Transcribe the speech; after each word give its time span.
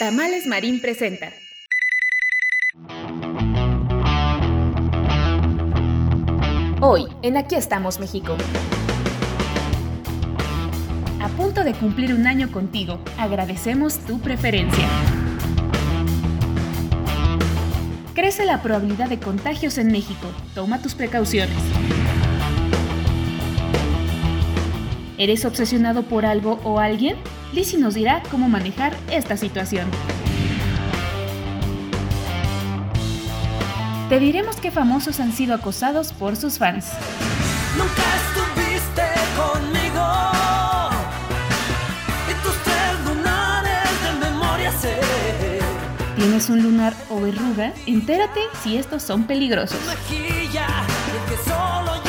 Tamales 0.00 0.46
Marín 0.46 0.80
presenta. 0.80 1.30
Hoy, 6.80 7.04
en 7.20 7.36
Aquí 7.36 7.54
estamos, 7.54 8.00
México. 8.00 8.34
A 11.20 11.28
punto 11.36 11.64
de 11.64 11.74
cumplir 11.74 12.14
un 12.14 12.26
año 12.26 12.50
contigo, 12.50 12.98
agradecemos 13.18 13.98
tu 13.98 14.18
preferencia. 14.20 14.88
Crece 18.14 18.46
la 18.46 18.62
probabilidad 18.62 19.10
de 19.10 19.20
contagios 19.20 19.76
en 19.76 19.88
México. 19.88 20.28
Toma 20.54 20.80
tus 20.80 20.94
precauciones. 20.94 21.58
¿Eres 25.20 25.44
obsesionado 25.44 26.04
por 26.04 26.24
algo 26.24 26.58
o 26.64 26.80
alguien? 26.80 27.14
Lizzie 27.52 27.78
nos 27.78 27.92
dirá 27.92 28.22
cómo 28.30 28.48
manejar 28.48 28.96
esta 29.10 29.36
situación. 29.36 29.86
Te 34.08 34.18
diremos 34.18 34.56
qué 34.56 34.70
famosos 34.70 35.20
han 35.20 35.32
sido 35.32 35.54
acosados 35.54 36.14
por 36.14 36.36
sus 36.36 36.56
fans. 36.56 36.92
Nunca 37.76 38.02
estuviste 38.16 39.02
conmigo. 39.36 40.06
Y 42.26 42.42
tus 42.42 42.56
tres 42.62 43.04
lunares 43.04 43.90
de 44.02 44.26
memoria 44.26 44.72
sé. 44.72 45.00
¿Tienes 46.16 46.48
un 46.48 46.62
lunar 46.62 46.94
o 47.10 47.20
verruga? 47.20 47.74
Entérate 47.84 48.40
si 48.62 48.78
estos 48.78 49.02
son 49.02 49.24
peligrosos. 49.24 49.78
Que 50.08 51.36
solo 51.46 51.99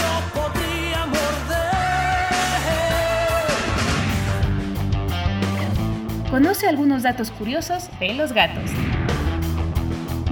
Conoce 6.31 6.65
algunos 6.65 7.03
datos 7.03 7.29
curiosos 7.29 7.89
de 7.99 8.13
los 8.13 8.31
gatos. 8.31 8.71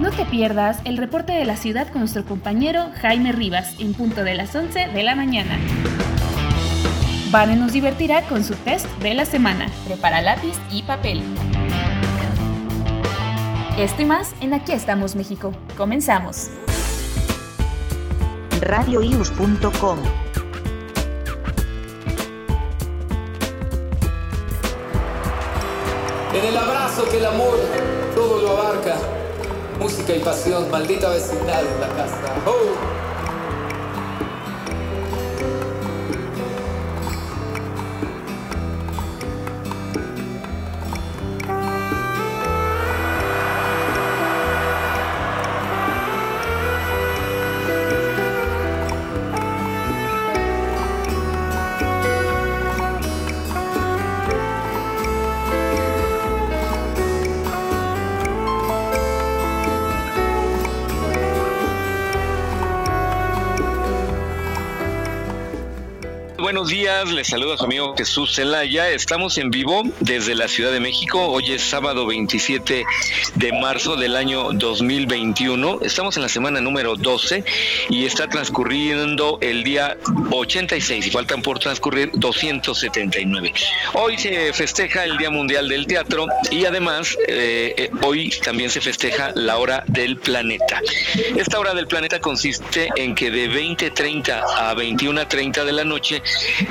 No 0.00 0.10
te 0.10 0.24
pierdas 0.24 0.80
el 0.86 0.96
reporte 0.96 1.32
de 1.32 1.44
la 1.44 1.56
ciudad 1.56 1.88
con 1.88 2.00
nuestro 2.00 2.24
compañero 2.24 2.86
Jaime 3.02 3.32
Rivas 3.32 3.78
en 3.78 3.92
punto 3.92 4.24
de 4.24 4.34
las 4.34 4.56
11 4.56 4.88
de 4.88 5.02
la 5.02 5.14
mañana. 5.14 5.58
Vane 7.30 7.54
nos 7.54 7.74
divertirá 7.74 8.22
con 8.22 8.42
su 8.44 8.54
test 8.54 8.86
de 9.00 9.12
la 9.12 9.26
semana. 9.26 9.66
Prepara 9.86 10.22
lápiz 10.22 10.58
y 10.72 10.84
papel. 10.84 11.22
Esto 13.76 14.00
y 14.00 14.04
más 14.06 14.34
en 14.40 14.54
Aquí 14.54 14.72
estamos 14.72 15.14
México. 15.14 15.52
Comenzamos. 15.76 16.48
radioius.com 18.62 19.98
En 26.32 26.44
el 26.44 26.56
abrazo 26.56 27.08
que 27.10 27.16
el 27.16 27.26
amor 27.26 27.58
todo 28.14 28.40
lo 28.40 28.50
abarca. 28.50 28.96
Música 29.80 30.14
y 30.14 30.20
pasión, 30.20 30.70
maldita 30.70 31.08
vecindad 31.08 31.60
en 31.60 31.80
la 31.80 31.88
casa. 31.88 32.16
Oh. 32.46 32.99
Buenos 66.60 66.76
días, 66.76 67.10
les 67.12 67.28
saluda 67.28 67.56
su 67.56 67.64
amigo 67.64 67.94
Jesús 67.96 68.34
Zelaya. 68.34 68.90
Estamos 68.90 69.38
en 69.38 69.50
vivo 69.50 69.82
desde 70.00 70.34
la 70.34 70.46
Ciudad 70.46 70.70
de 70.70 70.78
México. 70.78 71.18
Hoy 71.28 71.52
es 71.52 71.62
sábado 71.62 72.04
27 72.04 72.84
de 73.36 73.52
marzo 73.54 73.96
del 73.96 74.14
año 74.14 74.52
2021. 74.52 75.78
Estamos 75.80 76.18
en 76.18 76.22
la 76.22 76.28
semana 76.28 76.60
número 76.60 76.96
12 76.96 77.44
y 77.88 78.04
está 78.04 78.28
transcurriendo 78.28 79.38
el 79.40 79.64
día 79.64 79.96
86 80.30 81.06
y 81.06 81.10
faltan 81.10 81.40
por 81.40 81.58
transcurrir 81.58 82.10
279. 82.12 83.54
Hoy 83.94 84.18
se 84.18 84.52
festeja 84.52 85.04
el 85.04 85.16
Día 85.16 85.30
Mundial 85.30 85.66
del 85.66 85.86
Teatro 85.86 86.26
y 86.50 86.66
además 86.66 87.16
eh, 87.26 87.74
eh, 87.78 87.90
hoy 88.02 88.34
también 88.44 88.68
se 88.68 88.82
festeja 88.82 89.32
la 89.34 89.56
hora 89.56 89.82
del 89.86 90.18
planeta. 90.18 90.82
Esta 91.36 91.58
hora 91.58 91.72
del 91.72 91.86
planeta 91.86 92.20
consiste 92.20 92.90
en 92.96 93.14
que 93.14 93.30
de 93.30 93.48
20.30 93.48 94.42
a 94.58 94.74
21.30 94.74 95.64
de 95.64 95.72
la 95.72 95.84
noche 95.84 96.22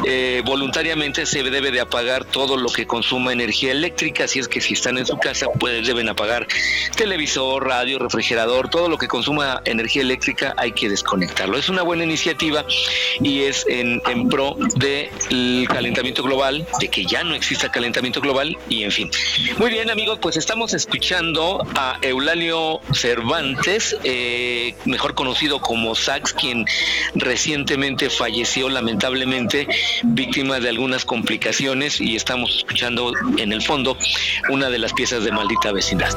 eh, 0.05 0.41
voluntariamente 0.45 1.25
se 1.25 1.43
debe 1.43 1.71
de 1.71 1.81
apagar 1.81 2.25
todo 2.25 2.57
lo 2.57 2.69
que 2.69 2.87
consuma 2.87 3.33
energía 3.33 3.71
eléctrica, 3.71 4.25
así 4.25 4.39
es 4.39 4.47
que 4.47 4.61
si 4.61 4.73
están 4.73 4.97
en 4.97 5.05
su 5.05 5.17
casa 5.17 5.47
pues 5.59 5.85
deben 5.85 6.09
apagar 6.09 6.47
televisor, 6.95 7.65
radio, 7.65 7.99
refrigerador, 7.99 8.69
todo 8.69 8.89
lo 8.89 8.97
que 8.97 9.07
consuma 9.07 9.61
energía 9.65 10.01
eléctrica 10.01 10.53
hay 10.57 10.71
que 10.71 10.89
desconectarlo. 10.89 11.57
Es 11.57 11.69
una 11.69 11.83
buena 11.83 12.03
iniciativa 12.03 12.65
y 13.21 13.41
es 13.43 13.65
en, 13.67 14.01
pro 14.29 14.55
del 14.75 15.67
calentamiento 15.67 16.23
global, 16.23 16.65
de 16.79 16.87
que 16.89 17.05
ya 17.05 17.23
no 17.23 17.35
exista 17.35 17.71
calentamiento 17.71 18.21
global 18.21 18.57
y 18.69 18.83
en 18.83 18.91
fin. 18.91 19.11
Muy 19.57 19.71
bien 19.71 19.89
amigos, 19.89 20.19
pues 20.21 20.37
estamos 20.37 20.73
escuchando 20.73 21.65
a 21.75 21.97
Eulalio 22.01 22.81
Cervantes, 22.93 23.97
eh, 24.03 24.75
mejor 24.85 25.15
conocido 25.15 25.59
como 25.59 25.95
Sax, 25.95 26.33
quien 26.33 26.65
recientemente 27.15 28.09
falleció 28.09 28.69
lamentablemente 28.69 29.58
víctima 30.03 30.59
de 30.59 30.69
algunas 30.69 31.05
complicaciones 31.05 31.99
y 31.99 32.15
estamos 32.15 32.55
escuchando 32.57 33.13
en 33.37 33.51
el 33.51 33.61
fondo 33.61 33.97
una 34.49 34.69
de 34.69 34.79
las 34.79 34.93
piezas 34.93 35.23
de 35.23 35.31
maldita 35.31 35.71
vecindad. 35.71 36.13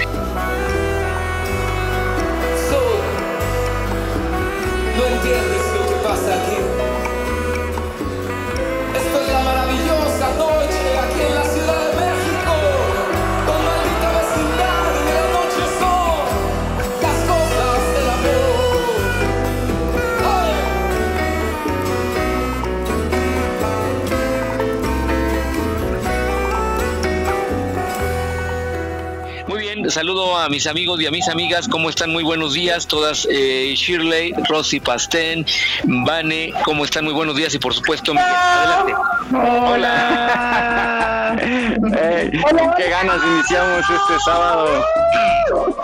Saludo 29.93 30.37
a 30.39 30.49
mis 30.49 30.67
amigos 30.67 31.01
y 31.01 31.07
a 31.07 31.11
mis 31.11 31.29
amigas, 31.29 31.69
¿cómo 31.69 31.89
están? 31.91 32.11
Muy 32.11 32.23
buenos 32.25 32.55
días, 32.55 32.87
todas 32.87 33.27
eh, 33.31 33.75
Shirley, 33.77 34.33
Rosy 34.49 34.81
Pastén, 34.81 35.45
Vane, 35.85 36.53
¿cómo 36.65 36.85
están? 36.85 37.05
Muy 37.05 37.13
buenos 37.13 37.37
días 37.37 37.55
y 37.55 37.59
por 37.59 37.75
supuesto 37.75 38.15
Miguel, 38.15 38.29
adelante. 38.31 38.95
Hola. 39.35 41.37
Ey, 41.43 42.31
qué 42.77 42.89
ganas 42.91 43.21
iniciamos 43.25 43.81
este 43.91 44.21
sábado. 44.25 44.85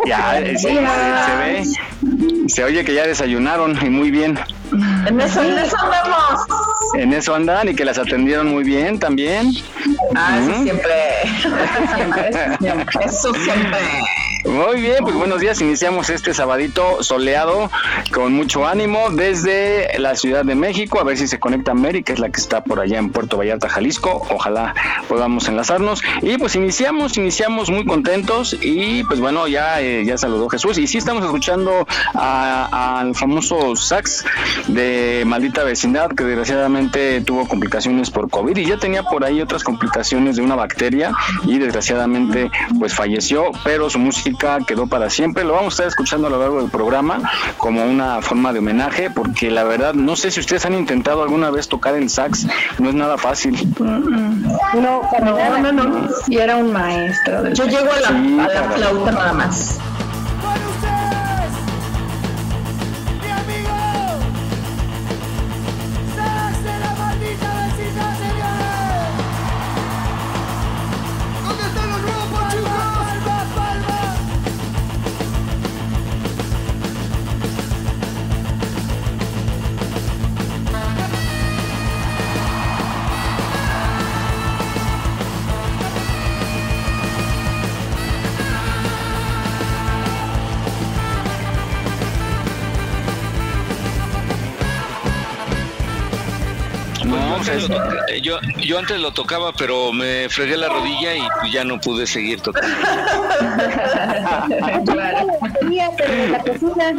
Ya, 0.06 0.38
eh, 0.40 0.56
se, 0.58 0.68
se- 0.68 0.74
se 0.74 1.36
ve, 1.36 1.64
se 2.48 2.64
oye 2.64 2.84
que 2.84 2.94
ya 2.94 3.06
desayunaron 3.06 3.78
y 3.84 3.88
muy 3.90 4.10
bien. 4.10 4.38
En 5.06 5.20
eso, 5.20 5.42
en 5.42 5.58
eso 5.58 5.76
andamos. 5.78 6.40
En 6.94 7.12
eso 7.12 7.34
andan 7.34 7.68
y 7.68 7.74
que 7.74 7.84
las 7.84 7.98
atendieron 7.98 8.48
muy 8.48 8.64
bien 8.64 8.98
también. 8.98 9.52
Ah, 10.14 10.38
eso 10.40 10.62
siempre, 10.62 10.94
eso 11.24 11.50
siempre. 11.94 12.30
Eso 13.04 13.34
siempre. 13.34 13.78
Muy 14.44 14.80
bien, 14.80 14.98
pues 15.02 15.14
buenos 15.16 15.40
días. 15.40 15.60
Iniciamos 15.60 16.10
este 16.10 16.32
sabadito 16.32 17.02
soleado 17.02 17.70
con 18.12 18.32
mucho 18.32 18.66
ánimo 18.66 19.10
desde 19.10 19.98
la 19.98 20.14
Ciudad 20.14 20.44
de 20.44 20.54
México. 20.54 21.00
A 21.00 21.04
ver 21.04 21.16
si 21.16 21.26
se 21.26 21.40
conecta 21.40 21.74
que 22.04 22.12
es 22.12 22.18
la 22.18 22.30
que 22.30 22.40
está 22.40 22.62
por 22.62 22.80
allá 22.80 22.98
en 22.98 23.10
Puerto 23.10 23.36
Vallarta, 23.36 23.68
Jalisco. 23.68 24.26
Ojalá 24.30 24.74
podamos 25.08 25.48
enlazarnos. 25.48 26.02
Y 26.22 26.38
pues 26.38 26.54
iniciamos, 26.54 27.16
iniciamos 27.16 27.70
muy 27.70 27.84
contentos. 27.84 28.56
Y 28.60 29.02
pues 29.04 29.20
bueno, 29.20 29.48
ya, 29.48 29.80
eh, 29.80 30.04
ya 30.04 30.16
saludó 30.16 30.48
Jesús. 30.48 30.78
Y 30.78 30.86
sí 30.86 30.98
estamos 30.98 31.24
escuchando 31.24 31.86
al 32.14 33.14
famoso 33.14 33.74
sax 33.76 34.24
de 34.68 35.24
Maldita 35.26 35.64
Vecindad, 35.64 36.10
que 36.10 36.24
desgraciadamente 36.24 37.20
tuvo 37.22 37.46
complicaciones 37.48 38.10
por 38.10 38.30
COVID 38.30 38.56
y 38.56 38.66
ya 38.66 38.78
tenía 38.78 39.02
por 39.02 39.24
ahí 39.24 39.40
otras 39.40 39.64
complicaciones 39.64 40.36
de 40.36 40.42
una 40.42 40.54
bacteria 40.54 41.12
y 41.44 41.58
desgraciadamente 41.58 42.50
pues 42.78 42.94
falleció, 42.94 43.50
pero 43.64 43.90
su 43.90 43.98
música 43.98 44.27
quedó 44.66 44.86
para 44.86 45.10
siempre. 45.10 45.44
Lo 45.44 45.54
vamos 45.54 45.74
a 45.74 45.74
estar 45.74 45.86
escuchando 45.86 46.26
a 46.26 46.30
lo 46.30 46.38
largo 46.38 46.60
del 46.60 46.70
programa 46.70 47.20
como 47.56 47.84
una 47.84 48.20
forma 48.22 48.52
de 48.52 48.58
homenaje, 48.58 49.10
porque 49.10 49.50
la 49.50 49.64
verdad 49.64 49.94
no 49.94 50.16
sé 50.16 50.30
si 50.30 50.40
ustedes 50.40 50.64
han 50.66 50.74
intentado 50.74 51.22
alguna 51.22 51.50
vez 51.50 51.68
tocar 51.68 51.94
el 51.94 52.10
sax, 52.10 52.46
no 52.78 52.88
es 52.88 52.94
nada 52.94 53.18
fácil. 53.18 53.56
No, 53.78 53.98
no, 53.98 55.72
no, 55.72 55.72
no. 55.72 56.08
Y 56.28 56.38
era 56.38 56.56
un 56.56 56.72
maestro. 56.72 57.52
Yo 57.52 57.64
llego 57.64 57.92
a 57.92 58.00
la, 58.00 58.08
Sí, 58.08 58.38
a 58.40 58.48
la 58.48 58.62
flauta 58.70 59.12
nada 59.12 59.32
más. 59.32 59.78
Yo, 98.28 98.38
yo 98.58 98.78
antes 98.78 99.00
lo 99.00 99.10
tocaba, 99.12 99.52
pero 99.52 99.90
me 99.92 100.28
fregué 100.28 100.56
la 100.56 100.68
rodilla 100.68 101.14
y 101.14 101.22
pues 101.40 101.52
ya 101.52 101.64
no 101.64 101.80
pude 101.80 102.06
seguir 102.06 102.40
tocando. 102.40 102.76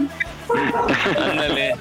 Ándale. 1.31 1.75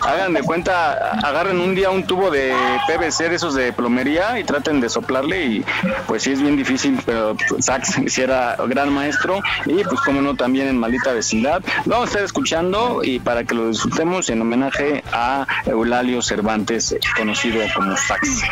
Hagan 0.00 0.34
de 0.34 0.42
cuenta, 0.42 1.18
agarren 1.22 1.60
un 1.60 1.74
día 1.74 1.90
un 1.90 2.06
tubo 2.06 2.30
de 2.30 2.54
PVC 2.86 3.28
de 3.28 3.36
esos 3.36 3.54
de 3.54 3.72
plomería 3.72 4.38
y 4.38 4.44
traten 4.44 4.80
de 4.80 4.88
soplarle 4.88 5.46
y 5.46 5.64
pues 6.06 6.22
sí 6.22 6.32
es 6.32 6.40
bien 6.40 6.56
difícil, 6.56 7.00
pero 7.04 7.36
pues, 7.48 7.64
Sax 7.64 8.00
sí 8.06 8.20
era 8.20 8.56
gran 8.66 8.92
maestro 8.92 9.40
y 9.66 9.84
pues 9.84 10.00
como 10.00 10.20
no 10.20 10.34
también 10.34 10.68
en 10.68 10.78
Maldita 10.78 11.12
Vecindad. 11.12 11.62
Lo 11.84 11.92
vamos 11.92 12.08
a 12.08 12.10
estar 12.10 12.24
escuchando 12.24 13.02
y 13.02 13.18
para 13.18 13.44
que 13.44 13.54
lo 13.54 13.68
disfrutemos 13.68 14.28
en 14.30 14.42
homenaje 14.42 15.02
a 15.12 15.46
Eulalio 15.66 16.22
Cervantes, 16.22 16.96
conocido 17.16 17.62
como 17.74 17.96
Sax. 17.96 18.42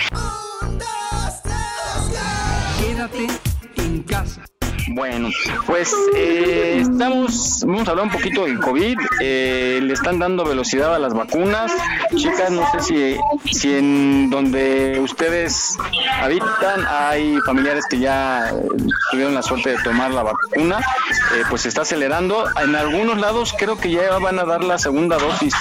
Bueno, 4.96 5.28
pues 5.66 5.94
eh, 6.16 6.78
estamos, 6.80 7.62
vamos 7.66 7.86
a 7.86 7.90
hablar 7.90 8.06
un 8.06 8.12
poquito 8.12 8.46
del 8.46 8.58
COVID. 8.58 8.98
Eh, 9.20 9.78
le 9.82 9.92
están 9.92 10.18
dando 10.18 10.42
velocidad 10.42 10.94
a 10.94 10.98
las 10.98 11.12
vacunas. 11.12 11.70
Chicas, 12.14 12.50
no 12.50 12.62
sé 12.72 12.80
si, 12.80 13.52
si 13.52 13.74
en 13.76 14.30
donde 14.30 14.98
ustedes 14.98 15.76
habitan 16.22 16.86
hay 16.88 17.36
familiares 17.44 17.84
que 17.90 17.98
ya 17.98 18.48
eh, 18.48 18.68
tuvieron 19.10 19.34
la 19.34 19.42
suerte 19.42 19.76
de 19.76 19.82
tomar 19.84 20.12
la 20.12 20.22
vacuna. 20.22 20.78
Eh, 20.78 21.42
pues 21.50 21.60
se 21.60 21.68
está 21.68 21.82
acelerando. 21.82 22.46
En 22.64 22.74
algunos 22.74 23.18
lados 23.18 23.54
creo 23.58 23.76
que 23.76 23.90
ya 23.90 24.18
van 24.18 24.38
a 24.38 24.44
dar 24.44 24.64
la 24.64 24.78
segunda 24.78 25.18
dosis. 25.18 25.52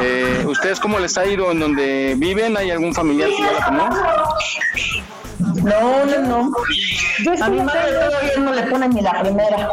Eh, 0.00 0.44
¿Ustedes 0.48 0.80
cómo 0.80 0.98
les 0.98 1.16
ha 1.16 1.26
ido 1.26 1.52
en 1.52 1.60
donde 1.60 2.16
viven? 2.18 2.56
¿Hay 2.56 2.72
algún 2.72 2.92
familiar 2.92 3.28
que 3.28 3.40
ya 3.40 3.52
la 3.52 3.64
tomó? 3.66 3.88
No, 5.62 6.04
no, 6.04 6.18
no. 6.20 6.50
A 7.40 7.48
mi 7.48 7.60
madre 7.60 7.92
todavía 7.92 8.38
no 8.38 8.52
le 8.52 8.62
ponen 8.64 8.90
ni 8.90 9.00
la 9.00 9.20
primera. 9.22 9.70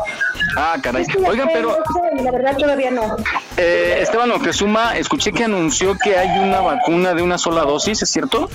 Ah, 0.58 0.76
caray. 0.82 1.06
Oigan, 1.28 1.50
pero 1.54 1.78
La 2.24 2.32
verdad 2.32 2.58
todavía 2.58 2.92
no. 2.92 3.16
Eh, 3.58 4.00
Esteban 4.02 4.30
Moctezuma, 4.30 4.98
escuché 4.98 5.32
que 5.32 5.44
anunció 5.46 5.98
que 5.98 6.18
hay 6.18 6.40
una 6.40 6.62
vacuna 6.62 7.14
de 7.14 7.22
una 7.22 7.38
sola 7.38 7.62
dosis, 7.64 8.02
¿es 8.02 8.10
cierto? 8.10 8.50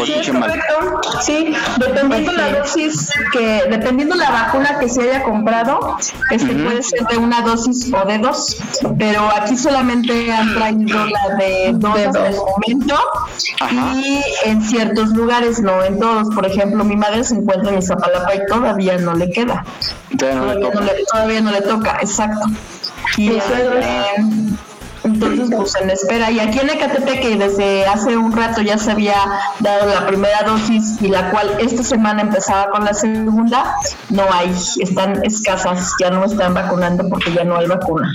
¿O 0.00 0.06
Sí, 0.06 0.14
es 0.14 0.30
correcto. 0.30 1.00
Sí, 1.20 1.52
dependiendo 1.78 2.32
la 2.32 2.48
dosis 2.60 3.10
que, 3.32 3.64
dependiendo 3.68 4.14
la 4.14 4.30
vacuna 4.30 4.78
que 4.78 4.88
se 4.88 5.02
haya 5.02 5.22
comprado, 5.22 5.98
este 6.30 6.54
puede 6.54 6.82
ser 6.82 7.06
de 7.08 7.18
una 7.18 7.42
dosis 7.42 7.92
o 7.92 8.06
de 8.06 8.16
dos, 8.18 8.56
pero 8.98 9.28
aquí 9.36 9.54
solamente 9.56 10.32
han 10.32 10.54
traído 10.54 11.04
la 11.04 11.36
de 11.36 11.72
dos 11.74 11.98
hasta 11.98 12.28
el 12.28 12.36
momento 12.36 12.96
Ajá. 13.60 13.92
y 13.96 14.22
en 14.44 14.62
ciertos 14.62 15.10
lugares, 15.10 15.60
no 15.60 15.84
en 15.84 15.98
todos. 16.00 16.34
Por 16.34 16.46
ejemplo, 16.46 16.84
mi 16.84 16.96
madre 16.96 17.22
se 17.24 17.34
encuentra 17.34 17.70
en 17.72 17.78
Iztapalapa 17.80 18.34
y 18.34 18.46
todavía 18.46 18.96
no 18.96 19.12
le 19.12 19.30
queda. 19.30 19.62
Todavía 20.16 20.40
no 20.40 20.46
le 20.46 20.60
Todavía 20.60 20.70
no 20.70 20.70
toca. 20.70 20.84
le, 20.94 21.01
todavía 21.10 21.40
no 21.40 21.50
le 21.50 21.62
toca, 21.62 21.98
exacto. 22.00 22.48
Y 23.16 23.36
este, 23.36 23.80
entonces, 25.04 25.50
pues 25.54 25.74
en 25.76 25.90
espera. 25.90 26.30
Y 26.30 26.40
aquí 26.40 26.60
en 26.60 26.70
Ecatepec, 26.70 27.20
que 27.20 27.36
desde 27.36 27.86
hace 27.86 28.16
un 28.16 28.32
rato 28.32 28.60
ya 28.60 28.78
se 28.78 28.92
había 28.92 29.16
dado 29.60 29.92
la 29.92 30.06
primera 30.06 30.42
dosis 30.42 31.00
y 31.00 31.08
la 31.08 31.30
cual 31.30 31.56
esta 31.58 31.82
semana 31.82 32.22
empezaba 32.22 32.70
con 32.70 32.84
la 32.84 32.94
segunda, 32.94 33.74
no 34.10 34.24
hay, 34.32 34.54
están 34.80 35.24
escasas, 35.24 35.92
ya 36.00 36.10
no 36.10 36.24
están 36.24 36.54
vacunando 36.54 37.08
porque 37.08 37.32
ya 37.32 37.44
no 37.44 37.56
hay 37.56 37.66
vacuna. 37.66 38.12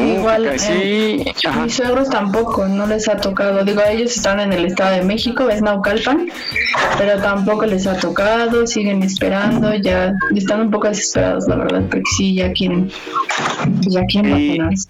Uh, 0.00 0.18
igual, 0.18 0.46
ok, 0.48 0.56
sí. 0.58 1.24
Mis 1.62 1.74
suegros 1.74 2.08
tampoco, 2.08 2.66
no 2.68 2.86
les 2.86 3.08
ha 3.08 3.16
tocado. 3.16 3.64
Digo, 3.64 3.82
ellos 3.88 4.16
están 4.16 4.40
en 4.40 4.52
el 4.52 4.64
Estado 4.66 4.96
de 4.96 5.02
México, 5.02 5.48
es 5.48 5.60
Naucalpan, 5.62 6.28
pero 6.98 7.20
tampoco 7.20 7.66
les 7.66 7.86
ha 7.86 7.96
tocado, 7.98 8.66
siguen 8.66 9.02
esperando, 9.02 9.74
ya 9.74 10.12
están 10.34 10.60
un 10.62 10.70
poco 10.70 10.88
desesperados, 10.88 11.46
la 11.48 11.56
verdad, 11.56 11.82
porque 11.90 12.02
sí, 12.16 12.34
ya 12.36 12.52
quieren, 12.52 12.90
ya 13.82 14.02
quieren 14.06 14.38
Y- 14.38 14.58
vacunarse. 14.58 14.88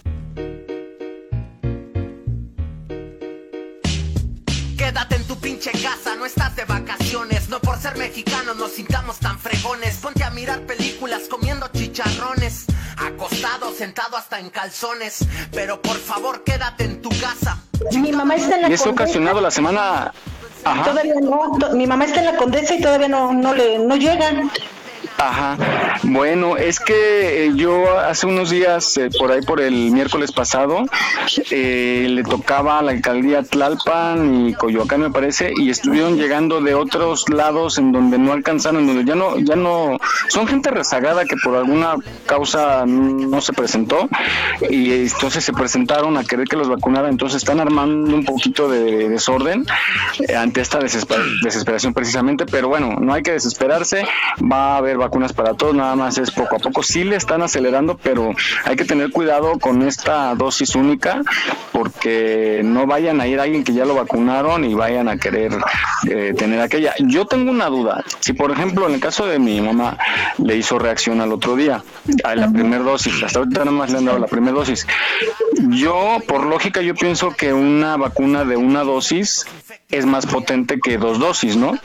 Quédate 4.76 5.14
en 5.16 5.24
tu 5.24 5.36
pinche 5.36 5.70
casa, 5.72 6.16
no 6.18 6.26
estás 6.26 6.54
de 6.56 6.64
vacaciones. 6.64 6.91
No 7.52 7.60
por 7.60 7.78
ser 7.78 7.98
mexicanos 7.98 8.56
nos 8.56 8.72
sintamos 8.72 9.18
tan 9.18 9.38
fregones. 9.38 9.96
Ponte 9.96 10.24
a 10.24 10.30
mirar 10.30 10.60
películas 10.60 11.24
comiendo 11.28 11.68
chicharrones. 11.70 12.64
Acostado, 12.96 13.74
sentado 13.74 14.16
hasta 14.16 14.40
en 14.40 14.48
calzones. 14.48 15.26
Pero 15.52 15.82
por 15.82 15.98
favor, 15.98 16.44
quédate 16.44 16.84
en 16.84 17.02
tu 17.02 17.10
casa. 17.10 17.58
Mi 17.92 18.10
mamá 18.10 18.36
está 18.36 18.56
en 18.56 18.70
Y 18.70 18.74
esto 18.74 18.88
ha 18.88 18.92
ocasionado 18.92 19.42
la 19.42 19.50
semana... 19.50 20.14
Ajá, 20.64 20.82
Todavía 20.82 21.16
no, 21.20 21.58
mi 21.74 21.86
mamá 21.86 22.06
está 22.06 22.20
en 22.20 22.26
la 22.26 22.36
condesa 22.38 22.74
y 22.74 22.80
todavía 22.80 23.08
no, 23.08 23.34
no 23.34 23.52
le, 23.52 23.78
no 23.80 23.96
llegan. 23.96 24.50
Ajá. 25.18 25.56
Bueno, 26.04 26.56
es 26.56 26.80
que 26.80 27.46
eh, 27.46 27.52
yo 27.54 27.98
hace 27.98 28.26
unos 28.26 28.50
días, 28.50 28.96
eh, 28.96 29.08
por 29.16 29.30
ahí 29.30 29.40
por 29.42 29.60
el 29.60 29.90
miércoles 29.92 30.32
pasado, 30.32 30.84
eh, 31.50 32.06
le 32.10 32.22
tocaba 32.24 32.78
a 32.78 32.82
la 32.82 32.90
alcaldía 32.92 33.42
Tlalpan 33.42 34.48
y 34.48 34.54
Coyoacán, 34.54 35.00
me 35.00 35.10
parece, 35.10 35.52
y 35.56 35.70
estuvieron 35.70 36.16
llegando 36.16 36.60
de 36.60 36.74
otros 36.74 37.28
lados 37.28 37.78
en 37.78 37.92
donde 37.92 38.18
no 38.18 38.32
alcanzaron, 38.32 38.86
donde 38.86 39.04
ya 39.04 39.14
no, 39.14 39.38
ya 39.38 39.54
no, 39.54 39.98
son 40.28 40.46
gente 40.48 40.70
rezagada 40.70 41.24
que 41.24 41.36
por 41.36 41.56
alguna 41.56 41.94
causa 42.26 42.84
no 42.86 43.40
se 43.40 43.52
presentó 43.52 44.08
y 44.68 44.92
entonces 44.92 45.44
se 45.44 45.52
presentaron 45.52 46.16
a 46.16 46.24
querer 46.24 46.48
que 46.48 46.56
los 46.56 46.68
vacunaran, 46.68 47.10
entonces 47.10 47.36
están 47.38 47.60
armando 47.60 48.14
un 48.14 48.24
poquito 48.24 48.68
de 48.68 49.08
desorden 49.08 49.64
eh, 50.26 50.34
ante 50.34 50.60
esta 50.60 50.80
desesper- 50.80 51.40
desesperación 51.42 51.94
precisamente, 51.94 52.44
pero 52.46 52.68
bueno, 52.68 52.96
no 53.00 53.14
hay 53.14 53.22
que 53.22 53.32
desesperarse, 53.32 54.04
va 54.40 54.74
a 54.74 54.76
haber 54.78 54.96
vacunas 55.02 55.32
para 55.32 55.54
todos, 55.54 55.74
nada 55.74 55.94
más 55.96 56.18
es 56.18 56.30
poco 56.30 56.56
a 56.56 56.58
poco, 56.58 56.82
sí 56.82 57.04
le 57.04 57.16
están 57.16 57.42
acelerando, 57.42 57.98
pero 58.02 58.32
hay 58.64 58.76
que 58.76 58.84
tener 58.84 59.10
cuidado 59.10 59.58
con 59.58 59.82
esta 59.82 60.34
dosis 60.34 60.74
única 60.74 61.22
porque 61.72 62.62
no 62.64 62.86
vayan 62.86 63.20
a 63.20 63.26
ir 63.26 63.40
alguien 63.40 63.64
que 63.64 63.74
ya 63.74 63.84
lo 63.84 63.94
vacunaron 63.94 64.64
y 64.64 64.74
vayan 64.74 65.08
a 65.08 65.16
querer 65.16 65.52
eh, 66.08 66.34
tener 66.36 66.60
aquella. 66.60 66.94
Yo 66.98 67.26
tengo 67.26 67.50
una 67.50 67.66
duda, 67.66 68.04
si 68.20 68.32
por 68.32 68.50
ejemplo 68.50 68.88
en 68.88 68.94
el 68.94 69.00
caso 69.00 69.26
de 69.26 69.38
mi 69.38 69.60
mamá 69.60 69.98
le 70.38 70.56
hizo 70.56 70.78
reacción 70.78 71.20
al 71.20 71.32
otro 71.32 71.56
día, 71.56 71.82
a 72.24 72.34
la 72.34 72.50
primera 72.50 72.82
dosis, 72.82 73.22
hasta 73.22 73.40
ahorita 73.40 73.60
nada 73.60 73.72
más 73.72 73.90
le 73.90 73.98
han 73.98 74.04
dado 74.04 74.18
la 74.18 74.26
primera 74.26 74.56
dosis, 74.56 74.86
yo 75.70 76.18
por 76.26 76.46
lógica 76.46 76.80
yo 76.82 76.94
pienso 76.94 77.30
que 77.30 77.52
una 77.52 77.96
vacuna 77.96 78.44
de 78.44 78.56
una 78.56 78.84
dosis 78.84 79.46
es 79.90 80.06
más 80.06 80.26
potente 80.26 80.78
que 80.80 80.98
dos 80.98 81.18
dosis, 81.18 81.56
¿no? 81.56 81.78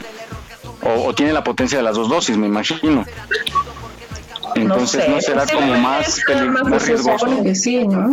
O, 0.82 1.08
o 1.08 1.14
tiene 1.14 1.32
la 1.32 1.42
potencia 1.44 1.78
de 1.78 1.84
las 1.84 1.96
dos 1.96 2.08
dosis, 2.08 2.36
me 2.36 2.46
imagino. 2.46 3.04
Entonces 4.54 5.08
no, 5.08 5.20
será 5.20 5.46
como 5.46 5.74
más, 5.78 6.20
más 6.64 6.86
riesgoso. 6.86 7.42
Que 7.42 7.54
sí, 7.54 7.86
¿no? 7.86 8.10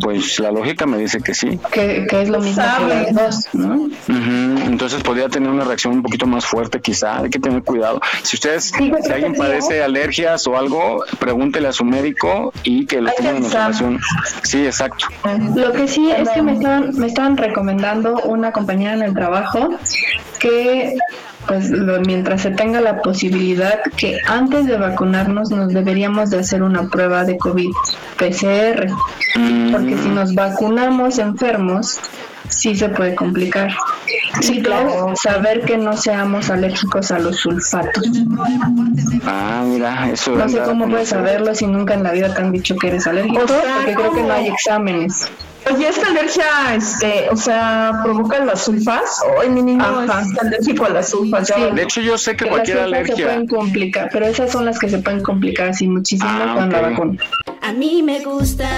Pues 0.00 0.38
la 0.38 0.52
lógica 0.52 0.86
me 0.86 0.98
dice 0.98 1.20
que 1.20 1.34
sí. 1.34 1.58
Que, 1.72 2.06
que 2.08 2.22
es 2.22 2.28
lo 2.28 2.40
mismo 2.40 2.62
que 2.86 4.12
Entonces 4.64 5.02
podría 5.02 5.28
tener 5.28 5.50
una 5.50 5.64
reacción 5.64 5.94
un 5.94 6.02
poquito 6.02 6.26
más 6.26 6.44
fuerte 6.46 6.80
quizá, 6.80 7.18
hay 7.18 7.30
que 7.30 7.38
tener 7.38 7.62
cuidado. 7.62 8.00
Si 8.22 8.36
ustedes, 8.36 8.72
si 8.76 9.12
alguien 9.12 9.34
padece 9.34 9.82
alergias 9.82 10.46
o 10.46 10.56
algo, 10.56 11.04
pregúntele 11.18 11.68
a 11.68 11.72
su 11.72 11.84
médico 11.84 12.52
y 12.62 12.86
que 12.86 13.00
lo 13.00 13.10
Hay 13.10 13.16
que 13.16 13.22
tenga 13.22 13.38
en 13.38 13.44
observación. 13.44 14.00
Sí, 14.42 14.64
exacto. 14.64 15.06
Lo 15.54 15.72
que 15.72 15.88
sí 15.88 16.10
es 16.10 16.28
que 16.30 16.42
me 16.42 16.52
estaban, 16.52 16.96
me 16.96 17.06
estaban 17.06 17.36
recomendando 17.36 18.20
una 18.24 18.52
compañera 18.52 18.94
en 18.94 19.02
el 19.02 19.14
trabajo 19.14 19.70
que 20.38 20.96
pues 21.46 21.70
lo- 21.70 22.00
mientras 22.00 22.42
se 22.42 22.50
tenga 22.50 22.80
la 22.80 23.02
posibilidad 23.02 23.80
que 23.96 24.18
antes 24.26 24.66
de 24.66 24.76
vacunarnos 24.76 25.50
nos 25.50 25.72
deberíamos 25.72 26.30
de 26.30 26.38
hacer 26.38 26.62
una 26.62 26.88
prueba 26.88 27.24
de 27.24 27.36
COVID 27.38 27.70
PCR 28.18 28.86
porque 29.72 29.96
si 29.98 30.08
nos 30.08 30.34
vacunamos 30.34 31.18
enfermos 31.18 31.98
sí 32.48 32.74
se 32.76 32.88
puede 32.88 33.14
complicar 33.14 33.70
sí 34.40 34.60
claro 34.62 35.12
saber 35.22 35.62
que 35.62 35.76
no 35.76 35.96
seamos 35.96 36.50
alérgicos 36.50 37.10
a 37.10 37.18
los 37.18 37.36
sulfatos 37.38 38.04
Ah, 39.26 39.62
mira, 39.66 40.10
eso. 40.10 40.32
no 40.36 40.48
sé 40.48 40.58
cómo 40.60 40.88
puedes 40.88 41.08
saberlo 41.08 41.54
si 41.54 41.66
nunca 41.66 41.94
en 41.94 42.02
la 42.02 42.12
vida 42.12 42.34
te 42.34 42.42
han 42.42 42.52
dicho 42.52 42.76
que 42.76 42.88
eres 42.88 43.06
alérgico 43.06 43.44
O 43.44 43.48
sea, 43.48 43.60
porque 43.76 43.94
creo 43.94 44.12
que 44.12 44.22
no 44.22 44.32
hay 44.32 44.48
exámenes 44.48 45.28
Oye, 45.74 45.88
esta 45.88 46.08
alergia, 46.08 46.44
este, 46.76 47.26
o 47.30 47.36
sea, 47.38 48.00
provoca 48.04 48.38
las 48.44 48.64
sulfas. 48.66 49.00
Mi 49.48 49.62
niño 49.62 49.82
Ajá. 49.82 50.20
es 50.20 50.38
alérgico 50.38 50.84
a 50.84 50.90
las 50.90 51.08
sulfas. 51.08 51.48
Sí. 51.48 51.54
De 51.74 51.82
hecho, 51.84 52.02
yo 52.02 52.18
sé 52.18 52.32
que 52.36 52.44
Que 52.44 52.50
cualquier 52.50 52.76
las 52.76 52.84
sulfas 52.88 53.06
se 53.06 53.12
alergia. 53.12 53.24
pueden 53.24 53.46
complicar, 53.48 54.10
pero 54.12 54.26
esas 54.26 54.52
son 54.52 54.66
las 54.66 54.78
que 54.78 54.90
se 54.90 54.98
pueden 54.98 55.22
complicar 55.22 55.70
así 55.70 55.88
muchísimo 55.88 56.28
Ah, 56.30 56.54
con 56.58 56.70
la 56.70 56.80
vacuna. 56.82 57.22
A 57.62 57.72
mí 57.72 58.02
me 58.02 58.20
gusta 58.20 58.68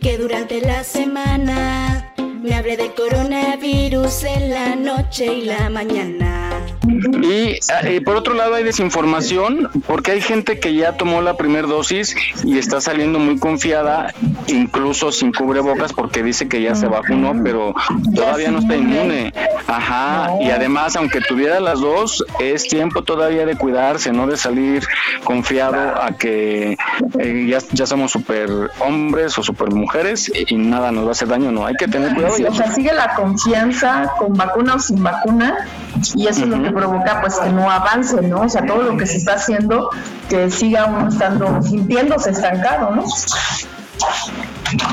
que 0.00 0.18
durante 0.18 0.60
la 0.60 0.82
semana 0.82 2.01
me 2.42 2.54
hable 2.54 2.76
de 2.76 2.92
coronavirus 2.92 4.24
en 4.24 4.50
la 4.50 4.74
noche 4.74 5.26
y 5.26 5.42
la 5.42 5.70
mañana. 5.70 6.71
Y 6.88 7.58
eh, 7.84 8.00
por 8.04 8.16
otro 8.16 8.34
lado 8.34 8.54
hay 8.54 8.64
desinformación 8.64 9.70
porque 9.86 10.12
hay 10.12 10.20
gente 10.20 10.58
que 10.58 10.74
ya 10.74 10.96
tomó 10.96 11.22
la 11.22 11.36
primera 11.36 11.66
dosis 11.66 12.16
y 12.44 12.58
está 12.58 12.80
saliendo 12.80 13.18
muy 13.18 13.38
confiada, 13.38 14.12
incluso 14.48 15.12
sin 15.12 15.32
cubrebocas 15.32 15.92
porque 15.92 16.22
dice 16.22 16.48
que 16.48 16.60
ya 16.62 16.74
se 16.74 16.88
vacunó, 16.88 17.34
pero 17.42 17.74
todavía 18.14 18.50
no 18.50 18.58
está 18.58 18.76
inmune. 18.76 19.32
Ajá, 19.66 20.30
y 20.40 20.50
además 20.50 20.96
aunque 20.96 21.20
tuviera 21.20 21.60
las 21.60 21.80
dos, 21.80 22.24
es 22.40 22.64
tiempo 22.64 23.02
todavía 23.02 23.46
de 23.46 23.56
cuidarse, 23.56 24.12
no 24.12 24.26
de 24.26 24.36
salir 24.36 24.84
confiado 25.24 26.02
a 26.02 26.12
que 26.16 26.76
eh, 27.18 27.46
ya, 27.48 27.58
ya 27.72 27.86
somos 27.86 28.10
super 28.10 28.48
hombres 28.80 29.38
o 29.38 29.42
super 29.42 29.70
mujeres 29.70 30.30
y 30.34 30.54
nada 30.56 30.90
nos 30.90 31.04
va 31.04 31.08
a 31.08 31.12
hacer 31.12 31.28
daño, 31.28 31.52
no, 31.52 31.64
hay 31.64 31.74
que 31.74 31.86
tener 31.86 32.14
cuidado. 32.14 32.38
y 32.38 32.44
O 32.44 32.54
sea, 32.54 32.72
sigue 32.72 32.92
la 32.92 33.14
confianza 33.14 34.10
con 34.18 34.34
vacuna 34.34 34.74
o 34.74 34.78
sin 34.78 35.02
vacuna 35.02 35.66
y 36.14 36.26
eso 36.26 36.42
es 36.42 36.48
lo 36.48 36.62
que 36.62 36.70
provoca 36.70 37.20
pues 37.20 37.36
que 37.38 37.50
no 37.50 37.70
avance, 37.70 38.20
¿no? 38.22 38.42
O 38.42 38.48
sea, 38.48 38.64
todo 38.66 38.82
lo 38.82 38.96
que 38.96 39.06
se 39.06 39.18
está 39.18 39.34
haciendo 39.34 39.90
que 40.28 40.50
siga 40.50 40.86
uno 40.86 41.08
estando 41.08 41.62
sintiéndose 41.62 42.30
estancado, 42.30 42.94
¿no? 42.94 43.04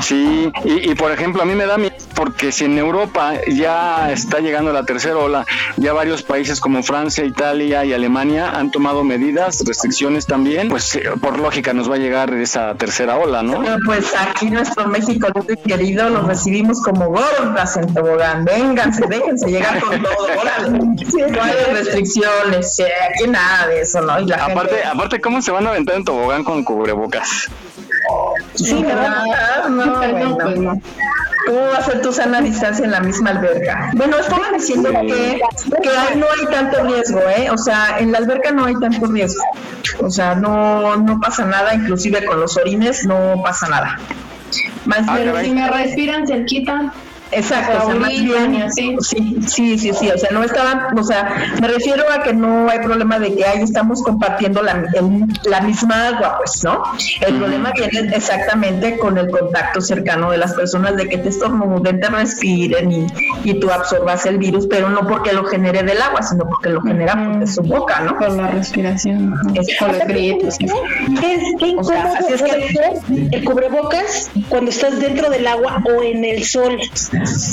Sí, 0.02 0.50
y, 0.64 0.90
y, 0.90 0.94
por 0.94 1.12
ejemplo, 1.12 1.42
a 1.42 1.44
mí 1.44 1.54
me 1.54 1.66
da 1.66 1.78
miedo 1.78 1.94
porque 2.14 2.52
si 2.52 2.66
en 2.66 2.76
Europa 2.76 3.32
ya 3.48 4.12
está 4.12 4.40
llegando 4.40 4.72
la 4.74 4.84
tercera 4.84 5.16
ola, 5.16 5.46
ya 5.78 5.94
varios 5.94 6.22
países 6.22 6.60
como 6.60 6.82
Francia, 6.82 7.24
Italia 7.24 7.82
y 7.84 7.94
Alemania 7.94 8.50
han 8.50 8.70
tomado 8.70 9.04
medidas, 9.04 9.62
restricciones 9.66 10.26
también, 10.26 10.68
pues 10.68 10.94
eh, 10.96 11.02
por 11.20 11.38
lógica 11.38 11.72
nos 11.72 11.90
va 11.90 11.94
a 11.94 11.98
llegar 11.98 12.34
esa 12.34 12.74
tercera 12.74 13.16
ola, 13.16 13.42
¿no? 13.42 13.62
Pero, 13.62 13.76
Pues 13.86 14.12
aquí 14.14 14.50
nuestro 14.50 14.86
México 14.86 15.28
querido 15.64 16.10
los 16.10 16.26
recibimos 16.26 16.82
como 16.82 17.08
gordas 17.08 17.76
en 17.78 17.92
tobogán. 17.94 18.44
Vénganse, 18.44 19.06
déjense 19.08 19.48
llegar 19.48 19.80
con 19.80 20.02
todo. 20.02 20.26
Órale. 20.40 20.78
No 20.78 21.42
hay 21.42 21.54
restricciones, 21.72 22.82
aquí 23.14 23.28
nada 23.28 23.68
de 23.68 23.80
eso, 23.80 24.00
¿no? 24.02 24.20
Y 24.20 24.26
la 24.26 24.44
Aparte, 24.44 24.74
gente... 24.74 24.88
aparte, 24.88 25.20
¿cómo 25.20 25.40
se 25.40 25.52
van 25.52 25.66
a 25.66 25.70
aventar 25.70 25.96
en 25.96 26.04
tobogán 26.04 26.44
con 26.44 26.64
cubrebocas? 26.64 27.48
Sí, 28.54 28.82
¿verdad? 28.82 29.69
No, 29.70 29.96
bueno. 30.10 30.38
pues 30.38 30.58
no. 30.58 30.80
¿Cómo 31.46 31.58
va 31.58 31.78
a 31.78 31.82
ser 31.82 32.02
tu 32.02 32.12
sana 32.12 32.40
distancia 32.42 32.84
en 32.84 32.90
la 32.92 33.00
misma 33.00 33.30
alberca? 33.30 33.90
Bueno, 33.94 34.18
estaban 34.18 34.52
diciendo 34.52 34.90
que, 34.90 35.40
que 35.82 35.88
ahí 35.88 36.16
no 36.16 36.26
hay 36.26 36.46
tanto 36.54 36.84
riesgo, 36.84 37.20
¿eh? 37.36 37.50
O 37.50 37.56
sea, 37.58 37.98
en 37.98 38.12
la 38.12 38.18
alberca 38.18 38.52
no 38.52 38.66
hay 38.66 38.74
tanto 38.78 39.06
riesgo. 39.06 39.42
O 40.00 40.10
sea, 40.10 40.34
no, 40.34 40.96
no 40.98 41.18
pasa 41.18 41.46
nada, 41.46 41.74
inclusive 41.74 42.24
con 42.26 42.38
los 42.40 42.56
orines 42.56 43.04
no 43.06 43.40
pasa 43.42 43.68
nada. 43.68 43.98
Más 44.84 45.00
Ah, 45.08 45.16
bien, 45.16 45.30
Pero 45.32 45.44
si 45.44 45.50
me 45.52 45.70
respiran 45.70 46.26
cerquita, 46.26 46.92
Exacto, 47.32 47.78
o 47.78 47.86
sea, 47.86 47.94
más 47.94 48.10
Ahorita, 48.10 48.38
bien, 48.38 48.50
ni 48.52 48.62
así. 48.62 48.96
sí, 49.00 49.36
sí, 49.46 49.78
sí, 49.78 49.92
sí, 49.92 50.10
o 50.10 50.18
sea, 50.18 50.30
no 50.32 50.42
estaban, 50.42 50.98
o 50.98 51.02
sea, 51.04 51.54
me 51.60 51.68
refiero 51.68 52.02
a 52.12 52.22
que 52.22 52.32
no 52.32 52.68
hay 52.68 52.80
problema 52.80 53.18
de 53.18 53.34
que 53.36 53.44
ahí 53.44 53.62
estamos 53.62 54.02
compartiendo 54.02 54.62
la, 54.62 54.84
la 55.44 55.60
misma 55.60 56.08
agua, 56.08 56.38
pues, 56.38 56.64
¿no? 56.64 56.82
El 57.20 57.36
problema 57.36 57.72
viene 57.72 58.14
exactamente 58.16 58.98
con 58.98 59.16
el 59.16 59.30
contacto 59.30 59.80
cercano 59.80 60.30
de 60.32 60.38
las 60.38 60.54
personas, 60.54 60.96
de 60.96 61.08
que 61.08 61.18
te 61.18 61.28
estornuden, 61.28 62.00
te 62.00 62.08
respiren 62.08 62.90
y, 62.90 63.06
y 63.44 63.60
tú 63.60 63.70
absorbas 63.70 64.26
el 64.26 64.38
virus, 64.38 64.66
pero 64.66 64.88
no 64.90 65.06
porque 65.06 65.32
lo 65.32 65.44
genere 65.44 65.82
del 65.84 66.02
agua, 66.02 66.22
sino 66.22 66.44
porque 66.48 66.68
lo 66.70 66.80
genera 66.82 67.14
pues, 67.14 67.40
de 67.40 67.46
su 67.46 67.62
boca, 67.62 68.00
¿no? 68.00 68.18
por 68.18 68.30
la 68.30 68.48
respiración, 68.48 69.34
Es- 69.54 69.76
por 69.78 69.88
los 69.92 70.02
qué 70.04 70.36
O 71.78 71.84
sea, 71.84 71.98
incómodo 72.00 72.14
así 72.18 72.32
es 72.34 72.42
que- 72.42 73.36
el 73.36 73.44
cubrebocas 73.44 74.30
cuando 74.48 74.70
estás 74.70 74.98
dentro 75.00 75.30
del 75.30 75.46
agua 75.46 75.82
o 75.84 76.02
en 76.02 76.24
el 76.24 76.44
sol. 76.44 76.78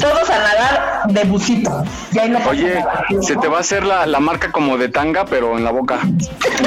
Todos 0.02 0.30
a 0.30 0.38
nadar 0.38 1.04
de 1.08 1.24
busito, 1.26 1.84
y 2.12 2.20
ahí 2.20 2.30
no 2.30 2.40
pasa 2.40 2.52
Oye, 2.52 2.76
nada. 2.76 3.06
se 3.22 3.36
te 3.36 3.48
va 3.48 3.58
a 3.58 3.62
hacer 3.62 3.84
la, 3.84 4.06
la 4.06 4.20
marca 4.20 4.52
como 4.52 4.78
de 4.78 4.90
tanga, 4.90 5.26
pero 5.26 5.58
en 5.58 5.64
la 5.64 5.72
boca, 5.72 6.00
en 6.02 6.18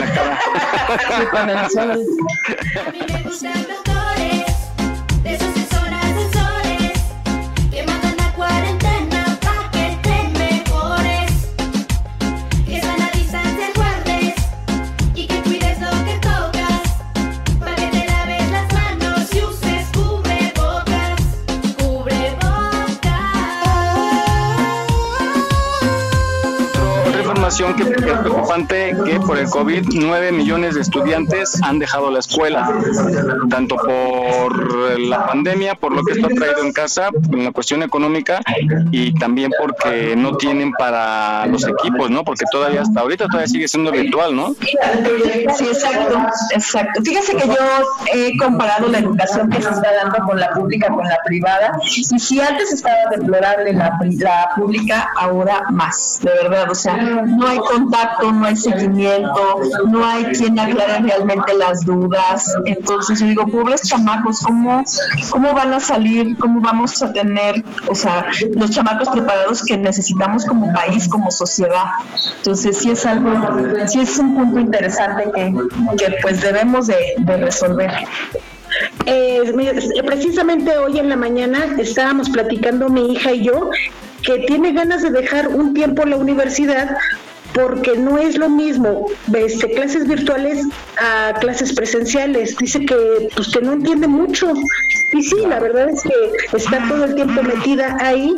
la 0.01 0.07
cara. 0.13 0.39
Sí, 1.19 1.27
con 1.31 1.51
el 1.51 1.71
sol. 1.71 2.05
Que, 27.51 27.83
es 27.83 28.21
preocupante 28.21 28.97
que 29.05 29.19
por 29.19 29.37
el 29.37 29.51
COVID 29.51 29.89
9 29.93 30.31
millones 30.31 30.77
de 30.77 30.83
estudiantes 30.83 31.61
han 31.63 31.81
dejado 31.81 32.09
la 32.09 32.21
escuela, 32.21 32.73
tanto 33.51 33.75
por 33.75 34.99
la 35.01 35.27
pandemia, 35.27 35.75
por 35.75 35.93
lo 35.93 36.05
que 36.05 36.13
esto 36.13 36.27
ha 36.27 36.31
traído 36.31 36.63
en 36.63 36.73
casa, 36.73 37.09
en 37.33 37.45
la 37.45 37.51
cuestión 37.51 37.83
económica 37.83 38.41
y 38.93 39.13
también 39.15 39.51
porque 39.61 40.15
no 40.15 40.37
tienen 40.37 40.71
para 40.73 41.45
los 41.47 41.67
equipos, 41.67 42.09
¿no? 42.09 42.23
Porque 42.23 42.45
todavía 42.53 42.83
hasta 42.83 43.01
ahorita 43.01 43.27
todavía 43.27 43.49
sigue 43.49 43.67
siendo 43.67 43.91
virtual, 43.91 44.37
¿no? 44.37 44.55
Sí, 44.61 45.67
exacto, 45.67 46.19
exacto. 46.55 47.03
Fíjese 47.03 47.35
que 47.35 47.49
yo 47.49 47.55
he 48.15 48.39
comparado 48.39 48.87
la 48.87 48.99
educación 48.99 49.51
que 49.51 49.61
se 49.61 49.71
está 49.71 49.93
dando 50.05 50.25
con 50.25 50.39
la 50.39 50.51
pública 50.51 50.87
con 50.87 51.05
la 51.05 51.19
privada 51.27 51.73
y 51.85 52.05
si 52.05 52.41
antes 52.41 52.73
estaba 52.73 53.11
deplorable 53.11 53.73
la 53.73 54.51
pública, 54.55 55.11
ahora 55.17 55.65
más, 55.71 56.21
de 56.23 56.31
verdad. 56.31 56.71
O 56.71 56.75
sea, 56.75 57.25
no 57.41 57.49
hay 57.49 57.59
contacto, 57.59 58.31
no 58.31 58.45
hay 58.45 58.57
seguimiento, 58.57 59.61
no 59.89 60.05
hay 60.05 60.25
quien 60.27 60.59
aclare 60.59 61.01
realmente 61.01 61.55
las 61.55 61.85
dudas. 61.87 62.45
Entonces 62.67 63.19
yo 63.19 63.27
digo, 63.27 63.47
pobres 63.47 63.81
chamacos, 63.83 64.41
¿cómo, 64.41 64.85
cómo 65.31 65.55
van 65.55 65.73
a 65.73 65.81
salir? 65.81 66.37
¿Cómo 66.39 66.61
vamos 66.61 67.03
a 67.03 67.13
tener, 67.13 67.65
o 67.89 67.95
sea, 67.95 68.27
los 68.55 68.71
chamacos 68.71 69.09
preparados 69.09 69.65
que 69.65 69.79
necesitamos 69.79 70.45
como 70.45 70.71
país, 70.75 71.09
como 71.09 71.31
sociedad? 71.31 71.85
Entonces 72.37 72.77
sí 72.77 72.91
es 72.91 73.07
algo, 73.07 73.31
sí 73.87 74.01
es 74.01 74.19
un 74.19 74.35
punto 74.35 74.61
interesante 74.61 75.25
que, 75.35 75.55
que 75.97 76.17
pues 76.21 76.43
debemos 76.43 76.89
de, 76.89 77.15
de 77.19 77.37
resolver. 77.39 77.91
Eh, 79.07 80.03
precisamente 80.05 80.77
hoy 80.79 80.99
en 80.99 81.09
la 81.09 81.17
mañana 81.17 81.77
estábamos 81.79 82.29
platicando 82.29 82.89
mi 82.89 83.13
hija 83.13 83.33
y 83.33 83.43
yo 83.45 83.71
que 84.23 84.41
tiene 84.41 84.73
ganas 84.73 85.03
de 85.03 85.11
dejar 85.11 85.49
un 85.49 85.75
tiempo 85.75 86.05
la 86.05 86.17
universidad 86.17 86.97
porque 87.55 87.97
no 87.97 88.19
es 88.19 88.37
lo 88.37 88.49
mismo 88.49 89.07
este, 89.35 89.73
clases 89.73 90.07
virtuales 90.07 90.67
a 90.99 91.35
clases 91.41 91.73
presenciales. 91.73 92.57
Dice 92.57 92.85
que 92.85 93.29
pues 93.35 93.49
que 93.49 93.61
no 93.61 93.73
entiende 93.73 94.07
mucho. 94.07 94.53
Y 95.13 95.23
sí, 95.23 95.37
la 95.47 95.59
verdad 95.59 95.89
es 95.91 96.03
que 96.03 96.57
está 96.57 96.87
todo 96.89 97.05
el 97.05 97.15
tiempo 97.15 97.43
metida 97.43 97.97
ahí 98.01 98.35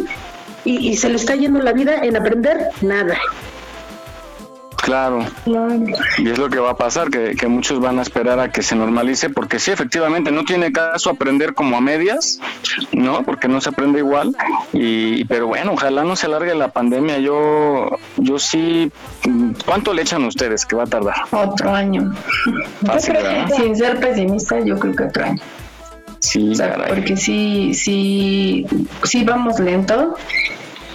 y, 0.64 0.90
y 0.90 0.96
se 0.96 1.08
le 1.08 1.16
está 1.16 1.34
yendo 1.34 1.60
la 1.60 1.72
vida 1.72 2.02
en 2.02 2.16
aprender 2.16 2.68
nada. 2.80 3.18
Claro. 4.82 5.24
Y 6.18 6.28
es 6.28 6.38
lo 6.38 6.50
que 6.50 6.58
va 6.58 6.70
a 6.72 6.76
pasar, 6.76 7.08
que, 7.08 7.36
que 7.36 7.46
muchos 7.46 7.78
van 7.80 8.00
a 8.00 8.02
esperar 8.02 8.40
a 8.40 8.50
que 8.50 8.62
se 8.62 8.74
normalice, 8.74 9.30
porque 9.30 9.60
sí, 9.60 9.70
efectivamente, 9.70 10.32
no 10.32 10.44
tiene 10.44 10.72
caso 10.72 11.10
aprender 11.10 11.54
como 11.54 11.76
a 11.76 11.80
medias, 11.80 12.40
¿no? 12.90 13.22
Porque 13.22 13.46
no 13.46 13.60
se 13.60 13.68
aprende 13.68 14.00
igual. 14.00 14.36
Y, 14.72 15.24
pero 15.26 15.46
bueno, 15.46 15.72
ojalá 15.74 16.02
no 16.02 16.16
se 16.16 16.26
alargue 16.26 16.54
la 16.56 16.68
pandemia. 16.68 17.18
Yo, 17.18 17.96
yo 18.16 18.38
sí. 18.40 18.90
¿Cuánto 19.64 19.94
le 19.94 20.02
echan 20.02 20.24
ustedes 20.24 20.66
que 20.66 20.74
va 20.74 20.82
a 20.82 20.86
tardar? 20.86 21.14
Otro 21.30 21.72
año. 21.72 22.12
Fácil, 22.84 23.14
yo 23.14 23.20
creo 23.20 23.32
¿verdad? 23.32 23.46
que, 23.56 23.62
sin 23.62 23.76
ser 23.76 24.00
pesimista, 24.00 24.58
yo 24.60 24.78
creo 24.80 24.96
que 24.96 25.04
otro 25.04 25.24
año. 25.24 25.42
Sí, 26.18 26.50
O 26.50 26.54
sea, 26.54 26.70
caray. 26.70 26.88
porque 26.88 27.16
sí, 27.16 27.72
sí, 27.74 28.66
sí 29.02 29.24
vamos 29.24 29.58
lento, 29.58 30.14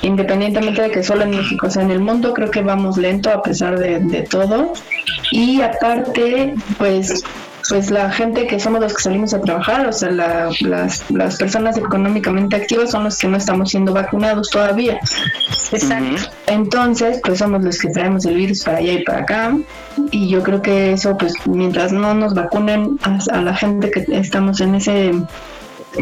independientemente 0.07 0.81
de 0.81 0.91
que 0.91 1.03
solo 1.03 1.23
en 1.23 1.31
México, 1.31 1.67
o 1.67 1.69
sea, 1.69 1.83
en 1.83 1.91
el 1.91 1.99
mundo 1.99 2.33
creo 2.33 2.49
que 2.49 2.61
vamos 2.61 2.97
lento 2.97 3.29
a 3.29 3.41
pesar 3.43 3.77
de, 3.77 3.99
de 3.99 4.23
todo. 4.23 4.73
Y 5.31 5.61
aparte, 5.61 6.55
pues, 6.77 7.23
pues 7.69 7.91
la 7.91 8.09
gente 8.11 8.47
que 8.47 8.59
somos 8.59 8.79
los 8.79 8.93
que 8.93 9.03
salimos 9.03 9.33
a 9.33 9.41
trabajar, 9.41 9.85
o 9.87 9.91
sea, 9.91 10.09
la- 10.11 10.49
las, 10.61 11.09
las 11.11 11.35
personas 11.35 11.77
económicamente 11.77 12.55
activas 12.55 12.91
son 12.91 13.03
los 13.03 13.17
que 13.17 13.27
no 13.27 13.35
estamos 13.37 13.69
siendo 13.69 13.93
vacunados 13.93 14.49
todavía. 14.49 14.99
Exacto. 15.71 16.31
Entonces, 16.47 17.19
pues 17.23 17.39
somos 17.39 17.63
los 17.63 17.77
que 17.77 17.89
traemos 17.89 18.25
el 18.25 18.35
virus 18.35 18.63
para 18.63 18.77
allá 18.77 18.93
y 18.93 19.03
para 19.03 19.19
acá. 19.19 19.57
Y 20.11 20.29
yo 20.29 20.41
creo 20.43 20.61
que 20.61 20.93
eso, 20.93 21.17
pues 21.17 21.33
mientras 21.45 21.91
no 21.91 22.13
nos 22.13 22.33
vacunen 22.33 22.97
a, 23.03 23.17
a 23.37 23.41
la 23.41 23.53
gente 23.55 23.91
que 23.91 24.05
estamos 24.11 24.61
en 24.61 24.75
ese 24.75 25.11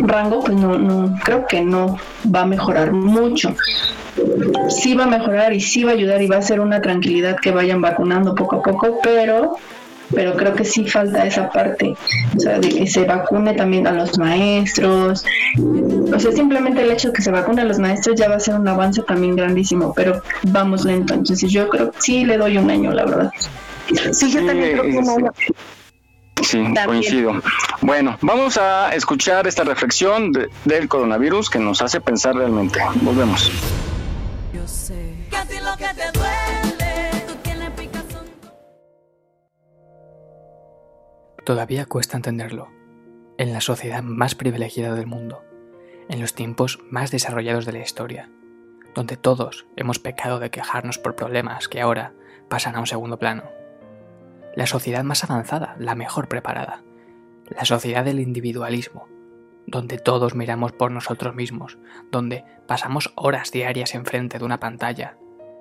rango, 0.03 0.43
pues 0.43 0.57
no, 0.57 0.77
no, 0.77 1.17
creo 1.23 1.45
que 1.47 1.61
no 1.61 1.97
va 2.33 2.41
a 2.41 2.45
mejorar 2.45 2.91
mucho. 2.91 3.55
Sí 4.69 4.93
va 4.93 5.05
a 5.05 5.07
mejorar 5.07 5.53
y 5.53 5.59
sí 5.59 5.83
va 5.83 5.91
a 5.91 5.93
ayudar 5.95 6.21
y 6.21 6.27
va 6.27 6.37
a 6.37 6.41
ser 6.41 6.59
una 6.59 6.81
tranquilidad 6.81 7.37
que 7.41 7.51
vayan 7.51 7.81
vacunando 7.81 8.33
poco 8.35 8.57
a 8.57 8.61
poco, 8.63 8.99
pero 9.03 9.57
pero 10.13 10.35
creo 10.35 10.53
que 10.53 10.65
sí 10.65 10.87
falta 10.87 11.25
esa 11.25 11.49
parte, 11.49 11.95
o 12.35 12.39
sea, 12.39 12.59
de 12.59 12.69
que 12.69 12.87
se 12.87 13.05
vacune 13.05 13.53
también 13.53 13.87
a 13.87 13.91
los 13.91 14.17
maestros, 14.17 15.25
o 15.57 16.19
sea, 16.19 16.31
simplemente 16.31 16.83
el 16.83 16.91
hecho 16.91 17.09
de 17.09 17.15
que 17.15 17.21
se 17.21 17.31
vacune 17.31 17.61
a 17.61 17.65
los 17.65 17.79
maestros 17.79 18.15
ya 18.19 18.29
va 18.29 18.35
a 18.35 18.39
ser 18.39 18.55
un 18.55 18.67
avance 18.67 19.01
también 19.03 19.35
grandísimo, 19.35 19.93
pero 19.95 20.21
vamos 20.43 20.85
lento, 20.85 21.13
entonces 21.13 21.51
yo 21.51 21.67
creo 21.69 21.91
que 21.91 21.97
sí 22.01 22.25
le 22.25 22.37
doy 22.37 22.57
un 22.57 22.69
año, 22.69 22.91
la 22.91 23.05
verdad. 23.05 23.31
Sí, 24.11 24.31
yo 24.31 24.45
también 24.45 24.77
creo 24.77 24.83
que 24.83 24.97
un 24.97 25.09
año. 25.09 25.31
Sí, 26.45 26.63
coincido. 26.85 27.41
Bueno, 27.81 28.17
vamos 28.21 28.57
a 28.57 28.93
escuchar 28.95 29.47
esta 29.47 29.63
reflexión 29.63 30.31
de- 30.31 30.47
del 30.65 30.87
coronavirus 30.87 31.49
que 31.49 31.59
nos 31.59 31.81
hace 31.81 31.99
pensar 31.99 32.35
realmente. 32.35 32.79
Volvemos. 33.01 33.51
Yo 34.53 34.67
sé 34.67 35.15
que 35.29 35.35
a 35.37 35.45
ti 35.45 35.55
lo 35.63 35.75
que 35.77 35.93
te 35.93 36.11
duele, 36.17 37.23
tú 37.27 37.33
tienes 37.43 37.69
picazón. 37.71 38.25
Todavía 41.45 41.85
cuesta 41.85 42.17
entenderlo. 42.17 42.69
En 43.37 43.51
la 43.51 43.61
sociedad 43.61 44.01
más 44.01 44.33
privilegiada 44.35 44.95
del 44.95 45.07
mundo, 45.07 45.43
en 46.09 46.21
los 46.21 46.33
tiempos 46.35 46.79
más 46.89 47.11
desarrollados 47.11 47.65
de 47.65 47.73
la 47.73 47.79
historia, 47.79 48.29
donde 48.93 49.17
todos 49.17 49.65
hemos 49.75 49.99
pecado 49.99 50.39
de 50.39 50.51
quejarnos 50.51 50.97
por 50.99 51.15
problemas 51.15 51.67
que 51.67 51.81
ahora 51.81 52.13
pasan 52.49 52.75
a 52.75 52.79
un 52.79 52.87
segundo 52.87 53.19
plano. 53.19 53.43
La 54.55 54.67
sociedad 54.67 55.03
más 55.03 55.23
avanzada, 55.23 55.75
la 55.79 55.95
mejor 55.95 56.27
preparada. 56.27 56.83
La 57.49 57.65
sociedad 57.65 58.05
del 58.05 58.19
individualismo, 58.19 59.07
donde 59.67 59.97
todos 59.97 60.33
miramos 60.33 60.71
por 60.71 60.91
nosotros 60.91 61.35
mismos, 61.35 61.77
donde 62.11 62.45
pasamos 62.67 63.11
horas 63.15 63.51
diarias 63.51 63.95
enfrente 63.95 64.39
de 64.39 64.45
una 64.45 64.59
pantalla 64.59 65.17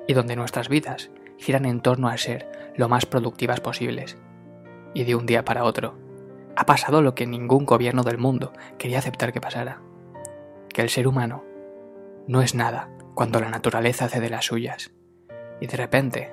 y 0.07 0.15
donde 0.15 0.37
nuestras 0.37 0.69
vidas 0.69 1.11
giran 1.39 1.65
en 1.65 1.81
torno 1.81 2.09
a 2.09 2.17
ser 2.17 2.73
lo 2.77 2.89
más 2.89 3.07
productivas 3.07 3.61
posibles. 3.61 4.17
Y 4.95 5.05
de 5.05 5.17
un 5.17 5.27
día 5.27 5.45
para 5.45 5.65
otro, 5.65 5.99
ha 6.57 6.67
pasado 6.67 7.03
lo 7.03 7.15
que 7.15 7.27
ningún 7.27 7.67
gobierno 7.67 8.05
del 8.05 8.19
mundo 8.19 8.53
quería 8.79 8.99
aceptar 8.99 9.33
que 9.33 9.41
pasara. 9.41 9.83
Que 10.69 10.83
el 10.83 10.89
ser 10.89 11.09
humano 11.09 11.45
no 12.29 12.43
es 12.43 12.55
nada 12.55 12.91
cuando 13.15 13.41
la 13.41 13.51
naturaleza 13.51 14.05
hace 14.05 14.21
de 14.21 14.31
las 14.31 14.47
suyas. 14.47 14.93
Y 15.61 15.67
de 15.67 15.77
repente 15.77 16.33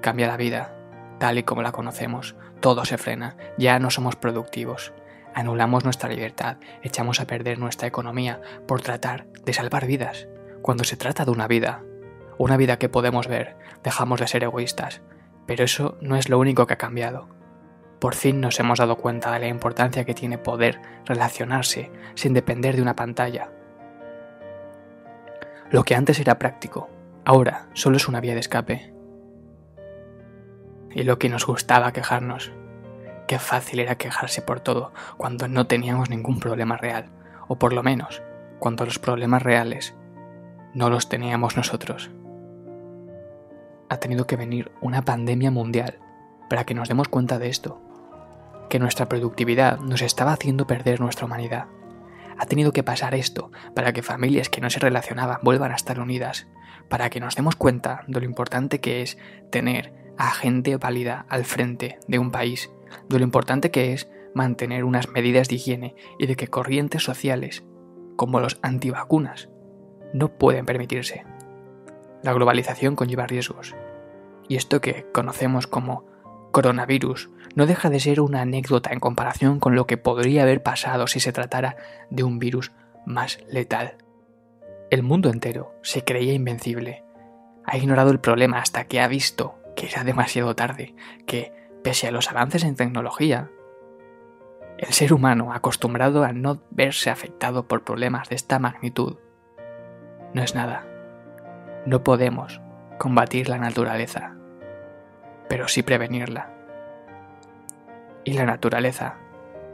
cambia 0.00 0.28
la 0.28 0.36
vida, 0.36 0.75
tal 1.18 1.38
y 1.38 1.42
como 1.42 1.62
la 1.62 1.72
conocemos, 1.72 2.36
todo 2.60 2.84
se 2.84 2.98
frena, 2.98 3.36
ya 3.58 3.78
no 3.78 3.90
somos 3.90 4.16
productivos, 4.16 4.92
anulamos 5.34 5.84
nuestra 5.84 6.08
libertad, 6.08 6.56
echamos 6.82 7.20
a 7.20 7.26
perder 7.26 7.58
nuestra 7.58 7.86
economía 7.86 8.40
por 8.66 8.80
tratar 8.80 9.26
de 9.44 9.52
salvar 9.52 9.86
vidas. 9.86 10.28
Cuando 10.62 10.84
se 10.84 10.96
trata 10.96 11.24
de 11.24 11.30
una 11.30 11.46
vida, 11.46 11.82
una 12.38 12.56
vida 12.56 12.78
que 12.78 12.88
podemos 12.88 13.28
ver, 13.28 13.56
dejamos 13.84 14.20
de 14.20 14.28
ser 14.28 14.44
egoístas, 14.44 15.02
pero 15.46 15.64
eso 15.64 15.96
no 16.00 16.16
es 16.16 16.28
lo 16.28 16.38
único 16.38 16.66
que 16.66 16.74
ha 16.74 16.78
cambiado. 16.78 17.28
Por 18.00 18.14
fin 18.14 18.40
nos 18.40 18.58
hemos 18.60 18.78
dado 18.78 18.96
cuenta 18.96 19.32
de 19.32 19.40
la 19.40 19.48
importancia 19.48 20.04
que 20.04 20.14
tiene 20.14 20.38
poder 20.38 20.80
relacionarse 21.06 21.90
sin 22.14 22.34
depender 22.34 22.76
de 22.76 22.82
una 22.82 22.96
pantalla. 22.96 23.50
Lo 25.70 25.84
que 25.84 25.94
antes 25.94 26.20
era 26.20 26.38
práctico, 26.38 26.90
ahora 27.24 27.68
solo 27.72 27.96
es 27.96 28.08
una 28.08 28.20
vía 28.20 28.34
de 28.34 28.40
escape. 28.40 28.95
Y 30.96 31.02
lo 31.02 31.18
que 31.18 31.28
nos 31.28 31.46
gustaba 31.46 31.92
quejarnos, 31.92 32.52
qué 33.28 33.38
fácil 33.38 33.80
era 33.80 33.96
quejarse 33.96 34.40
por 34.40 34.60
todo 34.60 34.94
cuando 35.18 35.46
no 35.46 35.66
teníamos 35.66 36.08
ningún 36.08 36.40
problema 36.40 36.78
real, 36.78 37.10
o 37.48 37.58
por 37.58 37.74
lo 37.74 37.82
menos 37.82 38.22
cuando 38.60 38.86
los 38.86 38.98
problemas 38.98 39.42
reales 39.42 39.94
no 40.72 40.88
los 40.88 41.10
teníamos 41.10 41.54
nosotros. 41.54 42.10
Ha 43.90 43.98
tenido 43.98 44.26
que 44.26 44.36
venir 44.36 44.72
una 44.80 45.02
pandemia 45.02 45.50
mundial 45.50 45.98
para 46.48 46.64
que 46.64 46.72
nos 46.72 46.88
demos 46.88 47.08
cuenta 47.08 47.38
de 47.38 47.50
esto, 47.50 47.78
que 48.70 48.78
nuestra 48.78 49.06
productividad 49.06 49.78
nos 49.80 50.00
estaba 50.00 50.32
haciendo 50.32 50.66
perder 50.66 50.98
nuestra 50.98 51.26
humanidad. 51.26 51.66
Ha 52.38 52.46
tenido 52.46 52.72
que 52.72 52.82
pasar 52.82 53.14
esto 53.14 53.50
para 53.74 53.92
que 53.92 54.02
familias 54.02 54.48
que 54.48 54.62
no 54.62 54.70
se 54.70 54.80
relacionaban 54.80 55.40
vuelvan 55.42 55.72
a 55.72 55.76
estar 55.76 56.00
unidas, 56.00 56.46
para 56.88 57.10
que 57.10 57.20
nos 57.20 57.36
demos 57.36 57.54
cuenta 57.54 58.02
de 58.06 58.18
lo 58.18 58.24
importante 58.24 58.80
que 58.80 59.02
es 59.02 59.18
tener 59.50 60.05
a 60.18 60.30
gente 60.30 60.76
válida 60.76 61.26
al 61.28 61.44
frente 61.44 61.98
de 62.06 62.18
un 62.18 62.30
país, 62.30 62.70
de 63.08 63.18
lo 63.18 63.24
importante 63.24 63.70
que 63.70 63.92
es 63.92 64.08
mantener 64.34 64.84
unas 64.84 65.08
medidas 65.08 65.48
de 65.48 65.56
higiene 65.56 65.96
y 66.18 66.26
de 66.26 66.36
que 66.36 66.48
corrientes 66.48 67.02
sociales, 67.02 67.64
como 68.16 68.40
los 68.40 68.58
antivacunas, 68.62 69.48
no 70.12 70.28
pueden 70.36 70.66
permitirse. 70.66 71.24
La 72.22 72.32
globalización 72.32 72.96
conlleva 72.96 73.26
riesgos, 73.26 73.74
y 74.48 74.56
esto 74.56 74.80
que 74.80 75.06
conocemos 75.12 75.66
como 75.66 76.04
coronavirus 76.52 77.30
no 77.54 77.66
deja 77.66 77.90
de 77.90 78.00
ser 78.00 78.20
una 78.20 78.42
anécdota 78.42 78.92
en 78.92 79.00
comparación 79.00 79.60
con 79.60 79.74
lo 79.74 79.86
que 79.86 79.96
podría 79.96 80.42
haber 80.42 80.62
pasado 80.62 81.06
si 81.06 81.20
se 81.20 81.32
tratara 81.32 81.76
de 82.10 82.22
un 82.22 82.38
virus 82.38 82.72
más 83.04 83.38
letal. 83.48 83.96
El 84.90 85.02
mundo 85.02 85.30
entero 85.30 85.74
se 85.82 86.04
creía 86.04 86.32
invencible. 86.32 87.04
Ha 87.64 87.76
ignorado 87.76 88.10
el 88.10 88.20
problema 88.20 88.58
hasta 88.58 88.84
que 88.84 89.00
ha 89.00 89.08
visto 89.08 89.58
que 89.76 89.86
era 89.86 90.02
demasiado 90.02 90.56
tarde, 90.56 90.96
que, 91.26 91.52
pese 91.84 92.08
a 92.08 92.10
los 92.10 92.30
avances 92.30 92.64
en 92.64 92.74
tecnología, 92.74 93.50
el 94.78 94.92
ser 94.92 95.12
humano 95.12 95.52
acostumbrado 95.52 96.24
a 96.24 96.32
no 96.32 96.60
verse 96.70 97.10
afectado 97.10 97.68
por 97.68 97.84
problemas 97.84 98.28
de 98.28 98.34
esta 98.34 98.58
magnitud 98.58 99.16
no 100.34 100.42
es 100.42 100.54
nada. 100.54 100.84
No 101.86 102.04
podemos 102.04 102.60
combatir 102.98 103.48
la 103.48 103.56
naturaleza, 103.56 104.36
pero 105.48 105.66
sí 105.66 105.82
prevenirla. 105.82 106.52
Y 108.24 108.34
la 108.34 108.44
naturaleza 108.44 109.16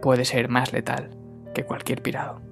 puede 0.01 0.25
ser 0.25 0.49
más 0.49 0.73
letal 0.73 1.17
que 1.55 1.65
cualquier 1.65 2.03
pirado. 2.03 2.52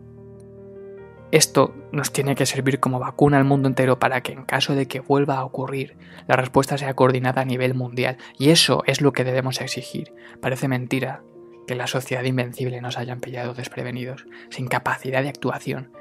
Esto 1.33 1.73
nos 1.93 2.13
tiene 2.13 2.35
que 2.35 2.45
servir 2.45 2.81
como 2.81 2.99
vacuna 2.99 3.39
al 3.39 3.45
mundo 3.45 3.69
entero 3.69 4.01
para 4.01 4.21
que 4.21 4.33
en 4.33 4.45
caso 4.45 4.75
de 4.75 4.87
que 4.87 4.99
vuelva 4.99 5.37
a 5.37 5.45
ocurrir, 5.45 5.97
la 6.27 6.35
respuesta 6.35 6.77
sea 6.77 6.95
coordinada 6.95 7.43
a 7.43 7.45
nivel 7.45 7.75
mundial. 7.75 8.17
Y 8.37 8.51
eso 8.51 8.83
es 8.87 9.01
lo 9.01 9.13
que 9.13 9.23
debemos 9.23 9.61
exigir. 9.61 10.13
Parece 10.41 10.67
mentira 10.67 11.23
que 11.69 11.77
la 11.77 11.87
sociedad 11.87 12.25
invencible 12.25 12.81
nos 12.81 12.99
hayan 12.99 13.21
pillado 13.21 13.55
desprevenidos, 13.55 14.27
sin 14.49 14.67
capacidad 14.67 15.23
de 15.23 15.29
actuación. 15.29 15.93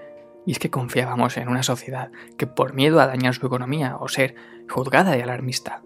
Y 0.47 0.53
es 0.53 0.59
que 0.59 0.71
confiábamos 0.71 1.37
en 1.37 1.47
una 1.47 1.61
sociedad 1.61 2.11
que 2.37 2.47
por 2.47 2.73
miedo 2.73 2.99
a 2.99 3.05
dañar 3.05 3.35
su 3.35 3.45
economía 3.45 3.97
o 3.99 4.07
ser 4.07 4.33
juzgada 4.67 5.15
y 5.15 5.21
alarmista, 5.21 5.83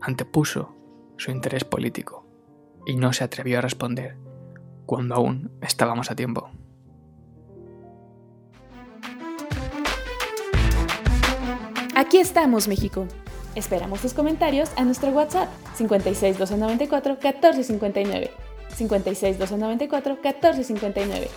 antepuso 0.00 0.74
su 1.16 1.30
interés 1.30 1.62
político 1.62 2.26
y 2.86 2.96
no 2.96 3.12
se 3.12 3.22
atrevió 3.22 3.58
a 3.58 3.62
responder 3.62 4.16
cuando 4.84 5.14
aún 5.14 5.52
estábamos 5.60 6.10
a 6.10 6.16
tiempo. 6.16 6.50
Aquí 12.00 12.16
estamos, 12.16 12.66
México. 12.66 13.06
Esperamos 13.54 14.00
tus 14.00 14.14
comentarios 14.14 14.70
a 14.76 14.84
nuestro 14.84 15.10
WhatsApp 15.10 15.50
56 15.74 16.38
294 16.38 17.18
1459. 17.22 18.30
56 18.74 19.38
294 19.38 20.14
1459. 20.14 21.30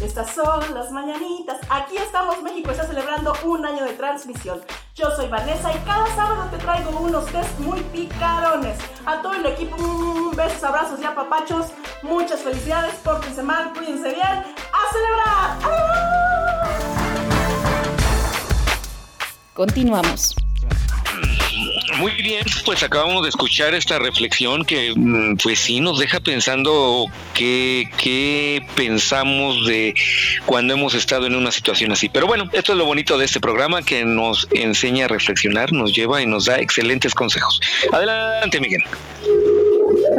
Estas 0.00 0.34
son 0.34 0.74
las 0.74 0.90
mañanitas. 0.90 1.60
Aquí 1.68 1.98
estamos, 1.98 2.42
México 2.42 2.72
está 2.72 2.84
celebrando 2.84 3.32
un 3.44 3.64
año 3.64 3.84
de 3.84 3.92
transmisión. 3.92 4.60
Yo 4.96 5.08
soy 5.14 5.28
Vanessa 5.28 5.70
y 5.72 5.78
cada 5.84 6.08
sábado 6.16 6.50
te 6.50 6.58
traigo 6.58 6.90
unos 6.98 7.26
test 7.26 7.60
muy 7.60 7.78
picarones. 7.92 8.76
A 9.06 9.22
todo 9.22 9.34
el 9.34 9.46
equipo, 9.46 9.76
besos, 10.34 10.64
abrazos 10.64 10.98
y 11.00 11.04
apapachos. 11.04 11.66
Muchas 12.02 12.40
felicidades, 12.40 12.96
pórtense 13.04 13.44
mal, 13.44 13.72
cuídense 13.72 14.08
bien. 14.14 14.26
¡A 14.72 14.92
celebrar! 14.92 16.29
Continuamos. 19.60 20.34
Muy 21.98 22.12
bien, 22.12 22.46
pues 22.64 22.82
acabamos 22.82 23.24
de 23.24 23.28
escuchar 23.28 23.74
esta 23.74 23.98
reflexión 23.98 24.64
que 24.64 24.94
mm, 24.96 25.36
pues 25.36 25.58
sí 25.58 25.80
nos 25.80 25.98
deja 25.98 26.18
pensando 26.18 27.04
qué, 27.34 27.90
qué 27.98 28.66
pensamos 28.74 29.66
de 29.66 29.94
cuando 30.46 30.72
hemos 30.72 30.94
estado 30.94 31.26
en 31.26 31.34
una 31.34 31.50
situación 31.50 31.92
así. 31.92 32.08
Pero 32.08 32.26
bueno, 32.26 32.48
esto 32.54 32.72
es 32.72 32.78
lo 32.78 32.86
bonito 32.86 33.18
de 33.18 33.26
este 33.26 33.38
programa 33.38 33.82
que 33.82 34.02
nos 34.02 34.48
enseña 34.52 35.04
a 35.04 35.08
reflexionar, 35.08 35.74
nos 35.74 35.94
lleva 35.94 36.22
y 36.22 36.26
nos 36.26 36.46
da 36.46 36.58
excelentes 36.58 37.12
consejos. 37.14 37.60
Adelante, 37.92 38.60
Miguel. 38.60 38.82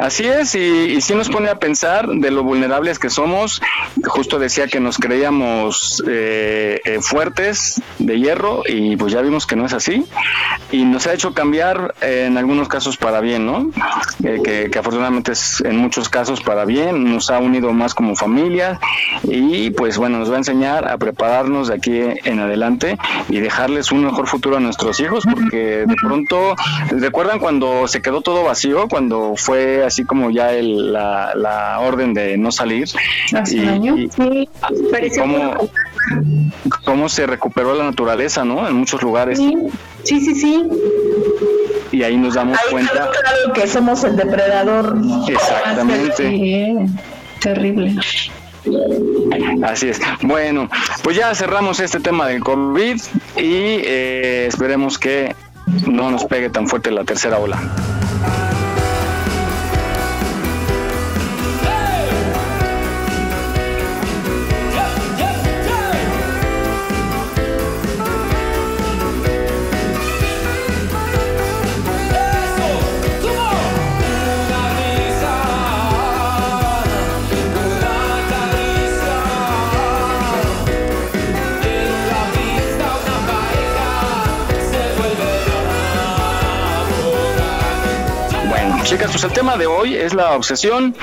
Así 0.01 0.25
es, 0.25 0.55
y, 0.55 0.99
sí 0.99 1.13
nos 1.13 1.29
pone 1.29 1.49
a 1.49 1.59
pensar 1.59 2.07
de 2.07 2.31
lo 2.31 2.41
vulnerables 2.41 2.97
que 2.97 3.11
somos. 3.11 3.61
Justo 4.03 4.39
decía 4.39 4.67
que 4.67 4.79
nos 4.79 4.97
creíamos 4.97 6.03
eh, 6.07 6.81
eh, 6.85 6.97
fuertes, 7.01 7.79
de 7.99 8.19
hierro, 8.19 8.63
y 8.67 8.95
pues 8.95 9.13
ya 9.13 9.21
vimos 9.21 9.45
que 9.45 9.55
no 9.55 9.63
es 9.63 9.73
así. 9.73 10.03
Y 10.71 10.85
nos 10.85 11.05
ha 11.05 11.13
hecho 11.13 11.35
cambiar 11.35 11.93
eh, 12.01 12.25
en 12.27 12.39
algunos 12.39 12.67
casos 12.67 12.97
para 12.97 13.21
bien, 13.21 13.45
¿no? 13.45 13.69
Eh, 14.23 14.39
que, 14.43 14.71
que 14.71 14.79
afortunadamente 14.79 15.33
es 15.33 15.61
en 15.61 15.77
muchos 15.77 16.09
casos 16.09 16.41
para 16.41 16.65
bien, 16.65 17.03
nos 17.03 17.29
ha 17.29 17.37
unido 17.37 17.71
más 17.71 17.93
como 17.93 18.15
familia 18.15 18.79
y 19.23 19.69
pues 19.71 19.97
bueno, 19.97 20.17
nos 20.17 20.31
va 20.31 20.35
a 20.35 20.37
enseñar 20.39 20.87
a 20.87 20.97
prepararnos 20.97 21.67
de 21.67 21.75
aquí 21.75 21.99
en 22.23 22.39
adelante 22.39 22.97
y 23.29 23.39
dejarles 23.39 23.91
un 23.91 24.05
mejor 24.05 24.27
futuro 24.27 24.57
a 24.57 24.59
nuestros 24.59 24.99
hijos, 24.99 25.25
porque 25.31 25.85
de 25.85 25.95
pronto, 25.95 26.55
¿recuerdan 26.89 27.39
cuando 27.39 27.87
se 27.87 28.01
quedó 28.01 28.21
todo 28.21 28.43
vacío? 28.43 28.87
Cuando 28.87 29.33
fue 29.35 29.83
así 29.91 30.05
como 30.05 30.31
ya 30.31 30.53
el- 30.53 30.93
la, 30.93 31.33
la 31.35 31.79
orden 31.81 32.13
de 32.13 32.37
no 32.37 32.51
salir. 32.51 32.87
¿Hace 33.33 33.57
y, 33.57 33.59
un 33.59 33.67
año? 33.69 33.97
y- 33.97 34.09
Sí, 34.09 34.49
cómo, 35.19 35.53
cómo 36.85 37.09
se 37.09 37.27
recuperó 37.27 37.75
la 37.75 37.83
naturaleza, 37.83 38.45
¿no? 38.45 38.67
En 38.67 38.73
muchos 38.75 39.01
lugares. 39.01 39.37
Sí, 39.37 39.53
sí, 40.03 40.33
sí. 40.35 40.63
Y 41.91 42.03
ahí 42.03 42.15
nos 42.15 42.35
damos 42.35 42.57
Ahí 42.57 42.71
cuenta. 42.71 42.93
claro 42.93 43.53
que 43.53 43.67
somos 43.67 44.03
el 44.05 44.15
depredador. 44.15 44.97
Exactamente. 45.27 46.29
Sí, 46.29 46.75
terrible. 47.41 47.95
Así 49.63 49.89
es. 49.89 49.99
Bueno, 50.21 50.69
pues 51.03 51.17
ya 51.17 51.35
cerramos 51.35 51.79
este 51.81 51.99
tema 51.99 52.27
del 52.27 52.41
COVID 52.41 52.95
y 53.37 53.41
eh, 53.83 54.45
esperemos 54.47 54.97
que 54.97 55.35
no 55.87 56.11
nos 56.11 56.23
pegue 56.25 56.49
tan 56.49 56.67
fuerte 56.67 56.91
la 56.91 57.03
tercera 57.03 57.39
ola. 57.39 57.59
Chicas, 88.91 89.11
pues 89.11 89.23
el 89.23 89.31
tema 89.31 89.55
de 89.57 89.67
hoy 89.67 89.95
es 89.95 90.13
la 90.13 90.31
obsesión. 90.35 90.93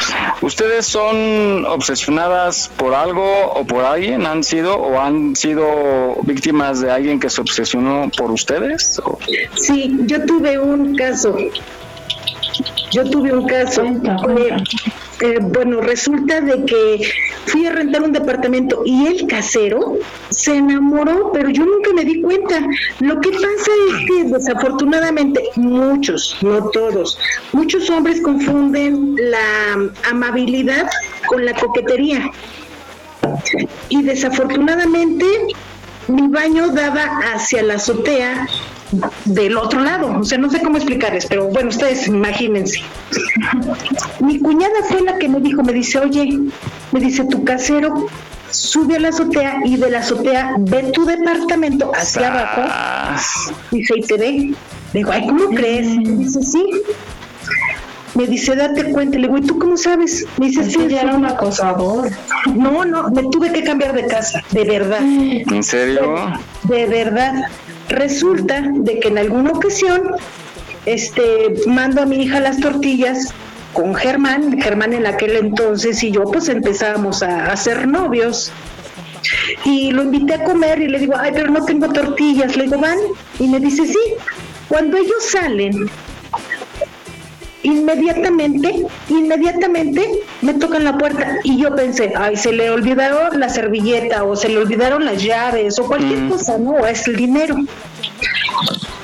¿Ustedes 0.43 0.85
son 0.87 1.65
obsesionadas 1.67 2.71
por 2.77 2.95
algo 2.95 3.25
o 3.53 3.65
por 3.65 3.85
alguien? 3.85 4.27
¿Han 4.27 4.45
sido 4.45 4.77
o 4.77 5.01
han 5.01 5.35
sido 5.35 6.17
víctimas 6.23 6.81
de 6.81 6.91
alguien 6.91 7.19
que 7.19 7.31
se 7.31 7.41
obsesionó 7.41 8.11
por 8.17 8.31
ustedes? 8.31 9.01
¿O- 9.05 9.19
Sí, 9.57 9.97
yo 10.03 10.23
tuve 10.27 10.59
un 10.59 10.95
caso. 10.97 11.35
Yo 12.93 13.09
tuve 13.09 13.33
un 13.33 13.47
caso. 13.47 13.83
Eh, 13.85 14.57
eh, 15.21 15.39
bueno, 15.41 15.81
resulta 15.81 16.41
de 16.41 16.65
que 16.65 17.01
fui 17.47 17.67
a 17.67 17.73
rentar 17.73 18.03
un 18.03 18.13
departamento 18.13 18.83
y 18.85 19.07
el 19.07 19.27
casero 19.27 19.99
se 20.31 20.57
enamoró, 20.57 21.33
pero 21.33 21.49
yo 21.49 21.65
nunca 21.65 21.93
me 21.93 22.05
di 22.05 22.21
cuenta. 22.21 22.61
Lo 23.01 23.21
que 23.21 23.31
pasa 23.31 23.71
es 23.91 24.07
que 24.07 24.25
desafortunadamente 24.25 25.43
muchos, 25.57 26.37
no 26.43 26.71
todos, 26.71 27.19
muchos 27.53 27.91
hombres 27.91 28.21
confunden 28.21 29.17
la 29.17 29.91
amabilidad 30.09 30.89
con 31.27 31.45
la 31.45 31.55
coquetería. 31.55 32.31
Y 33.89 34.03
desafortunadamente 34.03 35.27
mi 36.09 36.29
baño 36.29 36.69
daba 36.69 37.05
hacia 37.35 37.63
la 37.63 37.75
azotea 37.75 38.47
del 39.27 39.57
otro 39.57 39.81
lado. 39.81 40.19
O 40.19 40.25
sea, 40.25 40.39
no 40.39 40.51
sé 40.51 40.61
cómo 40.61 40.79
explicarles, 40.79 41.27
pero 41.27 41.49
bueno, 41.49 41.69
ustedes 41.69 42.07
imagínense. 42.07 42.81
Mi 44.21 44.39
cuñada 44.39 44.83
fue 44.89 45.03
la 45.03 45.19
que 45.19 45.29
me 45.29 45.41
dijo, 45.41 45.63
me 45.63 45.73
dice, 45.73 45.99
oye, 45.99 46.39
me 46.93 47.01
dice, 47.01 47.25
tu 47.25 47.45
casero 47.45 48.07
sube 48.51 48.97
a 48.97 49.01
la 49.01 49.09
azotea 49.09 49.59
y 49.65 49.77
de 49.77 49.91
la 49.91 49.99
azotea 49.99 50.55
ve 50.59 50.85
tu 50.93 51.05
departamento 51.05 51.93
hacia 51.95 52.29
abajo. 52.29 53.21
Dice, 53.71 53.95
y 53.97 54.03
te 54.03 54.17
ve. 54.17 54.55
Digo, 54.95 55.11
ay, 55.13 55.27
¿cómo 55.27 55.51
crees? 55.51 55.87
Dice, 56.19 56.43
sí. 56.43 56.65
Me 58.19 58.27
dice, 58.27 58.57
date 58.57 58.91
cuenta. 58.91 59.17
Le 59.17 59.29
digo, 59.29 59.39
¿y 59.39 59.43
tú 59.43 59.61
cómo 59.61 59.77
sabes? 59.77 60.27
Me 60.39 60.49
dice, 60.49 60.69
sí. 60.69 60.89
ya 60.89 61.03
era 61.03 61.15
un 61.15 61.25
acosador. 61.25 62.11
No, 62.53 62.85
no, 62.85 63.11
me 63.11 63.23
tuve 63.31 63.53
que 63.53 63.63
cambiar 63.63 63.95
de 63.95 64.09
casa, 64.09 64.43
de 64.51 64.65
verdad. 64.65 65.01
¿En 65.03 65.63
serio? 65.63 66.17
De 66.65 66.87
verdad. 66.87 67.33
Resulta 67.89 68.61
de 68.75 68.99
que 68.99 69.07
en 69.07 69.19
alguna 69.19 69.53
ocasión 69.53 70.17
este 70.85 71.55
mando 71.69 72.03
a 72.03 72.07
mi 72.07 72.25
hija 72.25 72.41
las 72.41 72.59
tortillas 72.59 73.33
con 73.73 73.95
Germán, 73.95 74.61
Germán 74.61 74.95
en 74.95 75.07
aquel 75.07 75.37
entonces 75.37 76.03
y 76.03 76.11
yo 76.11 76.25
pues 76.25 76.49
empezábamos 76.49 77.23
a 77.23 77.53
hacer 77.53 77.87
novios. 77.87 78.51
Y 79.65 79.93
lo 79.93 80.03
invité 80.03 80.35
a 80.35 80.45
comer 80.45 80.83
y 80.83 80.89
le 80.89 80.99
digo, 80.99 81.15
ay, 81.17 81.31
pero 81.33 81.53
no 81.53 81.65
tengo 81.65 81.89
tortillas. 81.93 82.57
Le 82.57 82.65
digo, 82.65 82.79
van. 82.81 82.99
Y 83.39 83.47
me 83.47 83.61
dice, 83.61 83.87
sí. 83.87 84.15
Cuando 84.69 84.97
ellos 84.97 85.25
salen, 85.31 85.89
inmediatamente, 87.63 88.87
inmediatamente 89.09 90.21
me 90.43 90.55
tocan 90.55 90.85
la 90.85 90.97
puerta 90.97 91.39
y 91.45 91.61
yo 91.61 91.75
pensé, 91.75 92.13
ay, 92.17 92.37
se 92.37 92.53
le 92.53 92.71
olvidaron 92.71 93.39
la 93.41 93.49
servilleta 93.49 94.25
o 94.25 94.37
se 94.37 94.49
le 94.49 94.59
olvidaron 94.59 95.05
las 95.05 95.23
llaves 95.23 95.79
o 95.79 95.87
cualquier 95.87 96.29
cosa, 96.29 96.59
¿no? 96.59 96.73
O 96.73 96.87
es 96.87 97.07
el 97.09 97.17
dinero. 97.17 97.57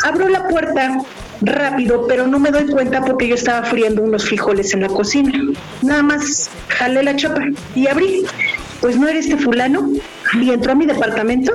Abro 0.05 0.29
la 0.29 0.47
puerta 0.49 0.99
rápido, 1.40 2.07
pero 2.07 2.27
no 2.27 2.38
me 2.38 2.51
doy 2.51 2.67
cuenta 2.67 3.01
porque 3.03 3.29
yo 3.29 3.35
estaba 3.35 3.64
friendo 3.64 4.03
unos 4.03 4.25
frijoles 4.25 4.73
en 4.75 4.83
la 4.83 4.88
cocina. 4.88 5.33
Nada 5.83 6.03
más 6.03 6.51
jalé 6.69 7.03
la 7.03 7.17
chapa 7.17 7.43
y 7.75 7.87
abrí. 7.87 8.25
Pues 8.81 8.97
no 8.99 9.09
era 9.09 9.19
este 9.19 9.37
fulano 9.37 9.88
y 10.35 10.51
entró 10.51 10.73
a 10.73 10.75
mi 10.75 10.85
departamento 10.85 11.53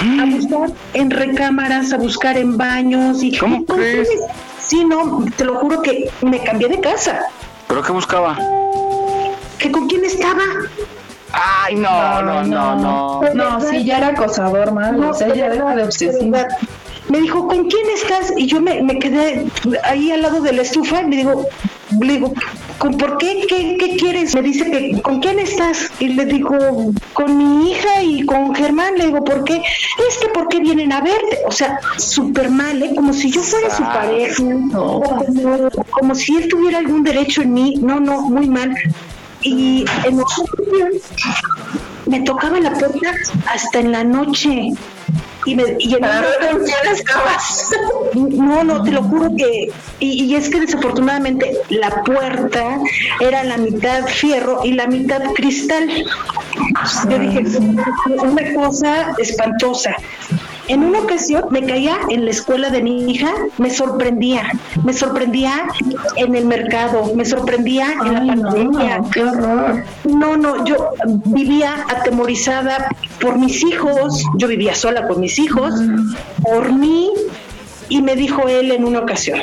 a 0.00 0.24
buscar 0.26 0.70
en 0.94 1.10
recámaras, 1.10 1.92
a 1.92 1.96
buscar 1.96 2.36
en 2.36 2.56
baños 2.56 3.22
y 3.22 3.36
¿Cómo 3.38 3.64
crees? 3.64 4.08
Sí, 4.70 4.84
no, 4.84 5.24
te 5.36 5.44
lo 5.44 5.56
juro 5.56 5.82
que 5.82 6.08
me 6.22 6.38
cambié 6.44 6.68
de 6.68 6.80
casa. 6.80 7.22
¿Pero 7.66 7.82
qué 7.82 7.90
buscaba? 7.90 8.38
¿Que 9.58 9.72
con 9.72 9.88
quién 9.88 10.04
estaba? 10.04 10.44
Ay, 11.32 11.74
no, 11.74 12.22
no, 12.22 12.44
no, 12.44 12.76
no. 12.76 13.20
No, 13.34 13.60
sí, 13.60 13.84
ya 13.84 13.98
era 13.98 14.06
acosador, 14.10 14.70
mal. 14.70 15.02
o 15.02 15.12
sea, 15.12 15.34
ya 15.34 15.48
deja 15.48 15.74
de 15.74 15.82
obsesión. 15.82 16.32
Me 17.10 17.20
dijo, 17.20 17.46
¿con 17.46 17.68
quién 17.68 17.86
estás? 17.94 18.32
Y 18.36 18.46
yo 18.46 18.60
me, 18.60 18.82
me 18.82 18.98
quedé 18.98 19.46
ahí 19.84 20.10
al 20.12 20.22
lado 20.22 20.40
de 20.40 20.52
la 20.52 20.62
estufa 20.62 21.02
y 21.02 21.10
le 21.10 21.16
digo, 21.16 21.46
le 22.00 22.12
digo, 22.12 22.32
¿con 22.78 22.96
por 22.96 23.18
qué? 23.18 23.46
qué? 23.48 23.76
¿Qué 23.78 23.96
quieres? 23.96 24.34
Me 24.34 24.42
dice 24.42 24.70
que, 24.70 25.02
¿con 25.02 25.20
quién 25.20 25.38
estás? 25.38 25.90
Y 25.98 26.08
le 26.08 26.24
digo, 26.24 26.56
con 27.12 27.36
mi 27.36 27.72
hija 27.72 28.02
y 28.02 28.24
con 28.24 28.54
Germán. 28.54 28.94
Le 28.96 29.06
digo, 29.06 29.24
¿por 29.24 29.44
qué? 29.44 29.56
Es 29.56 30.18
que, 30.18 30.28
¿por 30.28 30.48
qué 30.48 30.60
vienen 30.60 30.92
a 30.92 31.00
verte? 31.00 31.38
O 31.46 31.52
sea, 31.52 31.78
súper 31.96 32.48
mal, 32.50 32.82
¿eh? 32.82 32.92
Como 32.94 33.12
si 33.12 33.30
yo 33.30 33.42
fuera 33.42 33.74
su 33.74 33.82
pareja. 33.82 34.42
o 34.74 35.02
como, 35.02 35.70
como 35.90 36.14
si 36.14 36.36
él 36.36 36.48
tuviera 36.48 36.78
algún 36.78 37.02
derecho 37.02 37.42
en 37.42 37.52
mí. 37.52 37.74
No, 37.80 37.98
no, 38.00 38.22
muy 38.22 38.48
mal. 38.48 38.74
Y 39.42 39.84
en 40.04 40.20
otra 40.20 40.44
ocasión 40.44 40.90
me 42.06 42.20
tocaba 42.20 42.60
la 42.60 42.72
puerta 42.72 43.14
hasta 43.46 43.80
en 43.80 43.92
la 43.92 44.04
noche. 44.04 44.70
Y, 45.46 45.54
me, 45.54 45.76
y 45.78 45.94
en 45.94 46.04
estabas. 46.04 47.70
No, 48.14 48.64
no, 48.64 48.82
te 48.82 48.90
lo 48.90 49.02
juro 49.04 49.30
que. 49.36 49.68
Y, 50.00 50.24
y 50.24 50.34
es 50.34 50.48
que 50.48 50.60
desafortunadamente 50.60 51.52
la 51.68 52.02
puerta 52.02 52.78
era 53.20 53.44
la 53.44 53.56
mitad 53.56 54.04
fierro 54.06 54.60
y 54.64 54.72
la 54.72 54.86
mitad 54.86 55.22
cristal. 55.34 55.88
Yo 57.08 57.18
dije, 57.18 57.44
una 58.22 58.54
cosa 58.54 59.14
espantosa. 59.18 59.94
En 60.70 60.84
una 60.84 61.00
ocasión 61.00 61.46
me 61.50 61.66
caía 61.66 61.98
en 62.10 62.24
la 62.24 62.30
escuela 62.30 62.70
de 62.70 62.80
mi 62.80 63.10
hija, 63.10 63.32
me 63.58 63.70
sorprendía, 63.70 64.52
me 64.84 64.92
sorprendía 64.92 65.66
en 66.14 66.36
el 66.36 66.46
mercado, 66.46 67.12
me 67.16 67.24
sorprendía 67.24 67.92
en 68.04 68.14
la 68.14 68.36
pandemia. 68.36 69.00
qué 69.12 69.24
horror. 69.24 69.82
No, 70.04 70.36
no, 70.36 70.64
yo 70.64 70.90
vivía 71.24 71.74
atemorizada 71.88 72.88
por 73.20 73.36
mis 73.36 73.64
hijos, 73.64 74.22
yo 74.36 74.46
vivía 74.46 74.72
sola 74.76 75.08
con 75.08 75.18
mis 75.18 75.40
hijos, 75.40 75.74
por 76.40 76.72
mí, 76.72 77.10
y 77.90 78.00
me 78.00 78.16
dijo 78.16 78.48
él 78.48 78.70
en 78.70 78.84
una 78.84 79.00
ocasión, 79.00 79.40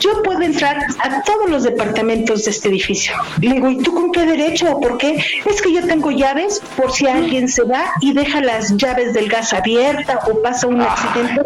yo 0.00 0.22
puedo 0.22 0.40
entrar 0.40 0.78
a 1.00 1.22
todos 1.22 1.50
los 1.50 1.64
departamentos 1.64 2.44
de 2.44 2.52
este 2.52 2.68
edificio. 2.70 3.14
Le 3.40 3.54
digo, 3.54 3.68
¿y 3.68 3.78
tú 3.78 3.92
con 3.92 4.10
qué 4.12 4.24
derecho? 4.24 4.80
¿Por 4.80 4.96
qué? 4.96 5.22
Es 5.44 5.60
que 5.60 5.72
yo 5.72 5.86
tengo 5.86 6.10
llaves 6.10 6.62
por 6.76 6.92
si 6.92 7.06
alguien 7.06 7.48
se 7.48 7.64
va 7.64 7.84
y 8.00 8.14
deja 8.14 8.40
las 8.40 8.76
llaves 8.76 9.12
del 9.12 9.28
gas 9.28 9.52
abierta 9.52 10.20
o 10.26 10.40
pasa 10.40 10.66
un 10.66 10.80
accidente. 10.80 11.42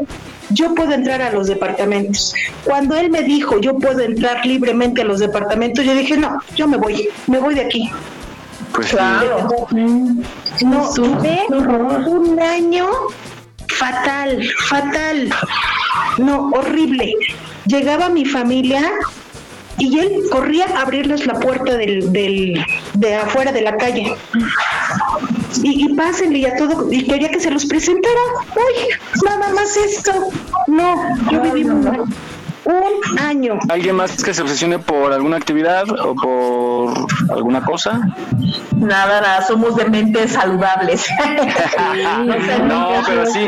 Yo 0.50 0.74
puedo 0.74 0.92
entrar 0.92 1.20
a 1.22 1.32
los 1.32 1.48
departamentos. 1.48 2.32
Cuando 2.64 2.94
él 2.94 3.10
me 3.10 3.22
dijo, 3.22 3.58
yo 3.58 3.78
puedo 3.78 4.00
entrar 4.00 4.46
libremente 4.46 5.02
a 5.02 5.04
los 5.04 5.18
departamentos, 5.18 5.84
yo 5.84 5.94
dije, 5.94 6.16
no, 6.16 6.40
yo 6.54 6.68
me 6.68 6.76
voy, 6.76 7.08
me 7.26 7.38
voy 7.38 7.54
de 7.54 7.62
aquí. 7.62 7.90
Pues 8.72 8.88
Claro. 8.88 9.48
No, 9.72 10.90
tuve 10.94 11.46
un 11.50 12.40
año 12.40 12.88
fatal, 13.78 14.42
fatal. 14.68 15.30
No, 16.18 16.50
horrible. 16.50 17.14
Llegaba 17.66 18.08
mi 18.08 18.24
familia 18.24 18.90
y 19.78 19.98
él 19.98 20.22
corría 20.30 20.66
a 20.74 20.82
abrirles 20.82 21.26
la 21.26 21.34
puerta 21.34 21.76
del, 21.76 22.12
del, 22.12 22.64
de 22.94 23.14
afuera 23.14 23.52
de 23.52 23.62
la 23.62 23.76
calle. 23.76 24.14
Y, 25.62 25.84
y 25.84 25.94
pásenle 25.94 26.38
y 26.38 26.46
a 26.46 26.56
todo, 26.56 26.92
y 26.92 27.04
quería 27.04 27.30
que 27.30 27.40
se 27.40 27.50
los 27.50 27.66
presentara. 27.66 28.20
Uy, 28.54 28.88
nada 29.24 29.52
más 29.54 29.76
esto. 29.76 30.12
No, 30.66 31.16
yo 31.30 31.42
viví 31.42 31.64
un 32.66 33.18
año. 33.18 33.58
¿Alguien 33.68 33.96
más 33.96 34.22
que 34.22 34.34
se 34.34 34.42
obsesione 34.42 34.78
por 34.78 35.12
alguna 35.12 35.36
actividad 35.36 35.88
o 35.90 36.14
por 36.14 37.06
alguna 37.30 37.64
cosa? 37.64 38.00
Nada, 38.76 39.20
nada, 39.20 39.42
somos 39.42 39.76
de 39.76 39.86
mentes 39.86 40.32
saludables. 40.32 41.06
No, 42.66 43.02
pero 43.06 43.26
sí. 43.26 43.46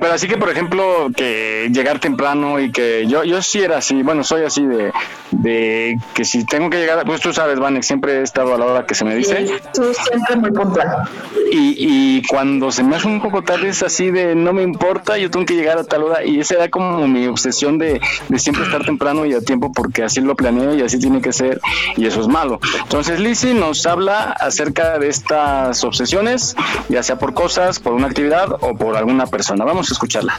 Pero 0.00 0.12
así 0.12 0.28
que, 0.28 0.36
por 0.36 0.50
ejemplo, 0.50 1.08
que 1.14 1.68
llegar 1.72 1.98
temprano 1.98 2.60
y 2.60 2.70
que 2.70 3.06
yo 3.06 3.24
yo 3.24 3.42
sí 3.42 3.60
era 3.60 3.78
así, 3.78 4.02
bueno, 4.02 4.22
soy 4.22 4.42
así 4.44 4.64
de, 4.64 4.92
de 5.30 5.98
que 6.14 6.24
si 6.24 6.44
tengo 6.44 6.70
que 6.70 6.78
llegar, 6.78 7.04
pues 7.04 7.20
tú 7.20 7.32
sabes, 7.32 7.58
Vanek, 7.58 7.82
siempre 7.82 8.20
he 8.20 8.22
estado 8.22 8.54
a 8.54 8.58
la 8.58 8.66
hora 8.66 8.86
que 8.86 8.94
se 8.94 9.04
me 9.04 9.14
dice. 9.14 9.46
Tú 9.74 9.92
siempre 9.94 10.36
muy 10.36 10.52
puntual. 10.52 11.08
Y, 11.50 11.74
y 11.78 12.22
cuando 12.26 12.70
se 12.70 12.82
me 12.82 12.96
hace 12.96 13.08
un 13.08 13.20
poco 13.20 13.42
tarde 13.42 13.68
es 13.68 13.82
así 13.82 14.10
de 14.10 14.34
no 14.34 14.52
me 14.52 14.62
importa, 14.62 15.18
yo 15.18 15.30
tengo 15.30 15.46
que 15.46 15.54
llegar 15.54 15.78
a 15.78 15.84
tal 15.84 16.04
hora 16.04 16.24
y 16.24 16.40
esa 16.40 16.54
era 16.54 16.68
como 16.68 17.06
mi 17.08 17.26
obsesión 17.26 17.78
de, 17.78 17.87
de 18.28 18.38
siempre 18.38 18.64
estar 18.64 18.84
temprano 18.84 19.24
y 19.26 19.34
a 19.34 19.40
tiempo 19.40 19.72
porque 19.72 20.04
así 20.04 20.20
lo 20.20 20.36
planeé 20.36 20.76
y 20.76 20.82
así 20.82 20.98
tiene 20.98 21.20
que 21.20 21.32
ser 21.32 21.60
y 21.96 22.06
eso 22.06 22.20
es 22.20 22.28
malo. 22.28 22.60
Entonces 22.82 23.20
Lizzy 23.20 23.54
nos 23.54 23.86
habla 23.86 24.32
acerca 24.32 24.98
de 24.98 25.08
estas 25.08 25.82
obsesiones, 25.84 26.54
ya 26.88 27.02
sea 27.02 27.18
por 27.18 27.34
cosas, 27.34 27.78
por 27.78 27.92
una 27.92 28.06
actividad 28.06 28.52
o 28.60 28.76
por 28.76 28.96
alguna 28.96 29.26
persona. 29.26 29.64
Vamos 29.64 29.90
a 29.90 29.94
escucharla. 29.94 30.38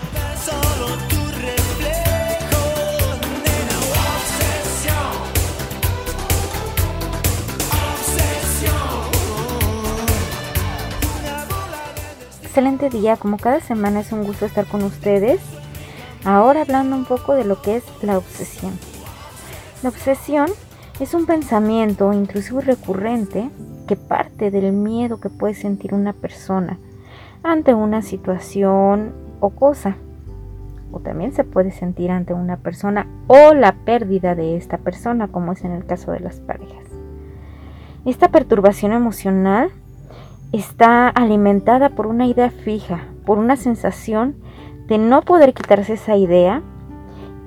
Excelente 12.60 12.90
día, 12.90 13.16
como 13.16 13.38
cada 13.38 13.62
semana 13.62 14.02
es 14.02 14.12
un 14.12 14.26
gusto 14.26 14.46
estar 14.46 14.66
con 14.66 14.84
ustedes. 14.84 15.40
Ahora 16.26 16.62
hablando 16.62 16.96
un 16.96 17.06
poco 17.06 17.34
de 17.34 17.46
lo 17.46 17.62
que 17.62 17.78
es 17.78 17.84
la 18.02 18.18
obsesión. 18.18 18.74
La 19.84 19.90
obsesión 19.90 20.50
es 21.00 21.14
un 21.14 21.26
pensamiento 21.26 22.12
intrusivo 22.12 22.60
y 22.60 22.66
recurrente 22.66 23.50
que 23.88 23.96
parte 23.96 24.52
del 24.52 24.74
miedo 24.74 25.20
que 25.20 25.30
puede 25.30 25.54
sentir 25.54 25.94
una 25.94 26.14
persona 26.14 26.78
ante 27.42 27.74
una 27.74 28.02
situación 28.02 29.14
o 29.40 29.52
cosa. 29.52 29.96
O 30.92 31.00
también 31.00 31.34
se 31.34 31.44
puede 31.44 31.72
sentir 31.72 32.12
ante 32.12 32.34
una 32.34 32.58
persona 32.58 33.08
o 33.28 33.54
la 33.54 33.74
pérdida 33.86 34.36
de 34.36 34.58
esta 34.58 34.78
persona, 34.78 35.28
como 35.28 35.54
es 35.54 35.64
en 35.64 35.72
el 35.72 35.86
caso 35.86 36.12
de 36.12 36.20
las 36.20 36.42
parejas. 36.42 36.84
Esta 38.06 38.30
perturbación 38.30 38.92
emocional 38.92 39.72
está 40.52 41.08
alimentada 41.08 41.90
por 41.90 42.08
una 42.08 42.26
idea 42.26 42.50
fija, 42.50 43.06
por 43.26 43.38
una 43.38 43.56
sensación 43.56 44.36
de 44.90 44.98
no 44.98 45.22
poder 45.22 45.54
quitarse 45.54 45.94
esa 45.94 46.18
idea 46.18 46.64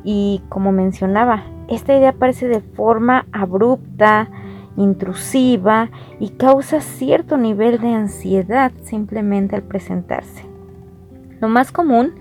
y 0.05 0.43
como 0.49 0.73
mencionaba, 0.73 1.45
esta 1.69 1.97
idea 1.97 2.11
aparece 2.11 2.49
de 2.49 2.61
forma 2.61 3.27
abrupta, 3.33 4.31
intrusiva 4.77 5.91
y 6.19 6.31
causa 6.31 6.81
cierto 6.81 7.37
nivel 7.37 7.81
de 7.81 7.93
ansiedad 7.93 8.73
simplemente 8.83 9.57
al 9.57 9.63
presentarse. 9.63 10.45
Lo 11.41 11.49
más 11.49 11.73
común 11.73 12.15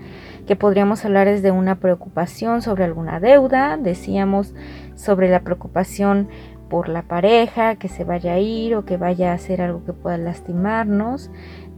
que 0.48 0.56
podríamos 0.56 1.06
hablar 1.06 1.28
es 1.28 1.44
de 1.44 1.52
una 1.52 1.76
preocupación 1.76 2.62
sobre 2.62 2.84
alguna 2.84 3.20
deuda, 3.20 3.78
decíamos 3.78 4.56
sobre 4.96 5.30
la 5.30 5.42
preocupación 5.42 6.28
por 6.70 6.90
la 6.90 7.04
pareja, 7.04 7.76
que 7.76 7.88
se 7.88 8.04
vaya 8.04 8.34
a 8.34 8.40
ir 8.40 8.76
o 8.76 8.86
que 8.86 8.98
vaya 8.98 9.32
a 9.32 9.36
hacer 9.36 9.62
algo 9.62 9.84
que 9.86 9.94
pueda 9.94 10.18
lastimarnos. 10.18 11.30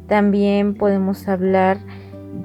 También 0.08 0.76
podemos 0.76 1.28
hablar 1.28 1.78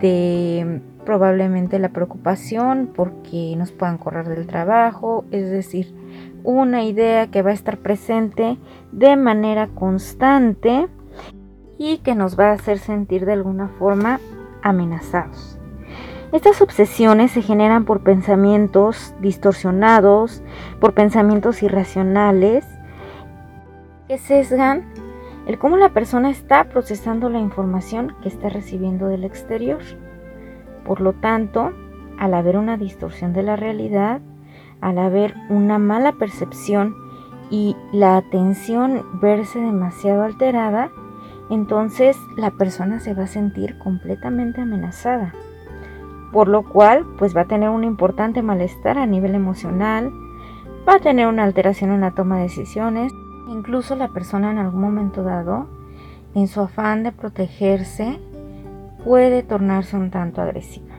de 0.00 0.80
probablemente 1.08 1.78
la 1.78 1.88
preocupación 1.88 2.90
porque 2.94 3.54
nos 3.56 3.72
puedan 3.72 3.96
correr 3.96 4.28
del 4.28 4.46
trabajo, 4.46 5.24
es 5.30 5.48
decir, 5.50 5.94
una 6.44 6.84
idea 6.84 7.30
que 7.30 7.40
va 7.40 7.48
a 7.48 7.54
estar 7.54 7.78
presente 7.78 8.58
de 8.92 9.16
manera 9.16 9.68
constante 9.68 10.86
y 11.78 11.96
que 11.98 12.14
nos 12.14 12.38
va 12.38 12.50
a 12.50 12.52
hacer 12.52 12.78
sentir 12.78 13.24
de 13.24 13.32
alguna 13.32 13.68
forma 13.78 14.20
amenazados. 14.62 15.58
Estas 16.32 16.60
obsesiones 16.60 17.30
se 17.30 17.40
generan 17.40 17.86
por 17.86 18.02
pensamientos 18.02 19.14
distorsionados, 19.22 20.42
por 20.78 20.92
pensamientos 20.92 21.62
irracionales, 21.62 22.66
que 24.08 24.18
sesgan 24.18 24.84
el 25.46 25.58
cómo 25.58 25.78
la 25.78 25.88
persona 25.94 26.28
está 26.28 26.64
procesando 26.64 27.30
la 27.30 27.38
información 27.38 28.14
que 28.22 28.28
está 28.28 28.50
recibiendo 28.50 29.06
del 29.06 29.24
exterior. 29.24 29.80
Por 30.88 31.02
lo 31.02 31.12
tanto, 31.12 31.72
al 32.18 32.32
haber 32.32 32.56
una 32.56 32.78
distorsión 32.78 33.34
de 33.34 33.42
la 33.42 33.56
realidad, 33.56 34.22
al 34.80 34.96
haber 34.96 35.34
una 35.50 35.78
mala 35.78 36.12
percepción 36.12 36.96
y 37.50 37.76
la 37.92 38.16
atención 38.16 39.04
verse 39.20 39.60
demasiado 39.60 40.22
alterada, 40.22 40.90
entonces 41.50 42.16
la 42.38 42.52
persona 42.52 43.00
se 43.00 43.12
va 43.12 43.24
a 43.24 43.26
sentir 43.26 43.78
completamente 43.78 44.62
amenazada. 44.62 45.34
Por 46.32 46.48
lo 46.48 46.62
cual 46.62 47.04
pues 47.18 47.36
va 47.36 47.42
a 47.42 47.48
tener 47.48 47.68
un 47.68 47.84
importante 47.84 48.40
malestar 48.42 48.96
a 48.96 49.04
nivel 49.04 49.34
emocional, 49.34 50.10
va 50.88 50.94
a 50.94 51.00
tener 51.00 51.26
una 51.26 51.44
alteración 51.44 51.90
en 51.92 52.00
la 52.00 52.12
toma 52.12 52.36
de 52.36 52.44
decisiones, 52.44 53.12
incluso 53.46 53.94
la 53.94 54.08
persona 54.08 54.50
en 54.50 54.58
algún 54.58 54.80
momento 54.80 55.22
dado, 55.22 55.66
en 56.34 56.48
su 56.48 56.62
afán 56.62 57.02
de 57.02 57.12
protegerse, 57.12 58.18
puede 59.04 59.42
tornarse 59.42 59.96
un 59.96 60.10
tanto 60.10 60.40
agresiva. 60.40 60.94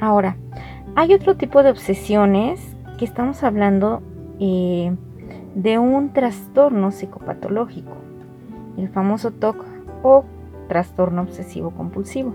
Ahora, 0.00 0.36
hay 0.96 1.14
otro 1.14 1.36
tipo 1.36 1.62
de 1.62 1.70
obsesiones 1.70 2.60
que 2.98 3.04
estamos 3.04 3.42
hablando 3.42 4.02
eh, 4.40 4.94
de 5.54 5.78
un 5.78 6.12
trastorno 6.12 6.90
psicopatológico, 6.90 7.96
el 8.76 8.88
famoso 8.88 9.30
TOC 9.30 9.64
o 10.02 10.24
trastorno 10.68 11.22
obsesivo 11.22 11.70
compulsivo 11.70 12.34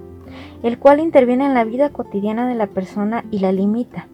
el 0.63 0.77
cual 0.79 0.99
interviene 0.99 1.45
en 1.45 1.53
la 1.53 1.63
vida 1.63 1.89
cotidiana 1.89 2.47
de 2.47 2.55
la 2.55 2.67
persona 2.67 3.25
y 3.31 3.39
la 3.39 3.51
limita. 3.51 4.07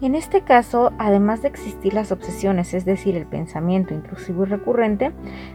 En 0.00 0.14
este 0.14 0.42
caso, 0.42 0.92
además 0.98 1.42
de 1.42 1.48
existir 1.48 1.92
las 1.92 2.12
obsesiones, 2.12 2.72
es 2.72 2.84
decir, 2.84 3.16
el 3.16 3.26
pensamiento 3.26 3.94
intrusivo 3.94 4.44
y 4.44 4.46
recurrente, 4.46 5.12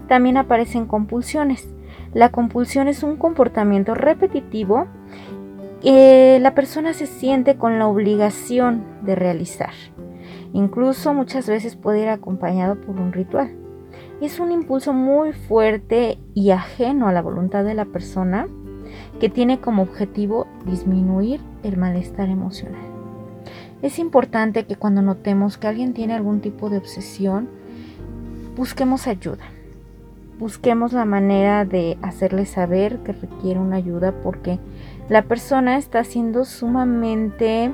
también 0.07 0.37
aparecen 0.37 0.85
compulsiones. 0.85 1.73
La 2.13 2.29
compulsión 2.29 2.87
es 2.87 3.01
un 3.01 3.17
comportamiento 3.17 3.95
repetitivo 3.95 4.85
que 5.81 6.37
la 6.39 6.53
persona 6.53 6.93
se 6.93 7.07
siente 7.07 7.55
con 7.55 7.79
la 7.79 7.87
obligación 7.87 8.83
de 9.01 9.15
realizar. 9.15 9.73
Incluso 10.53 11.13
muchas 11.13 11.47
veces 11.47 11.75
puede 11.75 12.03
ir 12.03 12.09
acompañado 12.09 12.79
por 12.79 12.99
un 12.99 13.11
ritual. 13.11 13.55
Es 14.21 14.39
un 14.39 14.51
impulso 14.51 14.93
muy 14.93 15.33
fuerte 15.33 16.19
y 16.35 16.51
ajeno 16.51 17.07
a 17.07 17.11
la 17.13 17.21
voluntad 17.21 17.63
de 17.63 17.73
la 17.73 17.85
persona 17.85 18.47
que 19.19 19.29
tiene 19.29 19.59
como 19.59 19.81
objetivo 19.81 20.47
disminuir 20.65 21.41
el 21.63 21.77
malestar 21.77 22.29
emocional. 22.29 22.81
Es 23.81 23.99
importante 23.99 24.65
que 24.65 24.75
cuando 24.75 25.01
notemos 25.01 25.57
que 25.57 25.67
alguien 25.67 25.93
tiene 25.93 26.13
algún 26.13 26.39
tipo 26.41 26.69
de 26.69 26.77
obsesión, 26.77 27.49
busquemos 28.55 29.07
ayuda. 29.07 29.43
Busquemos 30.39 30.93
la 30.93 31.05
manera 31.05 31.63
de 31.63 31.97
hacerle 32.01 32.45
saber 32.45 32.99
que 32.99 33.13
requiere 33.13 33.59
una 33.59 33.75
ayuda 33.75 34.11
porque 34.23 34.59
la 35.07 35.21
persona 35.21 35.77
está 35.77 36.03
siendo 36.03 36.43
sumamente 36.43 37.71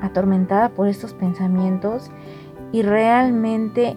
atormentada 0.00 0.70
por 0.70 0.88
estos 0.88 1.12
pensamientos 1.12 2.10
y 2.72 2.82
realmente 2.82 3.96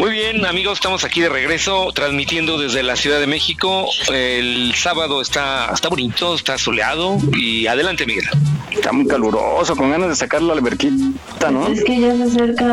Muy 0.01 0.13
bien, 0.13 0.43
amigos, 0.47 0.79
estamos 0.79 1.03
aquí 1.03 1.21
de 1.21 1.29
regreso, 1.29 1.91
transmitiendo 1.93 2.57
desde 2.57 2.81
la 2.81 2.95
Ciudad 2.95 3.19
de 3.19 3.27
México. 3.27 3.85
El 4.11 4.73
sábado 4.73 5.21
está, 5.21 5.69
está 5.71 5.89
bonito, 5.89 6.33
está 6.33 6.57
soleado 6.57 7.17
y 7.37 7.67
adelante, 7.67 8.07
Miguel. 8.07 8.25
Está 8.71 8.91
muy 8.93 9.05
caluroso, 9.05 9.75
con 9.75 9.91
ganas 9.91 10.09
de 10.09 10.15
sacar 10.15 10.41
la 10.41 10.53
alberquita, 10.53 11.51
¿no? 11.51 11.67
Es 11.67 11.83
que 11.83 11.99
ya 11.99 12.15
se 12.15 12.23
acerca 12.23 12.65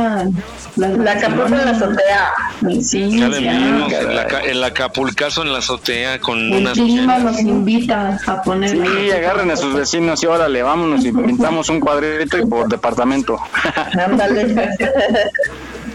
la, 0.77 0.89
La 0.89 1.13
Acapulco 1.13 1.55
en 1.55 1.65
la 1.67 1.71
azotea. 1.73 2.31
Sí, 2.81 3.19
Ya 3.21 3.29
vimos 3.29 3.93
el, 3.93 4.19
aca- 4.19 4.41
el 4.41 4.65
acapulcazo 4.65 5.43
en 5.43 5.53
la 5.53 5.59
azotea 5.59 6.19
con 6.21 6.39
El 6.39 6.61
unas 6.63 6.73
clima 6.79 7.19
nos 7.19 7.39
invita 7.41 8.19
a 8.27 8.43
poner. 8.43 8.71
Sí, 8.71 9.11
agarren 9.11 9.51
a 9.51 9.57
sus 9.59 9.75
vecinos 9.75 10.23
y 10.23 10.27
órale, 10.27 10.63
vámonos 10.63 11.05
y 11.05 11.13
pintamos 11.13 11.69
un 11.69 11.79
cuadrito 11.81 12.39
y 12.39 12.47
por 12.47 12.69
departamento. 12.71 13.39
Ándale. 14.03 14.71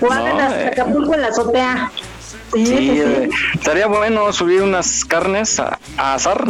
No, 0.09 0.53
eh. 0.53 0.67
Acapulco 0.71 1.13
en 1.13 1.21
la 1.21 1.27
azotea. 1.27 1.91
Sí, 2.53 3.01
eh, 3.01 3.29
estaría 3.55 3.87
bueno 3.87 4.31
subir 4.31 4.61
unas 4.61 5.05
carnes 5.05 5.59
a, 5.59 5.79
a 5.97 6.13
asar. 6.13 6.45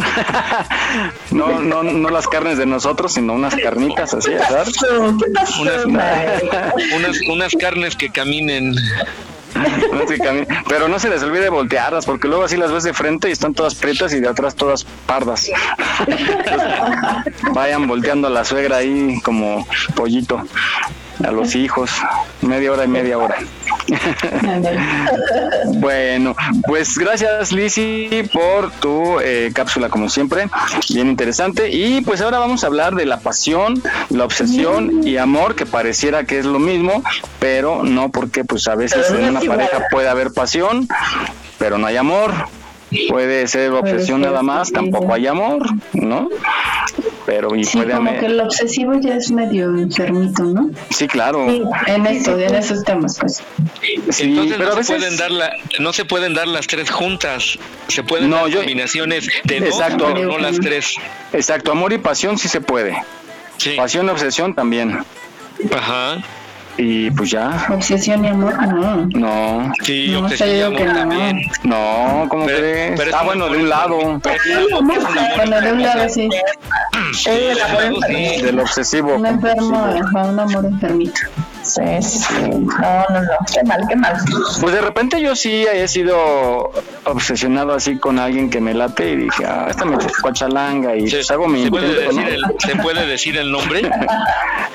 no, 1.30 1.60
no, 1.60 1.82
no 1.82 2.10
las 2.10 2.28
carnes 2.28 2.58
de 2.58 2.66
nosotros, 2.66 3.14
sino 3.14 3.32
unas 3.32 3.54
carnitas 3.56 4.12
así 4.12 4.34
a 4.34 4.42
asar. 4.42 4.66
¿Qué 4.66 5.30
pasó, 5.32 5.62
Unas, 5.62 5.84
unas, 6.94 7.20
unas 7.28 7.52
carnes 7.58 7.96
que 7.96 8.10
caminen. 8.10 8.74
Pero 10.68 10.88
no 10.88 10.98
se 10.98 11.08
les 11.08 11.22
olvide 11.22 11.48
voltearlas, 11.48 12.04
porque 12.06 12.28
luego 12.28 12.44
así 12.44 12.56
las 12.56 12.72
ves 12.72 12.82
de 12.82 12.92
frente 12.92 13.28
y 13.28 13.32
están 13.32 13.54
todas 13.54 13.74
prietas 13.74 14.12
y 14.12 14.20
de 14.20 14.28
atrás 14.28 14.54
todas 14.56 14.84
pardas. 15.06 15.48
Entonces, 16.06 16.68
vayan 17.52 17.86
volteando 17.86 18.26
a 18.26 18.30
la 18.30 18.44
suegra 18.44 18.78
ahí 18.78 19.20
como 19.22 19.66
pollito, 19.94 20.42
a 21.22 21.30
los 21.30 21.54
hijos, 21.54 21.90
media 22.42 22.72
hora 22.72 22.84
y 22.84 22.88
media 22.88 23.18
hora. 23.18 23.36
Bueno, 25.76 26.34
pues 26.66 26.96
gracias 26.96 27.52
Lizzy 27.52 28.08
por 28.32 28.70
tu 28.72 29.20
eh, 29.20 29.50
cápsula 29.54 29.88
como 29.88 30.08
siempre, 30.08 30.48
bien 30.90 31.08
interesante. 31.08 31.70
Y 31.70 32.00
pues 32.00 32.20
ahora 32.20 32.38
vamos 32.38 32.64
a 32.64 32.68
hablar 32.68 32.94
de 32.94 33.06
la 33.06 33.20
pasión, 33.20 33.82
la 34.10 34.24
obsesión 34.24 35.06
y 35.06 35.16
amor, 35.16 35.54
que 35.54 35.66
pareciera 35.66 36.24
que 36.24 36.38
es 36.38 36.44
lo 36.44 36.58
mismo, 36.58 37.02
pero 37.40 37.82
no 37.82 38.10
porque 38.10 38.44
pues 38.44 38.66
a 38.68 38.74
veces 38.74 39.10
en 39.10 39.24
una 39.24 39.40
pareja 39.40 39.84
puede 39.90 40.08
haber 40.08 40.32
pasión, 40.32 40.88
pero 41.58 41.78
no 41.78 41.86
hay 41.86 41.96
amor. 41.96 42.32
Puede 43.08 43.46
ser 43.48 43.70
obsesión 43.72 44.20
ser, 44.20 44.30
nada 44.30 44.42
más, 44.42 44.68
sí, 44.68 44.74
tampoco 44.74 45.06
sí. 45.06 45.12
hay 45.14 45.26
amor, 45.26 45.66
¿no? 45.92 46.28
Pero 47.26 47.54
y 47.56 47.64
Sí, 47.64 47.78
puede 47.78 47.92
como 47.94 48.18
que 48.18 48.26
el 48.26 48.40
obsesivo 48.40 48.94
ya 49.00 49.14
es 49.16 49.30
medio 49.30 49.70
enfermito, 49.76 50.44
¿no? 50.44 50.70
Sí, 50.90 51.06
claro. 51.08 51.46
En 51.86 52.06
esto, 52.06 52.38
en 52.38 52.54
esos 52.54 52.84
temas, 52.84 53.18
pues. 53.18 53.42
Sí, 54.10 54.24
Entonces 54.24 54.56
pero 54.58 54.66
a 54.68 54.70
no, 54.72 54.76
veces 54.76 54.86
se 54.86 54.92
pueden 54.94 55.16
dar 55.16 55.30
la, 55.30 55.50
no 55.80 55.92
se 55.92 56.04
pueden 56.04 56.34
dar 56.34 56.46
las 56.48 56.66
tres 56.66 56.90
juntas. 56.90 57.58
Se 57.88 58.02
pueden 58.02 58.28
No, 58.30 58.36
dar 58.36 58.48
yo- 58.48 58.58
combinaciones 58.58 59.28
de 59.44 59.60
dos, 59.60 59.68
Exacto. 59.70 60.10
pero 60.14 60.26
no 60.28 60.38
las 60.38 60.58
tres. 60.60 60.96
Exacto, 61.32 61.72
amor 61.72 61.92
y 61.92 61.98
pasión 61.98 62.36
sí 62.38 62.48
se 62.48 62.60
puede. 62.60 62.96
Sí. 63.56 63.70
Pasión 63.76 64.06
y 64.06 64.10
obsesión 64.10 64.54
también. 64.54 64.98
Ajá. 65.74 66.18
Y 66.76 67.10
pues 67.12 67.30
ya. 67.30 67.66
Obsesión 67.70 68.24
y 68.24 68.28
amor, 68.28 68.60
no. 68.66 69.06
No. 69.06 69.72
Sí, 69.84 70.08
No, 70.10 70.20
obsesión 70.26 70.50
y 70.50 70.60
amor 70.62 70.78
que 70.78 70.84
no. 70.86 70.94
también. 70.94 71.40
No, 71.62 72.26
¿cómo 72.28 72.46
Pero- 72.46 72.58
crees? 72.58 73.00
pero 73.00 73.16
ah, 73.16 73.22
bueno, 73.24 73.48
amor 73.48 73.50
de 73.50 73.58
un 73.58 73.68
lado. 73.68 73.98
Bueno, 75.36 75.60
de 75.60 75.72
un 75.72 75.82
lado 75.82 76.08
sí. 76.08 76.28
Sí, 77.12 77.30
lado 77.58 77.96
sí. 78.08 78.42
Del 78.42 78.58
obsesivo. 78.58 79.14
Un 79.14 79.26
enfermo, 79.26 79.76
ajá, 79.84 80.26
un 80.28 80.40
amor 80.40 80.64
enfermito. 80.66 81.20
Sí, 81.64 81.80
sí, 82.02 82.18
sí. 82.18 82.34
No, 82.50 83.04
no, 83.08 83.22
no. 83.22 83.30
Qué 83.52 83.62
mal, 83.64 83.80
qué 83.88 83.96
mal. 83.96 84.16
Pues 84.60 84.74
de 84.74 84.80
repente 84.82 85.20
yo 85.20 85.34
sí 85.34 85.64
he 85.72 85.88
sido 85.88 86.70
obsesionado 87.04 87.72
así 87.74 87.98
con 87.98 88.18
alguien 88.18 88.50
que 88.50 88.60
me 88.60 88.74
late 88.74 89.10
y 89.12 89.16
dije, 89.16 89.44
ah, 89.46 89.66
esta 89.70 89.84
me 89.86 89.96
chocó 89.98 90.28
a 90.28 90.32
chalanga 90.32 90.94
y 90.94 91.08
¿Se, 91.08 91.16
pues 91.16 91.30
hago 91.30 91.48
mi 91.48 91.64
se 91.64 91.70
puede 91.70 91.88
intento, 91.88 92.16
decir 92.16 92.38
¿no? 92.40 92.48
el, 92.50 92.60
¿Se 92.60 92.76
puede 92.76 93.06
decir 93.06 93.36
el 93.38 93.50
nombre? 93.50 93.90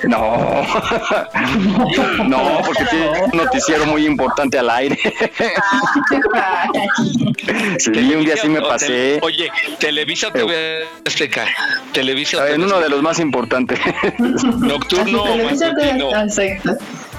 No, 0.04 0.24
no, 2.26 2.62
porque 2.64 2.86
tiene 2.86 3.10
un 3.30 3.36
noticiero 3.38 3.84
muy 3.84 4.06
importante 4.06 4.58
al 4.58 4.70
aire. 4.70 4.98
Sí, 7.78 7.90
un 8.14 8.24
día 8.24 8.36
sí 8.36 8.48
me 8.48 8.60
pasé. 8.62 8.86
tele- 8.86 9.18
oye, 9.22 9.50
Televisa 9.78 10.28
o 10.28 10.32
TV 10.32 10.84
Azteca. 11.06 11.46
Televisa 11.92 12.38
En 12.48 12.56
TV 12.62 12.66
uno 12.66 12.80
de 12.80 12.88
los 12.88 13.02
más 13.02 13.18
importantes. 13.18 13.78
Nocturno 14.58 15.24
Televisa 15.24 15.74
te- 15.74 15.92
matutino. 15.94 16.10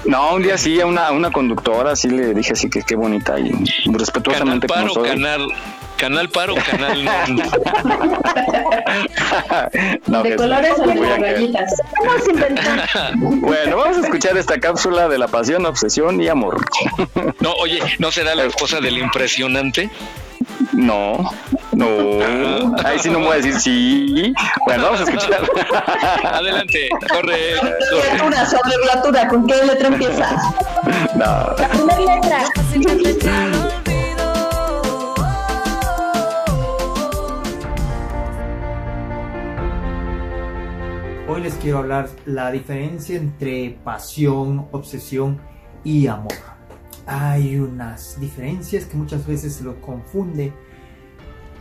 No, 0.04 0.34
un 0.34 0.42
día 0.42 0.58
sí 0.58 0.80
a 0.80 0.86
una, 0.86 1.08
a 1.08 1.12
una 1.12 1.30
conductora 1.30 1.94
sí 1.94 2.08
le 2.08 2.34
dije 2.34 2.52
así 2.52 2.68
que 2.68 2.82
qué 2.82 2.96
bonita 2.96 3.38
y 3.38 3.50
Canal 3.50 3.98
respetuosamente 3.98 4.66
Par 4.66 4.80
como 4.80 4.90
o 4.90 4.94
soy. 4.94 5.08
Canal, 5.10 5.46
Canal 5.96 6.28
Par 6.28 6.50
o 6.50 6.56
Canal 6.56 7.04
No. 7.04 7.12
No, 10.06 10.22
de 10.22 10.36
colores 10.36 10.72
o 10.78 10.86
de 10.86 11.16
rayitas. 11.16 11.72
Vamos 12.04 12.26
a 12.26 12.30
inventar. 12.30 12.88
Bueno, 13.16 13.76
vamos 13.76 13.98
a 13.98 14.00
escuchar 14.00 14.36
esta 14.36 14.58
cápsula 14.58 15.08
de 15.08 15.18
la 15.18 15.28
pasión, 15.28 15.64
obsesión 15.64 16.20
y 16.20 16.28
amor. 16.28 16.60
No, 17.40 17.52
oye, 17.54 17.80
¿no 17.98 18.10
será 18.10 18.34
la 18.34 18.44
esposa 18.44 18.80
del 18.80 18.98
impresionante? 18.98 19.90
No, 20.72 21.30
no. 21.72 22.74
Ahí 22.84 22.98
sí 22.98 23.10
no 23.10 23.20
voy 23.20 23.32
a 23.32 23.36
decir 23.36 23.60
sí. 23.60 24.34
Bueno, 24.64 24.84
vamos 24.84 25.00
a 25.00 25.04
escuchar. 25.04 25.42
Adelante, 26.24 26.88
corre, 27.10 27.38
corre. 27.60 27.74
Criatura 28.10 28.46
sobre 28.46 28.74
criatura, 28.82 29.28
¿con 29.28 29.46
qué 29.46 29.64
letra 29.64 29.88
empieza? 29.88 30.54
No. 31.14 31.56
La 31.56 31.68
primera 31.68 32.06
letra. 32.06 32.44
Hoy 41.28 41.40
les 41.40 41.54
quiero 41.54 41.78
hablar 41.78 42.08
la 42.26 42.50
diferencia 42.50 43.16
entre 43.16 43.78
pasión, 43.84 44.68
obsesión 44.70 45.40
y 45.84 46.06
amor. 46.06 46.32
Hay 47.06 47.56
unas 47.56 48.20
diferencias 48.20 48.84
que 48.84 48.96
muchas 48.96 49.26
veces 49.26 49.54
se 49.54 49.64
lo 49.64 49.80
confunde 49.80 50.52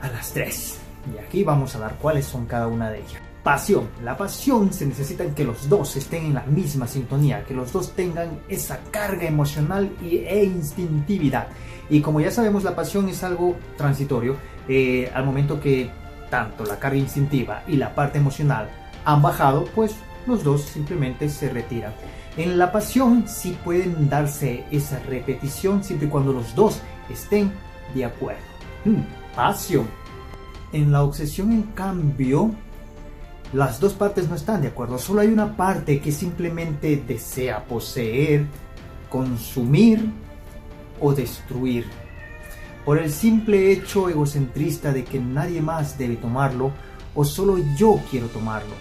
a 0.01 0.09
las 0.09 0.31
tres. 0.33 0.79
Y 1.13 1.17
aquí 1.17 1.43
vamos 1.43 1.75
a 1.75 1.79
dar 1.79 1.95
cuáles 1.97 2.25
son 2.25 2.45
cada 2.45 2.67
una 2.67 2.89
de 2.89 2.99
ellas. 2.99 3.21
Pasión. 3.43 3.89
La 4.03 4.15
pasión 4.15 4.71
se 4.71 4.85
necesita 4.85 5.25
que 5.33 5.43
los 5.43 5.67
dos 5.67 5.95
estén 5.95 6.25
en 6.25 6.33
la 6.35 6.43
misma 6.43 6.87
sintonía, 6.87 7.43
que 7.43 7.55
los 7.55 7.73
dos 7.73 7.93
tengan 7.93 8.39
esa 8.47 8.79
carga 8.91 9.27
emocional 9.27 9.91
e 10.01 10.43
instintividad. 10.43 11.47
Y 11.89 12.01
como 12.01 12.21
ya 12.21 12.29
sabemos, 12.29 12.63
la 12.63 12.75
pasión 12.75 13.09
es 13.09 13.23
algo 13.23 13.55
transitorio. 13.77 14.35
eh, 14.67 15.11
al 15.13 15.25
momento 15.25 15.59
que 15.59 15.89
tanto 16.29 16.63
la 16.65 16.79
carga 16.79 16.97
instintiva 16.97 17.63
y 17.67 17.75
la 17.77 17.93
parte 17.93 18.19
emocional 18.19 18.69
han 19.03 19.21
bajado, 19.21 19.65
pues 19.75 19.95
los 20.27 20.43
dos 20.43 20.61
simplemente 20.61 21.29
se 21.29 21.49
retiran. 21.49 21.93
En 22.37 22.57
la 22.57 22.71
pasión 22.71 23.27
sí 23.27 23.57
pueden 23.63 24.09
darse 24.09 24.63
esa 24.71 24.99
repetición 24.99 25.83
siempre 25.83 26.07
y 26.07 26.11
cuando 26.11 26.31
los 26.31 26.55
dos 26.55 26.79
estén 27.09 27.51
de 27.93 28.05
acuerdo. 28.05 28.39
Hmm, 28.85 29.01
En 30.73 30.91
la 30.91 31.03
obsesión, 31.03 31.51
en 31.51 31.63
cambio, 31.63 32.51
las 33.53 33.79
dos 33.79 33.93
partes 33.93 34.29
no 34.29 34.35
están 34.35 34.61
de 34.61 34.69
acuerdo. 34.69 34.97
Solo 34.97 35.21
hay 35.21 35.27
una 35.27 35.55
parte 35.55 35.99
que 35.99 36.11
simplemente 36.11 37.03
desea 37.05 37.65
poseer, 37.65 38.45
consumir 39.09 40.09
o 40.99 41.13
destruir. 41.13 41.85
Por 42.85 42.97
el 42.97 43.11
simple 43.11 43.71
hecho 43.71 44.09
egocentrista 44.09 44.91
de 44.91 45.03
que 45.03 45.19
nadie 45.19 45.61
más 45.61 45.97
debe 45.97 46.15
tomarlo 46.15 46.71
o 47.13 47.25
solo 47.25 47.57
yo 47.77 47.99
quiero 48.09 48.27
tomarlo. 48.27 48.73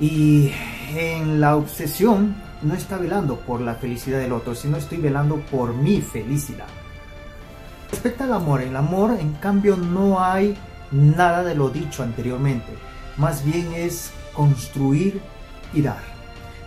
Y 0.00 0.50
en 0.94 1.40
la 1.40 1.56
obsesión 1.56 2.36
no 2.62 2.74
está 2.74 2.98
velando 2.98 3.38
por 3.40 3.60
la 3.60 3.74
felicidad 3.74 4.18
del 4.18 4.32
otro, 4.32 4.54
sino 4.54 4.76
estoy 4.76 4.98
velando 4.98 5.36
por 5.50 5.74
mi 5.74 6.00
felicidad. 6.00 6.66
Respecto 7.90 8.24
al 8.24 8.32
amor, 8.32 8.62
en 8.62 8.70
el 8.70 8.76
amor 8.76 9.16
en 9.18 9.32
cambio 9.34 9.76
no 9.76 10.22
hay 10.22 10.56
nada 10.90 11.42
de 11.42 11.54
lo 11.54 11.70
dicho 11.70 12.02
anteriormente, 12.02 12.72
más 13.16 13.44
bien 13.44 13.72
es 13.74 14.12
construir 14.34 15.20
y 15.72 15.82
dar. 15.82 16.02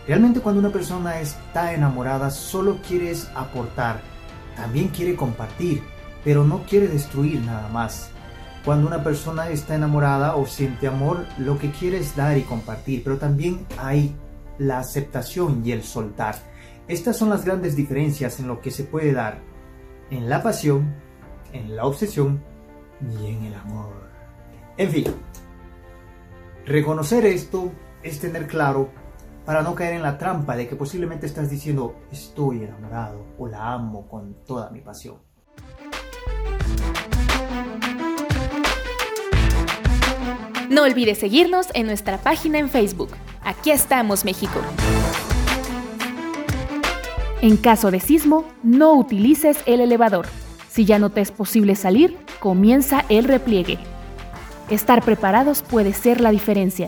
Realmente 0.07 0.39
cuando 0.39 0.59
una 0.59 0.71
persona 0.71 1.19
está 1.19 1.73
enamorada 1.73 2.31
solo 2.31 2.79
quiere 2.87 3.13
aportar, 3.35 4.01
también 4.55 4.87
quiere 4.87 5.15
compartir, 5.15 5.83
pero 6.23 6.43
no 6.43 6.63
quiere 6.63 6.87
destruir 6.87 7.41
nada 7.41 7.69
más. 7.69 8.09
Cuando 8.65 8.87
una 8.87 9.03
persona 9.03 9.49
está 9.49 9.75
enamorada 9.75 10.35
o 10.35 10.45
siente 10.45 10.87
amor, 10.87 11.25
lo 11.37 11.57
que 11.57 11.71
quiere 11.71 11.99
es 11.99 12.15
dar 12.15 12.37
y 12.37 12.41
compartir, 12.41 13.03
pero 13.03 13.17
también 13.17 13.65
hay 13.77 14.15
la 14.57 14.79
aceptación 14.79 15.61
y 15.65 15.71
el 15.71 15.83
soltar. 15.83 16.35
Estas 16.87 17.17
son 17.17 17.29
las 17.29 17.45
grandes 17.45 17.75
diferencias 17.75 18.39
en 18.39 18.47
lo 18.47 18.59
que 18.61 18.71
se 18.71 18.83
puede 18.83 19.13
dar 19.13 19.39
en 20.11 20.29
la 20.29 20.41
pasión, 20.43 20.95
en 21.53 21.75
la 21.75 21.85
obsesión 21.85 22.43
y 23.01 23.27
en 23.27 23.43
el 23.43 23.53
amor. 23.53 23.93
En 24.77 24.89
fin, 24.89 25.05
reconocer 26.65 27.25
esto 27.25 27.71
es 28.03 28.19
tener 28.19 28.47
claro 28.47 28.89
para 29.45 29.61
no 29.61 29.75
caer 29.75 29.95
en 29.95 30.03
la 30.03 30.17
trampa 30.17 30.55
de 30.55 30.67
que 30.67 30.75
posiblemente 30.75 31.25
estás 31.25 31.49
diciendo 31.49 31.95
estoy 32.11 32.63
enamorado 32.63 33.25
o 33.37 33.47
la 33.47 33.73
amo 33.73 34.07
con 34.07 34.35
toda 34.45 34.69
mi 34.69 34.81
pasión. 34.81 35.17
No 40.69 40.83
olvides 40.83 41.17
seguirnos 41.17 41.67
en 41.73 41.87
nuestra 41.87 42.19
página 42.19 42.59
en 42.59 42.69
Facebook. 42.69 43.09
Aquí 43.43 43.71
estamos, 43.71 44.23
México. 44.23 44.59
En 47.41 47.57
caso 47.57 47.89
de 47.89 47.99
sismo, 47.99 48.45
no 48.61 48.93
utilices 48.93 49.57
el 49.65 49.81
elevador. 49.81 50.27
Si 50.79 50.85
ya 50.85 50.97
no 50.97 51.09
te 51.09 51.19
es 51.19 51.29
posible 51.29 51.75
salir, 51.75 52.15
comienza 52.39 53.03
el 53.09 53.25
repliegue. 53.25 53.77
Estar 54.69 55.03
preparados 55.03 55.61
puede 55.61 55.91
ser 55.91 56.21
la 56.21 56.31
diferencia. 56.31 56.87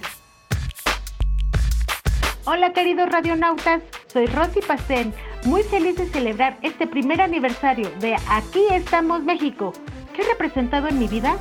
Hola 2.45 2.71
queridos 2.71 3.09
radionautas, 3.09 3.81
soy 4.07 4.27
Rosy 4.27 4.61
Pastén, 4.65 5.13
muy 5.43 5.63
feliz 5.63 5.97
de 5.97 6.05
celebrar 6.05 6.57
este 6.61 6.87
primer 6.87 7.19
aniversario 7.19 7.91
de 7.99 8.15
Aquí 8.29 8.61
estamos 8.71 9.23
México. 9.25 9.73
¿Qué 10.15 10.21
ha 10.21 10.25
representado 10.25 10.87
en 10.87 10.97
mi 10.97 11.09
vida? 11.09 11.35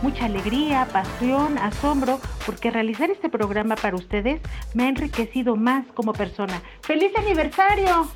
Mucha 0.00 0.24
alegría, 0.24 0.88
pasión, 0.90 1.58
asombro, 1.58 2.18
porque 2.46 2.70
realizar 2.70 3.10
este 3.10 3.28
programa 3.28 3.76
para 3.76 3.96
ustedes 3.96 4.40
me 4.72 4.84
ha 4.84 4.88
enriquecido 4.88 5.54
más 5.54 5.84
como 5.92 6.14
persona. 6.14 6.62
¡Feliz 6.80 7.12
aniversario! 7.18 8.08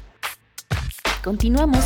Continuamos. 1.22 1.84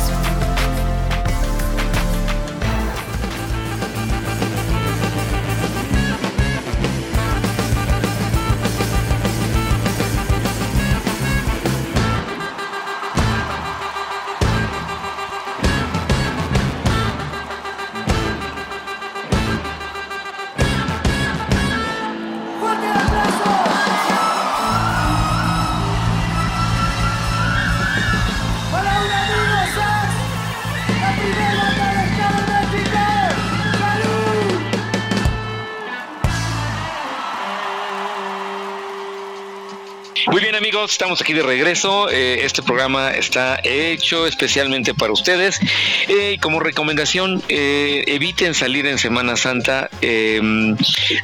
Amigos, 40.69 40.91
estamos 40.91 41.19
aquí 41.19 41.33
de 41.33 41.41
regreso. 41.41 42.09
Eh, 42.11 42.41
este 42.45 42.61
programa 42.61 43.09
está 43.09 43.59
hecho 43.63 44.27
especialmente 44.27 44.93
para 44.93 45.11
ustedes. 45.11 45.59
Eh, 46.07 46.37
como 46.39 46.59
recomendación, 46.59 47.41
eh, 47.49 48.03
eviten 48.05 48.53
salir 48.53 48.85
en 48.85 48.99
Semana 48.99 49.35
Santa. 49.35 49.89
Eh, 50.03 50.39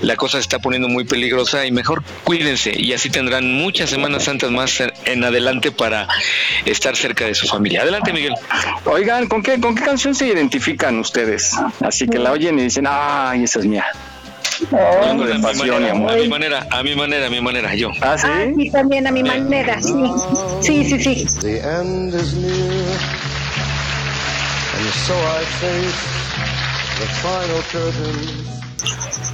la 0.01 0.15
cosa 0.15 0.37
se 0.37 0.41
está 0.41 0.57
poniendo 0.57 0.87
muy 0.87 1.03
peligrosa 1.05 1.63
y 1.67 1.71
mejor 1.71 2.03
cuídense 2.23 2.73
y 2.75 2.93
así 2.93 3.11
tendrán 3.11 3.53
muchas 3.53 3.91
Semanas 3.91 4.23
Santas 4.23 4.49
más 4.49 4.79
en- 4.79 4.91
en 5.05 5.23
adelante 5.23 5.71
para 5.71 6.07
estar 6.65 6.95
cerca 6.95 7.25
de 7.25 7.35
su 7.35 7.45
familia. 7.45 7.83
Adelante 7.83 8.13
Miguel. 8.13 8.33
Oigan, 8.85 9.27
¿con 9.27 9.43
qué, 9.43 9.59
¿con 9.59 9.75
qué 9.75 9.83
canción 9.83 10.15
se 10.15 10.25
identifican 10.25 10.97
ustedes? 10.97 11.53
Así 11.81 12.07
que 12.07 12.17
la 12.17 12.31
oyen 12.31 12.57
y 12.57 12.63
dicen, 12.63 12.85
ay, 12.89 13.43
esa 13.43 13.59
es 13.59 13.65
mía. 13.67 13.85
Hablando 14.71 15.25
de 15.25 15.33
a, 15.33 15.37
mi 15.37 15.41
pasión 15.41 15.67
y 15.67 15.71
manera, 15.71 15.91
amor. 15.91 16.11
a 16.11 16.15
mi 16.15 16.27
manera, 16.27 16.67
a 16.71 16.83
mi 16.83 16.95
manera, 16.95 17.27
a 17.27 17.29
mi 17.29 17.41
manera, 17.41 17.75
yo. 17.75 17.91
Ah, 18.01 18.17
sí. 18.17 18.27
Ah, 18.29 18.45
sí, 18.55 18.69
también 18.71 19.07
a 19.07 19.11
mi 19.11 19.23
manera, 19.23 19.81
sí. 19.81 19.93
Sí, 20.61 20.83
sí, 20.85 20.99
sí. 20.99 21.25
The 21.41 21.59
end 21.59 22.13
is 22.13 22.33
near, 22.35 22.99
and 24.75 24.93
so 25.05 25.13
I 25.13 25.43
face 25.59 26.01
the 26.99 27.07
final 27.21 27.61
curtain. 27.71 28.17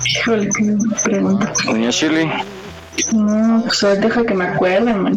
Híjole, 0.06 0.50
qué 0.50 0.78
pregunta. 1.04 1.54
Doña 1.66 1.90
Shirley. 1.90 2.28
No, 3.14 3.64
pues 3.64 3.82
deja 4.02 4.26
que 4.26 4.34
me 4.34 4.46
acuerde, 4.46 4.94
man. 4.94 5.14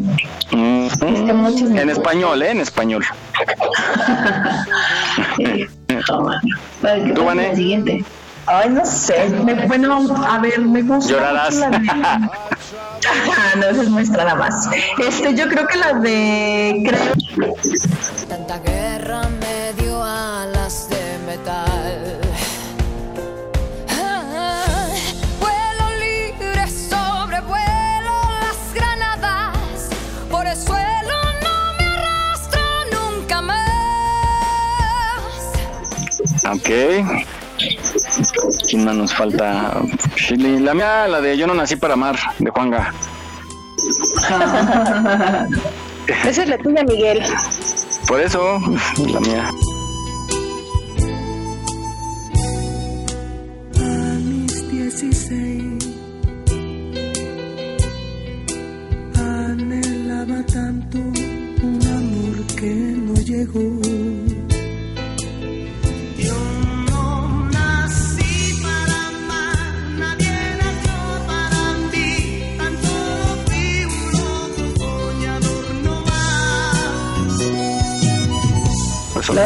Mm, 0.53 0.89
que 1.27 1.33
muchos 1.33 1.71
me 1.71 1.81
En 1.83 1.91
español, 1.91 2.41
¿eh? 2.43 2.51
En 2.51 2.61
español. 2.61 3.05
¿Tú, 7.15 7.25
Vané? 7.25 7.49
La 7.49 7.55
siguiente. 7.57 8.05
Ay, 8.47 8.69
no 8.71 8.85
sé. 8.85 9.29
Me- 9.31 9.67
bueno, 9.67 9.99
a 10.27 10.39
ver, 10.39 10.61
me 10.61 10.83
gusta. 10.83 11.11
Llorarás. 11.13 11.55
mucho 11.55 11.71
la 11.71 11.79
de- 11.79 12.29
no, 13.57 13.67
esa 13.67 13.83
es 13.83 13.89
nuestra 13.91 14.25
nada 14.25 14.35
más. 14.37 14.69
Este, 14.99 15.35
yo 15.35 15.49
creo 15.49 15.67
que 15.67 15.79
la 15.79 15.93
de. 15.95 16.83
Creo. 16.87 17.55
Tanta 18.29 18.59
guerra 18.59 19.23
me 19.41 19.73
dio 19.83 20.03
alas 20.03 20.89
de 20.91 21.19
metal. 21.27 22.21
Ah, 23.91 24.87
Vuelo 25.41 25.91
libre, 25.99 26.67
sobrevuelo 26.71 28.13
las 28.41 28.75
granadas. 28.75 29.89
Por 30.31 30.47
el 30.47 30.57
suelo 30.57 31.15
no 31.43 31.73
me 31.79 31.85
arrastro 31.87 32.61
nunca 32.93 33.41
más. 33.41 33.65
Ok. 36.53 36.71
¿Quién 38.69 38.85
más 38.85 38.95
nos 38.95 39.15
falta? 39.15 39.81
La 40.31 40.75
mía, 40.75 41.07
la 41.09 41.21
de 41.21 41.37
Yo 41.37 41.47
no 41.47 41.55
nací 41.55 41.77
para 41.77 41.95
amar, 41.95 42.17
de 42.39 42.51
Juanga. 42.51 42.93
Esa 46.27 46.43
es 46.43 46.49
la 46.49 46.59
tuya, 46.59 46.85
Miguel. 46.85 47.23
Por 48.07 48.21
eso, 48.21 48.61
la 49.13 49.21
mía. 49.21 49.51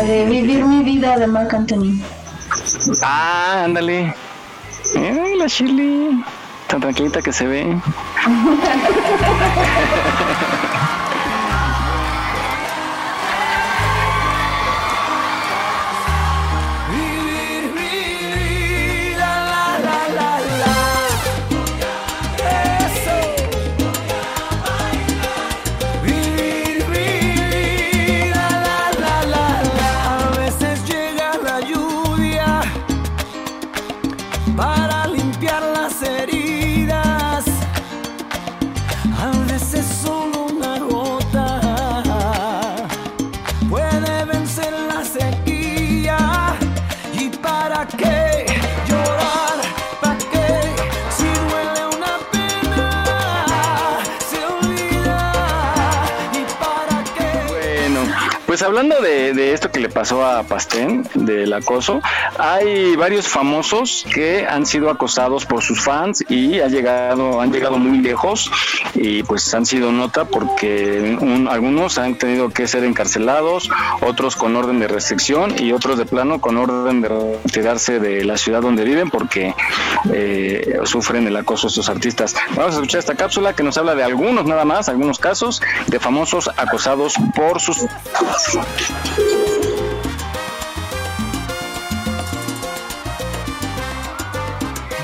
De 0.09 0.25
Vivir 0.25 0.65
mi 0.65 0.83
vida 0.83 1.19
de 1.19 1.27
Marc 1.27 1.53
Anthony. 1.53 2.01
Ah, 3.03 3.65
ándale. 3.65 4.15
Eh, 4.95 5.35
la 5.37 5.47
Shirley. 5.47 6.25
Tan 6.67 6.81
tranquilita 6.81 7.21
que 7.21 7.31
se 7.31 7.47
ve. 7.47 7.67
de, 59.39 59.49
de 59.49 59.53
esto 59.55 59.71
que 59.71 59.81
le 59.81 59.89
pasó 59.89 60.25
a 60.27 60.43
Pastén, 60.43 61.09
del 61.15 61.53
acoso, 61.53 62.01
hay 62.39 62.97
varios 62.97 63.29
famosos 63.29 64.05
que 64.13 64.47
han 64.47 64.67
sido 64.67 64.91
acosados 64.91 65.47
por 65.47 65.63
sus 65.63 65.81
fans 65.81 66.25
y 66.29 66.61
ha 66.61 66.67
llegado, 66.69 67.41
han 67.41 67.53
llegado 67.53 67.79
muy 67.79 67.99
lejos 67.99 68.51
y 68.95 69.23
pues 69.23 69.55
han 69.55 69.65
sido 69.65 69.93
nota 69.93 70.25
porque 70.27 71.17
un- 71.21 71.49
algunos 71.49 71.99
han 71.99 72.17
tenido 72.17 72.51
que 72.51 72.67
ser 72.67 72.85
encarcelados, 72.85 73.71
otros 74.01 74.37
con 74.37 74.57
orden 74.57 74.81
de 74.81 74.89
restricción 74.89 75.55
y 75.59 75.73
otros 75.73 75.99
de 75.99 76.05
plano 76.05 76.41
con 76.41 76.57
orden 76.57 77.01
de 77.01 77.09
retirarse 77.09 78.01
de 78.01 78.25
la 78.25 78.37
ciudad 78.37 78.61
donde 78.63 78.85
viven 78.85 79.11
porque 79.11 79.55
eh, 80.13 80.79
sufren 80.85 81.27
el 81.27 81.37
acoso 81.37 81.69
estos 81.69 81.89
artistas. 81.89 82.35
Vamos 82.57 82.73
a 82.73 82.75
escuchar 82.75 82.99
esta 83.01 83.15
cápsula 83.15 83.55
que 83.55 83.63
nos 83.63 83.79
habla 83.79 83.95
de 83.95 84.03
algunos 84.05 84.45
nada 84.47 84.65
más, 84.65 84.89
algunos 84.89 85.19
casos 85.19 85.63
de 85.87 85.99
famosos 86.01 86.51
acosados 86.57 87.15
por 87.35 87.61
sus 87.61 87.79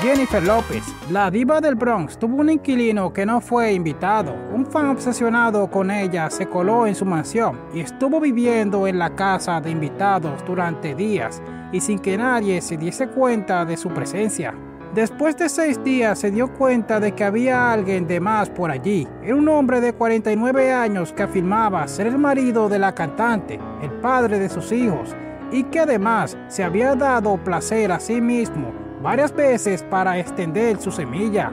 Jennifer 0.05 0.43
López, 0.43 0.83
la 1.09 1.31
diva 1.31 1.59
del 1.59 1.73
Bronx, 1.73 2.19
tuvo 2.19 2.35
un 2.35 2.51
inquilino 2.51 3.11
que 3.11 3.25
no 3.25 3.41
fue 3.41 3.73
invitado. 3.73 4.35
Un 4.53 4.67
fan 4.67 4.89
obsesionado 4.89 5.65
con 5.71 5.89
ella 5.89 6.29
se 6.29 6.45
coló 6.45 6.85
en 6.85 6.93
su 6.93 7.05
mansión 7.05 7.59
y 7.73 7.79
estuvo 7.79 8.19
viviendo 8.19 8.85
en 8.85 8.99
la 8.99 9.15
casa 9.15 9.59
de 9.61 9.71
invitados 9.71 10.45
durante 10.45 10.93
días 10.93 11.41
y 11.71 11.81
sin 11.81 11.97
que 11.97 12.19
nadie 12.19 12.61
se 12.61 12.77
diese 12.77 13.07
cuenta 13.07 13.65
de 13.65 13.77
su 13.77 13.89
presencia. 13.89 14.53
Después 14.93 15.37
de 15.37 15.49
seis 15.49 15.83
días 15.83 16.19
se 16.19 16.29
dio 16.29 16.53
cuenta 16.53 16.99
de 16.99 17.13
que 17.13 17.23
había 17.23 17.71
alguien 17.71 18.05
de 18.05 18.19
más 18.19 18.47
por 18.51 18.69
allí. 18.69 19.07
Era 19.23 19.35
un 19.35 19.49
hombre 19.49 19.81
de 19.81 19.93
49 19.93 20.71
años 20.71 21.13
que 21.13 21.23
afirmaba 21.23 21.87
ser 21.87 22.05
el 22.05 22.19
marido 22.19 22.69
de 22.69 22.77
la 22.77 22.93
cantante, 22.93 23.59
el 23.81 23.89
padre 24.01 24.37
de 24.37 24.49
sus 24.49 24.71
hijos, 24.71 25.15
y 25.51 25.63
que 25.63 25.79
además 25.79 26.37
se 26.47 26.63
había 26.63 26.93
dado 26.93 27.37
placer 27.43 27.91
a 27.91 27.99
sí 27.99 28.21
mismo 28.21 28.84
varias 29.05 29.35
veces 29.35 29.83
para 29.83 30.17
extender 30.17 30.81
su 30.81 30.89
semilla. 30.89 31.51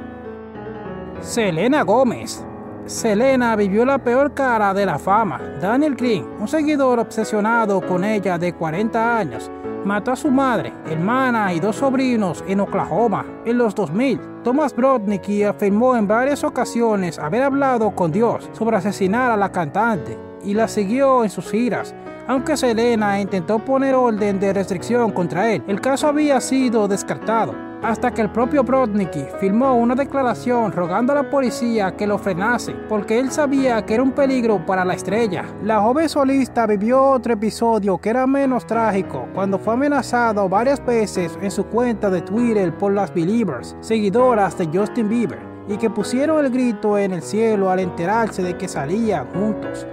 Selena 1.20 1.82
Gómez. 1.82 2.42
Selena 2.86 3.54
vivió 3.56 3.84
la 3.84 3.98
peor 3.98 4.32
cara 4.32 4.72
de 4.72 4.86
la 4.86 4.98
fama. 4.98 5.38
Daniel 5.60 5.94
Green, 5.94 6.26
un 6.40 6.48
seguidor 6.48 6.98
obsesionado 6.98 7.86
con 7.86 8.04
ella 8.04 8.38
de 8.38 8.54
40 8.54 9.18
años, 9.18 9.50
mató 9.84 10.12
a 10.12 10.16
su 10.16 10.30
madre, 10.30 10.72
hermana 10.86 11.52
y 11.52 11.60
dos 11.60 11.76
sobrinos 11.76 12.42
en 12.48 12.60
Oklahoma 12.60 13.26
en 13.44 13.58
los 13.58 13.74
2000. 13.74 14.18
Thomas 14.42 14.74
Brodnicki 14.74 15.44
afirmó 15.44 15.94
en 15.94 16.08
varias 16.08 16.42
ocasiones 16.44 17.18
haber 17.18 17.42
hablado 17.42 17.94
con 17.94 18.10
Dios 18.10 18.48
sobre 18.52 18.78
asesinar 18.78 19.30
a 19.30 19.36
la 19.36 19.52
cantante 19.52 20.18
y 20.42 20.54
la 20.54 20.68
siguió 20.68 21.22
en 21.22 21.28
sus 21.28 21.50
giras. 21.50 21.94
Aunque 22.28 22.56
Selena 22.56 23.20
intentó 23.20 23.58
poner 23.58 23.94
orden 23.96 24.38
de 24.38 24.52
restricción 24.52 25.10
contra 25.10 25.52
él, 25.52 25.62
el 25.66 25.80
caso 25.80 26.06
había 26.06 26.40
sido 26.40 26.86
descartado, 26.86 27.52
hasta 27.82 28.12
que 28.12 28.22
el 28.22 28.30
propio 28.30 28.62
Brodnicki 28.62 29.24
firmó 29.40 29.74
una 29.74 29.96
declaración 29.96 30.70
rogando 30.70 31.12
a 31.12 31.16
la 31.16 31.30
policía 31.30 31.96
que 31.96 32.06
lo 32.06 32.18
frenase, 32.18 32.74
porque 32.88 33.18
él 33.18 33.32
sabía 33.32 33.84
que 33.84 33.94
era 33.94 34.04
un 34.04 34.12
peligro 34.12 34.64
para 34.64 34.84
la 34.84 34.94
estrella. 34.94 35.44
La 35.64 35.80
joven 35.80 36.08
solista 36.08 36.64
vivió 36.66 37.02
otro 37.02 37.32
episodio 37.32 37.98
que 37.98 38.10
era 38.10 38.24
menos 38.24 38.66
trágico, 38.66 39.26
cuando 39.34 39.58
fue 39.58 39.74
amenazado 39.74 40.48
varias 40.48 40.84
veces 40.84 41.36
en 41.42 41.50
su 41.50 41.64
cuenta 41.66 42.08
de 42.08 42.22
Twitter 42.22 42.72
por 42.78 42.92
las 42.92 43.12
Believers, 43.12 43.76
seguidoras 43.80 44.56
de 44.56 44.68
Justin 44.72 45.08
Bieber, 45.08 45.40
y 45.66 45.76
que 45.76 45.90
pusieron 45.90 46.44
el 46.44 46.52
grito 46.52 46.96
en 46.96 47.14
el 47.14 47.22
cielo 47.22 47.68
al 47.68 47.80
enterarse 47.80 48.42
de 48.44 48.56
que 48.56 48.68
salían 48.68 49.26
juntos. 49.32 49.86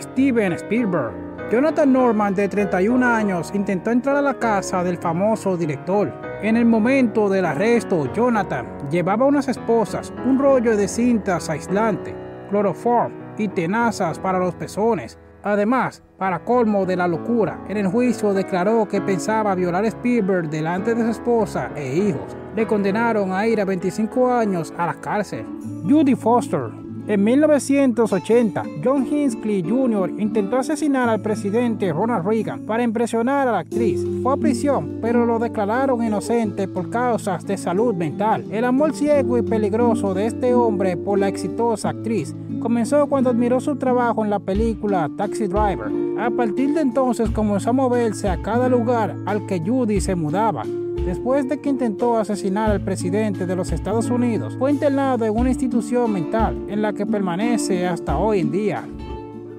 Steven 0.00 0.52
Spielberg. 0.54 1.23
Jonathan 1.50 1.92
Norman, 1.92 2.34
de 2.34 2.48
31 2.48 3.06
años, 3.06 3.52
intentó 3.54 3.90
entrar 3.90 4.16
a 4.16 4.22
la 4.22 4.34
casa 4.34 4.82
del 4.82 4.96
famoso 4.96 5.56
director. 5.56 6.12
En 6.42 6.56
el 6.56 6.64
momento 6.64 7.28
del 7.28 7.44
arresto, 7.44 8.10
Jonathan 8.12 8.66
llevaba 8.90 9.26
unas 9.26 9.48
esposas, 9.48 10.12
un 10.24 10.38
rollo 10.38 10.76
de 10.76 10.88
cintas 10.88 11.50
aislante, 11.50 12.14
cloroform 12.48 13.12
y 13.36 13.48
tenazas 13.48 14.18
para 14.18 14.38
los 14.38 14.54
pezones. 14.54 15.18
Además, 15.42 16.02
para 16.18 16.42
colmo 16.42 16.86
de 16.86 16.96
la 16.96 17.06
locura, 17.06 17.62
en 17.68 17.76
el 17.76 17.88
juicio 17.88 18.32
declaró 18.32 18.88
que 18.88 19.02
pensaba 19.02 19.54
violar 19.54 19.84
a 19.84 19.88
Spielberg 19.88 20.48
delante 20.48 20.94
de 20.94 21.02
su 21.02 21.10
esposa 21.10 21.70
e 21.76 21.94
hijos. 21.94 22.34
Le 22.56 22.66
condenaron 22.66 23.32
a 23.32 23.46
ir 23.46 23.60
a 23.60 23.66
25 23.66 24.32
años 24.32 24.72
a 24.78 24.86
la 24.86 24.94
cárcel. 24.94 25.44
Judy 25.86 26.14
Foster, 26.14 26.70
en 27.06 27.22
1980, 27.22 28.62
John 28.82 29.06
Hinckley 29.06 29.62
Jr. 29.62 30.10
intentó 30.18 30.56
asesinar 30.56 31.08
al 31.10 31.20
presidente 31.20 31.92
Ronald 31.92 32.26
Reagan 32.26 32.60
para 32.60 32.82
impresionar 32.82 33.46
a 33.46 33.52
la 33.52 33.58
actriz. 33.58 34.02
Fue 34.22 34.32
a 34.32 34.36
prisión, 34.38 35.00
pero 35.02 35.26
lo 35.26 35.38
declararon 35.38 36.02
inocente 36.02 36.66
por 36.66 36.88
causas 36.88 37.46
de 37.46 37.58
salud 37.58 37.94
mental. 37.94 38.46
El 38.50 38.64
amor 38.64 38.94
ciego 38.94 39.36
y 39.36 39.42
peligroso 39.42 40.14
de 40.14 40.26
este 40.26 40.54
hombre 40.54 40.96
por 40.96 41.18
la 41.18 41.28
exitosa 41.28 41.90
actriz 41.90 42.34
comenzó 42.64 43.06
cuando 43.08 43.28
admiró 43.28 43.60
su 43.60 43.76
trabajo 43.76 44.24
en 44.24 44.30
la 44.30 44.38
película 44.38 45.10
Taxi 45.18 45.48
Driver. 45.48 45.92
A 46.18 46.30
partir 46.30 46.72
de 46.72 46.80
entonces 46.80 47.28
comenzó 47.28 47.68
a 47.68 47.72
moverse 47.74 48.26
a 48.26 48.40
cada 48.40 48.70
lugar 48.70 49.14
al 49.26 49.44
que 49.44 49.60
Judy 49.60 50.00
se 50.00 50.14
mudaba. 50.14 50.62
Después 51.04 51.46
de 51.46 51.60
que 51.60 51.68
intentó 51.68 52.16
asesinar 52.16 52.70
al 52.70 52.80
presidente 52.80 53.44
de 53.44 53.54
los 53.54 53.70
Estados 53.70 54.08
Unidos, 54.08 54.56
fue 54.58 54.70
internado 54.70 55.26
en 55.26 55.36
una 55.36 55.50
institución 55.50 56.10
mental 56.10 56.56
en 56.70 56.80
la 56.80 56.94
que 56.94 57.04
permanece 57.04 57.86
hasta 57.86 58.16
hoy 58.16 58.40
en 58.40 58.50
día. 58.50 58.88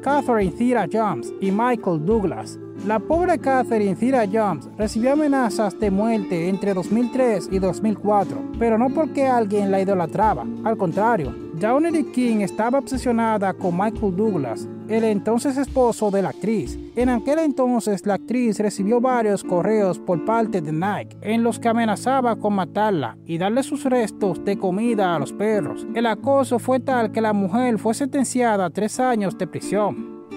Catherine 0.02 0.54
Thira 0.54 0.88
Jones 0.92 1.32
y 1.40 1.52
Michael 1.52 2.04
Douglas. 2.04 2.58
La 2.88 2.98
pobre 2.98 3.38
Catherine 3.38 3.96
Thira 3.96 4.26
Jones 4.26 4.68
recibió 4.80 5.14
amenazas 5.14 5.80
de 5.80 5.92
muerte 5.92 6.50
entre 6.50 6.74
2003 6.74 7.50
y 7.52 7.60
2004, 7.60 8.42
pero 8.58 8.80
no 8.80 8.90
porque 8.90 9.28
alguien 9.28 9.70
la 9.70 9.80
idolatraba, 9.80 10.44
al 10.64 10.76
contrario, 10.76 11.45
Downey 11.60 12.04
King 12.12 12.42
estaba 12.42 12.80
obsesionada 12.80 13.54
con 13.54 13.78
Michael 13.78 14.16
Douglas, 14.16 14.68
el 14.90 15.06
entonces 15.06 15.56
esposo 15.56 16.12
de 16.12 16.22
la 16.22 16.30
actriz. 16.30 16.78
En 16.98 17.08
aquel 17.08 17.40
entonces 17.40 18.06
la 18.06 18.16
actriz 18.16 18.60
recibió 18.60 19.00
varios 19.00 19.42
correos 19.42 19.98
por 19.98 20.26
parte 20.26 20.60
de 20.60 20.74
Nike 20.74 21.16
en 21.22 21.44
los 21.44 21.58
que 21.58 21.70
amenazaba 21.70 22.36
con 22.36 22.56
matarla 22.56 23.18
y 23.26 23.38
darle 23.38 23.64
sus 23.64 23.86
restos 23.86 24.44
de 24.44 24.58
comida 24.58 25.16
a 25.16 25.20
los 25.20 25.32
perros. 25.32 25.88
El 25.96 26.08
acoso 26.08 26.60
fue 26.60 26.82
tal 26.82 27.14
que 27.14 27.22
la 27.22 27.32
mujer 27.32 27.80
fue 27.80 27.94
sentenciada 27.94 28.66
a 28.66 28.70
tres 28.70 29.00
años 29.00 29.38
de 29.38 29.48
prisión. 29.48 30.28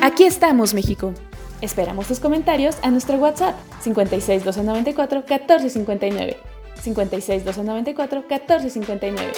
Aquí 0.00 0.22
estamos, 0.22 0.72
México. 0.72 1.12
Esperamos 1.60 2.06
tus 2.06 2.20
comentarios 2.20 2.78
a 2.82 2.90
nuestro 2.90 3.16
WhatsApp 3.16 3.56
56 3.80 4.44
294 4.44 5.18
1459. 5.18 6.51
56 6.82 7.44
294 7.44 8.24
1459. 8.28 9.32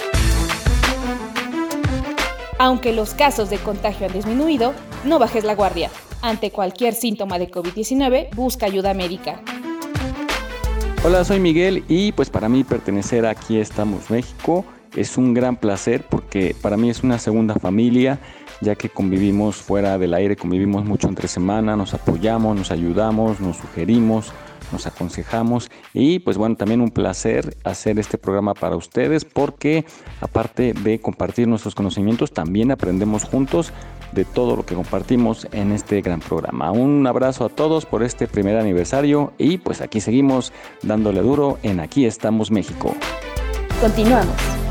Aunque 2.57 2.93
los 2.93 3.13
casos 3.13 3.49
de 3.49 3.57
contagio 3.57 4.07
han 4.07 4.13
disminuido, 4.13 4.73
no 5.03 5.19
bajes 5.19 5.43
la 5.43 5.55
guardia. 5.55 5.89
Ante 6.21 6.51
cualquier 6.51 6.93
síntoma 6.93 7.37
de 7.37 7.51
COVID-19, 7.51 8.33
busca 8.35 8.65
ayuda 8.65 8.93
médica. 8.93 9.41
Hola, 11.03 11.23
soy 11.23 11.39
Miguel 11.39 11.83
y 11.87 12.13
pues 12.13 12.29
para 12.29 12.49
mí 12.49 12.63
pertenecer 12.63 13.25
a 13.25 13.31
Aquí 13.31 13.59
estamos 13.59 14.09
México 14.09 14.65
es 14.95 15.17
un 15.17 15.33
gran 15.33 15.57
placer 15.57 16.03
porque 16.09 16.55
para 16.59 16.77
mí 16.77 16.89
es 16.89 17.03
una 17.03 17.19
segunda 17.19 17.55
familia, 17.55 18.19
ya 18.61 18.75
que 18.75 18.89
convivimos 18.89 19.57
fuera 19.57 19.97
del 19.97 20.13
aire, 20.13 20.35
convivimos 20.35 20.85
mucho 20.85 21.07
entre 21.07 21.27
semana, 21.27 21.75
nos 21.75 21.93
apoyamos, 21.93 22.55
nos 22.55 22.71
ayudamos, 22.71 23.39
nos 23.39 23.57
sugerimos, 23.57 24.31
nos 24.75 24.87
aconsejamos 24.87 25.71
y 25.93 26.19
pues 26.19 26.37
bueno, 26.37 26.57
también 26.57 26.81
un 26.81 26.91
placer 26.91 27.55
hacer 27.63 27.97
este 27.97 28.17
programa 28.17 28.53
para 28.53 28.75
ustedes 28.75 29.23
porque 29.23 29.85
aparte 30.19 30.73
de 30.73 30.99
compartir 30.99 31.47
nuestros 31.47 31.75
conocimientos, 31.75 32.33
también 32.33 32.71
aprendemos 32.71 33.23
juntos 33.23 33.71
de 34.11 34.25
todo 34.25 34.57
lo 34.57 34.65
que 34.65 34.75
compartimos 34.75 35.47
en 35.53 35.71
este 35.71 36.01
gran 36.01 36.19
programa. 36.19 36.71
Un 36.71 37.07
abrazo 37.07 37.45
a 37.45 37.49
todos 37.49 37.85
por 37.85 38.03
este 38.03 38.27
primer 38.27 38.57
aniversario 38.57 39.31
y 39.37 39.59
pues 39.59 39.79
aquí 39.79 40.01
seguimos 40.01 40.51
dándole 40.83 41.21
duro 41.21 41.57
en 41.63 41.79
Aquí 41.79 42.05
estamos 42.05 42.51
México. 42.51 42.93
Continuamos. 43.79 44.64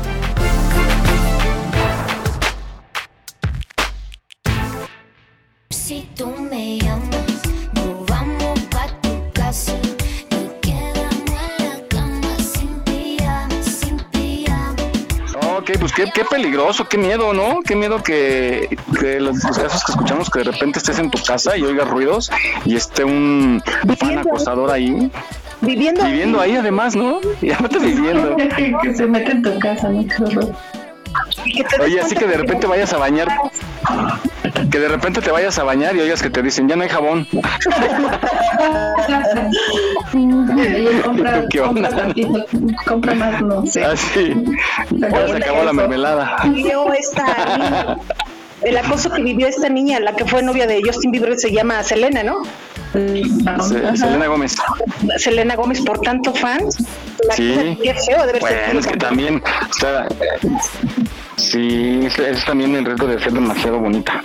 Pues 15.85 15.93
qué, 15.93 16.11
qué 16.11 16.25
peligroso, 16.25 16.89
qué 16.89 16.97
miedo, 16.97 17.31
¿no? 17.31 17.61
Qué 17.61 17.75
miedo 17.75 18.01
que, 18.01 18.75
que 18.99 19.19
los, 19.19 19.35
los 19.43 19.55
casos 19.55 19.83
que 19.85 19.91
escuchamos 19.91 20.31
que 20.31 20.39
de 20.39 20.45
repente 20.45 20.79
estés 20.79 20.97
en 20.97 21.11
tu 21.11 21.21
casa 21.21 21.55
y 21.55 21.61
oigas 21.61 21.87
ruidos 21.87 22.31
y 22.65 22.75
esté 22.75 23.03
un 23.03 23.61
fan 23.99 24.17
acosador 24.17 24.71
ahí. 24.71 25.11
Viviendo, 25.61 26.03
Viviendo 26.03 26.41
ahí 26.41 26.55
además, 26.55 26.95
¿no? 26.95 27.19
Y 27.41 27.51
aparte 27.51 27.77
viviendo. 27.77 28.35
que 28.81 28.95
se 28.95 29.05
mete 29.05 29.31
en 29.31 29.43
tu 29.43 29.59
casa, 29.59 29.89
¿no? 29.89 30.03
Oye, 31.81 32.01
así 32.01 32.15
que 32.15 32.25
de 32.27 32.37
repente 32.37 32.67
vayas 32.67 32.93
a 32.93 32.97
bañar. 32.97 33.27
Que 34.71 34.79
de 34.79 34.87
repente 34.87 35.21
te 35.21 35.31
vayas 35.31 35.57
a 35.59 35.63
bañar 35.63 35.95
y 35.95 35.99
oigas 36.01 36.21
que 36.21 36.29
te 36.29 36.41
dicen, 36.41 36.67
ya 36.67 36.75
no 36.75 36.83
hay 36.83 36.89
jabón. 36.89 37.27
Compra, 41.03 41.45
¿Qué 41.49 41.59
compra, 41.59 41.89
onda? 41.89 42.45
compra 42.85 43.13
más, 43.15 43.41
no 43.41 43.65
sé. 43.65 43.83
Así. 43.83 44.33
Ya 44.91 45.27
se 45.27 45.35
acabó 45.37 45.63
la 45.63 45.73
mermelada. 45.73 46.37
esta 46.97 47.97
el 48.61 48.77
acoso 48.77 49.11
que 49.11 49.21
vivió 49.21 49.47
esta 49.47 49.69
niña, 49.69 49.99
la 49.99 50.15
que 50.15 50.25
fue 50.25 50.41
novia 50.41 50.65
de 50.65 50.81
Justin 50.83 51.11
Bieber, 51.11 51.37
se 51.37 51.51
llama 51.51 51.83
Selena, 51.83 52.23
¿no? 52.23 52.37
Se- 52.93 53.97
Selena 53.97 54.27
Gómez. 54.27 54.55
Selena 55.17 55.55
Gómez, 55.55 55.81
por 55.81 55.99
tanto 55.99 56.33
fans. 56.33 56.77
La 57.27 57.35
Sí. 57.35 57.77
Qué 57.83 57.93
feo 57.93 58.25
debe 58.25 58.39
ser. 58.41 58.63
Bueno, 58.65 58.79
es 58.79 58.87
que 58.87 58.97
también 58.97 59.43
está. 59.71 60.07
Sí, 61.37 61.99
es, 62.05 62.45
también 62.45 62.75
el 62.75 62.85
reto 62.85 63.07
de 63.07 63.19
ser 63.19 63.33
demasiado 63.33 63.79
bonita. 63.79 64.21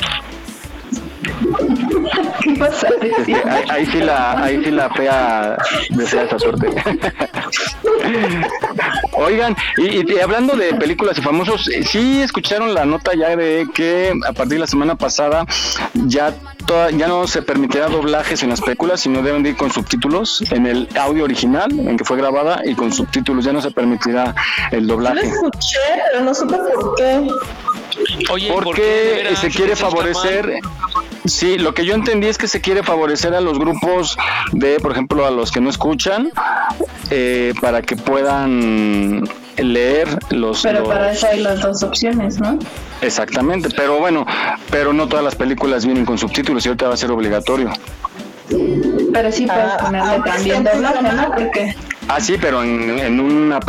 ¿Qué 2.43 2.55
pasa? 2.59 2.89
Es 3.03 3.27
que 3.27 3.35
ahí, 3.35 3.65
ahí 3.69 3.87
sí 3.87 3.99
la, 4.01 4.43
ahí 4.43 4.65
sí 4.65 4.71
la 4.71 4.91
fea 4.91 5.57
desea 5.91 6.23
esa 6.25 6.39
suerte. 6.39 6.69
Oigan, 9.13 9.57
y, 9.77 10.13
y 10.13 10.19
hablando 10.21 10.55
de 10.57 10.75
películas 10.75 11.19
y 11.19 11.23
famosos, 11.23 11.69
eh, 11.69 11.83
sí 11.85 12.23
escucharon 12.23 12.73
la 12.75 12.85
nota 12.85 13.13
ya 13.15 13.37
de 13.37 13.67
que 13.75 14.13
a 14.27 14.33
partir 14.33 14.55
de 14.55 14.61
la 14.61 14.67
semana 14.67 14.95
pasada 14.97 15.45
ya 16.07 16.33
toda- 16.67 16.91
ya 16.91 17.09
no 17.09 17.27
se 17.27 17.43
permitirá 17.43 17.89
doblajes 17.89 18.43
en 18.43 18.51
las 18.51 18.61
películas, 18.61 19.01
sino 19.01 19.23
deben 19.23 19.43
de 19.43 19.51
ir 19.51 19.57
con 19.57 19.71
subtítulos 19.71 20.43
en 20.53 20.67
el 20.67 20.89
audio 20.99 21.25
original 21.25 21.71
en 21.79 21.97
que 21.97 22.05
fue 22.05 22.17
grabada 22.17 22.63
y 22.65 22.75
con 22.75 22.93
subtítulos. 22.93 23.45
Ya 23.45 23.53
no 23.53 23.61
se 23.61 23.71
permitirá 23.71 24.35
el 24.71 24.87
Lo 24.87 24.95
doblaje. 24.95 25.27
escuché, 25.27 25.79
pero 26.13 26.25
no 26.25 26.35
supe 26.35 26.57
por 26.57 26.95
qué. 26.97 27.27
Oye, 28.33 28.51
Porque 28.53 29.35
se 29.41 29.49
quiere 29.51 29.77
favorecer. 29.77 30.55
Sí, 31.27 31.59
lo 31.59 31.75
que 31.75 31.85
yo 31.85 31.95
entendí 31.95 32.27
es 32.29 32.39
que 32.39 32.49
se 32.49 32.61
quiere 32.61 32.83
favorecer 32.83 33.35
a 33.35 33.41
los 33.41 33.59
grupos 33.59 34.17
de, 34.53 34.81
por 34.81 34.93
ejemplo, 34.93 35.27
a 35.27 35.31
los 35.31 35.51
que 35.53 35.61
no 35.61 35.69
escuchan, 35.69 36.31
eh, 37.11 37.53
para 37.61 37.83
que 37.83 37.95
puedan 37.97 39.29
leer 39.59 40.09
los. 40.31 40.63
Pero 40.63 40.81
los- 40.81 40.89
para 40.89 41.13
eso 41.13 41.27
hay 41.27 41.41
las 41.41 41.61
dos 41.61 41.83
opciones, 41.83 42.41
¿no? 42.41 42.59
Exactamente, 43.03 43.69
pero 43.77 43.99
bueno, 43.99 44.25
pero 44.71 44.93
no 44.95 45.09
todas 45.09 45.25
las 45.25 45.35
películas 45.35 45.85
vienen 45.85 46.05
con 46.07 46.17
subtítulos 46.17 46.65
y 46.65 46.69
ahorita 46.69 46.89
va 46.89 46.95
a 46.95 46.97
ser 46.97 47.11
obligatorio. 47.11 47.71
Pero 49.13 49.31
sí 49.31 49.47
puedes 49.47 49.73
ponerle 49.81 50.21
también 50.25 50.65
doblaje, 50.65 51.03
¿no? 51.03 51.31
Porque 51.35 51.75
Ah, 52.09 52.21
sí, 52.21 52.37
pero 52.41 52.63
en, 52.65 52.99
en 52.99 53.21
una 53.21 53.61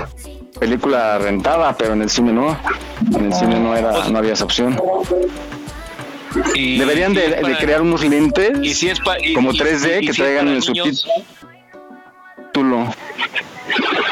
película 0.59 1.17
rentada, 1.19 1.75
pero 1.77 1.93
en 1.93 2.01
el 2.01 2.09
cine 2.09 2.31
no. 2.31 2.57
En 3.15 3.25
el 3.25 3.33
cine 3.33 3.59
no 3.59 3.75
era, 3.75 4.07
no 4.09 4.17
había 4.17 4.33
esa 4.33 4.45
opción. 4.45 4.79
Y 6.55 6.77
Deberían 6.77 7.13
de, 7.13 7.25
es 7.25 7.35
de 7.35 7.41
para- 7.41 7.57
crear 7.57 7.81
unos 7.81 8.03
lentes 8.05 8.51
y 8.61 8.73
si 8.73 8.89
es 8.89 8.99
pa- 8.99 9.19
y- 9.19 9.33
como 9.33 9.51
y- 9.51 9.57
3D 9.57 10.01
y 10.01 10.07
que 10.07 10.13
si 10.13 10.21
es 10.21 10.27
traigan 10.27 10.45
para 10.45 10.57
el 10.57 10.63
niños, 10.63 11.05
subtítulo. 12.43 12.93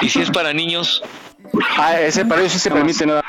Y 0.01 0.09
si 0.09 0.22
es 0.22 0.30
para 0.32 0.53
niños, 0.53 1.01
Ah, 1.78 1.99
ese 1.99 2.26
para 2.26 2.41
ellos 2.41 2.53
sí 2.53 2.59
se 2.59 2.70
permite 2.70 3.05
nada. 3.05 3.24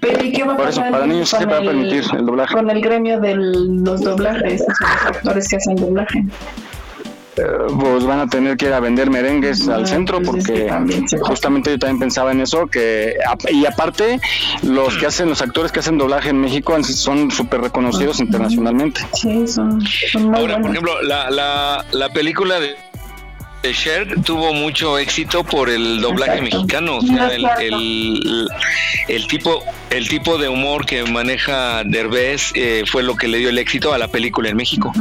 Pero 0.00 0.24
¿y 0.24 0.32
qué 0.32 0.42
va 0.42 0.54
a 0.54 0.56
Por 0.56 0.68
eso, 0.68 0.78
pasar 0.80 0.92
para 0.92 1.06
niños 1.06 1.28
sí 1.28 1.36
se 1.36 1.44
con 1.44 1.52
va 1.52 1.58
a 1.58 1.62
permitir 1.62 2.04
el 2.16 2.26
doblaje. 2.26 2.54
Con 2.54 2.70
el 2.70 2.80
gremio 2.80 3.20
de 3.20 3.34
los 3.36 4.00
doblajes, 4.00 4.62
los 4.80 5.06
actores 5.16 5.48
que 5.48 5.56
hacen 5.56 5.76
doblaje. 5.76 6.24
Eh, 7.36 7.42
pues 7.80 8.04
van 8.04 8.20
a 8.20 8.26
tener 8.26 8.58
que 8.58 8.66
ir 8.66 8.74
a 8.74 8.80
vender 8.80 9.08
merengues 9.08 9.66
al 9.66 9.86
centro 9.86 10.20
porque 10.20 10.70
justamente 11.22 11.70
yo 11.70 11.78
también 11.78 11.98
pensaba 11.98 12.30
en 12.30 12.42
eso 12.42 12.66
que 12.66 13.14
y 13.50 13.64
aparte 13.64 14.20
los 14.62 14.98
que 14.98 15.06
hacen 15.06 15.30
los 15.30 15.40
actores 15.40 15.72
que 15.72 15.80
hacen 15.80 15.96
doblaje 15.96 16.28
en 16.28 16.42
México 16.42 16.76
son 16.84 17.30
súper 17.30 17.62
reconocidos 17.62 18.20
internacionalmente. 18.20 19.00
Sí, 19.14 19.46
son, 19.48 19.80
son 20.10 20.24
muy 20.24 20.40
ahora 20.40 20.60
por 20.60 20.72
ejemplo, 20.72 21.00
la, 21.02 21.30
la, 21.30 21.86
la 21.92 22.08
película 22.10 22.60
de, 22.60 22.76
Cher 23.72 24.20
tuvo 24.24 24.52
mucho 24.52 24.98
éxito 24.98 25.42
por 25.44 25.70
el 25.70 26.02
doblaje 26.02 26.38
Exacto. 26.38 26.56
mexicano, 26.56 26.96
o 26.98 27.00
sea, 27.00 27.28
el, 27.28 28.48
el 29.08 29.26
tipo 29.28 29.62
el 29.88 30.08
tipo 30.08 30.36
de 30.36 30.48
humor 30.48 30.84
que 30.84 31.04
maneja 31.04 31.82
Derbez 31.84 32.50
eh, 32.54 32.82
fue 32.86 33.02
lo 33.02 33.16
que 33.16 33.28
le 33.28 33.38
dio 33.38 33.48
el 33.48 33.58
éxito 33.58 33.94
a 33.94 33.98
la 33.98 34.08
película 34.08 34.50
en 34.50 34.56
México. 34.56 34.92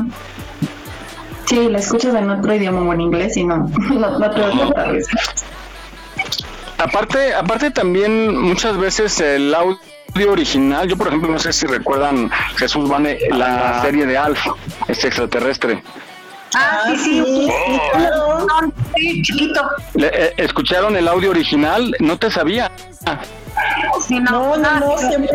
Sí, 1.51 1.67
la 1.69 1.79
escuchas 1.79 2.15
en 2.15 2.29
otro 2.29 2.53
idioma 2.55 2.81
o 2.81 2.93
en 2.93 3.01
inglés 3.01 3.35
y 3.35 3.43
no, 3.43 3.57
no, 3.93 4.19
no 4.19 4.31
te 4.31 4.39
vas 4.41 4.53
a 6.77 6.83
aparte 6.83 7.33
aparte 7.33 7.71
también 7.71 8.35
muchas 8.41 8.77
veces 8.77 9.19
el 9.19 9.53
audio 9.53 10.31
original 10.31 10.87
yo 10.87 10.97
por 10.97 11.07
ejemplo 11.07 11.29
no 11.29 11.39
sé 11.39 11.53
si 11.53 11.67
recuerdan 11.67 12.29
Jesús 12.55 12.89
Vane 12.89 13.17
la 13.31 13.81
serie 13.81 14.05
de 14.05 14.17
Alf 14.17 14.39
este 14.87 15.07
extraterrestre 15.07 15.83
Ah, 16.53 16.83
sí, 16.97 16.97
sí. 16.97 17.47
sí, 17.47 17.79
claro. 17.93 18.45
Sí, 18.97 19.21
chiquito. 19.21 19.61
Le- 19.93 20.07
eh, 20.13 20.33
escucharon 20.35 20.97
el 20.97 21.07
audio 21.07 21.29
original 21.29 21.95
no 22.01 22.17
te 22.17 22.29
sabía 22.29 22.69
Sí, 24.05 24.19
no, 24.19 24.57
no, 24.57 24.79
no, 24.79 24.97
siempre. 24.97 25.29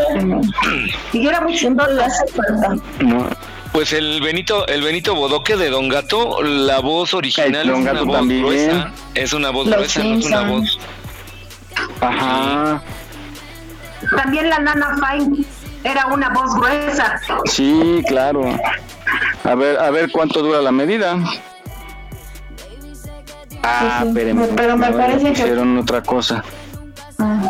Y 1.15 1.27
era 1.27 1.41
muy 1.41 1.57
Siempre 1.57 1.87
le 1.95 2.05
hace 2.05 2.23
falta. 2.29 2.75
no 3.01 3.29
Pues 3.77 3.93
el 3.93 4.23
Benito, 4.23 4.67
el 4.69 4.81
Benito 4.81 5.15
Bodoque 5.15 5.55
de 5.55 5.69
Don 5.69 5.91
Gato, 5.91 6.43
la 6.43 6.79
voz 6.81 7.13
original 7.13 7.55
El 7.57 7.69
Don 7.69 7.77
es 7.77 7.83
una 7.83 7.93
Gato 7.93 8.07
voz 8.07 8.17
también. 8.17 8.43
gruesa. 8.43 8.93
Es 9.13 9.33
una 9.35 9.51
voz 9.51 9.67
Los 9.67 9.77
gruesa, 9.77 10.03
no 10.03 10.19
es 10.19 10.25
una 10.25 10.41
voz. 10.49 10.79
ajá 12.01 12.83
También 14.17 14.49
la 14.49 14.59
Nana 14.61 14.97
Fine 14.97 15.45
era 15.85 16.07
una 16.07 16.31
voz 16.31 16.55
gruesa. 16.55 17.21
Sí, 17.45 18.03
claro. 18.09 18.59
A 19.45 19.55
ver, 19.55 19.79
a 19.79 19.91
ver 19.91 20.11
cuánto 20.11 20.41
dura 20.43 20.63
la 20.63 20.73
medida. 20.73 21.19
Ah, 23.63 24.05
Sí, 24.07 24.11
Pero 24.57 24.77
me 24.79 24.91
parece 24.91 25.23
que- 25.25 25.29
pusieron 25.33 25.77
otra 25.77 26.03
cosa. 26.03 26.43
Ah, 27.19 27.43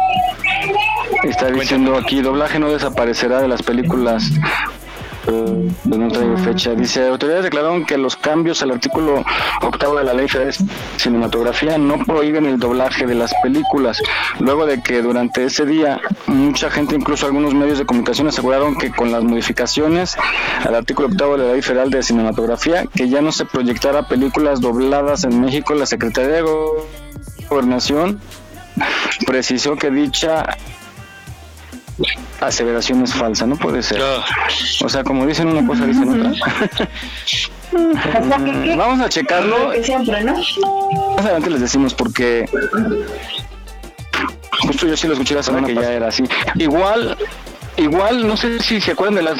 Está 1.23 1.51
diciendo 1.53 1.97
aquí, 1.97 2.21
doblaje 2.21 2.59
no 2.59 2.69
desaparecerá 2.73 3.41
de 3.43 3.47
las 3.49 3.63
películas. 3.63 4.25
Eh, 5.29 5.69
pues 5.85 5.99
no 5.99 6.09
traigo 6.09 6.37
fecha. 6.39 6.75
Dice, 6.75 7.09
autoridades 7.09 7.45
declararon 7.45 7.85
que 7.85 7.99
los 7.99 8.15
cambios 8.17 8.63
al 8.63 8.71
artículo 8.71 9.25
octavo 9.61 9.97
de 9.99 10.05
la 10.05 10.15
ley 10.15 10.27
de 10.29 10.55
cinematografía 10.99 11.79
no 11.79 11.99
prohíben 12.05 12.47
el 12.47 12.59
doblaje 12.61 13.07
de 13.07 13.15
las 13.17 13.33
películas. 13.43 14.01
Luego 14.39 14.67
de 14.67 14.81
que 14.83 15.03
durante 15.03 15.45
ese 15.45 15.67
día 15.67 16.01
mucha 16.27 16.71
gente, 16.71 16.95
incluso 16.95 17.27
algunos 17.27 17.55
medios 17.55 17.79
de 17.79 17.87
comunicación, 17.87 18.29
aseguraron 18.29 18.77
que 18.79 18.91
con 18.93 19.11
las 19.11 19.25
modificaciones 19.25 20.17
al 20.65 20.75
artículo 20.77 21.09
octavo 21.09 21.37
de 21.37 21.47
la 21.47 21.53
ley 21.55 21.63
federal 21.63 21.91
de 21.91 22.03
cinematografía, 22.05 22.85
que 22.95 23.09
ya 23.09 23.21
no 23.21 23.33
se 23.33 23.47
proyectara 23.47 24.07
películas 24.07 24.61
dobladas 24.61 25.25
en 25.25 25.41
México, 25.41 25.75
la 25.75 25.87
Secretaría 25.87 26.31
de 26.37 26.43
Go- 26.43 26.87
Gobernación 27.49 28.21
precisó 29.27 29.77
que 29.77 29.91
dicha 29.91 30.45
aseveración 32.41 33.03
es 33.03 33.15
falsa, 33.15 33.47
no 33.47 33.57
puede 33.57 33.83
ser. 33.83 34.03
O 34.85 34.89
sea, 34.89 35.03
como 35.05 35.27
dicen 35.27 35.49
una 35.49 35.67
cosa, 35.67 35.87
dicen 35.87 36.09
otra. 36.09 36.33
Vamos 38.77 39.01
a 39.01 39.09
checarlo. 39.09 39.73
siempre, 39.83 40.23
¿no? 40.23 40.35
Más 40.35 41.25
adelante 41.25 41.51
les 41.51 41.61
decimos 41.61 41.95
porque 41.95 42.47
justo 44.61 44.87
yo 44.87 44.97
sí 44.97 45.07
lo 45.07 45.15
escuché 45.15 45.35
la 45.35 45.43
semana 45.43 45.67
que 45.67 45.75
ya 45.75 45.93
era 45.93 46.09
así. 46.09 46.25
Igual, 46.57 47.17
igual, 47.77 48.27
no 48.27 48.37
sé 48.37 48.59
si 48.61 48.81
se 48.81 48.93
acuerdan 48.93 49.17
de 49.17 49.23
las... 49.23 49.39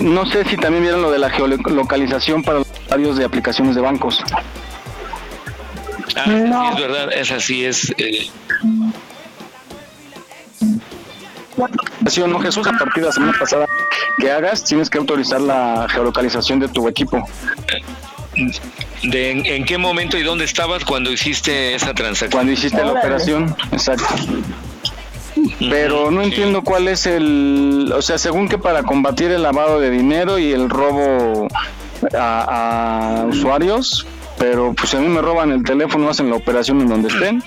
No 0.00 0.26
sé 0.26 0.44
si 0.44 0.56
también 0.56 0.82
vieron 0.82 1.02
lo 1.02 1.10
de 1.10 1.18
la 1.18 1.30
geolocalización 1.30 2.42
para 2.42 2.58
los 2.58 2.68
usuarios 2.84 3.16
de 3.16 3.24
aplicaciones 3.24 3.74
de 3.74 3.80
bancos. 3.80 4.22
Ah, 6.16 6.24
sí, 6.24 6.32
es 6.32 6.80
verdad, 6.80 7.12
esa 7.12 7.40
sí 7.40 7.64
es. 7.64 7.92
eh, 7.98 8.28
¿no, 11.56 12.40
Jesús? 12.40 12.66
A 12.66 12.72
partir 12.72 13.02
de 13.02 13.08
la 13.08 13.12
semana 13.12 13.32
pasada 13.38 13.66
que 14.18 14.30
hagas, 14.30 14.64
tienes 14.64 14.90
que 14.90 14.98
autorizar 14.98 15.40
la 15.40 15.86
geolocalización 15.90 16.60
de 16.60 16.68
tu 16.68 16.88
equipo. 16.88 17.26
de 19.02 19.30
en, 19.30 19.46
en 19.46 19.64
qué 19.64 19.78
momento 19.78 20.16
y 20.16 20.22
dónde 20.22 20.44
estabas 20.44 20.84
cuando 20.84 21.10
hiciste 21.10 21.74
esa 21.74 21.94
transacción. 21.94 22.30
Cuando 22.30 22.52
hiciste 22.52 22.84
la 22.84 22.92
operación, 22.92 23.54
exacto. 23.72 24.04
Pero 25.58 26.10
no 26.10 26.22
entiendo 26.22 26.62
cuál 26.62 26.88
es 26.88 27.06
el, 27.06 27.92
o 27.94 28.02
sea, 28.02 28.18
según 28.18 28.48
que 28.48 28.58
para 28.58 28.82
combatir 28.82 29.30
el 29.30 29.42
lavado 29.42 29.80
de 29.80 29.90
dinero 29.90 30.38
y 30.38 30.52
el 30.52 30.68
robo 30.68 31.48
a, 32.16 33.22
a 33.22 33.24
usuarios, 33.26 34.06
pero 34.38 34.74
pues 34.74 34.94
a 34.94 35.00
mí 35.00 35.08
me 35.08 35.20
roban 35.20 35.50
el 35.50 35.62
teléfono, 35.64 36.10
hacen 36.10 36.30
la 36.30 36.36
operación 36.36 36.80
en 36.80 36.88
donde 36.88 37.08
estén. 37.08 37.42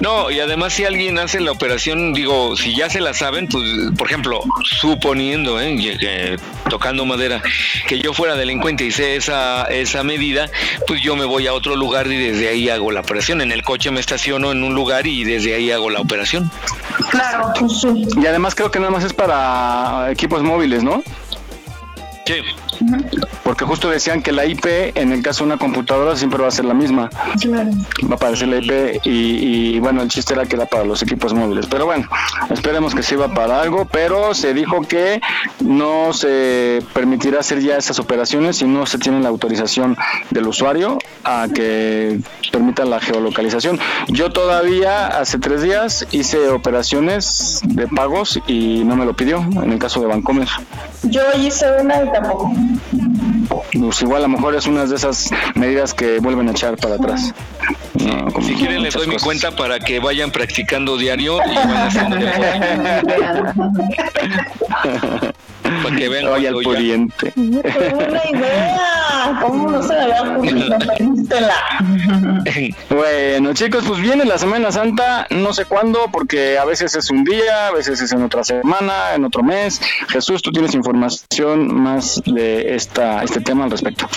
No, 0.00 0.30
y 0.30 0.40
además 0.40 0.72
si 0.72 0.84
alguien 0.84 1.18
hace 1.18 1.40
la 1.40 1.52
operación, 1.52 2.12
digo, 2.12 2.56
si 2.56 2.74
ya 2.74 2.88
se 2.90 3.00
la 3.00 3.14
saben, 3.14 3.48
pues, 3.48 3.64
por 3.96 4.06
ejemplo, 4.08 4.40
suponiendo, 4.64 5.60
¿eh? 5.60 5.76
eh, 6.00 6.36
tocando 6.68 7.04
madera, 7.04 7.42
que 7.86 7.98
yo 7.98 8.12
fuera 8.12 8.34
delincuente 8.34 8.84
y 8.84 8.90
sé 8.90 9.16
esa, 9.16 9.64
esa 9.64 10.02
medida, 10.02 10.50
pues 10.86 11.02
yo 11.02 11.16
me 11.16 11.24
voy 11.24 11.46
a 11.46 11.54
otro 11.54 11.76
lugar 11.76 12.06
y 12.06 12.16
desde 12.16 12.48
ahí 12.48 12.68
hago 12.68 12.90
la 12.90 13.00
operación. 13.00 13.40
En 13.40 13.52
el 13.52 13.62
coche 13.62 13.90
me 13.90 14.00
estaciono 14.00 14.52
en 14.52 14.62
un 14.62 14.74
lugar 14.74 15.06
y 15.06 15.24
desde 15.24 15.54
ahí 15.54 15.70
hago 15.70 15.90
la 15.90 16.00
operación. 16.00 16.50
Claro, 17.10 17.52
pues 17.58 17.80
sí. 17.80 18.06
Y 18.20 18.26
además 18.26 18.54
creo 18.54 18.70
que 18.70 18.78
nada 18.78 18.90
más 18.90 19.04
es 19.04 19.12
para 19.12 20.10
equipos 20.10 20.42
móviles, 20.42 20.82
¿no? 20.82 21.02
Sí. 22.24 22.34
Porque 23.42 23.64
justo 23.64 23.90
decían 23.90 24.22
que 24.22 24.32
la 24.32 24.46
IP, 24.46 24.64
en 24.94 25.12
el 25.12 25.22
caso 25.22 25.44
de 25.44 25.50
una 25.50 25.58
computadora, 25.58 26.16
siempre 26.16 26.40
va 26.40 26.48
a 26.48 26.50
ser 26.50 26.64
la 26.64 26.74
misma. 26.74 27.10
Claro. 27.40 27.70
Va 28.04 28.12
a 28.12 28.14
aparecer 28.14 28.48
la 28.48 28.58
IP 28.58 29.00
y, 29.04 29.74
y, 29.76 29.80
bueno, 29.80 30.02
el 30.02 30.08
chiste 30.08 30.34
era 30.34 30.46
que 30.46 30.56
era 30.56 30.66
para 30.66 30.84
los 30.84 31.02
equipos 31.02 31.34
móviles. 31.34 31.66
Pero 31.66 31.86
bueno, 31.86 32.08
esperemos 32.50 32.94
que 32.94 33.02
sirva 33.02 33.34
para 33.34 33.60
algo, 33.60 33.86
pero 33.86 34.34
se 34.34 34.54
dijo 34.54 34.82
que 34.82 35.20
no 35.60 36.12
se 36.12 36.82
permitirá 36.94 37.40
hacer 37.40 37.60
ya 37.60 37.76
esas 37.76 37.98
operaciones 37.98 38.56
si 38.56 38.66
no 38.66 38.86
se 38.86 38.98
tiene 38.98 39.20
la 39.20 39.28
autorización 39.28 39.96
del 40.30 40.46
usuario 40.46 40.98
a 41.24 41.48
que 41.52 42.20
permita 42.50 42.84
la 42.84 43.00
geolocalización. 43.00 43.78
Yo 44.08 44.30
todavía 44.30 45.06
hace 45.06 45.38
tres 45.38 45.62
días 45.62 46.06
hice 46.10 46.48
operaciones 46.48 47.60
de 47.64 47.88
pagos 47.88 48.40
y 48.46 48.84
no 48.84 48.96
me 48.96 49.04
lo 49.04 49.14
pidió, 49.14 49.38
en 49.38 49.72
el 49.72 49.78
caso 49.78 50.00
de 50.00 50.06
Bancomer. 50.06 50.48
Yo 51.04 51.22
hice 51.38 51.66
una 51.80 52.11
tampoco. 52.12 52.52
Pues 53.72 54.02
igual 54.02 54.24
a 54.24 54.28
lo 54.28 54.28
mejor 54.28 54.54
es 54.54 54.66
una 54.66 54.86
de 54.86 54.94
esas 54.94 55.30
medidas 55.54 55.94
que 55.94 56.18
vuelven 56.18 56.48
a 56.48 56.52
echar 56.52 56.76
para 56.76 56.96
atrás. 56.96 57.34
No, 57.94 58.28
Si 58.40 58.54
quieren 58.54 58.82
les 58.82 58.94
doy 58.94 59.06
mi 59.06 59.16
cuenta 59.16 59.50
para 59.50 59.78
que 59.78 60.00
vayan 60.00 60.30
practicando 60.30 60.96
diario 60.96 61.38
y 61.44 61.54
van 61.54 61.88
haciendo 61.88 62.16
para 65.62 65.96
que 65.96 66.08
vean 66.08 66.26
Oye, 66.26 66.48
al 66.48 66.54
puriente. 66.54 67.32
Buena 67.34 68.22
idea. 68.30 69.38
¿Cómo 69.40 69.70
no 69.70 69.82
se? 69.82 69.94
Pedístela. 70.98 71.54
Bueno, 72.90 73.54
chicos, 73.54 73.84
pues 73.86 74.00
viene 74.00 74.24
la 74.24 74.38
Semana 74.38 74.70
Santa, 74.70 75.26
no 75.30 75.52
sé 75.52 75.64
cuándo, 75.64 76.08
porque 76.12 76.58
a 76.58 76.64
veces 76.64 76.94
es 76.94 77.10
un 77.10 77.24
día, 77.24 77.68
a 77.68 77.72
veces 77.72 78.00
es 78.00 78.12
en 78.12 78.22
otra 78.22 78.44
semana, 78.44 79.14
en 79.14 79.24
otro 79.24 79.42
mes. 79.42 79.80
Jesús, 80.08 80.42
tú 80.42 80.52
tienes 80.52 80.74
información 80.74 81.74
más 81.74 82.20
de 82.26 82.74
esta 82.74 83.22
este 83.22 83.40
tema 83.40 83.64
al 83.64 83.70
respecto. 83.70 84.08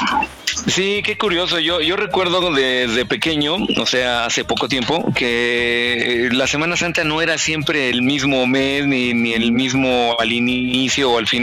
Sí, 0.68 1.02
qué 1.04 1.18
curioso. 1.18 1.60
Yo, 1.60 1.82
yo 1.82 1.96
recuerdo 1.96 2.52
desde 2.54 3.06
pequeño, 3.06 3.56
o 3.80 3.86
sea, 3.86 4.26
hace 4.26 4.44
poco 4.46 4.68
tiempo, 4.68 5.06
que 5.16 6.30
la 6.32 6.48
Semana 6.48 6.76
Santa 6.76 7.04
no 7.04 7.22
era 7.22 7.38
siempre 7.38 7.90
el 7.90 8.02
mismo 8.02 8.48
mes, 8.48 8.86
ni, 8.88 9.14
ni 9.14 9.34
el 9.34 9.52
mismo 9.52 10.16
al 10.20 10.32
inicio 10.32 11.12
o 11.12 11.18
al 11.18 11.28
final. 11.28 11.35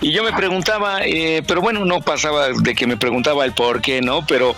Y 0.00 0.12
yo 0.12 0.22
me 0.22 0.32
preguntaba, 0.32 1.00
eh, 1.04 1.42
pero 1.46 1.60
bueno, 1.60 1.84
no 1.84 2.00
pasaba 2.00 2.48
de 2.48 2.74
que 2.74 2.86
me 2.86 2.96
preguntaba 2.96 3.44
el 3.44 3.52
por 3.52 3.80
qué, 3.80 4.00
¿no? 4.00 4.26
Pero 4.26 4.54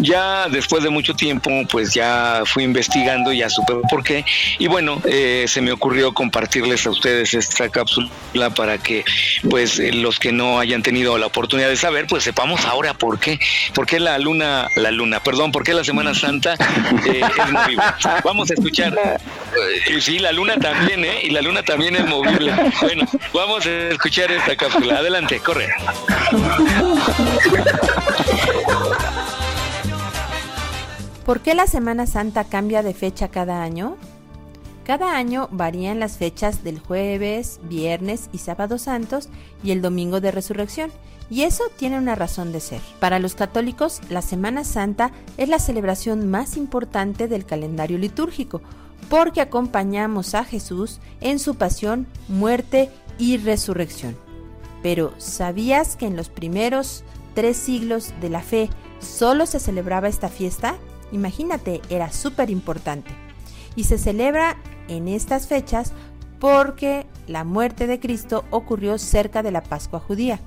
ya 0.00 0.48
después 0.48 0.82
de 0.82 0.90
mucho 0.90 1.14
tiempo, 1.14 1.50
pues 1.70 1.94
ya 1.94 2.42
fui 2.46 2.64
investigando, 2.64 3.32
ya 3.32 3.48
supe 3.48 3.74
por 3.90 4.02
qué. 4.02 4.24
Y 4.58 4.66
bueno, 4.66 5.00
eh, 5.04 5.44
se 5.46 5.60
me 5.60 5.72
ocurrió 5.72 6.12
compartirles 6.12 6.86
a 6.86 6.90
ustedes 6.90 7.34
esta 7.34 7.68
cápsula 7.68 8.08
para 8.54 8.78
que, 8.78 9.04
pues, 9.48 9.78
eh, 9.78 9.92
los 9.92 10.18
que 10.18 10.32
no 10.32 10.58
hayan 10.58 10.82
tenido 10.82 11.18
la 11.18 11.26
oportunidad 11.26 11.68
de 11.68 11.76
saber, 11.76 12.06
pues 12.08 12.24
sepamos 12.24 12.64
ahora 12.64 12.94
por 12.94 13.18
qué. 13.18 13.38
¿Por 13.74 13.86
qué 13.86 14.00
la 14.00 14.18
luna, 14.18 14.68
la 14.76 14.90
luna, 14.90 15.20
perdón, 15.20 15.52
por 15.52 15.64
qué 15.64 15.74
la 15.74 15.84
Semana 15.84 16.14
Santa 16.14 16.54
eh, 17.06 17.20
es 17.20 17.52
movible? 17.52 17.82
Vamos 18.24 18.50
a 18.50 18.54
escuchar. 18.54 18.94
Eh, 19.86 20.00
sí, 20.00 20.18
la 20.18 20.32
luna 20.32 20.56
también, 20.56 21.04
¿eh? 21.04 21.20
Y 21.24 21.30
la 21.30 21.42
luna 21.42 21.62
también 21.62 21.96
es 21.96 22.06
movible. 22.06 22.52
Bueno, 22.80 23.04
vamos 23.32 23.66
a 23.66 23.97
escuchar 23.98 24.30
esta 24.30 24.54
cápsula. 24.54 24.98
Adelante, 24.98 25.40
corre. 25.40 25.66
¿Por 31.26 31.40
qué 31.40 31.56
la 31.56 31.66
Semana 31.66 32.06
Santa 32.06 32.44
cambia 32.44 32.84
de 32.84 32.94
fecha 32.94 33.28
cada 33.28 33.60
año? 33.60 33.96
Cada 34.84 35.16
año 35.16 35.48
varían 35.50 35.98
las 35.98 36.16
fechas 36.16 36.62
del 36.62 36.78
jueves, 36.78 37.58
viernes 37.64 38.30
y 38.32 38.38
sábado 38.38 38.78
santos 38.78 39.28
y 39.64 39.72
el 39.72 39.82
domingo 39.82 40.20
de 40.20 40.30
resurrección, 40.30 40.92
y 41.28 41.42
eso 41.42 41.64
tiene 41.76 41.98
una 41.98 42.14
razón 42.14 42.52
de 42.52 42.60
ser. 42.60 42.80
Para 43.00 43.18
los 43.18 43.34
católicos, 43.34 44.00
la 44.08 44.22
Semana 44.22 44.62
Santa 44.62 45.10
es 45.36 45.48
la 45.48 45.58
celebración 45.58 46.30
más 46.30 46.56
importante 46.56 47.26
del 47.26 47.44
calendario 47.44 47.98
litúrgico, 47.98 48.62
porque 49.10 49.40
acompañamos 49.40 50.36
a 50.36 50.44
Jesús 50.44 51.00
en 51.20 51.40
su 51.40 51.56
pasión, 51.56 52.06
muerte 52.28 52.90
y 53.18 53.36
resurrección. 53.36 54.16
Pero 54.82 55.12
¿sabías 55.18 55.96
que 55.96 56.06
en 56.06 56.16
los 56.16 56.28
primeros 56.28 57.04
tres 57.34 57.56
siglos 57.56 58.12
de 58.20 58.30
la 58.30 58.40
fe 58.40 58.70
solo 59.00 59.46
se 59.46 59.60
celebraba 59.60 60.08
esta 60.08 60.28
fiesta? 60.28 60.76
Imagínate, 61.12 61.80
era 61.90 62.12
súper 62.12 62.50
importante. 62.50 63.10
Y 63.76 63.84
se 63.84 63.98
celebra 63.98 64.56
en 64.88 65.08
estas 65.08 65.46
fechas 65.46 65.92
porque 66.38 67.06
la 67.26 67.44
muerte 67.44 67.86
de 67.86 68.00
Cristo 68.00 68.44
ocurrió 68.50 68.98
cerca 68.98 69.42
de 69.42 69.50
la 69.50 69.62
Pascua 69.62 70.00
judía. 70.00 70.40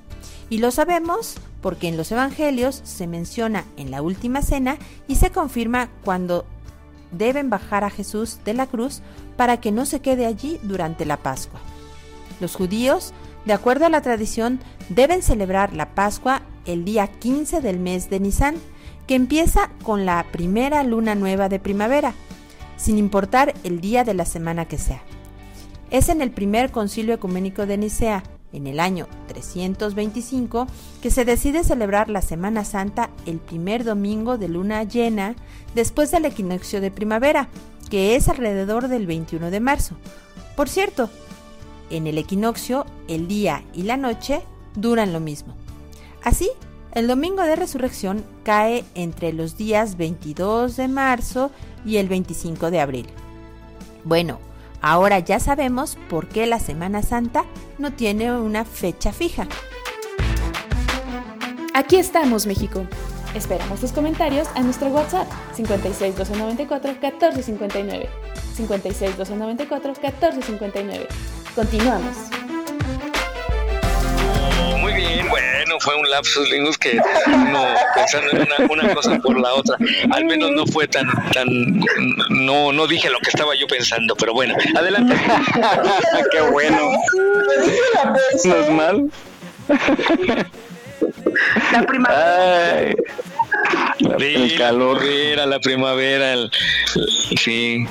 Y 0.50 0.58
lo 0.58 0.72
sabemos 0.72 1.36
porque 1.62 1.88
en 1.88 1.98
los 1.98 2.12
evangelios 2.12 2.82
se 2.84 3.08
menciona 3.08 3.66
en 3.78 3.92
la 3.92 4.02
última 4.02 4.42
cena 4.42 4.78
y 5.08 5.16
se 5.16 5.32
confirma 5.32 5.90
cuando 6.04 6.46
deben 7.12 7.50
bajar 7.50 7.84
a 7.84 7.90
Jesús 7.90 8.40
de 8.46 8.54
la 8.54 8.68
cruz 8.68 9.02
para 9.38 9.60
que 9.60 9.72
no 9.72 9.86
se 9.86 10.02
quede 10.02 10.26
allí 10.26 10.60
durante 10.64 11.06
la 11.06 11.18
Pascua. 11.18 11.60
Los 12.42 12.56
judíos, 12.56 13.14
de 13.46 13.54
acuerdo 13.54 13.86
a 13.86 13.90
la 13.90 14.02
tradición, 14.02 14.60
deben 14.90 15.22
celebrar 15.22 15.74
la 15.74 15.94
Pascua 15.94 16.42
el 16.66 16.84
día 16.84 17.06
15 17.08 17.62
del 17.62 17.80
mes 17.80 18.10
de 18.10 18.20
Nisan, 18.20 18.56
que 19.06 19.14
empieza 19.14 19.70
con 19.84 20.06
la 20.08 20.26
primera 20.32 20.84
luna 20.84 21.14
nueva 21.14 21.50
de 21.50 21.60
primavera, 21.60 22.16
sin 22.78 22.98
importar 22.98 23.54
el 23.64 23.80
día 23.80 24.04
de 24.04 24.16
la 24.16 24.26
semana 24.26 24.66
que 24.66 24.80
sea. 24.80 25.04
Es 25.92 26.10
en 26.10 26.22
el 26.22 26.32
primer 26.32 26.72
concilio 26.72 27.14
ecuménico 27.14 27.68
de 27.68 27.78
Nicea, 27.78 28.24
en 28.54 28.66
el 28.66 28.80
año 28.80 29.08
325, 29.28 30.66
que 31.02 31.12
se 31.12 31.26
decide 31.26 31.64
celebrar 31.64 32.10
la 32.10 32.24
Semana 32.24 32.66
Santa 32.66 33.12
el 33.28 33.38
primer 33.38 33.84
domingo 33.84 34.40
de 34.40 34.50
luna 34.50 34.84
llena 34.84 35.36
después 35.76 36.10
del 36.10 36.26
equinoccio 36.26 36.82
de 36.82 36.90
primavera, 36.90 37.50
que 37.92 38.16
es 38.16 38.30
alrededor 38.30 38.88
del 38.88 39.06
21 39.06 39.52
de 39.52 39.60
marzo. 39.60 39.96
Por 40.56 40.70
cierto, 40.70 41.10
en 41.92 42.08
el 42.08 42.18
equinoccio 42.18 42.86
el 43.08 43.28
día 43.28 43.64
y 43.74 43.84
la 43.84 43.98
noche 43.98 44.42
duran 44.76 45.14
lo 45.14 45.20
mismo. 45.20 45.56
Así, 46.24 46.50
el 46.94 47.08
domingo 47.08 47.44
de 47.44 47.56
resurrección 47.56 48.24
cae 48.44 48.84
entre 48.96 49.34
los 49.34 49.58
días 49.58 49.98
22 49.98 50.76
de 50.76 50.88
marzo 50.88 51.52
y 51.86 51.98
el 51.98 52.10
25 52.10 52.72
de 52.72 52.82
abril. 52.82 53.08
Bueno, 54.04 54.40
ahora 54.82 55.20
ya 55.20 55.40
sabemos 55.40 55.98
por 56.10 56.28
qué 56.28 56.46
la 56.48 56.60
Semana 56.60 57.02
Santa 57.02 57.46
no 57.78 57.94
tiene 57.94 58.34
una 58.34 58.66
fecha 58.66 59.14
fija. 59.14 59.48
Aquí 61.74 61.96
estamos, 61.96 62.46
México. 62.46 62.86
Esperamos 63.36 63.80
tus 63.80 63.94
comentarios 63.94 64.50
a 64.56 64.62
nuestro 64.62 64.90
WhatsApp 64.90 65.28
56 65.56 66.18
294 66.18 66.92
1459. 66.92 68.10
56 68.56 69.18
294 69.18 69.94
1459. 69.94 71.08
Continuamos. 71.56 72.16
Muy 74.80 74.94
bien, 74.94 75.30
bueno, 75.30 75.80
fue 75.80 75.96
un 75.96 76.10
lapsus 76.10 76.50
lingus 76.50 76.78
que 76.78 76.96
no 76.96 77.66
pensando 77.96 78.32
en 78.32 78.42
una, 78.42 78.56
una 78.86 78.96
cosa 78.96 79.18
por 79.20 79.40
la 79.40 79.54
otra. 79.54 79.76
Al 80.12 80.26
menos 80.26 80.52
no 80.52 80.66
fue 80.66 80.88
tan, 80.88 81.06
tan, 81.34 81.46
no, 82.30 82.72
no 82.72 82.88
dije 82.88 83.10
lo 83.10 83.20
que 83.20 83.30
estaba 83.30 83.54
yo 83.56 83.68
pensando, 83.68 84.16
pero 84.16 84.34
bueno, 84.34 84.56
adelante. 84.76 85.16
Qué 86.32 86.42
bueno. 86.42 86.92
No 88.46 88.56
es 88.56 88.70
mal. 88.70 89.10
La 91.72 91.84
primavera. 91.84 92.74
Ay, 92.76 92.96
la- 94.00 94.16
el 94.26 94.58
calor. 94.58 94.96
La 94.96 95.00
primavera, 95.02 95.46
la 95.46 95.60
primavera, 95.60 96.34
el- 96.34 96.52
sí. 97.38 97.86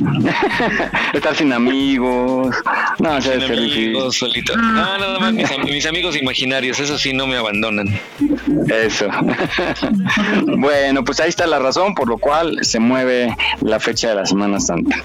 Estar 1.12 1.34
sin 1.34 1.52
amigos. 1.52 2.54
No, 2.98 3.20
Sin 3.22 3.42
amigos, 3.42 4.16
solito. 4.16 4.56
No, 4.56 4.98
nada 4.98 5.18
más 5.18 5.32
mis, 5.32 5.50
am- 5.50 5.64
mis 5.64 5.86
amigos 5.86 6.16
imaginarios, 6.16 6.78
eso 6.80 6.98
sí 6.98 7.12
no 7.12 7.26
me 7.26 7.36
abandonan. 7.36 7.88
Eso. 8.68 9.06
bueno, 10.58 11.04
pues 11.04 11.20
ahí 11.20 11.28
está 11.28 11.46
la 11.46 11.58
razón 11.58 11.94
por 11.94 12.08
lo 12.08 12.18
cual 12.18 12.58
se 12.62 12.78
mueve 12.78 13.36
la 13.60 13.80
fecha 13.80 14.08
de 14.10 14.14
la 14.16 14.26
Semana 14.26 14.60
Santa. 14.60 14.96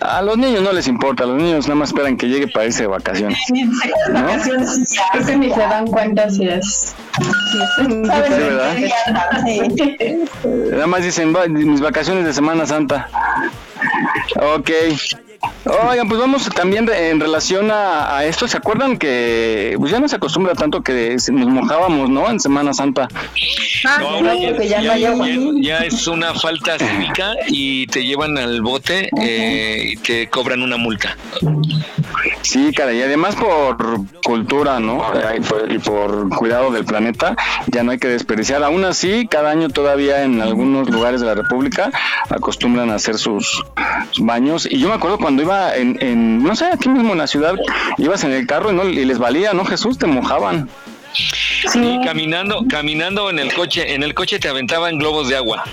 A 0.00 0.22
los 0.22 0.36
niños 0.38 0.62
no 0.62 0.72
les 0.72 0.86
importa, 0.86 1.24
a 1.24 1.26
los 1.26 1.36
niños 1.40 1.66
nada 1.66 1.76
más 1.76 1.90
esperan 1.90 2.16
que 2.16 2.28
llegue 2.28 2.48
para 2.48 2.66
irse 2.66 2.82
de 2.82 2.88
vacaciones. 2.88 3.38
¿No? 3.50 5.24
Que 5.26 5.36
ni 5.36 5.50
se 5.50 5.60
dan 5.60 5.86
cuenta 5.86 6.28
si 6.30 6.46
es. 6.48 6.94
Si 7.52 7.58
es 7.82 8.38
¿verdad? 8.38 8.76
Sí. 9.44 9.60
Nada 10.70 10.86
más 10.86 11.02
dicen 11.02 11.34
"Va, 11.34 11.46
mis 11.48 11.80
vacaciones 11.80 12.24
de 12.24 12.32
Semana 12.32 12.66
Santa. 12.66 13.08
Ok. 14.36 14.70
Oigan, 15.90 16.08
pues 16.08 16.20
vamos 16.20 16.48
también 16.54 16.86
de- 16.86 17.10
en 17.10 17.20
relación 17.20 17.70
a, 17.70 18.16
a 18.16 18.24
esto. 18.24 18.46
¿Se 18.48 18.56
acuerdan 18.56 18.96
que 18.98 19.74
pues 19.78 19.90
ya 19.92 19.98
no 20.00 20.08
se 20.08 20.16
acostumbra 20.16 20.54
tanto 20.54 20.82
que 20.82 21.18
se- 21.18 21.32
nos 21.32 21.48
mojábamos, 21.48 22.08
¿no? 22.08 22.28
En 22.30 22.38
Semana 22.40 22.72
Santa. 22.72 23.08
No, 24.00 24.08
ahora 24.08 24.34
ya, 24.34 24.80
ya- 24.80 24.96
ya- 24.96 25.14
ya 25.60 25.78
es 25.78 26.06
una 26.06 26.34
falta 26.34 26.78
cívica 26.78 27.32
y 27.48 27.86
te 27.88 28.04
llevan 28.04 28.38
al 28.38 28.62
bote 28.62 29.10
eh, 29.20 29.92
y 29.92 29.96
te 29.96 30.28
cobran 30.28 30.62
una 30.62 30.76
multa. 30.76 31.16
Sí, 32.42 32.72
cara, 32.72 32.92
y 32.92 33.02
además 33.02 33.34
por 33.34 33.76
cultura, 34.22 34.78
¿no? 34.80 35.02
Y 35.36 35.40
por, 35.40 35.70
y 35.72 35.78
por 35.78 36.28
cuidado 36.30 36.70
del 36.70 36.84
planeta, 36.84 37.36
ya 37.66 37.82
no 37.82 37.90
hay 37.90 37.98
que 37.98 38.08
desperdiciar. 38.08 38.62
Aún 38.62 38.84
así, 38.84 39.26
cada 39.28 39.50
año 39.50 39.68
todavía 39.68 40.22
en 40.22 40.40
algunos 40.40 40.88
lugares 40.88 41.20
de 41.20 41.26
la 41.26 41.34
República 41.34 41.90
acostumbran 42.30 42.90
a 42.90 42.94
hacer 42.94 43.18
sus 43.18 43.64
baños. 44.18 44.66
Y 44.70 44.78
yo 44.78 44.88
me 44.88 44.94
acuerdo 44.94 45.18
cuando 45.26 45.42
iba 45.42 45.74
en, 45.74 45.98
en 46.00 46.40
no 46.40 46.54
sé, 46.54 46.66
aquí 46.66 46.88
mismo 46.88 47.10
en 47.10 47.18
la 47.18 47.26
ciudad, 47.26 47.56
ibas 47.98 48.22
en 48.22 48.30
el 48.30 48.46
carro 48.46 48.70
y, 48.70 48.76
no, 48.76 48.84
y 48.84 49.04
les 49.04 49.18
valía, 49.18 49.52
¿no? 49.54 49.64
Jesús, 49.64 49.98
te 49.98 50.06
mojaban. 50.06 50.70
Y 51.74 52.00
caminando, 52.04 52.64
caminando 52.70 53.28
en 53.28 53.40
el 53.40 53.52
coche, 53.52 53.92
en 53.92 54.04
el 54.04 54.14
coche 54.14 54.38
te 54.38 54.48
aventaban 54.48 54.98
globos 54.98 55.28
de 55.28 55.34
agua 55.34 55.64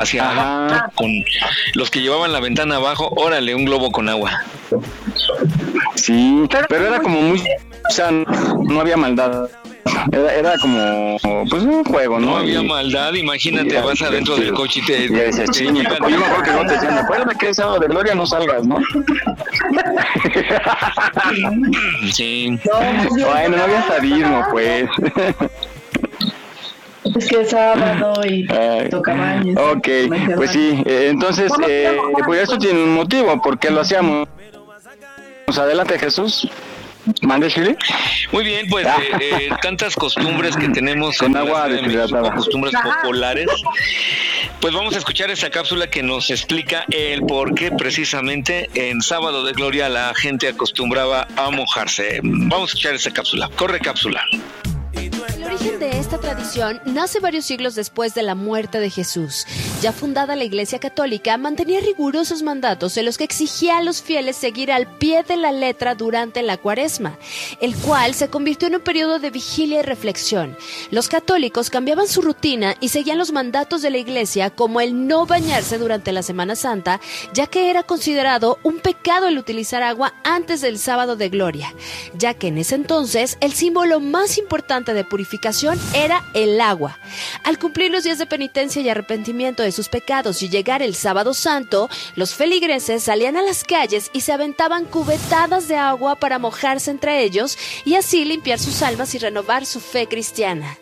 hacia 0.00 0.30
abajo, 0.30 0.90
con 0.94 1.10
los 1.74 1.90
que 1.90 2.00
llevaban 2.00 2.32
la 2.32 2.40
ventana 2.40 2.76
abajo, 2.76 3.12
órale, 3.14 3.54
un 3.54 3.66
globo 3.66 3.92
con 3.92 4.08
agua. 4.08 4.42
Sí, 5.94 6.48
pero 6.70 6.86
era 6.86 7.02
como 7.02 7.20
muy... 7.20 7.40
O 7.40 7.92
sea, 7.92 8.10
no 8.10 8.80
había 8.80 8.96
maldad. 8.96 9.50
Era, 10.12 10.34
era 10.34 10.58
como, 10.58 11.16
pues 11.50 11.62
un 11.62 11.84
juego, 11.84 12.18
¿no? 12.20 12.26
No 12.30 12.36
había 12.38 12.60
Y- 12.60 12.66
maldad, 12.66 13.12
imagínate, 13.14 13.76
y- 13.76 13.80
vas 13.82 14.00
adentro 14.02 14.36
del 14.36 14.52
coche 14.52 14.80
y 14.80 14.84
te... 14.86 15.04
Y 15.04 15.08
decías, 15.08 15.46
te 15.50 15.54
"Sí, 15.54 15.64
me 15.72 15.80
llegan- 15.80 15.96
tocó". 15.98 16.08
Yo 16.10 16.18
me 16.18 16.24
acuerdo 16.26 16.44
que 16.44 16.52
no 16.52 16.66
te 16.66 16.72
decían, 16.74 16.98
acuérdate 16.98 17.36
que 17.38 17.48
es 17.50 17.56
sábado 17.56 17.78
de 17.80 17.86
gloria, 17.88 18.14
no 18.14 18.26
salgas, 18.26 18.66
¿no? 18.66 18.78
Sí. 22.12 22.58
Bueno, 22.64 23.56
no 23.56 23.62
había 23.64 23.82
sadismo, 23.86 24.44
pues. 24.50 24.88
Es 27.16 27.28
que 27.28 27.40
es 27.40 27.50
sábado 27.50 28.14
y 28.24 28.46
toca 28.90 29.14
baño. 29.14 29.54
Ok, 29.72 29.88
pues 30.36 30.50
sí, 30.52 30.82
eh, 30.86 31.08
entonces, 31.10 31.52
eh, 31.68 31.96
pues 32.24 32.42
eso 32.42 32.58
tiene 32.58 32.82
un 32.82 32.94
motivo, 32.94 33.40
¿por 33.42 33.58
qué 33.58 33.70
lo 33.70 33.80
hacíamos? 33.80 34.28
Pues 35.46 35.58
adelante, 35.58 35.98
Jesús. 35.98 36.48
Mande, 37.22 37.48
Chile. 37.48 37.76
Muy 38.30 38.44
bien, 38.44 38.66
pues 38.68 38.86
eh, 38.86 38.90
eh, 39.20 39.50
tantas 39.62 39.94
costumbres 39.94 40.56
que 40.56 40.68
tenemos 40.68 41.18
Con 41.18 41.32
en 41.32 41.36
agua 41.36 41.68
de 41.68 41.82
México, 41.82 42.30
costumbres 42.34 42.74
populares. 42.82 43.48
Pues 44.60 44.72
vamos 44.72 44.94
a 44.94 44.98
escuchar 44.98 45.30
esta 45.30 45.50
cápsula 45.50 45.88
que 45.88 46.02
nos 46.02 46.30
explica 46.30 46.84
el 46.90 47.22
por 47.22 47.54
qué 47.54 47.72
precisamente 47.72 48.70
en 48.74 49.02
Sábado 49.02 49.44
de 49.44 49.52
Gloria 49.52 49.88
la 49.88 50.14
gente 50.14 50.48
acostumbraba 50.48 51.26
a 51.36 51.50
mojarse. 51.50 52.20
Vamos 52.22 52.62
a 52.62 52.64
escuchar 52.66 52.94
esta 52.94 53.10
cápsula. 53.10 53.50
Corre 53.56 53.80
cápsula. 53.80 54.24
Origen 55.52 55.80
de 55.80 55.98
esta 55.98 56.16
tradición 56.16 56.80
nace 56.86 57.20
varios 57.20 57.44
siglos 57.44 57.74
después 57.74 58.14
de 58.14 58.22
la 58.22 58.34
muerte 58.34 58.80
de 58.80 58.88
Jesús. 58.88 59.46
Ya 59.82 59.92
fundada 59.92 60.34
la 60.34 60.44
Iglesia 60.44 60.78
Católica, 60.78 61.36
mantenía 61.36 61.80
rigurosos 61.80 62.42
mandatos 62.42 62.96
en 62.96 63.04
los 63.04 63.18
que 63.18 63.24
exigía 63.24 63.76
a 63.76 63.82
los 63.82 64.00
fieles 64.00 64.36
seguir 64.36 64.72
al 64.72 64.86
pie 64.96 65.24
de 65.24 65.36
la 65.36 65.52
letra 65.52 65.94
durante 65.94 66.40
la 66.40 66.56
cuaresma, 66.56 67.18
el 67.60 67.76
cual 67.76 68.14
se 68.14 68.30
convirtió 68.30 68.68
en 68.68 68.76
un 68.76 68.80
periodo 68.80 69.18
de 69.18 69.30
vigilia 69.30 69.80
y 69.80 69.82
reflexión. 69.82 70.56
Los 70.90 71.10
católicos 71.10 71.68
cambiaban 71.68 72.08
su 72.08 72.22
rutina 72.22 72.74
y 72.80 72.88
seguían 72.88 73.18
los 73.18 73.32
mandatos 73.32 73.82
de 73.82 73.90
la 73.90 73.98
Iglesia 73.98 74.48
como 74.48 74.80
el 74.80 75.06
no 75.06 75.26
bañarse 75.26 75.76
durante 75.76 76.12
la 76.12 76.22
Semana 76.22 76.56
Santa, 76.56 76.98
ya 77.34 77.46
que 77.46 77.68
era 77.68 77.82
considerado 77.82 78.58
un 78.62 78.78
pecado 78.78 79.28
el 79.28 79.36
utilizar 79.36 79.82
agua 79.82 80.14
antes 80.24 80.62
del 80.62 80.78
sábado 80.78 81.14
de 81.14 81.28
gloria, 81.28 81.74
ya 82.16 82.32
que 82.32 82.46
en 82.46 82.56
ese 82.56 82.74
entonces 82.76 83.36
el 83.40 83.52
símbolo 83.52 84.00
más 84.00 84.38
importante 84.38 84.94
de 84.94 85.04
purificación 85.04 85.41
era 85.92 86.24
el 86.34 86.60
agua. 86.60 86.98
Al 87.42 87.58
cumplir 87.58 87.90
los 87.90 88.04
días 88.04 88.18
de 88.18 88.26
penitencia 88.26 88.80
y 88.80 88.88
arrepentimiento 88.88 89.64
de 89.64 89.72
sus 89.72 89.88
pecados 89.88 90.40
y 90.42 90.48
llegar 90.48 90.82
el 90.82 90.94
sábado 90.94 91.34
santo, 91.34 91.90
los 92.14 92.34
feligreses 92.34 93.02
salían 93.02 93.36
a 93.36 93.42
las 93.42 93.64
calles 93.64 94.10
y 94.12 94.20
se 94.20 94.32
aventaban 94.32 94.84
cubetadas 94.84 95.66
de 95.66 95.76
agua 95.76 96.14
para 96.16 96.38
mojarse 96.38 96.92
entre 96.92 97.24
ellos 97.24 97.58
y 97.84 97.96
así 97.96 98.24
limpiar 98.24 98.60
sus 98.60 98.82
almas 98.82 99.14
y 99.16 99.18
renovar 99.18 99.66
su 99.66 99.80
fe 99.80 100.06
cristiana. 100.06 100.78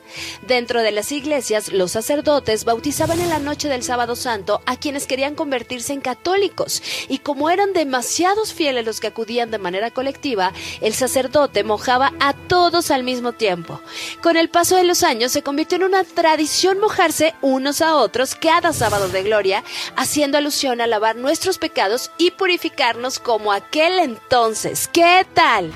Dentro 0.46 0.82
de 0.82 0.92
las 0.92 1.12
iglesias, 1.12 1.72
los 1.72 1.92
sacerdotes 1.92 2.64
bautizaban 2.64 3.20
en 3.20 3.28
la 3.28 3.38
noche 3.38 3.68
del 3.68 3.82
sábado 3.82 4.16
santo 4.16 4.62
a 4.66 4.76
quienes 4.76 5.06
querían 5.06 5.34
convertirse 5.34 5.92
en 5.92 6.00
católicos 6.00 6.82
y 7.08 7.18
como 7.18 7.50
eran 7.50 7.72
demasiados 7.72 8.52
fieles 8.52 8.84
los 8.84 9.00
que 9.00 9.08
acudían 9.08 9.50
de 9.50 9.58
manera 9.58 9.90
colectiva, 9.90 10.52
el 10.80 10.94
sacerdote 10.94 11.64
mojaba 11.64 12.12
a 12.20 12.32
todos 12.32 12.90
al 12.90 13.04
mismo 13.04 13.32
tiempo. 13.32 13.80
Con 14.22 14.36
el 14.36 14.48
paso 14.48 14.76
de 14.76 14.84
los 14.84 15.02
años 15.02 15.32
se 15.32 15.42
convirtió 15.42 15.76
en 15.76 15.84
una 15.84 16.04
tradición 16.04 16.78
mojarse 16.78 17.34
unos 17.42 17.80
a 17.80 17.96
otros 17.96 18.34
cada 18.34 18.72
sábado 18.72 19.08
de 19.08 19.22
gloria, 19.22 19.64
haciendo 19.96 20.38
alusión 20.38 20.80
a 20.80 20.86
lavar 20.86 21.16
nuestros 21.16 21.58
pecados 21.58 22.10
y 22.18 22.32
purificarnos 22.32 23.18
como 23.18 23.52
aquel 23.52 23.98
entonces. 23.98 24.88
¿Qué 24.88 25.26
tal? 25.34 25.72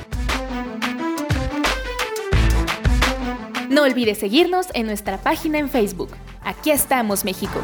No 3.74 3.82
olvides 3.82 4.18
seguirnos 4.18 4.68
en 4.74 4.86
nuestra 4.86 5.18
página 5.18 5.58
en 5.58 5.68
Facebook. 5.68 6.10
Aquí 6.44 6.70
estamos, 6.70 7.24
México. 7.24 7.60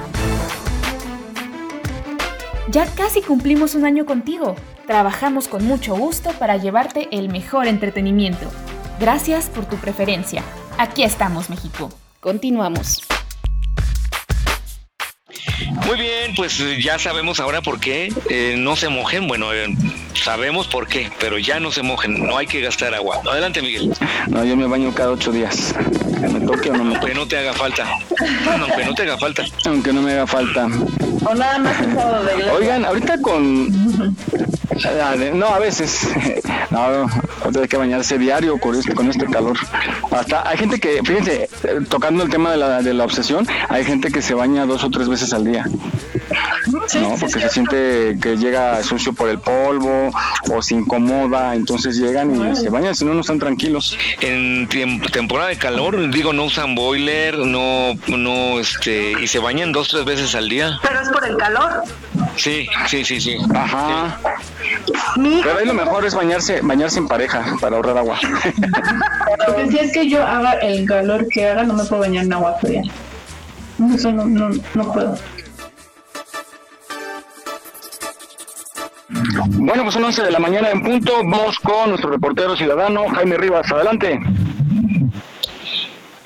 Ya 2.68 2.84
casi 2.96 3.22
cumplimos 3.22 3.76
un 3.76 3.84
año 3.84 4.04
contigo. 4.06 4.56
Trabajamos 4.88 5.46
con 5.46 5.64
mucho 5.64 5.94
gusto 5.94 6.32
para 6.32 6.56
llevarte 6.56 7.06
el 7.12 7.28
mejor 7.28 7.68
entretenimiento. 7.68 8.50
Gracias 8.98 9.48
por 9.50 9.66
tu 9.66 9.76
preferencia. 9.76 10.42
Aquí 10.78 11.04
estamos, 11.04 11.48
México. 11.48 11.90
Continuamos. 12.18 13.04
Muy 15.86 15.96
bien, 15.96 16.34
pues 16.34 16.58
eh, 16.58 16.82
ya 16.82 16.98
sabemos 16.98 17.38
ahora 17.38 17.62
por 17.62 17.78
qué 17.78 18.12
eh, 18.28 18.56
no 18.58 18.74
se 18.74 18.88
mojen. 18.88 19.28
Bueno, 19.28 19.52
eh, 19.52 19.68
sabemos 20.14 20.66
por 20.68 20.86
qué, 20.86 21.10
pero 21.18 21.38
ya 21.38 21.60
no 21.60 21.70
se 21.70 21.82
mojen. 21.82 22.26
No 22.26 22.36
hay 22.36 22.46
que 22.46 22.60
gastar 22.60 22.94
agua. 22.94 23.20
Adelante, 23.30 23.62
Miguel. 23.62 23.92
No, 24.28 24.44
yo 24.44 24.56
me 24.56 24.66
baño 24.66 24.92
cada 24.94 25.10
ocho 25.10 25.32
días. 25.32 25.74
Me 26.20 26.40
toque 26.40 26.70
o 26.70 26.76
no 26.76 26.84
me 26.84 26.96
Aunque 26.96 27.14
no 27.14 27.26
te 27.26 27.38
haga 27.38 27.52
falta. 27.52 27.86
Aunque 28.60 28.84
no 28.84 28.94
te 28.94 29.02
haga 29.02 29.18
falta. 29.18 29.44
Aunque 29.66 29.92
no 29.92 30.02
me 30.02 30.12
haga 30.12 30.26
falta. 30.26 30.68
O 31.24 31.34
nada 31.34 31.58
más 31.58 31.76
sábado 31.76 32.24
de 32.24 32.34
gloria. 32.34 32.52
Oigan, 32.54 32.84
ahorita 32.84 33.20
con... 33.20 34.16
Ah, 34.84 35.14
No, 35.34 35.46
a 35.46 35.58
veces. 35.58 36.08
No, 36.70 37.06
hay 37.60 37.68
que 37.68 37.76
bañarse 37.76 38.16
diario 38.16 38.56
con 38.58 38.76
este, 38.76 38.94
con 38.94 39.10
este 39.10 39.26
calor. 39.26 39.58
Hasta 40.12 40.48
hay 40.48 40.56
gente 40.56 40.78
que, 40.78 41.00
fíjense, 41.04 41.48
tocando 41.88 42.22
el 42.22 42.30
tema 42.30 42.52
de 42.52 42.58
la, 42.58 42.80
de 42.80 42.94
la 42.94 43.04
obsesión, 43.04 43.44
hay 43.68 43.84
gente 43.84 44.12
que 44.12 44.22
se 44.22 44.34
baña 44.34 44.66
dos 44.66 44.84
o 44.84 44.90
tres 44.90 45.08
veces 45.08 45.32
al 45.32 45.44
día. 45.44 45.66
¿no? 47.00 47.16
Porque 47.18 47.40
se 47.40 47.48
siente 47.48 48.16
que 48.22 48.36
llega 48.36 48.82
sucio 48.82 49.12
por 49.12 49.28
el 49.28 49.38
polvo 49.38 49.99
o 50.50 50.62
se 50.62 50.74
incomoda, 50.74 51.54
entonces 51.54 51.96
llegan 51.96 52.34
y 52.34 52.56
se 52.56 52.70
bañan, 52.70 52.94
si 52.94 53.04
no, 53.04 53.14
no 53.14 53.20
están 53.20 53.38
tranquilos. 53.38 53.96
En 54.20 54.68
temporada 55.12 55.48
de 55.48 55.56
calor, 55.56 56.10
digo, 56.10 56.32
no 56.32 56.44
usan 56.44 56.74
boiler, 56.74 57.38
no, 57.38 57.94
no, 58.08 58.58
este, 58.58 59.12
y 59.20 59.26
se 59.26 59.38
bañan 59.38 59.72
dos, 59.72 59.88
tres 59.88 60.04
veces 60.04 60.34
al 60.34 60.48
día. 60.48 60.78
Pero 60.82 61.00
es 61.00 61.08
por 61.08 61.26
el 61.26 61.36
calor. 61.36 61.82
Sí, 62.36 62.66
sí, 62.86 63.04
sí, 63.04 63.20
sí. 63.20 63.36
Ajá. 63.54 64.18
Pero 65.14 65.58
ahí 65.58 65.66
lo 65.66 65.74
mejor 65.74 66.04
es 66.04 66.14
bañarse, 66.14 66.60
bañarse 66.62 66.98
en 66.98 67.08
pareja 67.08 67.56
para 67.60 67.76
ahorrar 67.76 67.98
agua. 67.98 68.18
Porque 69.46 69.70
si 69.70 69.78
es 69.78 69.92
que 69.92 70.08
yo 70.08 70.24
haga 70.24 70.52
el 70.54 70.86
calor 70.86 71.26
que 71.28 71.48
haga, 71.48 71.64
no 71.64 71.74
me 71.74 71.84
puedo 71.84 72.02
bañar 72.02 72.24
en 72.24 72.32
agua 72.32 72.56
fría. 72.60 72.82
Eso 73.94 74.12
no, 74.12 74.24
no, 74.26 74.50
no 74.74 74.92
puedo. 74.92 75.16
Bueno, 79.10 79.82
pues 79.82 79.94
son 79.94 80.04
11 80.04 80.22
de 80.22 80.30
la 80.30 80.38
mañana 80.38 80.70
en 80.70 80.82
punto. 80.82 81.12
Vamos 81.18 81.58
con 81.60 81.90
nuestro 81.90 82.10
reportero 82.10 82.56
ciudadano, 82.56 83.08
Jaime 83.08 83.36
Rivas. 83.36 83.70
Adelante. 83.72 84.20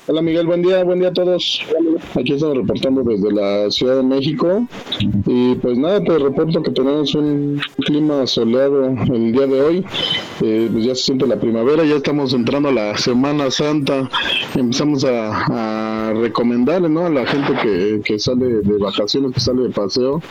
Hola 0.07 0.21
Miguel, 0.21 0.45
buen 0.45 0.61
día, 0.61 0.83
buen 0.83 0.99
día 0.99 1.07
a 1.07 1.13
todos. 1.13 1.63
Aquí 2.13 2.33
estamos 2.33 2.57
reportando 2.57 3.01
desde 3.01 3.31
la 3.33 3.71
Ciudad 3.71 3.95
de 3.95 4.03
México 4.03 4.67
y 5.25 5.55
pues 5.55 5.79
nada, 5.79 5.99
te 6.03 6.19
reporto 6.19 6.61
que 6.61 6.69
tenemos 6.69 7.15
un 7.15 7.59
clima 7.77 8.27
soleado 8.27 8.85
el 8.85 9.31
día 9.31 9.47
de 9.47 9.61
hoy. 9.61 9.85
Eh, 10.43 10.69
pues 10.71 10.85
ya 10.85 10.93
se 10.93 11.05
siente 11.05 11.25
la 11.25 11.39
primavera, 11.39 11.83
ya 11.85 11.95
estamos 11.95 12.33
entrando 12.33 12.69
a 12.69 12.71
la 12.71 12.97
Semana 12.99 13.49
Santa. 13.49 14.07
Empezamos 14.53 15.03
a, 15.05 16.09
a 16.09 16.13
recomendarle 16.13 16.87
¿no? 16.87 17.07
a 17.07 17.09
la 17.09 17.25
gente 17.25 17.53
que, 17.63 18.01
que 18.05 18.19
sale 18.19 18.45
de 18.61 18.77
vacaciones, 18.77 19.31
que 19.33 19.39
sale 19.39 19.63
de 19.63 19.69
paseo, 19.69 20.21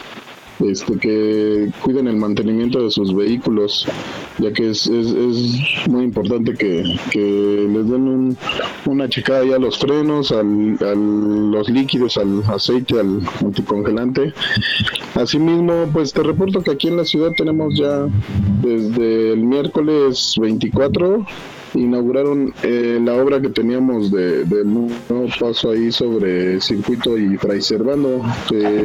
este, 0.60 0.98
que 0.98 1.70
cuiden 1.82 2.08
el 2.08 2.16
mantenimiento 2.16 2.82
de 2.82 2.90
sus 2.90 3.14
vehículos, 3.14 3.86
ya 4.38 4.52
que 4.52 4.70
es, 4.70 4.86
es, 4.86 5.88
muy 5.88 6.04
importante 6.04 6.54
que, 6.54 6.82
que 7.10 7.68
les 7.70 7.88
den 7.88 8.08
un, 8.08 8.36
una 8.86 9.08
checada 9.08 9.44
ya 9.44 9.56
a 9.56 9.58
los 9.58 9.78
frenos, 9.78 10.32
al, 10.32 10.76
a 10.80 10.94
los 10.94 11.68
líquidos, 11.68 12.16
al 12.16 12.42
aceite, 12.48 13.00
al 13.00 13.20
anticongelante. 13.40 14.32
Asimismo, 15.14 15.88
pues 15.92 16.12
te 16.12 16.22
reporto 16.22 16.62
que 16.62 16.72
aquí 16.72 16.88
en 16.88 16.96
la 16.96 17.04
ciudad 17.04 17.30
tenemos 17.36 17.76
ya 17.76 18.06
desde 18.62 19.32
el 19.32 19.44
miércoles 19.44 20.36
24 20.40 21.24
inauguraron 21.74 22.52
eh, 22.62 23.00
la 23.02 23.14
obra 23.14 23.40
que 23.40 23.48
teníamos 23.48 24.10
de, 24.10 24.44
nuevo 24.64 24.88
paso 25.38 25.70
ahí 25.70 25.90
sobre 25.92 26.60
circuito 26.60 27.18
y 27.18 27.36
Fray 27.36 27.60
Servando. 27.60 28.22
que 28.48 28.84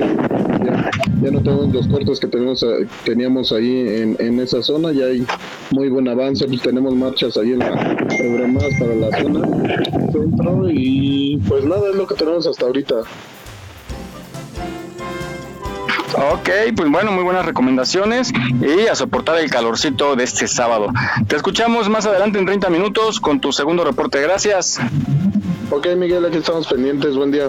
ya, 0.66 0.90
ya 1.22 1.32
no 1.32 1.42
tenemos 1.42 1.74
los 1.74 1.88
cortes 1.88 2.20
que 2.20 2.28
tenemos, 2.28 2.64
eh, 2.64 2.88
teníamos 3.06 3.52
ahí 3.52 3.88
en, 3.88 4.16
en 4.20 4.40
esa 4.40 4.62
zona, 4.62 4.92
ya 4.92 5.06
hay 5.06 5.26
muy 5.72 5.90
buen 5.90 6.08
avance, 6.08 6.46
pues 6.48 6.62
tenemos 6.62 6.96
marchas 6.96 7.38
ahí 7.38 7.54
en 7.54 7.60
la 7.60 8.48
más 8.48 8.66
para 8.80 8.96
la 8.96 9.12
zona 9.22 9.48
centro 10.12 10.70
y 10.70 11.38
pues 11.48 11.64
nada, 11.66 11.90
es 11.90 11.96
lo 11.96 12.08
que 12.08 12.16
tenemos 12.16 12.48
hasta 12.48 12.66
ahorita. 12.66 12.96
Ok, 16.22 16.50
pues 16.76 16.92
bueno, 16.92 17.14
muy 17.14 17.24
buenas 17.24 17.46
recomendaciones 17.46 18.34
y 18.60 18.88
a 18.88 18.96
soportar 18.96 19.38
el 19.40 19.50
calorcito 19.50 20.18
de 20.18 20.26
este 20.26 20.50
sábado. 20.50 20.92
Te 21.30 21.38
escuchamos 21.38 21.88
más 21.88 22.06
adelante 22.06 22.38
en 22.40 22.46
30 22.46 22.70
minutos 22.70 23.22
con 23.22 23.40
tu 23.40 23.54
segundo 23.54 23.86
reporte. 23.86 24.20
Gracias. 24.20 24.82
Ok, 25.72 25.88
Miguel, 25.96 26.26
aquí 26.26 26.36
estamos 26.36 26.68
pendientes. 26.68 27.16
Buen 27.16 27.32
día. 27.32 27.48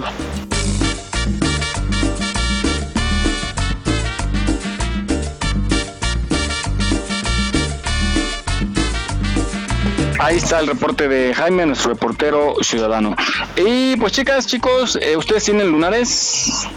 Ahí 10.21 10.37
está 10.37 10.61
el 10.61 10.69
reporte 10.69 11.09
de 11.09 11.35
Jaime, 11.35 11.67
nuestro 11.67 11.91
reportero 11.91 12.55
ciudadano. 12.61 13.17
Y 13.57 13.97
pues 13.97 14.13
chicas, 14.13 14.47
chicos, 14.47 14.97
eh, 15.03 15.17
¿ustedes 15.17 15.43
tienen 15.43 15.73
lunares? 15.73 16.69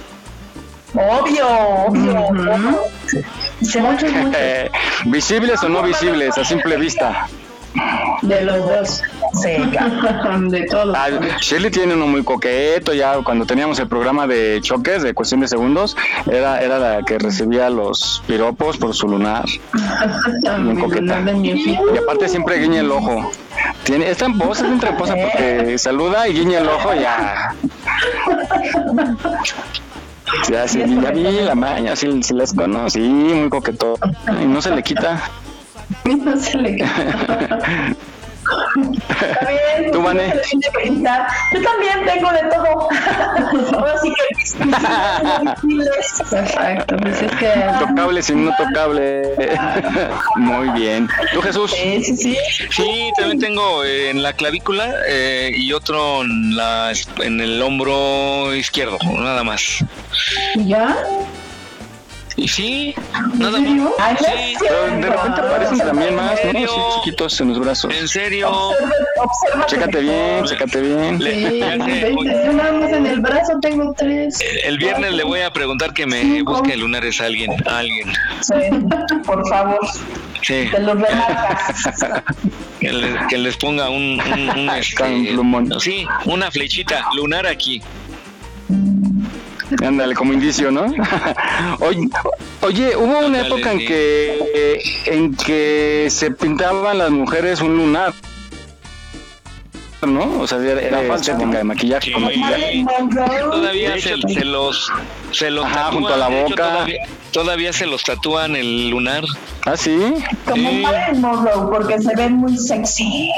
Obvio, 0.93 1.47
obvio. 1.87 2.79
¿Visibles 5.05 5.63
o 5.63 5.69
no 5.69 5.83
visibles 5.83 6.37
a 6.37 6.45
simple 6.45 6.77
vista? 6.77 7.27
De 8.21 8.41
los 8.41 8.67
dos. 8.67 9.01
Sí, 9.41 9.49
de 10.49 10.65
todos. 10.65 10.95
Ah, 10.95 11.09
Shirley 11.41 11.71
tiene 11.71 11.95
uno 11.95 12.05
muy 12.05 12.23
coqueto, 12.23 12.93
ya 12.93 13.17
cuando 13.23 13.45
teníamos 13.45 13.79
el 13.79 13.87
programa 13.87 14.27
de 14.27 14.59
choques 14.61 15.01
de 15.01 15.13
cuestión 15.15 15.41
de 15.41 15.47
segundos, 15.47 15.97
era, 16.31 16.61
era 16.61 16.77
la 16.77 17.01
que 17.03 17.17
recibía 17.17 17.69
los 17.71 18.21
piropos 18.27 18.77
por 18.77 18.93
su 18.93 19.07
lunar. 19.07 19.45
Muy 20.59 20.79
coqueta. 20.79 21.19
Y 21.41 21.97
aparte 21.97 22.29
siempre 22.29 22.59
guiña 22.59 22.81
el 22.81 22.91
ojo. 22.91 23.31
Tiene, 23.83 24.09
es 24.09 24.17
tramposa, 24.17 24.71
es 24.71 24.79
tramposa 24.79 25.15
porque 25.15 25.77
saluda 25.77 26.27
y 26.27 26.33
guiña 26.33 26.59
el 26.59 26.69
ojo 26.69 26.93
ya. 26.93 27.55
Ya, 30.49 30.67
sí, 30.67 30.79
ya 31.01 31.11
vi 31.11 31.23
la 31.23 31.55
maña, 31.55 31.95
sí, 31.95 32.21
sí 32.23 32.33
les 32.33 32.53
conocí, 32.53 32.99
muy 32.99 33.49
coquetón. 33.49 33.95
Y 34.41 34.45
no 34.45 34.61
se 34.61 34.71
le 34.71 34.83
quita. 34.83 35.21
No 36.05 36.35
se 36.37 36.57
le 36.57 36.77
quita. 36.77 37.95
Tú, 39.91 40.03
felicitar. 40.03 41.27
Yo 41.53 41.61
también 41.61 42.05
tengo 42.05 42.31
de 42.31 42.41
todo. 42.49 42.89
Ahora 43.79 43.97
sí 44.01 44.13
que. 44.13 44.23
Exacto, 46.37 46.97
pues 46.97 47.21
es 47.21 47.31
que. 47.33 47.51
Tocable 47.79 48.21
sin 48.21 48.45
no 48.45 48.55
tocable. 48.55 49.35
Muy 50.35 50.69
bien. 50.69 51.07
¿Tú, 51.33 51.41
Jesús? 51.41 51.71
Sí, 51.71 52.03
sí, 52.03 52.17
sí. 52.17 52.37
Sí, 52.71 53.11
también 53.17 53.39
tengo 53.39 53.83
eh, 53.83 54.09
en 54.09 54.23
la 54.23 54.33
clavícula 54.33 54.93
eh, 55.07 55.51
y 55.55 55.73
otro 55.73 56.21
en, 56.21 56.55
la, 56.55 56.91
en 57.19 57.39
el 57.41 57.61
hombro 57.61 58.53
izquierdo, 58.55 58.97
nada 59.17 59.43
más. 59.43 59.83
¿Ya? 60.55 60.95
Y 62.35 62.47
sí, 62.47 62.95
nada 63.35 63.59
más. 63.59 63.91
Ay, 63.99 64.15
Sí. 64.19 64.55
Pero 64.59 64.81
de 64.95 65.09
repente 65.09 65.41
aparecen 65.41 65.77
también 65.79 66.15
más, 66.15 66.39
¿no? 66.43 66.49
Así 66.59 66.67
chiquitos 66.95 67.41
en 67.41 67.49
los 67.49 67.59
brazos. 67.59 67.93
En 67.93 68.07
serio. 68.07 68.49
Observa, 68.49 68.95
observa 69.17 69.65
Chécate 69.67 69.99
bien, 70.01 70.43
chécate 70.45 70.81
bien. 70.81 71.19
Le- 71.23 71.49
Sí, 71.49 71.59
Yo 71.59 72.53
nada 72.53 72.71
más 72.73 72.91
en 72.91 73.05
el 73.05 73.19
brazo 73.21 73.53
tengo 73.61 73.93
tres. 73.97 74.39
el 74.63 74.77
viernes 74.77 75.13
le 75.13 75.23
voy 75.23 75.41
a 75.41 75.51
preguntar 75.51 75.93
que 75.93 76.05
me 76.07 76.41
busque 76.43 76.75
lunares 76.75 77.21
a 77.21 77.25
alguien. 77.25 77.51
A 77.67 77.77
alguien. 77.79 78.11
Sí, 78.41 78.53
por 79.25 79.47
favor, 79.47 79.79
Sí. 80.41 80.67
te 80.71 80.79
los. 80.79 80.97
Que 82.79 82.91
les, 82.91 83.27
que 83.29 83.37
les 83.37 83.55
ponga 83.57 83.89
un, 83.89 84.19
un, 84.21 84.49
un, 84.49 84.69
este, 84.71 84.95
Con 84.95 85.11
un 85.13 85.25
plumón. 85.27 85.79
sí, 85.79 86.05
una 86.25 86.51
flechita 86.51 87.05
lunar 87.15 87.47
aquí. 87.47 87.81
Ándale, 89.85 90.13
como 90.15 90.33
indicio, 90.33 90.71
¿no? 90.71 90.85
oye, 91.79 92.09
oye, 92.61 92.95
hubo 92.95 93.19
una 93.19 93.39
Ándale, 93.39 93.47
época 93.47 93.71
en 93.71 93.79
sí. 93.79 93.85
que 93.85 94.39
eh, 94.55 94.81
en 95.05 95.35
que 95.35 96.07
se 96.09 96.31
pintaban 96.31 96.97
las 96.97 97.09
mujeres 97.11 97.61
un 97.61 97.75
lunar. 97.77 98.13
¿No? 100.05 100.41
O 100.41 100.47
sea, 100.47 100.57
era, 100.57 100.81
era 100.81 101.15
estética 101.15 101.59
de 101.59 101.63
maquillaje 101.63 102.11
con 102.11 102.27
Sí. 102.29 102.37
maquillaje. 102.83 102.85
Todavía 103.49 103.93
se, 104.01 104.17
se 104.33 104.43
los 104.43 104.91
se 105.31 105.49
los 105.49 105.63
Ajá, 105.65 105.75
tatúan, 105.75 105.93
junto 105.93 106.13
a 106.13 106.17
la 106.17 106.27
hecho, 106.27 106.49
boca. 106.49 106.55
todavía, 106.55 106.99
todavía 107.31 107.71
se 107.73 107.85
los 107.85 108.03
tatúan 108.03 108.57
el 108.57 108.89
lunar. 108.89 109.23
Ah, 109.65 109.77
sí. 109.77 109.97
Como 110.45 110.69
Sí. 110.69 110.81
Marilyn 110.83 111.21
Monroe, 111.21 111.71
porque 111.71 112.01
se 112.01 112.13
ven 112.17 112.33
muy 112.33 112.57
sexy. 112.57 113.31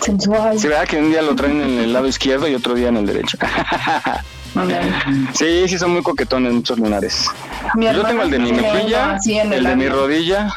Sensual. 0.00 0.58
Sí, 0.58 0.66
verdad 0.68 0.88
que 0.88 0.96
un 0.96 1.10
día 1.10 1.20
lo 1.20 1.34
traen 1.34 1.60
en 1.60 1.78
el 1.78 1.92
lado 1.92 2.06
izquierdo 2.06 2.48
y 2.48 2.54
otro 2.54 2.72
día 2.74 2.88
en 2.88 2.96
el 2.96 3.04
derecho. 3.06 3.36
Sí, 5.34 5.68
sí 5.68 5.78
son 5.78 5.92
muy 5.92 6.02
coquetones 6.02 6.52
muchos 6.52 6.78
lunares. 6.78 7.26
Mi 7.74 7.86
Yo 7.86 8.04
tengo 8.04 8.22
el 8.22 8.30
de 8.30 8.38
mi 8.38 8.52
mejilla, 8.52 9.18
el 9.26 9.64
de 9.64 9.76
mi 9.76 9.88
rodilla. 9.88 10.48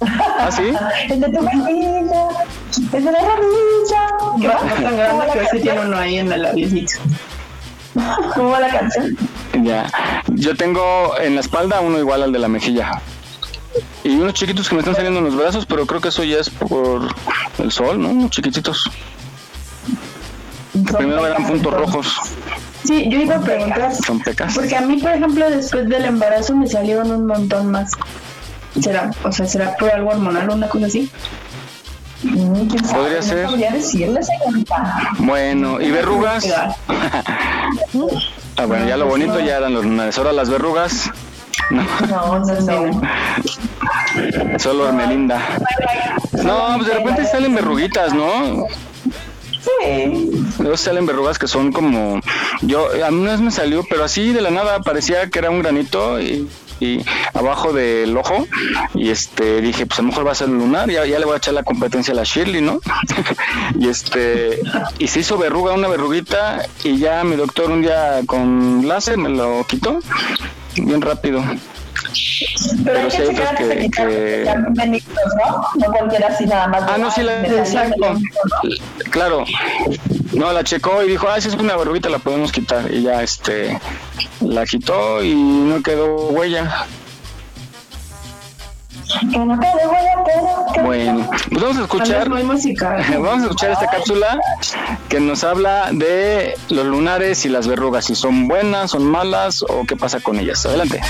¿Ah, 0.00 0.50
sí? 0.50 0.62
El 1.12 1.20
de 1.20 1.28
tu 1.28 1.36
rodilla, 1.36 2.28
el 2.92 3.04
de 3.04 3.12
la 3.12 3.18
rodilla. 3.20 4.40
Que 4.40 4.48
va 4.48 4.58
tan 4.58 4.96
grande 4.96 5.26
que 5.32 5.46
sí 5.50 5.62
tiene 5.62 5.80
uno 5.80 5.98
ahí 5.98 6.18
en 6.18 6.32
el 6.32 6.42
labiecito. 6.42 6.92
¿Cómo 8.34 8.50
va 8.50 8.60
la 8.60 8.70
canción? 8.70 9.16
Ya. 9.62 9.90
Yo 10.28 10.56
tengo 10.56 11.14
en 11.20 11.34
la 11.34 11.42
espalda 11.42 11.80
uno 11.80 11.98
igual 11.98 12.22
al 12.22 12.32
de 12.32 12.38
la 12.38 12.48
mejilla. 12.48 13.02
Y 14.02 14.16
unos 14.16 14.34
chiquitos 14.34 14.68
que 14.68 14.74
me 14.74 14.80
están 14.80 14.94
saliendo 14.94 15.18
en 15.20 15.26
los 15.26 15.36
brazos, 15.36 15.66
pero 15.66 15.86
creo 15.86 16.00
que 16.00 16.08
eso 16.08 16.24
ya 16.24 16.38
es 16.38 16.48
por 16.48 17.02
el 17.58 17.70
sol, 17.70 18.00
¿no? 18.00 18.08
Unos 18.08 18.30
chiquititos. 18.30 18.90
Que 20.90 20.96
primero 20.96 21.26
eran 21.26 21.46
puntos 21.46 21.72
rojos. 21.74 22.06
Sí, 22.84 23.08
yo 23.10 23.20
iba 23.20 23.36
a 23.36 23.40
preguntar. 23.40 23.92
Son 24.04 24.20
pecas. 24.20 24.54
Porque 24.54 24.76
a 24.76 24.80
mí, 24.80 24.96
por 24.98 25.10
ejemplo, 25.12 25.50
después 25.50 25.88
del 25.88 26.04
embarazo 26.04 26.56
me 26.56 26.66
salieron 26.66 27.10
un 27.10 27.26
montón 27.26 27.70
más. 27.70 27.92
¿Será, 28.80 29.10
o 29.24 29.32
sea, 29.32 29.46
será 29.46 29.76
por 29.76 29.90
algo 29.90 30.10
hormonal 30.10 30.48
o 30.50 30.54
una 30.54 30.68
cosa 30.68 30.86
así? 30.86 31.10
Mm, 32.22 32.66
¿quién 32.68 32.84
sabe? 32.84 33.02
Podría 33.02 33.22
ser. 33.22 33.48
señorita. 34.24 35.10
Bueno, 35.18 35.80
¿y 35.80 35.90
verrugas? 35.90 36.46
Ah, 38.56 38.66
bueno, 38.66 38.86
ya 38.86 38.96
lo 38.98 39.06
bonito 39.06 39.40
ya 39.40 39.56
eran 39.56 39.72
los 39.72 39.84
lunares. 39.84 40.18
Ahora 40.18 40.32
las 40.32 40.50
verrugas. 40.50 41.10
No, 41.70 41.82
No, 42.08 42.38
no, 42.90 44.58
solo 44.58 44.88
Hermelinda. 44.88 45.40
No, 46.44 46.74
pues 46.76 46.88
de 46.88 46.94
repente 46.94 47.24
salen 47.26 47.54
verruguitas, 47.54 48.12
¿no? 48.12 48.66
Sí. 49.62 50.30
Luego 50.58 50.76
salen 50.76 51.06
verrugas 51.06 51.38
que 51.38 51.46
son 51.46 51.72
como. 51.72 52.20
Yo, 52.62 52.88
a 53.04 53.10
mí 53.10 53.26
vez 53.26 53.40
me 53.40 53.50
salió, 53.50 53.84
pero 53.88 54.04
así 54.04 54.32
de 54.32 54.40
la 54.40 54.50
nada 54.50 54.80
parecía 54.80 55.28
que 55.28 55.38
era 55.38 55.50
un 55.50 55.60
granito 55.60 56.20
y, 56.20 56.48
y 56.80 57.04
abajo 57.34 57.72
del 57.72 58.16
ojo. 58.16 58.46
Y 58.94 59.10
este 59.10 59.60
dije, 59.60 59.86
pues 59.86 59.98
a 59.98 60.02
lo 60.02 60.08
mejor 60.08 60.26
va 60.26 60.32
a 60.32 60.34
ser 60.34 60.48
lunar, 60.48 60.90
ya, 60.90 61.04
ya 61.04 61.18
le 61.18 61.26
voy 61.26 61.34
a 61.34 61.38
echar 61.38 61.54
la 61.54 61.62
competencia 61.62 62.12
a 62.12 62.16
la 62.16 62.24
Shirley, 62.24 62.62
¿no? 62.62 62.80
y 63.78 63.88
este. 63.88 64.60
Y 64.98 65.08
se 65.08 65.20
hizo 65.20 65.38
verruga, 65.38 65.74
una 65.74 65.88
verruguita, 65.88 66.66
y 66.82 66.98
ya 66.98 67.22
mi 67.24 67.36
doctor 67.36 67.70
un 67.70 67.82
día 67.82 68.20
con 68.26 68.88
láser 68.88 69.18
me 69.18 69.28
lo 69.28 69.66
quitó. 69.66 70.00
Bien 70.76 71.00
rápido. 71.00 71.42
Pero 72.84 72.98
hay 72.98 73.04
que 73.06 73.10
sí 73.10 73.22
hay 73.22 73.28
checar 73.28 73.56
que, 73.56 73.68
que- 73.68 73.90
que- 73.90 74.44
¿no? 74.46 75.86
No 75.86 75.92
cualquiera 75.92 76.28
así 76.28 76.46
nada 76.46 76.68
más. 76.68 76.82
Ah, 76.86 76.96
no, 76.98 77.10
sí, 77.10 77.22
la, 77.22 77.42
exacto. 77.46 78.14
Claro. 79.10 79.44
No, 80.32 80.52
la 80.52 80.62
checó 80.64 81.02
y 81.02 81.08
dijo, 81.08 81.28
ah, 81.28 81.40
si 81.40 81.48
es 81.48 81.54
una 81.54 81.76
verruguita 81.76 82.08
la 82.08 82.18
podemos 82.18 82.52
quitar. 82.52 82.92
Y 82.92 83.02
ya, 83.02 83.22
este, 83.22 83.78
la 84.40 84.64
quitó 84.64 85.22
y 85.22 85.34
no 85.34 85.82
quedó 85.82 86.28
huella. 86.30 86.86
Bueno, 90.84 91.28
pues 91.48 91.62
vamos 91.62 91.78
a 91.78 91.82
escuchar, 91.82 92.28
vamos 92.28 93.40
a 93.40 93.42
escuchar 93.42 93.70
esta 93.72 93.86
cápsula 93.86 94.38
que 95.08 95.20
nos 95.20 95.44
habla 95.44 95.90
de 95.92 96.54
los 96.68 96.86
lunares 96.86 97.44
y 97.44 97.48
las 97.48 97.66
verrugas, 97.66 98.06
si 98.06 98.14
son 98.14 98.48
buenas, 98.48 98.92
son 98.92 99.04
malas 99.04 99.62
o 99.62 99.84
qué 99.86 99.96
pasa 99.96 100.20
con 100.20 100.38
ellas. 100.38 100.64
Adelante. 100.66 101.00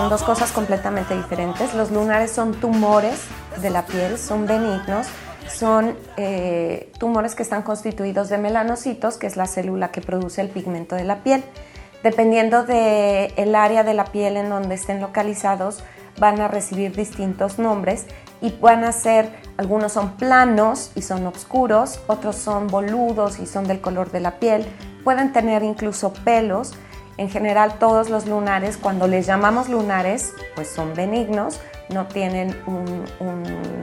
Son 0.00 0.08
dos 0.08 0.22
cosas 0.22 0.50
completamente 0.50 1.14
diferentes. 1.14 1.74
Los 1.74 1.90
lunares 1.90 2.32
son 2.32 2.54
tumores 2.54 3.20
de 3.60 3.68
la 3.68 3.84
piel, 3.84 4.16
son 4.16 4.46
benignos, 4.46 5.06
son 5.46 5.94
eh, 6.16 6.90
tumores 6.98 7.34
que 7.34 7.42
están 7.42 7.60
constituidos 7.60 8.30
de 8.30 8.38
melanocitos, 8.38 9.18
que 9.18 9.26
es 9.26 9.36
la 9.36 9.46
célula 9.46 9.90
que 9.90 10.00
produce 10.00 10.40
el 10.40 10.48
pigmento 10.48 10.96
de 10.96 11.04
la 11.04 11.22
piel. 11.22 11.44
Dependiendo 12.02 12.64
del 12.64 13.34
el 13.36 13.54
área 13.54 13.84
de 13.84 13.92
la 13.92 14.06
piel 14.06 14.38
en 14.38 14.48
donde 14.48 14.74
estén 14.74 15.02
localizados, 15.02 15.84
van 16.18 16.40
a 16.40 16.48
recibir 16.48 16.96
distintos 16.96 17.58
nombres 17.58 18.06
y 18.40 18.52
van 18.52 18.84
a 18.84 18.92
ser, 18.92 19.28
algunos 19.58 19.92
son 19.92 20.16
planos 20.16 20.92
y 20.94 21.02
son 21.02 21.26
oscuros, 21.26 22.00
otros 22.06 22.36
son 22.36 22.68
boludos 22.68 23.38
y 23.38 23.44
son 23.44 23.66
del 23.66 23.82
color 23.82 24.10
de 24.10 24.20
la 24.20 24.38
piel, 24.38 24.64
pueden 25.04 25.34
tener 25.34 25.62
incluso 25.62 26.14
pelos. 26.24 26.72
En 27.20 27.28
general 27.28 27.74
todos 27.78 28.08
los 28.08 28.26
lunares, 28.26 28.78
cuando 28.78 29.06
les 29.06 29.26
llamamos 29.26 29.68
lunares, 29.68 30.32
pues 30.54 30.70
son 30.70 30.94
benignos, 30.94 31.60
no 31.90 32.06
tienen 32.06 32.58
un- 32.66 33.04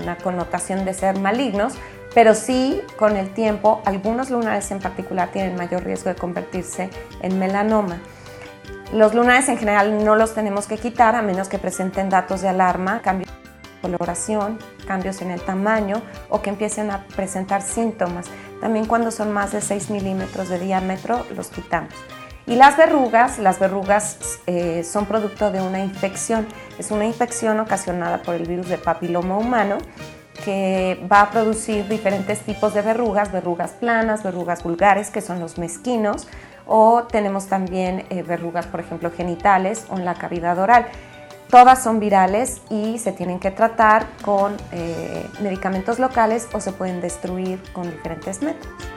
una 0.02 0.18
connotación 0.18 0.86
de 0.86 0.96
ser 0.96 1.20
malignos, 1.20 1.76
pero 2.16 2.34
sí 2.34 2.82
con 2.98 3.16
el 3.16 3.32
tiempo 3.36 3.84
algunos 3.86 4.32
lunares 4.32 4.72
en 4.72 4.80
particular 4.80 5.30
tienen 5.32 5.56
mayor 5.56 5.84
riesgo 5.84 6.10
de 6.10 6.16
convertirse 6.16 6.90
en 7.22 7.38
melanoma. 7.38 8.00
Los 8.92 9.14
lunares 9.14 9.48
en 9.50 9.60
general 9.60 10.04
no 10.04 10.16
los 10.16 10.34
tenemos 10.34 10.66
que 10.66 10.80
quitar 10.80 11.14
a 11.14 11.22
menos 11.22 11.48
que 11.48 11.60
presenten 11.60 12.10
datos 12.10 12.42
de 12.42 12.48
alarma, 12.48 13.04
cambios 13.04 13.30
coloración, 13.84 14.58
cambios 14.88 15.22
en 15.22 15.30
el 15.30 15.42
tamaño 15.42 16.02
o 16.30 16.42
que 16.42 16.50
empiecen 16.50 16.90
a 16.90 17.06
presentar 17.16 17.62
síntomas. 17.62 18.26
También 18.62 18.86
cuando 18.86 19.12
son 19.12 19.32
más 19.32 19.52
de 19.52 19.62
6 19.62 19.92
milímetros 19.92 20.50
de 20.50 20.58
diámetro 20.58 21.24
los 21.36 21.50
quitamos. 21.50 21.94
Y 22.48 22.56
las 22.56 22.78
verrugas, 22.78 23.40
las 23.40 23.60
verrugas 23.60 24.40
eh, 24.48 24.86
son 24.86 25.06
producto 25.06 25.52
de 25.52 25.62
una 25.62 25.84
infección. 25.84 26.48
Es 26.80 26.92
una 26.92 27.06
infección 27.06 27.60
ocasionada 27.60 28.24
por 28.24 28.36
el 28.36 28.48
virus 28.48 28.70
de 28.70 28.78
papiloma 28.78 29.38
humano 29.38 29.80
que 30.46 31.06
va 31.12 31.24
a 31.24 31.32
producir 31.32 31.90
diferentes 31.90 32.40
tipos 32.40 32.74
de 32.74 32.82
verrugas, 32.82 33.34
verrugas 33.34 33.72
planas, 33.72 34.24
verrugas 34.24 34.64
vulgares, 34.64 35.10
que 35.10 35.20
son 35.20 35.42
los 35.42 35.58
mezquinos, 35.58 36.28
o 36.66 37.04
tenemos 37.04 37.48
también 37.48 38.06
eh, 38.10 38.24
verrugas, 38.24 38.66
por 38.66 38.80
ejemplo, 38.80 39.12
genitales 39.12 39.86
o 39.90 39.98
en 39.98 40.06
la 40.06 40.14
cavidad 40.14 40.58
oral. 40.58 40.86
Todas 41.50 41.84
son 41.84 42.00
virales 42.00 42.62
y 42.70 42.98
se 43.00 43.12
tienen 43.12 43.40
que 43.40 43.52
tratar 43.52 44.06
con 44.22 44.56
eh, 44.72 45.26
medicamentos 45.42 46.00
locales 46.00 46.48
o 46.54 46.62
se 46.62 46.72
pueden 46.72 47.02
destruir 47.02 47.62
con 47.74 47.90
diferentes 47.90 48.42
métodos. 48.42 48.97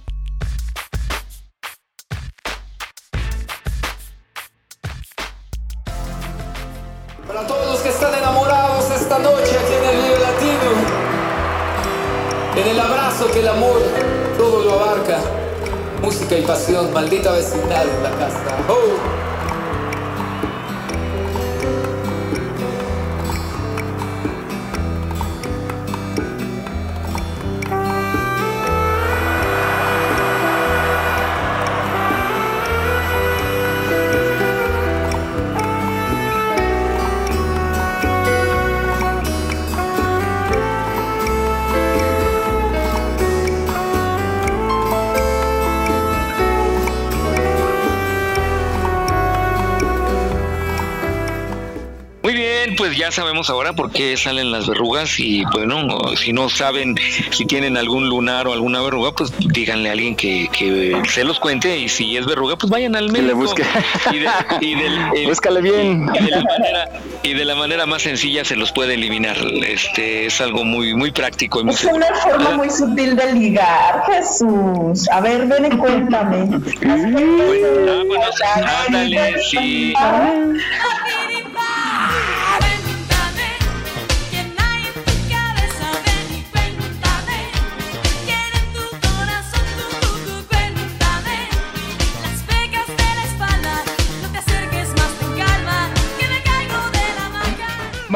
Maldita 16.91 17.31
vecindad 17.31 17.83
en 17.83 18.03
la 18.03 18.09
casa. 18.11 18.57
Oh. 18.67 19.20
Ya 53.11 53.15
sabemos 53.15 53.49
ahora 53.49 53.73
por 53.73 53.91
qué 53.91 54.15
salen 54.15 54.51
las 54.53 54.67
verrugas 54.67 55.19
y 55.19 55.43
bueno, 55.51 55.85
si 56.15 56.31
no 56.31 56.47
saben 56.49 56.95
si 57.31 57.45
tienen 57.45 57.75
algún 57.75 58.07
lunar 58.07 58.47
o 58.47 58.53
alguna 58.53 58.81
verruga, 58.81 59.11
pues 59.11 59.33
díganle 59.37 59.89
a 59.89 59.91
alguien 59.91 60.15
que, 60.15 60.47
que 60.57 60.95
se 61.09 61.25
los 61.25 61.37
cuente 61.39 61.77
y 61.77 61.89
si 61.89 62.15
es 62.15 62.25
verruga, 62.25 62.55
pues 62.55 62.69
vayan 62.71 62.95
al 62.95 63.09
médico. 63.11 63.27
le 63.27 63.33
busque. 63.33 63.63
Y 64.13 64.19
de, 64.19 64.29
y 64.61 64.75
del- 64.75 64.99
el- 65.17 65.27
Búscale 65.27 65.61
bien. 65.61 66.09
y 66.19 66.23
de 66.23 66.31
la 66.31 66.41
manera 66.43 66.89
y 67.23 67.33
de 67.33 67.45
la 67.45 67.55
manera 67.55 67.85
más 67.85 68.01
sencilla 68.01 68.45
se 68.45 68.55
los 68.55 68.71
puede 68.71 68.93
eliminar. 68.93 69.37
Este 69.67 70.25
es 70.27 70.39
algo 70.39 70.63
muy 70.63 70.93
muy 70.95 71.11
práctico 71.11 71.59
y 71.59 71.65
muy 71.65 71.73
Es 71.75 71.83
una 71.83 72.07
forma 72.15 72.51
muy 72.51 72.69
sutil 72.69 73.15
de 73.17 73.33
ligar, 73.33 74.03
Jesús. 74.07 75.09
A 75.09 75.19
ver, 75.21 75.45
ven 75.47 75.65
y 75.65 75.77
cuéntame. 75.77 76.47
Ándale, 78.87 79.35
sí. 79.49 79.93
Las 79.93 81.40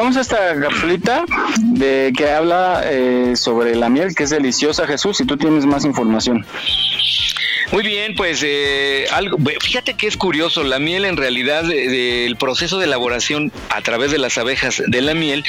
A 0.06 0.20
esta 0.20 0.54
capsulita 0.60 1.24
de 1.58 2.12
que 2.16 2.30
habla 2.30 2.82
eh, 2.84 3.32
sobre 3.34 3.74
la 3.74 3.88
miel, 3.88 4.14
que 4.14 4.22
es 4.22 4.30
deliciosa, 4.30 4.86
Jesús, 4.86 5.16
si 5.16 5.24
tú 5.24 5.36
tienes 5.36 5.66
más 5.66 5.84
información. 5.84 6.46
Muy 7.72 7.82
bien, 7.82 8.14
pues 8.14 8.42
eh, 8.44 9.06
algo, 9.12 9.38
fíjate 9.60 9.94
que 9.94 10.06
es 10.06 10.16
curioso, 10.16 10.62
la 10.62 10.78
miel 10.78 11.04
en 11.04 11.16
realidad, 11.16 11.68
eh, 11.68 11.88
del 11.88 12.36
proceso 12.36 12.78
de 12.78 12.84
elaboración 12.84 13.50
a 13.70 13.82
través 13.82 14.12
de 14.12 14.18
las 14.18 14.38
abejas 14.38 14.80
de 14.86 15.00
la 15.00 15.14
miel, 15.14 15.44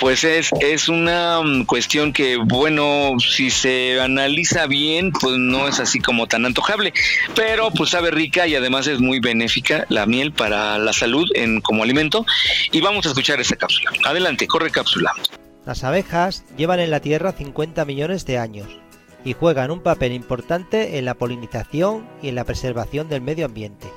pues 0.00 0.24
es, 0.24 0.50
es 0.60 0.88
una 0.88 1.42
mm, 1.42 1.66
cuestión 1.66 2.14
que, 2.14 2.36
bueno, 2.36 3.16
si 3.18 3.50
se 3.50 4.00
analiza 4.00 4.66
bien, 4.66 5.12
pues 5.12 5.36
no 5.36 5.68
es 5.68 5.78
así 5.78 6.00
como 6.00 6.26
tan 6.26 6.46
antojable, 6.46 6.94
pero 7.34 7.70
pues 7.70 7.90
sabe 7.90 8.10
rica 8.10 8.46
y 8.46 8.54
además 8.54 8.86
es 8.86 9.00
muy 9.00 9.20
benéfica 9.20 9.84
la 9.90 10.06
miel 10.06 10.32
para 10.32 10.78
la 10.78 10.94
salud 10.94 11.28
en, 11.34 11.60
como 11.60 11.82
alimento. 11.82 12.24
Y 12.72 12.80
vamos 12.80 13.04
a 13.04 13.10
escuchar 13.10 13.40
esta 13.40 13.56
cápsula. 13.56 13.90
Adelante, 14.04 14.46
corre 14.46 14.70
cápsula. 14.70 15.12
Las 15.66 15.84
abejas 15.84 16.44
llevan 16.56 16.80
en 16.80 16.90
la 16.90 17.00
Tierra 17.00 17.32
50 17.32 17.84
millones 17.84 18.24
de 18.24 18.38
años 18.38 18.68
y 19.24 19.34
juegan 19.34 19.70
un 19.70 19.80
papel 19.80 20.12
importante 20.12 20.98
en 20.98 21.04
la 21.04 21.14
polinización 21.14 22.08
y 22.22 22.28
en 22.28 22.34
la 22.34 22.44
preservación 22.44 23.08
del 23.08 23.20
medio 23.20 23.46
ambiente. 23.46 23.88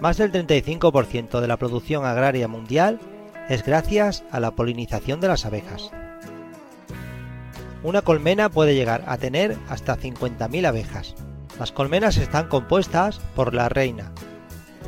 Más 0.00 0.16
del 0.16 0.32
35% 0.32 1.40
de 1.40 1.48
la 1.48 1.56
producción 1.56 2.04
agraria 2.04 2.48
mundial 2.48 3.00
es 3.48 3.64
gracias 3.64 4.24
a 4.30 4.40
la 4.40 4.52
polinización 4.52 5.20
de 5.20 5.28
las 5.28 5.44
abejas. 5.44 5.90
Una 7.82 8.02
colmena 8.02 8.48
puede 8.48 8.74
llegar 8.74 9.04
a 9.06 9.18
tener 9.18 9.56
hasta 9.68 9.96
50.000 9.96 10.66
abejas. 10.66 11.14
Las 11.58 11.72
colmenas 11.72 12.16
están 12.16 12.48
compuestas 12.48 13.20
por 13.34 13.54
la 13.54 13.68
reina, 13.68 14.12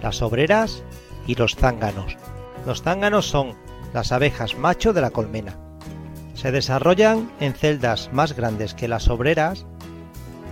las 0.03 0.23
obreras 0.23 0.83
y 1.27 1.35
los 1.35 1.57
zánganos. 1.57 2.17
Los 2.67 2.83
zánganos 2.83 3.27
son 3.27 3.55
las 3.93 4.13
abejas 4.13 4.57
macho 4.57 4.93
de 4.93 5.01
la 5.01 5.11
colmena. 5.11 5.57
Se 6.35 6.53
desarrollan 6.53 7.31
en 7.41 7.55
celdas 7.55 8.11
más 8.13 8.35
grandes 8.35 8.75
que 8.75 8.89
las 8.89 9.09
obreras 9.09 9.67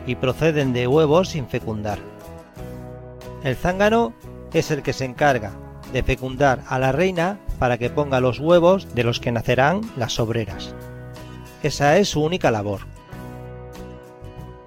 y 0.07 0.17
proceden 0.17 0.73
de 0.73 0.87
huevos 0.87 1.31
sin 1.31 1.47
fecundar. 1.49 1.99
El 3.45 3.57
zángano 3.57 4.13
es 4.53 4.71
el 4.71 4.83
que 4.83 4.93
se 4.93 5.05
encarga 5.05 5.53
de 5.93 6.03
fecundar 6.03 6.63
a 6.69 6.79
la 6.79 6.93
reina 6.93 7.39
para 7.59 7.79
que 7.79 7.91
ponga 7.91 8.21
los 8.21 8.41
huevos 8.41 8.95
de 8.95 9.05
los 9.05 9.21
que 9.21 9.33
nacerán 9.33 9.81
las 9.97 10.19
obreras. 10.19 10.75
Esa 11.63 11.97
es 11.99 12.09
su 12.11 12.23
única 12.23 12.51
labor. 12.51 12.81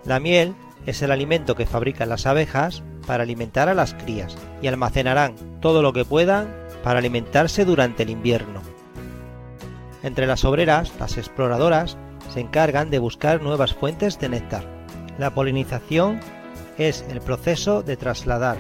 La 0.06 0.20
miel 0.20 0.56
es 0.86 1.02
el 1.02 1.12
alimento 1.12 1.56
que 1.56 1.66
fabrican 1.66 2.10
las 2.10 2.26
abejas 2.26 2.84
para 3.06 3.24
alimentar 3.24 3.70
a 3.70 3.74
las 3.74 3.94
crías 3.94 4.38
y 4.62 4.68
almacenarán 4.68 5.36
todo 5.60 5.82
lo 5.82 5.94
que 5.94 6.06
puedan 6.06 6.61
para 6.84 7.00
alimentarse 7.00 7.66
durante 7.66 8.04
el 8.04 8.10
invierno. 8.10 8.62
Entre 10.04 10.28
las 10.28 10.46
obreras, 10.46 10.92
las 11.00 11.18
exploradoras 11.18 11.98
se 12.34 12.40
encargan 12.40 12.90
de 12.90 13.00
buscar 13.00 13.42
nuevas 13.42 13.74
fuentes 13.74 14.20
de 14.20 14.30
néctar. 14.30 14.66
La 15.18 15.34
polinización 15.34 16.20
es 16.78 17.06
el 17.10 17.22
proceso 17.22 17.84
de 17.84 17.98
trasladar 17.98 18.58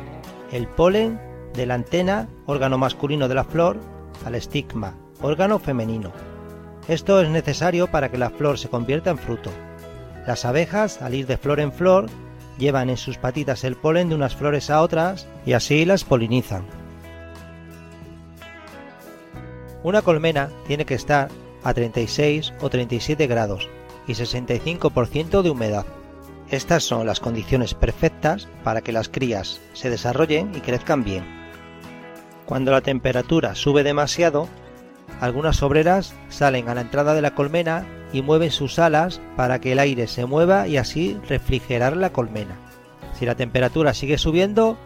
el 0.51 0.67
polen 0.67 1.19
de 1.53 1.65
la 1.65 1.75
antena, 1.75 2.27
órgano 2.45 2.77
masculino 2.77 3.27
de 3.27 3.35
la 3.35 3.43
flor, 3.43 3.79
al 4.25 4.35
estigma, 4.35 4.95
órgano 5.21 5.59
femenino. 5.59 6.11
Esto 6.87 7.21
es 7.21 7.29
necesario 7.29 7.87
para 7.87 8.09
que 8.09 8.17
la 8.17 8.29
flor 8.29 8.57
se 8.57 8.69
convierta 8.69 9.11
en 9.11 9.17
fruto. 9.17 9.51
Las 10.27 10.45
abejas, 10.45 11.01
al 11.01 11.15
ir 11.15 11.27
de 11.27 11.37
flor 11.37 11.59
en 11.59 11.71
flor, 11.71 12.07
llevan 12.57 12.89
en 12.89 12.97
sus 12.97 13.17
patitas 13.17 13.63
el 13.63 13.75
polen 13.75 14.09
de 14.09 14.15
unas 14.15 14.35
flores 14.35 14.69
a 14.69 14.81
otras 14.81 15.27
y 15.45 15.53
así 15.53 15.85
las 15.85 16.03
polinizan. 16.03 16.80
Una 19.83 20.01
colmena 20.01 20.49
tiene 20.67 20.85
que 20.85 20.93
estar 20.93 21.29
a 21.63 21.73
36 21.73 22.53
o 22.61 22.69
37 22.69 23.27
grados 23.27 23.69
y 24.07 24.13
65% 24.13 25.41
de 25.41 25.49
humedad. 25.49 25.85
Estas 26.49 26.83
son 26.83 27.07
las 27.07 27.19
condiciones 27.19 27.73
perfectas 27.73 28.47
para 28.63 28.81
que 28.81 28.91
las 28.91 29.09
crías 29.09 29.61
se 29.73 29.89
desarrollen 29.89 30.51
y 30.55 30.59
crezcan 30.59 31.03
bien. 31.03 31.23
Cuando 32.45 32.71
la 32.71 32.81
temperatura 32.81 33.55
sube 33.55 33.83
demasiado, 33.83 34.49
algunas 35.19 35.63
obreras 35.63 36.13
salen 36.29 36.67
a 36.67 36.75
la 36.75 36.81
entrada 36.81 37.13
de 37.13 37.21
la 37.21 37.33
colmena 37.33 37.87
y 38.11 38.21
mueven 38.21 38.51
sus 38.51 38.79
alas 38.79 39.21
para 39.37 39.59
que 39.59 39.71
el 39.71 39.79
aire 39.79 40.07
se 40.07 40.25
mueva 40.25 40.67
y 40.67 40.77
así 40.77 41.17
refrigerar 41.27 41.95
la 41.95 42.11
colmena. 42.11 42.57
Si 43.17 43.25
la 43.25 43.35
temperatura 43.35 43.93
sigue 43.93 44.17
subiendo, 44.17 44.77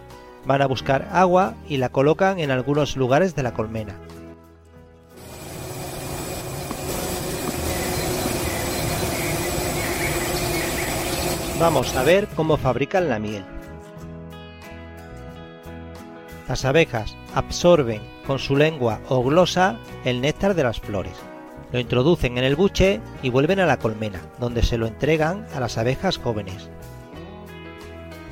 van 0.45 0.61
a 0.61 0.67
buscar 0.67 1.09
agua 1.11 1.55
y 1.67 1.77
la 1.77 1.89
colocan 1.89 2.39
en 2.39 2.51
algunos 2.51 2.97
lugares 2.97 3.35
de 3.35 3.43
la 3.43 3.53
colmena. 3.53 3.95
Vamos 11.57 11.95
a 11.95 12.03
ver 12.03 12.27
cómo 12.35 12.57
fabrican 12.57 13.07
la 13.07 13.17
miel. 13.17 13.45
Las 16.49 16.65
abejas 16.65 17.15
absorben 17.33 18.01
con 18.27 18.39
su 18.39 18.57
lengua 18.57 18.99
o 19.07 19.23
glosa 19.23 19.79
el 20.03 20.19
néctar 20.19 20.53
de 20.53 20.65
las 20.65 20.81
flores. 20.81 21.15
Lo 21.71 21.79
introducen 21.79 22.37
en 22.37 22.43
el 22.43 22.57
buche 22.57 22.99
y 23.23 23.29
vuelven 23.29 23.61
a 23.61 23.65
la 23.65 23.77
colmena, 23.77 24.21
donde 24.37 24.63
se 24.63 24.77
lo 24.77 24.85
entregan 24.85 25.47
a 25.55 25.61
las 25.61 25.77
abejas 25.77 26.17
jóvenes. 26.17 26.69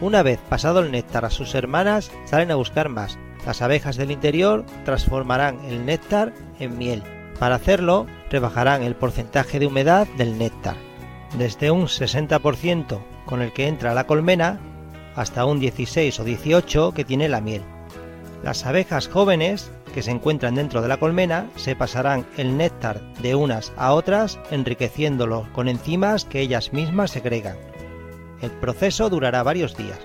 Una 0.02 0.22
vez 0.22 0.40
pasado 0.50 0.82
el 0.82 0.91
néctar 0.91 1.24
a 1.24 1.30
sus 1.30 1.56
hermanas, 1.56 2.12
salen 2.26 2.52
a 2.52 2.56
buscar 2.56 2.90
más. 2.90 3.18
Las 3.45 3.62
abejas 3.62 3.95
del 3.95 4.12
interior 4.12 4.66
transformarán 4.84 5.64
el 5.64 5.86
néctar 5.86 6.34
en 6.60 6.78
miel. 6.78 7.04
Para 7.40 7.56
hacerlo, 7.56 8.06
rebajarán 8.30 8.84
el 8.84 8.95
porcentaje 8.95 9.60
de 9.60 9.68
humedad 9.68 10.08
del 10.18 10.38
néctar, 10.38 10.76
desde 11.38 11.72
un 11.72 11.86
60% 11.88 13.12
con 13.26 13.41
el 13.41 13.54
que 13.54 13.68
entra 13.68 13.94
la 13.94 14.06
colmena 14.06 14.60
hasta 15.16 15.45
un 15.45 15.60
16 15.60 16.20
o 16.20 16.24
18 16.24 16.94
que 16.94 17.06
tiene 17.06 17.30
la 17.30 17.41
miel. 17.41 17.64
Las 18.44 18.66
abejas 18.66 19.08
jóvenes 19.08 19.72
que 19.94 20.02
se 20.02 20.12
encuentran 20.12 20.56
dentro 20.56 20.82
de 20.82 20.88
la 20.88 20.98
colmena 20.98 21.48
se 21.56 21.76
pasarán 21.76 22.26
el 22.38 22.58
néctar 22.58 23.02
de 23.22 23.36
unas 23.36 23.72
a 23.78 23.94
otras 23.94 24.40
enriqueciéndolo 24.52 25.48
con 25.54 25.70
enzimas 25.70 26.26
que 26.26 26.41
ellas 26.41 26.74
mismas 26.74 27.12
segregan. 27.12 27.58
El 28.41 28.52
proceso 28.52 29.10
durará 29.10 29.44
varios 29.44 29.78
días. 29.78 30.00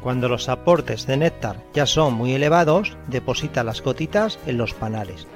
Cuando 0.00 0.28
los 0.28 0.48
aportes 0.48 1.06
de 1.06 1.16
néctar 1.16 1.62
ya 1.74 1.84
son 1.84 2.14
muy 2.14 2.32
elevados, 2.32 2.96
deposita 3.08 3.64
las 3.64 3.82
gotitas 3.82 4.38
en 4.46 4.56
los 4.56 4.72
panales. 4.72 5.26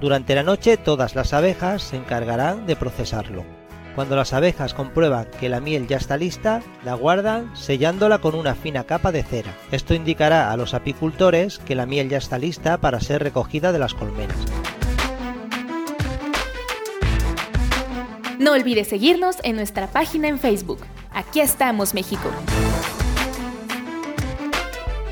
Durante 0.00 0.34
la 0.34 0.42
noche 0.42 0.78
todas 0.78 1.14
las 1.14 1.34
abejas 1.34 1.82
se 1.82 1.96
encargarán 1.96 2.66
de 2.66 2.74
procesarlo. 2.74 3.59
Cuando 4.00 4.16
las 4.16 4.32
abejas 4.32 4.72
comprueban 4.72 5.26
que 5.38 5.50
la 5.50 5.60
miel 5.60 5.86
ya 5.86 5.98
está 5.98 6.16
lista, 6.16 6.62
la 6.86 6.94
guardan 6.94 7.54
sellándola 7.54 8.16
con 8.16 8.34
una 8.34 8.54
fina 8.54 8.84
capa 8.84 9.12
de 9.12 9.22
cera. 9.22 9.54
Esto 9.72 9.92
indicará 9.92 10.50
a 10.50 10.56
los 10.56 10.72
apicultores 10.72 11.58
que 11.58 11.74
la 11.74 11.84
miel 11.84 12.08
ya 12.08 12.16
está 12.16 12.38
lista 12.38 12.78
para 12.78 12.98
ser 13.00 13.22
recogida 13.22 13.72
de 13.72 13.78
las 13.78 13.92
colmenas. 13.92 14.38
No 18.38 18.52
olvides 18.52 18.88
seguirnos 18.88 19.36
en 19.42 19.56
nuestra 19.56 19.86
página 19.88 20.28
en 20.28 20.38
Facebook. 20.38 20.80
Aquí 21.12 21.40
estamos, 21.40 21.92
México. 21.92 22.30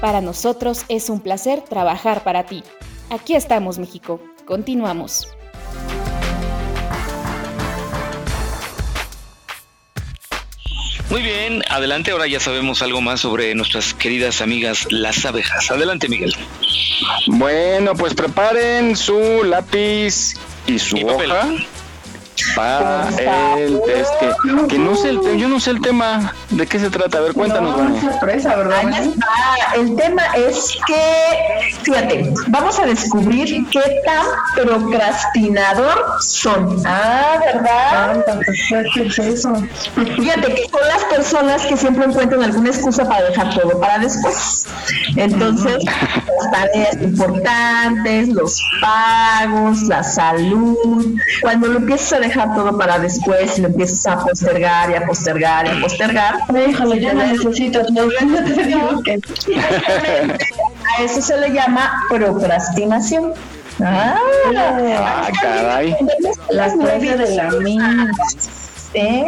Para 0.01 0.23
nosotros 0.23 0.87
es 0.89 1.11
un 1.11 1.21
placer 1.21 1.61
trabajar 1.61 2.25
para 2.25 2.45
ti. 2.45 2.65
Aquí 3.11 3.35
estamos, 3.35 3.79
México. 3.79 4.19
Continuamos. 4.47 5.29
Muy 11.11 11.23
bien, 11.23 11.63
adelante. 11.69 12.11
Ahora 12.11 12.27
ya 12.27 12.39
sabemos 12.39 12.83
algo 12.83 13.01
más 13.01 13.21
sobre 13.21 13.55
nuestras 13.55 13.95
queridas 13.95 14.41
amigas 14.41 14.87
las 14.91 15.25
abejas. 15.25 15.71
Adelante, 15.71 16.09
Miguel. 16.09 16.35
Bueno, 17.29 17.95
pues 17.95 18.15
preparen 18.15 18.97
su 18.97 19.43
lápiz 19.45 20.35
y 20.67 20.79
su 20.79 20.99
hoja 21.07 21.49
para 22.57 23.09
el 23.59 23.81
test. 23.83 24.11
Que, 24.21 24.67
que 24.69 24.79
no 24.79 24.95
sé 24.97 25.11
el 25.11 25.21
te- 25.21 25.39
yo 25.39 25.49
no 25.49 25.61
sé 25.61 25.71
el 25.71 25.81
tema. 25.81 26.33
¿De 26.51 26.67
qué 26.67 26.79
se 26.79 26.91
trata? 26.91 27.19
A 27.19 27.21
ver, 27.23 27.33
cuéntanos, 27.35 27.77
Vane. 27.77 28.01
sorpresa, 28.01 28.57
¿verdad? 28.57 28.79
Ahí 28.79 29.09
está. 29.11 29.75
El 29.77 29.97
tema 29.97 30.23
es 30.37 30.79
que, 30.87 31.77
fíjate, 31.83 32.33
vamos 32.49 32.79
a 32.79 32.87
descubrir 32.87 33.67
qué 33.71 33.81
tan 34.05 34.25
procrastinador 34.55 36.05
son. 36.21 36.83
Ah, 36.87 37.39
¿verdad? 37.45 38.25
Fíjate 40.17 40.55
que 40.55 40.69
son 40.71 40.89
las 40.89 41.05
personas 41.05 41.67
que 41.67 41.77
siempre 41.77 42.05
encuentran 42.05 42.43
alguna 42.43 42.69
excusa 42.71 43.07
para 43.09 43.25
dejar 43.29 43.55
todo 43.55 43.79
para 43.81 43.99
después. 43.99 44.67
Entonces, 45.17 45.77
las 45.85 46.51
tareas 46.51 46.95
importantes, 47.01 48.29
los 48.29 48.63
pagos, 48.81 49.83
la 49.83 50.03
salud, 50.03 51.19
cuando 51.41 51.69
lo 51.69 51.79
empiezas 51.79 52.13
a 52.15 52.21
dejar 52.21 52.28
todo 52.55 52.77
para 52.77 52.99
después 52.99 53.59
y 53.59 53.63
lo 53.63 53.69
empiezas 53.69 54.07
a 54.07 54.19
postergar 54.25 54.91
y 54.91 54.95
a 54.95 55.07
postergar 55.07 55.67
y 55.67 55.71
a 55.71 55.81
postergar, 55.81 56.35
Déjalo, 56.49 56.95
ya 56.97 57.13
no 57.15 57.27
necesito 57.27 57.81
todo. 57.87 58.09
A 60.99 61.03
eso 61.03 61.21
se 61.23 61.37
le 61.39 61.51
llama 61.53 62.03
procrastinación. 62.09 63.33
Ah, 63.83 64.17
Ah, 64.57 65.29
caray. 65.41 65.95
las 66.51 66.73
clases 66.75 67.19
de 67.19 67.37
la 67.37 67.51
mina. 67.51 68.11
Sí. 68.93 69.25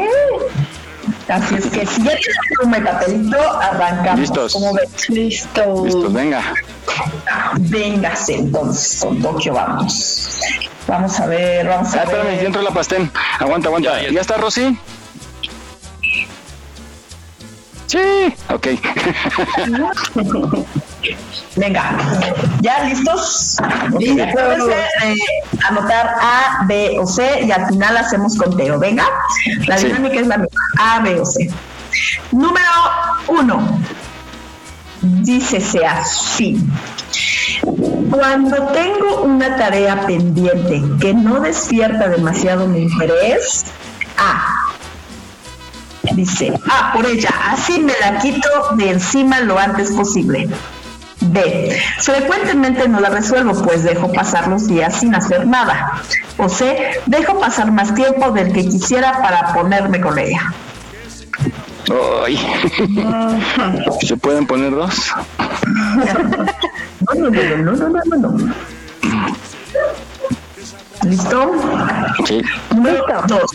Así 1.29 1.55
es 1.55 1.67
que 1.67 1.87
si 1.87 2.03
ya 2.03 2.11
tienes 2.17 2.37
pluma 2.59 2.79
y 2.79 2.81
papelito, 2.81 3.39
arrancamos. 3.61 4.21
Listos. 4.21 4.53
¿Cómo 4.53 4.75
ves? 4.75 5.09
Listo. 5.11 5.85
Listos, 5.85 6.13
venga. 6.13 6.43
Véngase 7.59 8.35
entonces, 8.37 9.01
con 9.01 9.23
Tokio 9.23 9.55
vamos. 9.55 10.41
Vamos 10.91 11.21
a 11.21 11.27
ver, 11.27 11.69
vamos 11.69 11.95
a 11.95 12.01
Ah, 12.01 12.03
espérame, 12.03 12.27
ver. 12.27 12.41
ya 12.41 12.47
entró 12.47 12.63
la 12.63 12.71
pastén. 12.73 13.13
Aguanta, 13.39 13.69
aguanta. 13.69 14.03
¿Ya, 14.11 14.21
está, 14.21 14.39
Rosy? 14.39 14.77
Sí. 17.87 18.35
Ok. 18.49 18.67
Venga, 21.57 21.97
¿ya 22.61 22.85
listos? 22.85 23.57
Listo. 24.01 24.23
Acuérdense 24.25 24.67
de 24.67 25.15
anotar 25.69 26.15
A, 26.21 26.65
B 26.67 26.97
o 26.99 27.07
C 27.07 27.43
y 27.45 27.53
al 27.53 27.69
final 27.69 27.97
hacemos 27.97 28.37
conteo. 28.37 28.77
Venga, 28.81 29.07
la 29.69 29.79
Sí. 29.79 29.87
dinámica 29.87 30.17
es 30.21 30.27
la 30.27 30.39
misma. 30.39 30.61
A, 30.81 30.99
B 31.03 31.21
o 31.21 31.25
C. 31.25 31.49
Número 32.33 32.67
uno. 33.29 33.81
Dícese 35.03 35.87
así. 35.87 36.59
Cuando 38.11 38.69
tengo 38.69 39.23
una 39.23 39.57
tarea 39.57 40.05
pendiente 40.07 40.83
que 41.01 41.15
no 41.15 41.41
despierta 41.41 42.09
demasiado 42.09 42.67
mi 42.67 42.83
interés, 42.83 43.65
A. 44.17 44.73
Dice, 46.15 46.53
ah, 46.69 46.91
por 46.95 47.07
ella, 47.07 47.31
así 47.47 47.79
me 47.79 47.93
la 48.01 48.19
quito 48.19 48.49
de 48.77 48.91
encima 48.91 49.41
lo 49.41 49.59
antes 49.59 49.93
posible. 49.93 50.49
B. 51.21 51.79
Frecuentemente 51.99 52.89
no 52.89 52.99
la 53.01 53.11
resuelvo, 53.11 53.53
pues 53.63 53.85
dejo 53.85 54.11
pasar 54.13 54.49
los 54.49 54.67
días 54.67 54.99
sin 54.99 55.15
hacer 55.15 55.47
nada. 55.47 56.03
O 56.39 56.49
C. 56.49 56.93
Dejo 57.07 57.39
pasar 57.39 57.71
más 57.71 57.95
tiempo 57.95 58.31
del 58.31 58.53
que 58.53 58.65
quisiera 58.65 59.23
para 59.23 59.53
ponerme 59.53 60.01
con 60.01 60.19
ella. 60.19 60.53
Ay. 62.25 62.41
¿Se 64.07 64.17
pueden 64.17 64.47
poner 64.47 64.73
dos? 64.73 65.13
No, 67.01 67.15
no, 67.15 67.31
no, 67.31 67.73
no, 67.73 67.89
no, 67.89 68.03
no, 68.05 68.31
no. 68.31 68.55
¿Listo? 71.05 71.53
Sí. 72.27 72.43
Número 72.75 73.05
dos. 73.27 73.51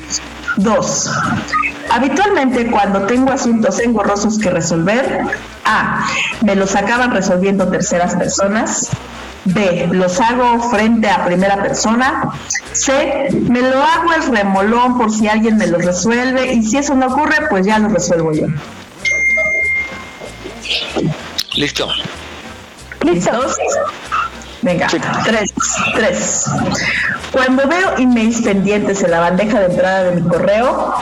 Dos. 0.57 1.11
Habitualmente 1.91 2.71
cuando 2.71 3.01
tengo 3.01 3.31
asuntos 3.31 3.79
engorrosos 3.79 4.39
que 4.39 4.49
resolver, 4.49 5.21
A. 5.63 6.05
Me 6.41 6.55
los 6.55 6.75
acaban 6.75 7.11
resolviendo 7.11 7.67
terceras 7.67 8.15
personas. 8.15 8.89
B. 9.45 9.89
Los 9.91 10.19
hago 10.19 10.71
frente 10.71 11.07
a 11.07 11.23
primera 11.23 11.61
persona. 11.61 12.31
C. 12.71 13.29
Me 13.47 13.61
lo 13.61 13.83
hago 13.83 14.13
el 14.13 14.35
remolón 14.35 14.97
por 14.97 15.11
si 15.11 15.27
alguien 15.27 15.57
me 15.57 15.67
lo 15.67 15.77
resuelve. 15.77 16.51
Y 16.53 16.63
si 16.63 16.77
eso 16.77 16.95
no 16.95 17.07
ocurre, 17.07 17.47
pues 17.49 17.65
ya 17.65 17.77
lo 17.77 17.89
resuelvo 17.89 18.33
yo. 18.33 18.47
Listo. 21.55 21.87
¿Listos? 23.05 23.55
Venga, 24.61 24.87
tres, 25.23 25.53
tres. 25.93 26.45
Cuando 27.31 27.67
veo 27.67 27.97
emails 27.97 28.41
pendientes 28.41 29.03
en 29.03 29.11
la 29.11 29.19
bandeja 29.19 29.59
de 29.59 29.65
entrada 29.67 30.03
de 30.05 30.21
mi 30.21 30.27
correo, 30.27 30.95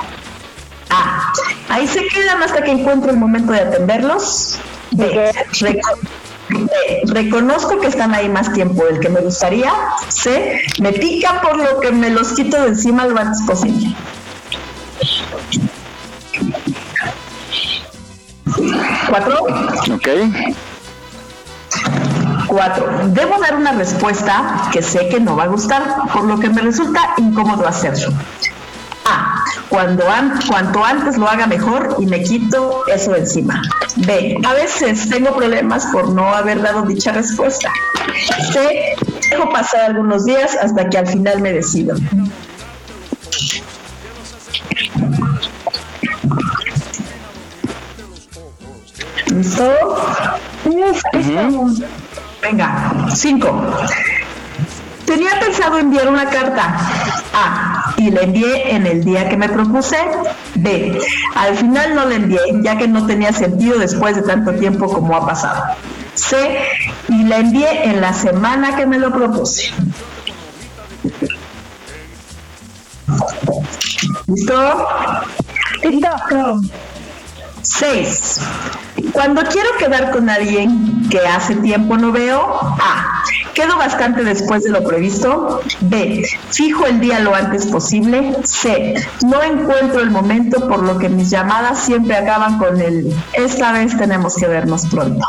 A. 0.89 1.33
Ahí 1.69 1.87
se 1.87 2.05
quedan 2.07 2.43
hasta 2.43 2.61
que 2.61 2.71
encuentro 2.71 3.09
el 3.11 3.17
momento 3.17 3.53
de 3.53 3.61
atenderlos. 3.61 4.57
B. 4.91 5.31
reco- 5.61 5.97
B, 6.49 7.01
Reconozco 7.05 7.79
que 7.79 7.87
están 7.87 8.13
ahí 8.13 8.27
más 8.29 8.51
tiempo 8.53 8.83
del 8.85 8.99
que 8.99 9.09
me 9.09 9.21
gustaría. 9.21 9.71
C. 10.09 10.61
Me 10.81 10.91
pica 10.91 11.41
por 11.41 11.57
lo 11.57 11.79
que 11.79 11.91
me 11.91 12.09
los 12.09 12.33
quito 12.33 12.61
de 12.61 12.67
encima 12.69 13.07
lo 13.07 13.17
antes 13.17 13.41
posible. 13.43 13.95
Cuatro. 19.09 19.43
Ok. 19.93 20.07
Cuatro. 22.47 22.85
Debo 23.07 23.39
dar 23.39 23.55
una 23.55 23.71
respuesta 23.71 24.69
que 24.71 24.81
sé 24.81 25.09
que 25.09 25.19
no 25.19 25.35
va 25.35 25.43
a 25.43 25.47
gustar, 25.47 25.83
por 26.13 26.23
lo 26.25 26.39
que 26.39 26.49
me 26.49 26.61
resulta 26.61 27.13
incómodo 27.17 27.67
hacerlo. 27.67 28.09
A. 29.05 29.43
Cuando 29.69 30.07
an- 30.09 30.39
cuanto 30.47 30.83
antes 30.85 31.17
lo 31.17 31.27
haga 31.27 31.47
mejor 31.47 31.95
y 31.99 32.05
me 32.05 32.21
quito 32.23 32.85
eso 32.87 33.15
encima. 33.15 33.61
B. 33.97 34.37
A 34.45 34.53
veces 34.53 35.09
tengo 35.09 35.35
problemas 35.35 35.85
por 35.87 36.09
no 36.09 36.27
haber 36.33 36.61
dado 36.61 36.83
dicha 36.83 37.11
respuesta. 37.11 37.69
C. 38.51 38.95
Dejo 39.31 39.49
pasar 39.49 39.81
algunos 39.91 40.25
días 40.25 40.55
hasta 40.61 40.89
que 40.89 40.97
al 40.99 41.07
final 41.07 41.41
me 41.41 41.53
decido. 41.53 41.95
¿Listo? 49.35 49.73
Venga, 52.41 53.07
cinco. 53.13 53.49
Tenía 55.05 55.39
pensado 55.39 55.79
enviar 55.79 56.07
una 56.07 56.29
carta. 56.29 56.77
A. 57.33 57.93
Y 57.97 58.11
la 58.11 58.21
envié 58.21 58.75
en 58.75 58.85
el 58.85 59.03
día 59.03 59.27
que 59.27 59.37
me 59.37 59.49
propuse. 59.49 59.97
B. 60.55 60.99
Al 61.35 61.55
final 61.55 61.95
no 61.95 62.05
la 62.05 62.15
envié, 62.15 62.39
ya 62.61 62.77
que 62.77 62.87
no 62.87 63.05
tenía 63.05 63.33
sentido 63.33 63.79
después 63.79 64.15
de 64.15 64.21
tanto 64.21 64.53
tiempo 64.53 64.87
como 64.87 65.15
ha 65.15 65.25
pasado. 65.25 65.75
C. 66.13 66.59
Y 67.09 67.23
la 67.23 67.37
envié 67.37 67.85
en 67.85 68.01
la 68.01 68.13
semana 68.13 68.75
que 68.75 68.85
me 68.85 68.99
lo 68.99 69.11
propuse. 69.11 69.73
¿Listo? 74.27 74.87
Listo. 75.83 76.61
Seis. 77.63 78.39
Cuando 79.11 79.41
quiero 79.43 79.69
quedar 79.79 80.11
con 80.11 80.29
alguien 80.29 81.07
que 81.09 81.19
hace 81.19 81.55
tiempo 81.55 81.97
no 81.97 82.11
veo, 82.11 82.59
A. 82.79 83.23
Quedo 83.53 83.77
bastante 83.77 84.23
después 84.23 84.63
de 84.63 84.71
lo 84.71 84.83
previsto. 84.83 85.61
B. 85.81 86.27
Fijo 86.49 86.85
el 86.87 86.99
día 86.99 87.19
lo 87.19 87.33
antes 87.33 87.67
posible. 87.67 88.35
C. 88.43 88.95
No 89.25 89.41
encuentro 89.41 90.01
el 90.01 90.11
momento 90.11 90.67
por 90.67 90.83
lo 90.83 90.97
que 90.97 91.07
mis 91.09 91.29
llamadas 91.29 91.85
siempre 91.85 92.15
acaban 92.15 92.57
con 92.57 92.81
el 92.81 93.13
esta 93.33 93.71
vez 93.71 93.97
tenemos 93.97 94.35
que 94.35 94.47
vernos 94.47 94.85
pronto. 94.87 95.25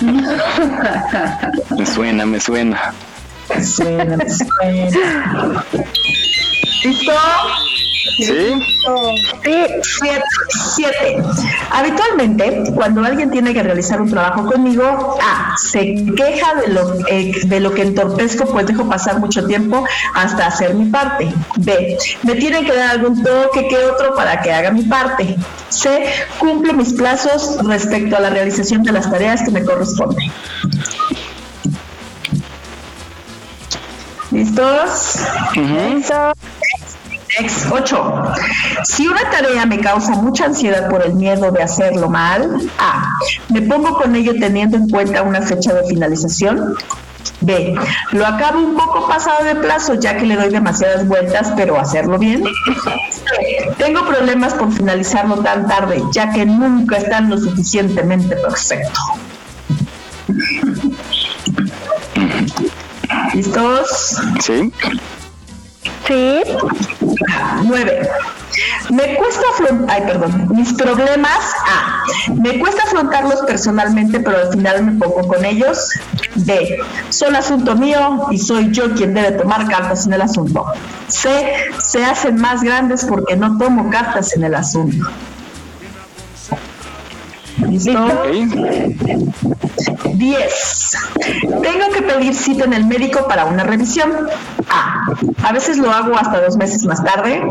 Me 1.78 1.86
suena, 1.86 2.26
me 2.26 2.38
suena. 2.38 2.92
Me 3.48 3.64
suena, 3.64 4.16
me 4.16 4.28
suena. 4.28 5.64
¿Listo? 6.84 7.12
¿Sí? 8.02 8.24
Sí, 8.26 9.66
siete, 9.82 10.24
siete. 10.74 11.16
Habitualmente, 11.70 12.64
cuando 12.74 13.04
alguien 13.04 13.30
tiene 13.30 13.54
que 13.54 13.62
realizar 13.62 14.00
un 14.00 14.10
trabajo 14.10 14.44
conmigo, 14.46 15.18
A, 15.22 15.56
se 15.56 15.94
queja 16.16 16.54
de 16.54 16.68
lo, 16.68 17.06
eh, 17.08 17.32
de 17.44 17.60
lo 17.60 17.72
que 17.72 17.82
entorpezco, 17.82 18.46
pues 18.46 18.66
dejo 18.66 18.88
pasar 18.88 19.20
mucho 19.20 19.46
tiempo 19.46 19.84
hasta 20.14 20.46
hacer 20.46 20.74
mi 20.74 20.86
parte. 20.86 21.32
B, 21.58 21.96
me 22.22 22.34
tienen 22.34 22.64
que 22.64 22.74
dar 22.74 22.90
algún 22.90 23.22
toque 23.22 23.68
que 23.68 23.76
otro 23.76 24.14
para 24.14 24.40
que 24.42 24.52
haga 24.52 24.70
mi 24.70 24.82
parte. 24.82 25.36
C, 25.68 26.04
cumple 26.38 26.72
mis 26.72 26.92
plazos 26.92 27.58
respecto 27.66 28.16
a 28.16 28.20
la 28.20 28.30
realización 28.30 28.82
de 28.82 28.92
las 28.92 29.10
tareas 29.10 29.42
que 29.42 29.50
me 29.50 29.64
corresponden. 29.64 30.30
¿Listos? 34.30 35.16
Listo. 35.54 36.32
Ex 37.38 37.66
8. 37.70 38.34
Si 38.84 39.06
una 39.06 39.30
tarea 39.30 39.64
me 39.66 39.78
causa 39.80 40.12
mucha 40.12 40.46
ansiedad 40.46 40.88
por 40.88 41.02
el 41.02 41.14
miedo 41.14 41.50
de 41.50 41.62
hacerlo 41.62 42.08
mal, 42.08 42.70
A. 42.78 43.08
Me 43.48 43.62
pongo 43.62 43.94
con 43.96 44.14
ello 44.14 44.32
teniendo 44.38 44.76
en 44.76 44.88
cuenta 44.88 45.22
una 45.22 45.40
fecha 45.40 45.72
de 45.72 45.86
finalización. 45.88 46.74
B. 47.40 47.74
Lo 48.12 48.26
acabo 48.26 48.60
un 48.60 48.76
poco 48.76 49.08
pasado 49.08 49.44
de 49.44 49.56
plazo 49.56 49.94
ya 49.94 50.16
que 50.16 50.26
le 50.26 50.36
doy 50.36 50.50
demasiadas 50.50 51.06
vueltas, 51.06 51.52
pero 51.56 51.78
hacerlo 51.78 52.18
bien. 52.18 52.44
C. 53.10 53.74
Tengo 53.78 54.06
problemas 54.06 54.54
por 54.54 54.72
finalizarlo 54.72 55.36
tan 55.38 55.66
tarde, 55.66 56.02
ya 56.12 56.30
que 56.30 56.44
nunca 56.46 56.98
están 56.98 57.30
lo 57.30 57.38
suficientemente 57.38 58.36
perfecto. 58.36 59.00
¿Listos? 63.34 64.20
Sí. 64.40 64.72
Sí. 66.06 66.42
Nueve. 67.64 68.08
Me 68.90 69.14
cuesta 69.14 69.42
afrontar, 69.52 69.96
ay, 69.96 70.02
perdón, 70.06 70.48
mis 70.54 70.72
problemas, 70.74 71.38
A. 71.66 72.04
Me 72.34 72.58
cuesta 72.58 72.82
afrontarlos 72.84 73.40
personalmente, 73.46 74.20
pero 74.20 74.38
al 74.38 74.52
final 74.52 74.82
me 74.84 74.92
pongo 74.92 75.26
con 75.26 75.44
ellos. 75.44 75.90
B. 76.34 76.78
Son 77.08 77.34
asunto 77.36 77.74
mío 77.76 78.26
y 78.30 78.38
soy 78.38 78.70
yo 78.72 78.92
quien 78.94 79.14
debe 79.14 79.32
tomar 79.32 79.66
cartas 79.68 80.06
en 80.06 80.12
el 80.14 80.22
asunto. 80.22 80.66
C. 81.08 81.28
Se 81.78 82.04
hacen 82.04 82.36
más 82.36 82.62
grandes 82.62 83.04
porque 83.04 83.36
no 83.36 83.56
tomo 83.58 83.90
cartas 83.90 84.34
en 84.36 84.44
el 84.44 84.54
asunto. 84.54 85.06
¿Listo? 87.68 88.22
10. 90.14 90.71
Tengo 91.62 91.90
que 91.92 92.02
pedir 92.02 92.34
cita 92.34 92.64
en 92.64 92.72
el 92.72 92.86
médico 92.86 93.26
para 93.28 93.44
una 93.44 93.64
revisión. 93.64 94.28
A. 94.68 95.06
A 95.42 95.52
veces 95.52 95.78
lo 95.78 95.90
hago 95.90 96.16
hasta 96.16 96.40
dos 96.40 96.56
meses 96.56 96.84
más 96.84 97.02
tarde. 97.02 97.42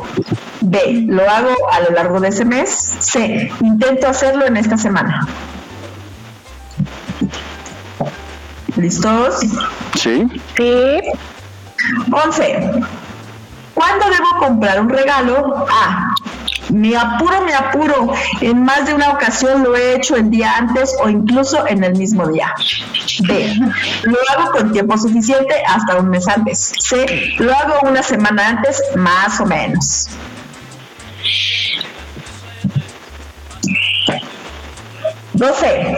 B. 0.61 1.05
Lo 1.07 1.30
hago 1.30 1.49
a 1.72 1.80
lo 1.81 1.91
largo 1.91 2.19
de 2.19 2.30
ese 2.30 2.45
mes. 2.45 2.69
C. 2.99 3.51
Intento 3.61 4.07
hacerlo 4.07 4.45
en 4.45 4.57
esta 4.57 4.77
semana. 4.77 5.27
¿Listos? 8.76 9.39
Sí. 9.95 10.27
Sí. 10.55 11.01
11. 12.11 12.72
¿Cuándo 13.73 14.05
debo 14.09 14.39
comprar 14.39 14.80
un 14.81 14.89
regalo? 14.89 15.65
A. 15.69 16.10
Me 16.72 16.95
apuro, 16.95 17.41
me 17.41 17.53
apuro. 17.53 18.14
En 18.39 18.64
más 18.64 18.85
de 18.85 18.93
una 18.93 19.11
ocasión 19.11 19.64
lo 19.64 19.76
he 19.76 19.95
hecho 19.95 20.15
el 20.15 20.30
día 20.30 20.56
antes 20.57 20.95
o 21.03 21.10
incluso 21.10 21.68
en 21.68 21.84
el 21.84 21.98
mismo 21.98 22.27
día. 22.27 22.53
B. 23.27 23.56
Lo 24.03 24.18
hago 24.30 24.52
con 24.52 24.72
tiempo 24.72 24.98
suficiente 24.98 25.53
hasta 25.68 25.98
un 25.98 26.10
mes 26.10 26.27
antes. 26.27 26.73
C. 26.80 27.34
Lo 27.39 27.53
hago 27.53 27.89
una 27.89 28.02
semana 28.02 28.49
antes, 28.49 28.81
más 28.95 29.39
o 29.39 29.45
menos. 29.45 30.10
Doce. 35.34 35.98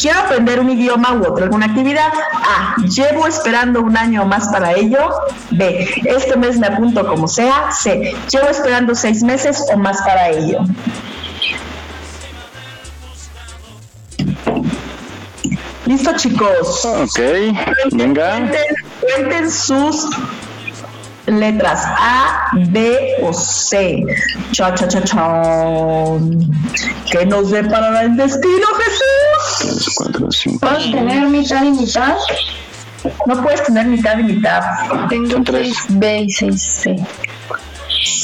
Quiero 0.00 0.20
aprender 0.20 0.58
un 0.58 0.70
idioma 0.70 1.12
u 1.12 1.26
otra 1.26 1.44
alguna 1.44 1.66
actividad. 1.66 2.10
A. 2.32 2.76
Llevo 2.86 3.26
esperando 3.26 3.82
un 3.82 3.94
año 3.98 4.22
o 4.22 4.26
más 4.26 4.48
para 4.48 4.72
ello. 4.72 5.10
B. 5.50 5.86
Este 6.06 6.38
mes 6.38 6.58
me 6.58 6.68
apunto 6.68 7.06
como 7.06 7.28
sea. 7.28 7.70
C. 7.70 8.14
Llevo 8.32 8.48
esperando 8.48 8.94
seis 8.94 9.22
meses 9.22 9.62
o 9.70 9.76
más 9.76 10.00
para 10.00 10.30
ello. 10.30 10.60
Listo, 15.84 16.16
chicos. 16.16 16.82
Ok, 16.86 17.20
venga. 17.92 18.30
Cuenten, 18.30 18.64
cuenten 19.02 19.50
sus 19.50 20.08
letras 21.30 21.82
A, 21.84 22.50
B 22.68 23.16
o 23.22 23.32
C. 23.32 24.04
Cha, 24.52 24.74
cha, 24.74 24.88
cha, 24.88 25.02
chan. 25.02 26.50
¿Qué 27.10 27.26
nos 27.26 27.50
deparará 27.50 28.02
el 28.02 28.16
destino, 28.16 28.66
Jesús? 28.78 29.94
Cuatro, 29.94 30.30
cinco. 30.30 30.58
¿Puedo 30.66 30.90
tener 30.90 31.28
mitad 31.28 31.64
y 31.64 31.70
mitad? 31.70 32.16
No 33.26 33.42
puedes 33.42 33.62
tener 33.64 33.86
mitad 33.86 34.18
y 34.18 34.24
mitad. 34.24 34.62
Tengo 35.08 35.30
Son 35.30 35.44
tres. 35.44 35.74
6 35.86 35.98
B 35.98 36.20
y 36.20 36.30
6 36.30 36.62
C. 36.62 36.96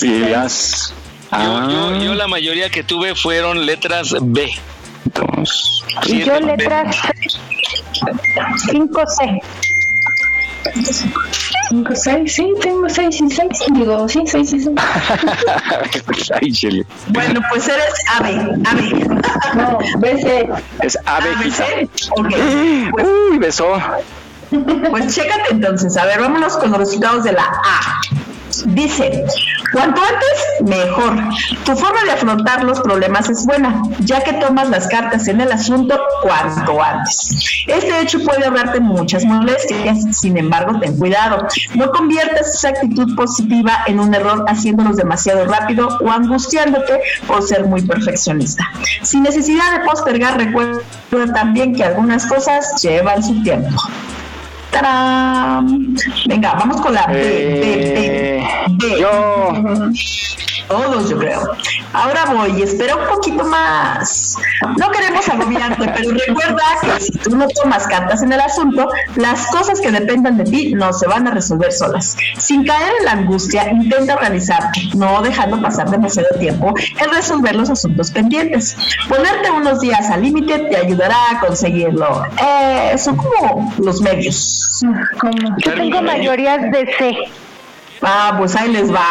Y 0.03 0.19
las. 0.31 0.95
Yo, 1.33 1.71
yo, 1.71 1.97
yo 2.03 2.15
la 2.15 2.29
mayoría 2.29 2.71
que 2.71 2.83
tuve 2.85 3.15
fueron 3.15 3.67
letras 3.67 4.15
B. 4.21 4.51
Dos. 5.15 5.85
Y 6.07 6.25
yo 6.25 6.41
letras 6.41 6.97
5C. 8.71 9.43
5, 11.69 11.93
6, 11.95 12.33
sí, 12.35 12.53
tengo 12.61 12.89
6 12.89 13.21
y 13.21 13.31
6. 13.31 13.49
Digo, 13.73 14.09
sí, 14.09 14.23
6 14.27 14.53
y 14.53 14.61
6. 14.61 14.77
Ay, 16.41 16.51
Shelly. 16.51 16.87
Bueno, 17.09 17.41
pues 17.51 17.69
eres 17.69 17.95
AB. 18.19 18.27
AB. 18.67 19.57
No, 19.57 19.79
B, 19.99 20.21
C. 20.23 20.49
Es 20.83 20.99
abejita. 21.05 21.65
ABC. 21.65 21.91
Ok. 22.17 22.35
Pues, 22.93 23.07
Uy, 23.31 23.39
besó. 23.39 23.81
pues 24.91 25.15
chécate 25.15 25.51
entonces. 25.51 25.97
A 25.97 26.05
ver, 26.07 26.21
vámonos 26.21 26.57
con 26.57 26.71
los 26.71 26.79
resultados 26.79 27.25
de 27.25 27.33
la 27.33 27.43
A. 27.43 28.01
Dice, 28.65 29.25
cuanto 29.73 30.01
antes, 30.01 30.69
mejor. 30.69 31.17
Tu 31.65 31.77
forma 31.77 32.05
de 32.05 32.13
afrontar 32.13 32.65
los 32.65 32.81
problemas 32.81 33.29
es 33.29 33.45
buena, 33.45 33.83
ya 34.01 34.23
que 34.23 34.35
tomas 34.35 34.69
las 34.71 34.87
cartas 34.89 35.29
en 35.29 35.41
el 35.41 35.53
asunto 35.53 36.01
cuanto 36.23 36.83
antes. 36.83 37.65
Este 37.67 38.01
hecho 38.01 38.23
puede 38.25 38.45
ahorrarte 38.45 38.81
muchas 38.81 39.25
molestias, 39.25 40.17
sin 40.17 40.37
embargo, 40.37 40.79
ten 40.79 40.97
cuidado. 40.97 41.47
No 41.75 41.91
conviertas 41.91 42.55
esa 42.55 42.71
actitud 42.71 43.15
positiva 43.17 43.85
en 43.87 44.01
un 44.01 44.15
error 44.15 44.45
haciéndolos 44.49 44.97
demasiado 44.97 45.45
rápido 45.47 45.99
o 46.01 46.11
angustiándote 46.11 47.01
por 47.27 47.43
ser 47.43 47.65
muy 47.67 47.83
perfeccionista. 47.83 48.65
Sin 49.03 49.23
necesidad 49.23 49.79
de 49.79 49.85
postergar, 49.85 50.39
recuerda 50.39 50.81
también 51.35 51.75
que 51.75 51.85
algunas 51.85 52.27
cosas 52.27 52.81
llevan 52.83 53.23
su 53.23 53.43
tiempo. 53.43 53.77
¡Tarán! 54.81 55.95
Venga, 56.27 56.53
vamos 56.55 56.83
con 56.83 56.93
la 56.93 57.07
B, 57.07 57.15
B, 57.15 57.21
Eh, 58.39 58.47
B, 58.73 58.89
B. 58.91 59.01
yo. 59.01 59.53
Todos, 60.69 61.09
yo 61.09 61.19
creo. 61.19 61.41
Ahora 61.93 62.27
voy, 62.27 62.63
espera 62.63 62.97
un 62.97 63.07
poquito 63.07 63.45
más. 63.45 64.37
No 64.79 64.91
queremos 64.91 65.29
agobiarte, 65.29 65.89
pero 65.97 66.11
recuerda 66.27 66.63
que 66.83 67.01
si 67.01 67.13
tú 67.19 67.37
no 67.37 67.47
tomas 67.49 67.87
cartas 67.87 68.23
en 68.23 68.33
el 68.33 68.41
asunto, 68.41 68.89
las 69.17 69.47
cosas 69.49 69.81
que 69.81 69.91
dependan 69.91 70.37
de 70.37 70.45
ti 70.45 70.75
no 70.75 70.93
se 70.93 71.07
van 71.07 71.27
a 71.29 71.31
resolver 71.31 71.73
solas. 71.73 72.17
Sin 72.39 72.65
caer 72.65 72.93
en 72.99 73.05
la 73.05 73.13
angustia, 73.13 73.71
intenta 73.71 74.15
organizarte, 74.15 74.81
no 74.97 75.23
dejando 75.23 75.61
pasar 75.61 75.91
demasiado 75.91 76.29
tiempo 76.39 76.75
en 77.01 77.11
resolver 77.11 77.55
los 77.55 77.71
asuntos 77.71 78.11
pendientes. 78.11 78.77
Ponerte 79.09 79.51
unos 79.51 79.81
días 79.81 80.11
al 80.11 80.23
límite 80.23 80.59
te 80.59 80.77
ayudará 80.77 81.31
a 81.31 81.41
conseguirlo. 81.41 82.25
Eh, 82.43 82.97
son 82.99 83.17
como 83.17 83.73
los 83.79 84.01
medios. 84.01 84.69
¿Cómo? 85.21 85.57
Yo 85.59 85.75
tengo 85.75 86.03
mayorías 86.03 86.71
de 86.71 86.87
C. 86.99 87.46
Ah, 88.09 88.37
pues 88.39 88.55
ahí 88.55 88.71
les 88.73 88.95
va. 88.95 89.09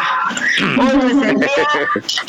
Hoy 0.80 0.98
no 0.98 1.04
es 1.10 1.28
el 1.28 1.40
día, 1.40 1.68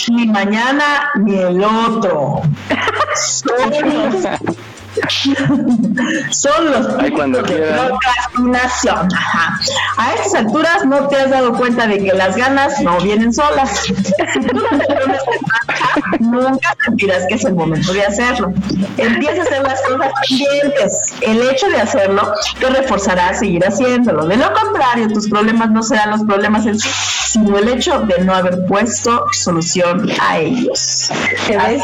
ni 0.09 0.27
mañana, 0.27 1.13
ni 1.15 1.37
el 1.39 1.63
otro. 1.63 2.43
Los, 2.69 3.45
son 6.31 6.71
los 6.71 6.87
Ay, 6.99 7.11
cuando 7.11 7.43
de 7.43 7.55
procrastinación. 7.55 9.09
Ajá. 9.15 9.59
A 9.99 10.15
estas 10.15 10.35
alturas 10.35 10.85
no 10.85 11.09
te 11.09 11.17
has 11.17 11.31
dado 11.31 11.53
cuenta 11.55 11.87
de 11.87 12.03
que 12.03 12.13
las 12.13 12.37
ganas 12.37 12.81
no 12.81 12.99
vienen 13.01 13.33
solas. 13.33 13.87
Si 14.37 14.41
tú 14.41 14.55
no 14.55 14.79
te 14.79 14.87
pones 14.87 15.23
en 15.23 15.41
marcha, 15.47 16.03
nunca 16.21 16.77
sentirás 16.85 17.25
que 17.29 17.35
es 17.35 17.45
el 17.45 17.55
momento 17.55 17.93
de 17.93 18.03
hacerlo. 18.05 18.53
Empieza 18.97 19.43
a 19.43 19.45
hacer 19.45 19.63
las 19.63 19.81
cosas 19.83 20.13
pendientes. 20.29 21.15
El 21.21 21.49
hecho 21.49 21.69
de 21.69 21.81
hacerlo 21.81 22.35
te 22.59 22.69
reforzará 22.69 23.31
a 23.31 23.35
seguir 23.35 23.65
haciéndolo. 23.65 24.27
De 24.27 24.37
lo 24.37 24.53
contrario, 24.53 25.09
tus 25.09 25.29
problemas 25.29 25.71
no 25.71 25.83
serán 25.83 26.11
los 26.11 26.23
problemas 26.25 26.67
en 26.67 26.79
sí, 26.79 26.89
sino 27.31 27.59
el 27.59 27.69
hecho 27.69 28.01
de 28.01 28.19
no 28.25 28.35
haber 28.35 28.67
puesto 28.67 29.27
solución 29.33 30.11
a 30.21 30.39
ellos. 30.39 31.11
Es. 31.49 31.83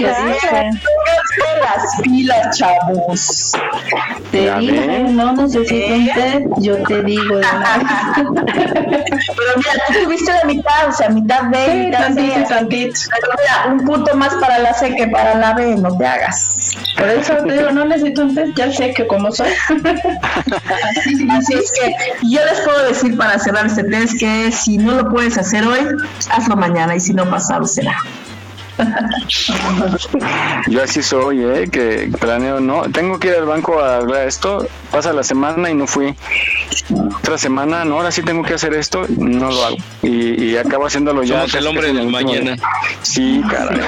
Las 1.61 2.01
pilas, 2.03 2.57
chavos. 2.59 3.53
Te 4.31 4.45
Ya 4.45 4.57
ves. 4.57 5.11
no 5.13 5.33
necesito 5.33 5.75
un 5.95 6.07
té, 6.13 6.47
yo 6.59 6.77
te 6.85 7.03
digo. 7.03 7.41
Pero 8.17 9.53
mira, 9.57 9.73
tú 9.89 9.93
tuviste 10.05 10.33
la 10.33 10.45
mitad, 10.45 10.89
o 10.89 10.93
sea, 10.93 11.09
mitad 11.09 11.51
B, 11.51 11.59
Sí, 11.67 11.87
mitad 11.87 12.01
tantito, 12.01 12.35
C. 12.35 12.45
tantito. 12.49 13.01
Pero 13.11 13.33
mira, 13.39 13.73
un 13.75 13.85
punto 13.87 14.17
más 14.17 14.35
para 14.35 14.59
la 14.59 14.75
C 14.75 14.95
que 14.95 15.07
para 15.09 15.35
la 15.35 15.55
B, 15.55 15.77
no 15.77 15.97
te 15.97 16.07
hagas. 16.07 16.77
Por 16.97 17.09
eso 17.09 17.35
te 17.47 17.53
digo, 17.53 17.71
no 17.71 17.85
necesito 17.85 18.23
un 18.23 18.35
té, 18.35 18.53
ya 18.55 18.71
sé 18.73 18.93
que 18.95 19.07
como 19.07 19.31
soy. 19.33 19.51
Así, 19.51 21.29
así 21.31 21.55
es 21.55 21.73
que 21.73 21.95
yo 22.31 22.41
les 22.45 22.61
puedo 22.61 22.87
decir 22.89 23.17
para 23.17 23.39
cerrar 23.39 23.67
este 23.67 23.85
test 23.85 24.19
que 24.19 24.51
si 24.53 24.79
no 24.79 24.93
lo 24.93 25.09
puedes 25.11 25.37
hacer 25.39 25.67
hoy, 25.67 25.81
hazlo 26.31 26.57
mañana 26.57 26.95
y 26.95 27.01
si 27.01 27.13
no 27.15 27.29
pasado 27.29 27.65
será. 27.67 27.97
Yo 30.69 30.83
así 30.83 31.03
soy, 31.03 31.45
¿eh? 31.45 31.69
Que 31.71 32.11
planeo, 32.21 32.61
no. 32.61 32.83
Tengo 32.91 33.19
que 33.19 33.29
ir 33.29 33.35
al 33.35 33.47
banco 33.47 33.81
a 33.81 33.97
arreglar 33.97 34.29
esto. 34.29 34.67
Pasa 34.93 35.13
la 35.15 35.23
semana 35.23 35.71
y 35.71 35.75
no 35.75 35.87
fui. 35.87 36.15
Otra 37.19 37.39
semana, 37.39 37.85
no, 37.85 37.97
ahora 37.97 38.11
sí 38.13 38.23
tengo 38.23 38.43
que 38.43 38.55
hacer 38.55 38.75
esto, 38.75 39.07
no 39.17 39.51
lo 39.51 39.65
hago. 39.65 39.77
Y, 40.03 40.45
y 40.51 40.57
acabo 40.59 40.87
haciéndolo 40.87 41.23
ya. 41.23 41.37
Somos 41.41 41.55
el 41.55 41.67
hombre 41.67 41.93
del 41.95 42.09
mañana. 42.09 42.57
día. 42.57 42.65
Sí, 43.03 43.43
caray. 43.51 43.81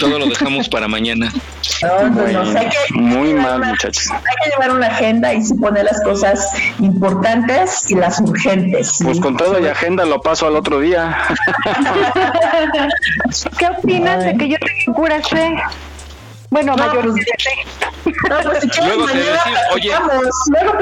Todo 0.00 0.18
lo 0.18 0.26
dejamos 0.26 0.68
para 0.68 0.88
mañana. 0.88 1.32
No, 1.82 2.10
Bueno, 2.10 2.42
hay 2.58 2.68
que- 2.68 2.94
muy 2.98 3.32
mal, 3.34 3.60
muchachos. 3.64 4.10
Hay 4.10 4.18
que 4.44 4.50
llevar 4.50 4.72
una 4.76 4.88
agenda 4.88 5.32
y 5.34 5.40
poner 5.60 5.84
las 5.84 6.00
cosas 6.02 6.52
importantes 6.80 7.88
y 7.90 7.94
las 7.94 8.20
urgentes. 8.20 8.98
Pues 9.04 9.20
con 9.20 9.36
todo 9.36 9.60
y 9.60 9.66
agenda 9.66 10.04
lo 10.04 10.20
paso 10.20 10.46
al 10.48 10.56
otro 10.56 10.80
día. 10.80 11.16
¿Qué 13.58 13.66
opinas 13.66 14.24
de 14.24 14.36
que 14.36 14.48
yo 14.48 14.56
tengo 14.58 14.96
pura? 14.98 15.20
Bueno, 16.52 16.76
No, 16.76 16.86
mayoría 16.86 17.12
pues. 17.12 18.14
No, 18.28 18.36
pues 18.50 18.78
Luego 18.84 19.06
te 19.06 19.14
decimos, 19.16 19.60
oye. 19.72 19.90
luego. 20.50 20.74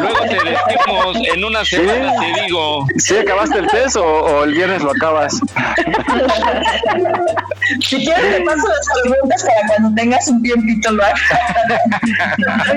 Luego 0.00 0.20
te 0.20 0.34
decimos, 0.36 1.16
en 1.34 1.44
una 1.44 1.64
semana 1.64 2.12
te 2.20 2.42
digo. 2.42 2.86
¿Sí 2.98 3.16
acabaste 3.16 3.58
el 3.58 3.66
test 3.66 3.96
o, 3.96 4.04
o 4.04 4.44
el 4.44 4.54
viernes 4.54 4.80
lo 4.82 4.92
acabas? 4.92 5.40
Si 7.80 7.96
quieres, 8.04 8.36
te 8.36 8.42
paso 8.42 8.68
las 8.68 8.88
preguntas 9.02 9.42
para 9.42 9.66
cuando 9.68 9.94
tengas 10.00 10.28
un 10.28 10.42
tiempito 10.42 10.90
lo 10.92 11.04
hagas. 11.04 11.20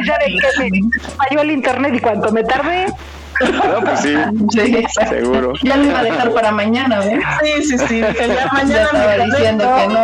Ya 0.06 0.18
de 0.18 0.26
que 0.26 0.70
me 0.72 0.82
falló 1.18 1.42
el 1.42 1.52
internet 1.52 1.94
y 1.96 2.00
cuanto 2.00 2.32
me 2.32 2.44
tardé. 2.44 2.88
No, 3.42 3.82
pues 3.82 4.00
sí, 4.02 4.16
Sí, 4.52 4.84
seguro. 5.10 5.54
Ya 5.64 5.78
lo 5.78 5.86
iba 5.86 6.00
a 6.00 6.04
dejar 6.04 6.32
para 6.34 6.52
mañana, 6.52 7.00
¿ves? 7.00 7.24
Sí, 7.44 7.64
sí, 7.64 7.78
sí. 7.88 8.02
que 8.02 8.28
ya 8.28 8.36
Ya 8.36 8.50
mañana 8.54 8.82
estaba 8.84 9.18
me 9.18 9.26
diciendo 9.26 9.76
que 9.76 9.88
no. 9.88 10.04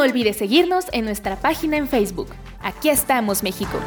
Olvides 0.00 0.36
seguirnos 0.36 0.86
en 0.92 1.04
nuestra 1.04 1.36
página 1.36 1.76
en 1.76 1.88
Facebook. 1.88 2.28
Aquí 2.62 2.88
estamos, 2.88 3.42
México. 3.42 3.78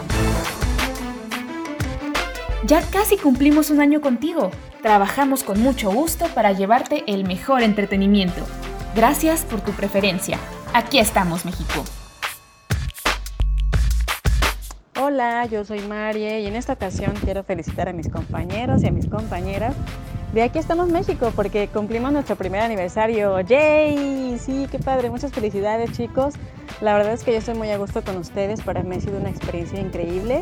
Ya 2.66 2.82
casi 2.82 3.18
cumplimos 3.18 3.70
un 3.70 3.82
año 3.82 4.00
contigo. 4.00 4.52
Trabajamos 4.82 5.44
con 5.44 5.62
mucho 5.62 5.92
gusto 5.92 6.28
para 6.34 6.52
llevarte 6.54 7.04
el 7.08 7.26
mejor 7.26 7.62
entretenimiento. 7.62 8.42
Gracias 8.96 9.44
por 9.44 9.62
tu 9.62 9.72
preferencia. 9.72 10.38
Aquí 10.74 11.00
estamos, 11.00 11.46
México. 11.46 11.84
Hola, 15.00 15.46
yo 15.48 15.66
soy 15.66 15.82
Marie 15.82 16.42
y 16.42 16.46
en 16.46 16.56
esta 16.56 16.74
ocasión 16.74 17.14
quiero 17.24 17.44
felicitar 17.44 17.90
a 17.90 17.94
mis 17.94 18.10
compañeros 18.10 18.84
y 18.84 18.88
a 18.88 18.92
mis 18.92 19.08
compañeras 19.08 19.76
de 20.34 20.42
Aquí 20.42 20.58
estamos 20.58 20.90
México 20.90 21.32
porque 21.36 21.68
cumplimos 21.68 22.12
nuestro 22.12 22.36
primer 22.36 22.62
aniversario. 22.62 23.40
¡Yay! 23.42 24.38
Sí, 24.40 24.68
qué 24.70 24.80
padre, 24.80 25.12
muchas 25.12 25.32
felicidades 25.32 25.92
chicos. 25.92 26.34
La 26.82 26.96
verdad 26.96 27.14
es 27.14 27.24
que 27.24 27.32
yo 27.32 27.38
estoy 27.38 27.54
muy 27.54 27.70
a 27.70 27.78
gusto 27.78 28.04
con 28.04 28.18
ustedes, 28.18 28.62
para 28.62 28.82
mí 28.82 28.96
ha 28.96 29.00
sido 29.00 29.20
una 29.20 29.30
experiencia 29.30 29.80
increíble 29.80 30.42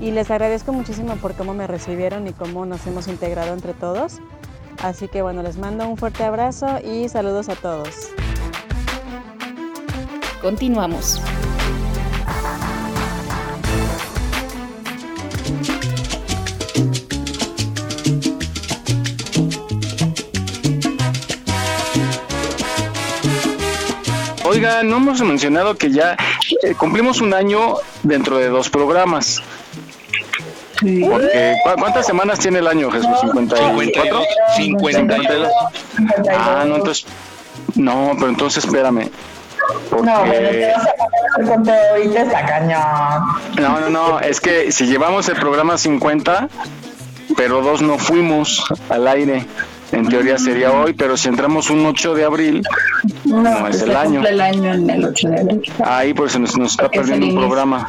y 0.00 0.12
les 0.12 0.30
agradezco 0.30 0.72
muchísimo 0.72 1.16
por 1.16 1.34
cómo 1.34 1.54
me 1.54 1.66
recibieron 1.66 2.28
y 2.28 2.32
cómo 2.32 2.66
nos 2.66 2.86
hemos 2.86 3.08
integrado 3.08 3.52
entre 3.52 3.74
todos. 3.74 4.20
Así 4.82 5.08
que 5.08 5.22
bueno, 5.22 5.42
les 5.42 5.58
mando 5.58 5.88
un 5.88 5.96
fuerte 5.96 6.22
abrazo 6.22 6.78
y 6.84 7.08
saludos 7.08 7.48
a 7.48 7.56
todos. 7.56 8.10
Continuamos. 10.40 11.20
Oiga, 24.56 24.82
no 24.82 24.96
hemos 24.96 25.20
mencionado 25.20 25.76
que 25.76 25.90
ya 25.90 26.16
eh, 26.62 26.74
cumplimos 26.74 27.20
un 27.20 27.34
año 27.34 27.74
dentro 28.02 28.38
de 28.38 28.48
dos 28.48 28.70
programas. 28.70 29.42
Porque, 30.80 31.56
¿cu- 31.62 31.70
¿Cuántas 31.78 32.06
semanas 32.06 32.38
tiene 32.38 32.60
el 32.60 32.66
año, 32.66 32.90
Jesús? 32.90 33.08
¿54? 33.22 34.26
52. 34.56 35.48
Ah, 36.30 36.64
no, 36.66 36.76
entonces. 36.76 37.06
No, 37.74 38.12
pero 38.16 38.28
entonces 38.30 38.64
espérame. 38.64 39.10
Porque... 39.90 40.06
No, 40.06 40.20
bueno, 40.20 40.48
está 42.22 42.46
cañón. 42.46 42.80
No, 43.58 43.80
no, 43.80 43.90
no, 43.90 44.20
es 44.20 44.40
que 44.40 44.72
si 44.72 44.86
llevamos 44.86 45.28
el 45.28 45.36
programa 45.36 45.76
50, 45.76 46.48
pero 47.36 47.60
dos 47.60 47.82
no 47.82 47.98
fuimos 47.98 48.64
al 48.88 49.06
aire, 49.08 49.44
en 49.92 50.08
teoría 50.08 50.38
sería 50.38 50.72
hoy, 50.72 50.92
pero 50.92 51.16
si 51.16 51.28
entramos 51.28 51.70
un 51.70 51.84
8 51.86 52.14
de 52.14 52.24
abril, 52.24 52.62
no, 53.24 53.68
es 53.68 53.78
se 53.78 53.84
el 53.84 53.96
año. 53.96 54.26
el 54.26 54.40
año 54.40 54.74
en 54.74 54.90
el 54.90 55.04
8 55.04 55.28
de 55.28 55.40
abril. 55.40 55.62
Ahí 55.84 56.14
pues 56.14 56.32
se 56.32 56.38
nos, 56.38 56.56
nos 56.56 56.72
está 56.72 56.84
Porque 56.84 56.98
es 56.98 57.06
perdiendo 57.08 57.34
un 57.34 57.46
programa. 57.46 57.88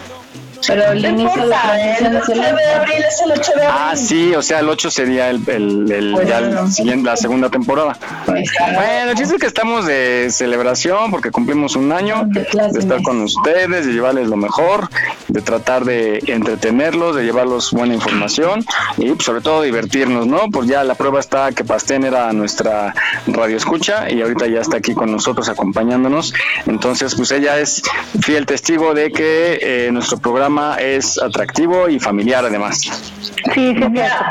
Pero 0.65 0.91
el 0.91 1.01
No 1.01 1.09
inicio 1.09 1.41
de 1.43 1.47
la 1.47 1.55
importa, 1.57 1.79
el 1.79 1.97
transmisión 1.97 2.15
es 2.15 2.23
8 2.23 2.31
el 2.33 2.39
de 2.57 2.73
abril 2.73 3.03
es 3.07 3.21
el 3.21 3.31
8 3.31 3.51
de 3.55 3.65
abril. 3.65 3.69
Ah, 3.71 3.93
sí, 3.95 4.35
o 4.35 4.41
sea, 4.41 4.59
el 4.59 4.69
8 4.69 4.91
sería 4.91 5.29
el, 5.29 5.41
el, 5.49 5.91
el- 5.91 6.11
Pues 6.13 6.27
ya 6.27 6.37
el 6.39 6.71
siguiente, 6.71 7.05
la 7.05 7.17
segunda 7.17 7.49
temporada. 7.49 7.97
Bueno, 8.25 9.11
el 9.11 9.15
chiste 9.17 9.35
es 9.35 9.41
que 9.41 9.47
estamos 9.47 9.85
de 9.85 10.27
celebración 10.31 11.11
porque 11.11 11.31
cumplimos 11.31 11.75
un 11.75 11.91
año 11.91 12.23
de 12.27 12.41
estar 12.79 13.01
con 13.03 13.21
ustedes, 13.21 13.85
de 13.85 13.93
llevarles 13.93 14.27
lo 14.27 14.37
mejor, 14.37 14.89
de 15.27 15.41
tratar 15.41 15.85
de 15.85 16.19
entretenerlos, 16.27 17.15
de 17.15 17.23
llevarlos 17.23 17.71
buena 17.71 17.93
información 17.93 18.65
y 18.97 19.11
pues, 19.11 19.25
sobre 19.25 19.41
todo 19.41 19.61
divertirnos, 19.61 20.27
¿no? 20.27 20.49
Pues 20.51 20.67
ya 20.67 20.83
la 20.83 20.95
prueba 20.95 21.19
está 21.19 21.51
que 21.51 21.63
Pastén 21.63 22.03
era 22.03 22.31
nuestra 22.33 22.93
radio 23.27 23.57
escucha 23.57 24.09
y 24.09 24.21
ahorita 24.21 24.47
ya 24.47 24.61
está 24.61 24.77
aquí 24.77 24.93
con 24.93 25.11
nosotros 25.11 25.49
acompañándonos. 25.49 26.33
Entonces, 26.65 27.15
pues 27.15 27.31
ella 27.31 27.59
es 27.59 27.81
fiel 28.21 28.45
testigo 28.45 28.93
de 28.93 29.11
que 29.11 29.59
eh, 29.61 29.89
nuestro 29.91 30.17
programa 30.17 30.46
es 30.79 31.17
atractivo 31.21 31.89
y 31.89 31.99
familiar 31.99 32.45
además. 32.45 32.79
Sí, 32.81 33.31
sí, 33.53 33.73
mira, 33.89 34.29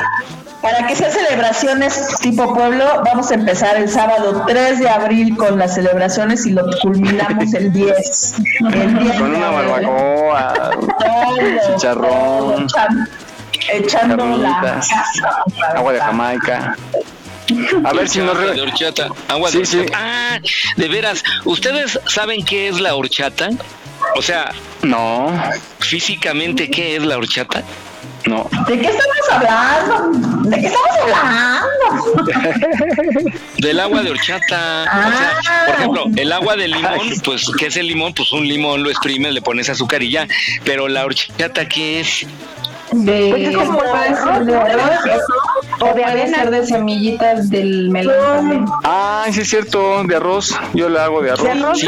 para 0.63 0.87
que 0.87 0.97
sea 0.97 1.11
celebraciones 1.11 2.17
tipo 2.21 2.53
pueblo, 2.55 2.85
vamos 3.05 3.31
a 3.31 3.35
empezar 3.35 3.77
el 3.77 3.89
sábado 3.89 4.45
3 4.47 4.79
de 4.81 4.89
abril 4.89 5.37
con 5.37 5.59
las 5.59 5.75
celebraciones 5.75 6.47
y 6.47 6.51
lo 6.53 6.65
culminamos 6.83 7.53
el 7.55 7.73
10. 7.73 8.35
El 8.73 8.99
10 8.99 9.17
Con 9.21 9.35
una 9.35 9.51
barbacoa, 9.51 10.71
chicharrón, 11.67 12.67
echan- 12.67 13.09
echando 13.73 14.17
la 14.39 14.61
carnitas, 14.61 14.89
casa. 14.89 15.45
agua 15.77 15.93
de 15.93 16.01
Jamaica. 16.01 16.77
A 17.85 17.93
ver 17.93 18.09
si 18.09 18.19
nos 18.21 18.39
de 18.39 18.61
horchata, 18.61 19.09
agua 19.29 19.51
Sí, 19.51 19.59
de 19.59 19.67
sí. 19.67 19.79
horchata. 19.79 19.99
Ah, 20.01 20.39
de 20.77 20.89
veras, 20.89 21.23
¿ustedes 21.45 21.99
saben 22.07 22.45
qué 22.45 22.69
es 22.69 22.81
la 22.81 22.95
horchata? 22.95 23.51
O 24.17 24.23
sea, 24.23 24.53
no. 24.83 25.33
Físicamente, 25.81 26.71
¿qué 26.71 26.97
es 26.97 27.03
la 27.03 27.17
horchata? 27.19 27.63
No. 28.25 28.49
¿De 28.67 28.79
qué 28.81 28.87
estamos 28.89 29.17
hablando? 29.31 30.51
¿De 30.51 30.61
qué 30.61 30.67
estamos 30.67 30.91
hablando? 31.23 31.67
Del 33.59 33.81
agua 33.81 34.03
de 34.03 34.11
horchata. 34.11 34.83
O 34.83 35.17
sea, 35.17 35.67
por 35.67 35.75
ejemplo, 35.77 36.05
el 36.17 36.33
agua 36.33 36.57
de 36.57 36.67
limón, 36.69 36.99
pues, 37.25 37.47
¿qué 37.59 37.67
es 37.67 37.77
el 37.77 37.87
limón? 37.87 38.15
Pues 38.15 38.33
un 38.33 38.47
limón 38.49 38.83
lo 38.83 38.91
exprimes, 38.91 39.33
le 39.33 39.43
pones 39.43 39.69
azúcar 39.69 40.03
y 40.03 40.11
ya. 40.11 40.27
Pero 40.65 40.89
la 40.89 41.05
horchata, 41.05 41.69
¿qué 41.69 42.01
es? 42.01 42.27
De, 42.93 43.29
Pues 43.53 43.57
como 43.67 43.81
ser 43.81 44.45
de 44.45 44.57
arroz, 44.57 44.83
arroz 44.83 45.23
o 45.81 45.85
O 45.85 45.87
de 45.89 45.93
puede 45.93 46.05
avena. 46.05 46.39
ser 46.39 46.51
de 46.51 46.67
semillitas 46.67 47.51
del 47.51 47.91
melón. 47.91 48.65
Ah, 48.85 49.27
sí 49.33 49.41
es 49.41 49.49
cierto, 49.51 50.05
de 50.05 50.17
arroz. 50.17 50.57
Yo 50.75 50.89
le 50.89 50.99
hago 51.01 51.21
de 51.23 51.33
arroz. 51.33 51.79
Sí, 51.79 51.87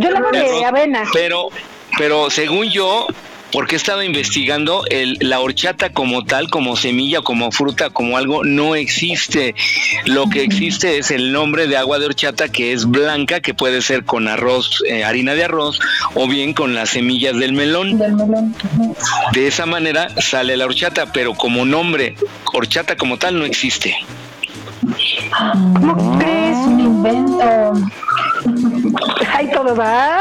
yo 0.00 0.10
lo 0.10 0.18
hago 0.18 0.30
de 0.32 0.40
arroz. 0.40 0.64
avena. 0.64 1.04
Pero, 1.12 1.48
pero 1.96 2.28
según 2.30 2.68
yo, 2.70 3.06
porque 3.52 3.76
he 3.76 3.78
estado 3.78 4.02
investigando, 4.02 4.84
el, 4.90 5.18
la 5.20 5.40
horchata 5.40 5.92
como 5.92 6.24
tal, 6.24 6.48
como 6.48 6.76
semilla, 6.76 7.20
como 7.20 7.52
fruta, 7.52 7.90
como 7.90 8.16
algo, 8.16 8.44
no 8.44 8.74
existe. 8.74 9.54
Lo 10.06 10.28
que 10.28 10.42
existe 10.42 10.98
es 10.98 11.10
el 11.10 11.32
nombre 11.32 11.66
de 11.66 11.76
agua 11.76 11.98
de 11.98 12.06
horchata 12.06 12.48
que 12.48 12.72
es 12.72 12.86
blanca, 12.86 13.40
que 13.40 13.54
puede 13.54 13.82
ser 13.82 14.04
con 14.04 14.26
arroz, 14.26 14.82
eh, 14.88 15.04
harina 15.04 15.34
de 15.34 15.44
arroz, 15.44 15.78
o 16.14 16.26
bien 16.26 16.54
con 16.54 16.74
las 16.74 16.90
semillas 16.90 17.36
del 17.38 17.52
melón. 17.52 17.98
Del 17.98 18.14
melón. 18.14 18.54
De 19.32 19.46
esa 19.46 19.66
manera 19.66 20.08
sale 20.20 20.56
la 20.56 20.64
horchata, 20.64 21.12
pero 21.12 21.34
como 21.34 21.64
nombre, 21.64 22.16
horchata 22.52 22.96
como 22.96 23.18
tal 23.18 23.38
no 23.38 23.44
existe. 23.44 23.96
¿Cómo 25.74 26.18
crees? 26.18 26.56
Un 26.56 26.80
invento. 26.80 27.74
Ahí 29.32 29.50
todo 29.52 29.74
va. 29.76 30.18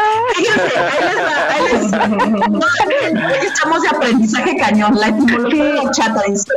Estamos 3.43 3.81
de 3.81 3.87
aprendizaje 3.89 4.55
cañón. 4.57 4.95
La 4.99 5.07
etimología 5.07 5.63
de 5.65 5.79
horchata 5.79 6.21
dice. 6.27 6.51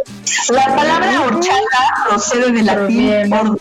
La 0.50 0.66
palabra 0.76 1.20
horchata 1.22 1.78
procede 2.08 2.52
del 2.52 2.66
latín 2.66 3.32
or- 3.32 3.58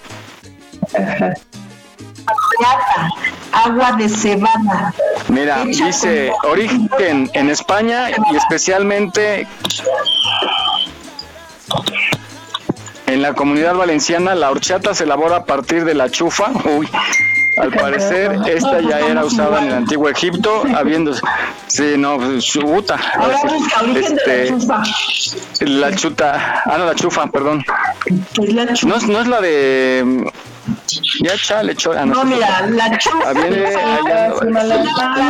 horchata, 2.26 3.10
agua 3.52 3.92
de 3.94 4.10
cebada. 4.10 4.94
Mira, 5.30 5.64
dice 5.66 6.32
origen 6.44 7.30
en 7.34 7.50
España 7.50 8.10
y 8.32 8.36
especialmente 8.36 9.48
en 13.08 13.22
la 13.22 13.34
comunidad 13.34 13.76
valenciana 13.76 14.36
la 14.36 14.50
horchata 14.52 14.94
se 14.94 15.04
elabora 15.04 15.38
a 15.38 15.46
partir 15.46 15.86
de 15.86 15.94
la 15.94 16.10
chufa. 16.10 16.50
Uy, 16.78 16.88
al 17.58 17.70
parecer 17.72 18.38
esta 18.48 18.82
ya 18.82 19.00
era 19.00 19.26
usada 19.26 19.60
en 19.62 19.68
el 19.68 19.74
antiguo 19.74 20.10
Egipto, 20.10 20.64
habiendo 20.76 21.14
sí, 21.68 21.94
no, 21.98 22.18
pues, 22.18 22.44
chuta. 22.44 22.98
La 23.18 24.00
Este, 24.00 24.54
la 25.66 25.96
chuta, 25.96 26.62
ah 26.66 26.78
no, 26.78 26.86
la 26.86 26.96
chufa, 26.96 27.28
perdón. 27.28 27.64
Es 28.42 28.54
la 28.54 28.74
chufa. 28.74 28.88
No, 28.88 28.96
es- 28.98 29.08
no 29.08 29.20
es 29.20 29.28
la 29.28 29.42
de 29.42 30.32
ya 31.22 31.38
chale, 31.38 31.76
cho- 31.76 31.92
ah, 31.94 32.06
No, 32.06 32.24
mira, 32.26 32.68
la 32.70 32.98
chufa. 32.98 33.34
Viene 33.34 33.66
allá, 33.66 34.32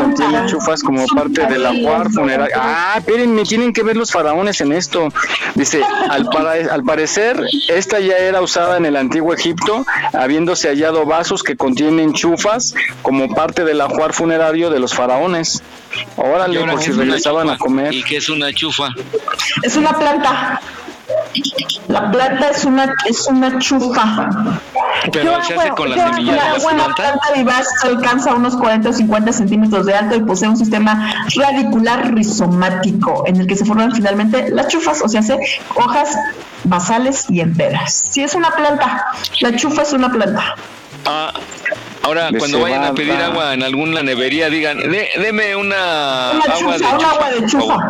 contiene 0.02 0.46
chufas 0.48 0.82
como 0.84 1.06
parte 1.08 1.46
del 1.48 1.66
ajuar 1.66 2.10
funerario. 2.12 2.56
Ah, 2.60 2.96
espérenme, 2.98 3.44
tienen 3.44 3.74
que 3.74 3.84
ver 3.84 3.96
los 3.98 4.12
faraones 4.12 4.62
en 4.62 4.72
esto. 4.74 5.10
Dice, 5.56 5.82
al, 6.10 6.26
para- 6.26 6.74
al 6.74 6.84
parecer, 6.84 7.42
esta 7.70 8.00
ya 8.00 8.18
era 8.18 8.42
usada 8.42 8.78
en 8.78 8.86
el 8.86 8.96
antiguo 8.96 9.34
Egipto, 9.34 9.86
habiéndose 10.14 10.70
hallado 10.70 11.06
vasos 11.06 11.44
que 11.44 11.56
contienen 11.56 12.14
chufas 12.14 12.76
como 13.02 13.34
parte 13.34 13.64
del 13.64 13.82
ajuar 13.82 14.14
funerario 14.14 14.70
de 14.70 14.80
los 14.80 14.94
faraones. 14.94 15.62
Órale, 16.16 16.60
ahora, 16.60 16.72
por 16.74 16.82
¿qué 16.82 16.86
si 16.86 16.92
regresaban 16.92 17.50
a 17.50 17.58
comer. 17.58 17.94
¿Y 17.94 18.04
qué 18.04 18.18
es 18.18 18.30
una 18.30 18.52
chufa? 18.54 18.90
Es 19.62 19.76
una 19.76 19.92
planta. 19.98 20.60
La 21.88 22.12
planta 22.12 22.50
es 22.50 22.64
una, 22.66 22.94
es 23.06 23.28
una 23.28 23.60
chufa. 23.60 24.30
Pero 25.12 25.44
se 25.44 25.56
hace 25.56 25.70
con 25.70 25.90
la 25.90 25.96
semilla 26.14 26.32
de 26.32 26.38
la 26.38 26.56
Es 26.56 26.64
una 26.64 26.76
planta. 26.86 26.96
planta 26.96 27.32
vivaz 27.36 27.68
alcanza 27.84 28.34
unos 28.34 28.56
40 28.56 28.90
o 28.90 28.94
50 28.94 29.34
centímetros 29.34 29.86
de 29.86 29.96
alto 29.96 30.16
y 30.16 30.22
posee 30.22 30.48
un 30.48 30.58
sistema 30.58 31.14
radicular 31.36 32.14
rizomático 32.14 33.24
en 33.28 33.38
el 33.42 33.48
que 33.48 33.56
se 33.56 33.66
forman 33.66 33.92
finalmente 33.92 34.50
las 34.50 34.68
chufas, 34.70 35.02
o 35.04 35.10
sea, 35.10 35.20
hace 35.20 35.38
hojas 35.76 36.16
basales 36.64 37.26
y 37.30 37.42
enteras. 37.42 38.06
Sí, 38.10 38.24
es 38.24 38.34
una 38.36 38.52
planta. 38.52 39.06
La 39.42 39.56
chufa 39.56 39.82
es 39.82 39.94
una 39.94 40.10
planta. 40.10 40.56
Ah, 41.06 41.34
Ahora, 42.04 42.32
de 42.32 42.38
cuando 42.38 42.60
vayan 42.60 42.84
a 42.84 42.94
pedir 42.94 43.14
agua 43.14 43.54
en 43.54 43.64
alguna 43.64 44.04
nevería, 44.04 44.50
digan, 44.50 44.78
"De- 44.78 45.08
deme 45.18 45.56
una 45.56 46.32
Una 46.34 46.54
agua 46.54 46.78
chufa, 46.78 46.78
de 46.78 46.84
un 46.84 47.00
chufa, 47.00 47.12
agua 47.12 47.30
de 47.32 47.46
chufa. 47.46 47.66
favor". 47.66 47.84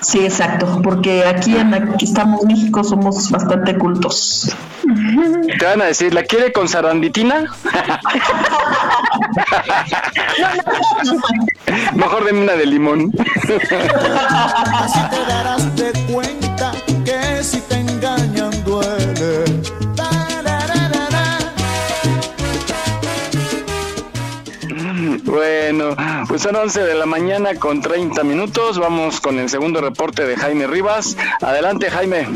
Sí, 0.00 0.24
exacto, 0.24 0.80
porque 0.82 1.24
aquí 1.26 1.56
en 1.56 1.74
aquí 1.74 2.04
estamos 2.04 2.44
México 2.44 2.84
somos 2.84 3.28
bastante 3.30 3.76
cultos. 3.78 4.54
Te 5.58 5.64
van 5.66 5.82
a 5.82 5.86
decir, 5.86 6.14
¿la 6.14 6.22
quiere 6.22 6.52
con 6.52 6.68
saranditina? 6.68 7.46
Mejor 11.94 12.24
deme 12.24 12.42
una 12.42 12.52
de 12.54 12.66
limón. 12.66 13.12
Así 14.74 14.98
te 15.10 15.24
darás 15.32 15.76
de 15.76 15.92
cuenta 16.12 16.72
son 26.42 26.56
11 26.56 26.82
de 26.82 26.94
la 26.96 27.06
mañana 27.06 27.54
con 27.54 27.80
30 27.80 28.24
minutos. 28.24 28.76
Vamos 28.76 29.20
con 29.20 29.38
el 29.38 29.48
segundo 29.48 29.80
reporte 29.80 30.26
de 30.26 30.36
Jaime 30.36 30.66
Rivas. 30.66 31.16
Adelante, 31.40 31.88
Jaime. 31.88 32.26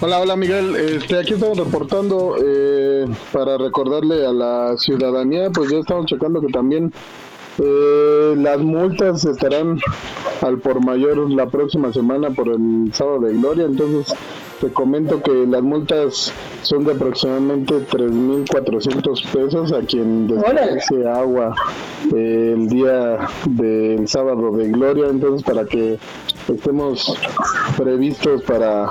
Hola, 0.00 0.20
hola 0.20 0.36
Miguel. 0.36 0.76
Este, 0.76 1.18
aquí 1.18 1.34
estamos 1.34 1.58
reportando 1.58 2.36
eh, 2.40 3.06
para 3.32 3.58
recordarle 3.58 4.24
a 4.24 4.32
la 4.32 4.76
ciudadanía, 4.76 5.50
pues 5.50 5.72
ya 5.72 5.78
estamos 5.78 6.06
checando 6.06 6.40
que 6.40 6.52
también 6.52 6.92
eh, 7.58 8.34
las 8.36 8.58
multas 8.58 9.24
estarán 9.24 9.80
al 10.42 10.58
por 10.58 10.84
mayor 10.84 11.28
la 11.28 11.46
próxima 11.46 11.92
semana 11.92 12.30
por 12.30 12.46
el 12.50 12.92
sábado 12.94 13.22
de 13.22 13.32
gloria. 13.32 13.64
Entonces 13.64 14.14
te 14.62 14.72
comento 14.72 15.20
que 15.20 15.44
las 15.44 15.60
multas 15.60 16.32
son 16.62 16.84
de 16.84 16.92
aproximadamente 16.92 17.84
3.400 17.88 19.26
pesos 19.32 19.72
a 19.72 19.80
quien 19.80 20.28
desperdicie 20.28 21.08
agua 21.08 21.52
eh, 22.14 22.54
el 22.56 22.68
día 22.68 23.28
del 23.46 24.06
sábado 24.06 24.52
de 24.52 24.68
gloria. 24.68 25.06
Entonces 25.08 25.42
para 25.42 25.64
que 25.64 25.98
estemos 26.46 27.12
previstos 27.76 28.42
para 28.42 28.86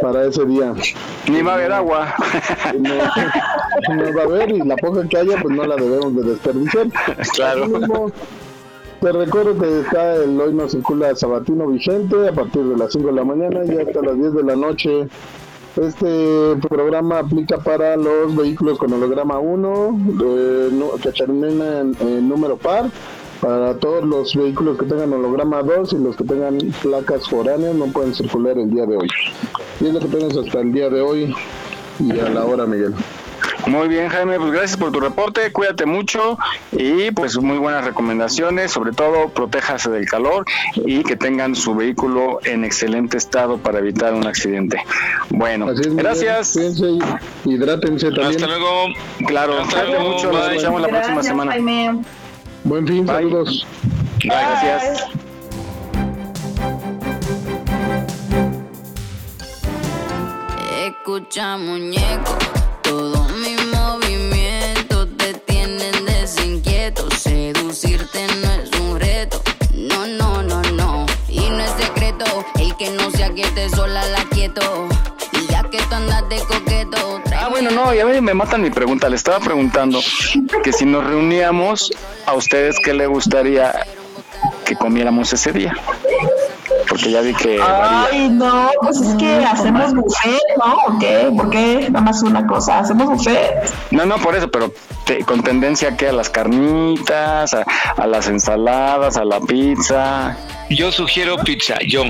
para 0.00 0.26
ese 0.26 0.44
día. 0.44 0.74
Ni 1.28 1.42
va 1.42 1.52
a 1.52 1.54
haber 1.56 1.72
agua. 1.72 2.14
No, 2.78 2.94
no 3.96 4.16
va 4.16 4.22
a 4.22 4.24
haber 4.24 4.52
y 4.52 4.58
la 4.60 4.76
poca 4.76 5.08
que 5.08 5.18
haya 5.18 5.42
pues 5.42 5.56
no 5.56 5.64
la 5.64 5.74
debemos 5.74 6.14
de 6.14 6.22
desperdiciar. 6.22 6.86
Claro. 7.34 7.66
Te 9.00 9.12
recuerdo 9.12 9.56
que 9.58 9.80
está 9.80 10.16
el 10.16 10.40
hoy 10.40 10.52
no 10.54 10.68
circula 10.68 11.14
sabatino 11.14 11.66
vigente 11.68 12.28
a 12.28 12.32
partir 12.32 12.62
de 12.64 12.76
las 12.76 12.92
5 12.92 13.06
de 13.08 13.12
la 13.12 13.24
mañana 13.24 13.60
y 13.64 13.76
hasta 13.78 14.00
las 14.02 14.16
10 14.18 14.32
de 14.34 14.42
la 14.42 14.56
noche. 14.56 15.06
Este 15.76 16.56
programa 16.68 17.18
aplica 17.18 17.58
para 17.58 17.96
los 17.96 18.34
vehículos 18.34 18.78
con 18.78 18.92
holograma 18.94 19.38
1 19.38 19.98
eh, 20.24 20.68
no- 20.72 20.92
que 21.02 21.12
terminan 21.12 21.94
en 22.00 22.28
número 22.28 22.56
par. 22.56 22.90
Para 23.40 23.74
todos 23.74 24.02
los 24.02 24.34
vehículos 24.34 24.78
que 24.78 24.86
tengan 24.86 25.12
holograma 25.12 25.62
2 25.62 25.92
y 25.92 25.98
los 25.98 26.16
que 26.16 26.24
tengan 26.24 26.56
placas 26.82 27.28
foráneas 27.28 27.74
no 27.74 27.84
pueden 27.88 28.14
circular 28.14 28.56
el 28.58 28.70
día 28.70 28.86
de 28.86 28.96
hoy. 28.96 29.08
Y 29.78 29.86
es 29.88 29.92
lo 29.92 30.00
que 30.00 30.06
tenemos 30.08 30.36
hasta 30.38 30.60
el 30.60 30.72
día 30.72 30.88
de 30.88 31.02
hoy 31.02 31.34
y 32.00 32.18
a 32.18 32.30
la 32.30 32.46
hora, 32.46 32.64
Miguel. 32.64 32.94
Muy 33.66 33.88
bien, 33.88 34.08
Jaime, 34.08 34.38
pues 34.38 34.52
gracias 34.52 34.76
por 34.76 34.92
tu 34.92 35.00
reporte, 35.00 35.50
cuídate 35.52 35.86
mucho 35.86 36.38
y 36.72 37.10
pues 37.10 37.36
muy 37.36 37.58
buenas 37.58 37.84
recomendaciones, 37.84 38.70
sobre 38.70 38.92
todo 38.92 39.28
protéjase 39.30 39.90
del 39.90 40.06
calor 40.06 40.44
y 40.76 41.02
que 41.02 41.16
tengan 41.16 41.54
su 41.56 41.74
vehículo 41.74 42.38
en 42.44 42.64
excelente 42.64 43.16
estado 43.16 43.58
para 43.58 43.80
evitar 43.80 44.14
un 44.14 44.26
accidente. 44.26 44.78
Bueno, 45.30 45.66
Así 45.68 45.80
es, 45.80 45.88
Miguel. 45.88 46.04
gracias. 46.04 46.52
Cuídense 46.52 46.86
y 47.44 47.52
hidrátense 47.54 48.06
también. 48.12 48.26
Hasta 48.28 48.46
luego. 48.46 48.86
Claro, 49.26 49.60
Hasta 49.60 49.70
cuídate 49.82 49.90
luego, 49.90 50.10
mucho, 50.14 50.32
nos 50.32 50.48
escuchamos 50.48 50.80
la 50.82 50.88
próxima 50.88 51.22
semana. 51.24 51.56
Buen 52.64 52.86
fin, 52.86 53.06
saludos. 53.06 53.66
Gracias. 54.22 55.06
Escucha 60.86 61.56
muñeco, 61.56 62.36
Seducirte 67.46 68.26
no 68.42 68.52
es 68.54 68.80
un 68.80 68.98
reto, 68.98 69.40
no, 69.72 70.04
no, 70.04 70.42
no, 70.42 70.60
no. 70.72 71.06
Y 71.28 71.38
no 71.38 71.60
es 71.60 71.70
secreto, 71.80 72.24
el 72.58 72.76
que 72.76 72.90
no 72.90 73.08
se 73.12 73.22
aquiete 73.22 73.70
sola 73.70 74.04
la 74.08 74.24
quieto. 74.30 74.88
Y 75.30 75.46
ya 75.52 75.62
que 75.70 75.78
tú 75.78 75.94
andas 75.94 76.28
de 76.28 76.38
coqueto, 76.38 77.22
Ah, 77.38 77.46
bueno, 77.48 77.70
no, 77.70 77.94
ya 77.94 78.04
me, 78.04 78.34
matan 78.34 78.62
mi 78.62 78.70
pregunta. 78.70 79.08
Le 79.08 79.14
estaba 79.14 79.38
preguntando 79.38 80.00
que 80.64 80.72
si 80.72 80.84
nos 80.86 81.06
reuníamos, 81.06 81.92
a 82.26 82.34
ustedes 82.34 82.80
qué 82.82 82.92
le 82.92 83.06
gustaría 83.06 83.86
que 84.64 84.74
comiéramos 84.74 85.32
ese 85.32 85.52
día. 85.52 85.76
Porque 86.88 87.10
ya 87.10 87.20
vi 87.20 87.34
que 87.34 87.58
varía. 87.58 88.06
Ay, 88.12 88.28
no, 88.30 88.70
pues 88.80 89.00
es 89.00 89.14
que 89.16 89.44
hacemos 89.44 89.92
buffet, 89.94 90.38
¿no? 90.58 90.74
¿O 90.94 90.98
qué? 90.98 91.30
¿Por 91.36 91.50
qué? 91.50 91.88
Nada 91.90 92.04
más 92.04 92.22
una 92.22 92.46
cosa, 92.46 92.78
hacemos 92.78 93.06
buffet. 93.08 93.70
No, 93.90 94.06
no, 94.06 94.16
por 94.18 94.34
eso, 94.36 94.48
pero 94.50 94.72
te- 95.04 95.24
con 95.24 95.42
tendencia 95.42 95.96
que 95.96 96.08
a 96.08 96.12
las 96.12 96.30
carnitas, 96.30 97.54
a, 97.54 97.64
a 97.96 98.06
las 98.06 98.28
ensaladas, 98.28 99.16
a 99.16 99.24
la 99.24 99.40
pizza, 99.40 100.36
Yo 100.70 100.92
sugiero 100.92 101.36
pizza, 101.38 101.76
yo. 101.86 102.02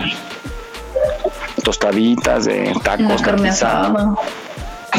tostaditas 1.65 2.44
de 2.44 2.73
tacos, 2.85 3.20
La 3.20 3.27
carne 3.27 3.48
asada. 3.48 4.15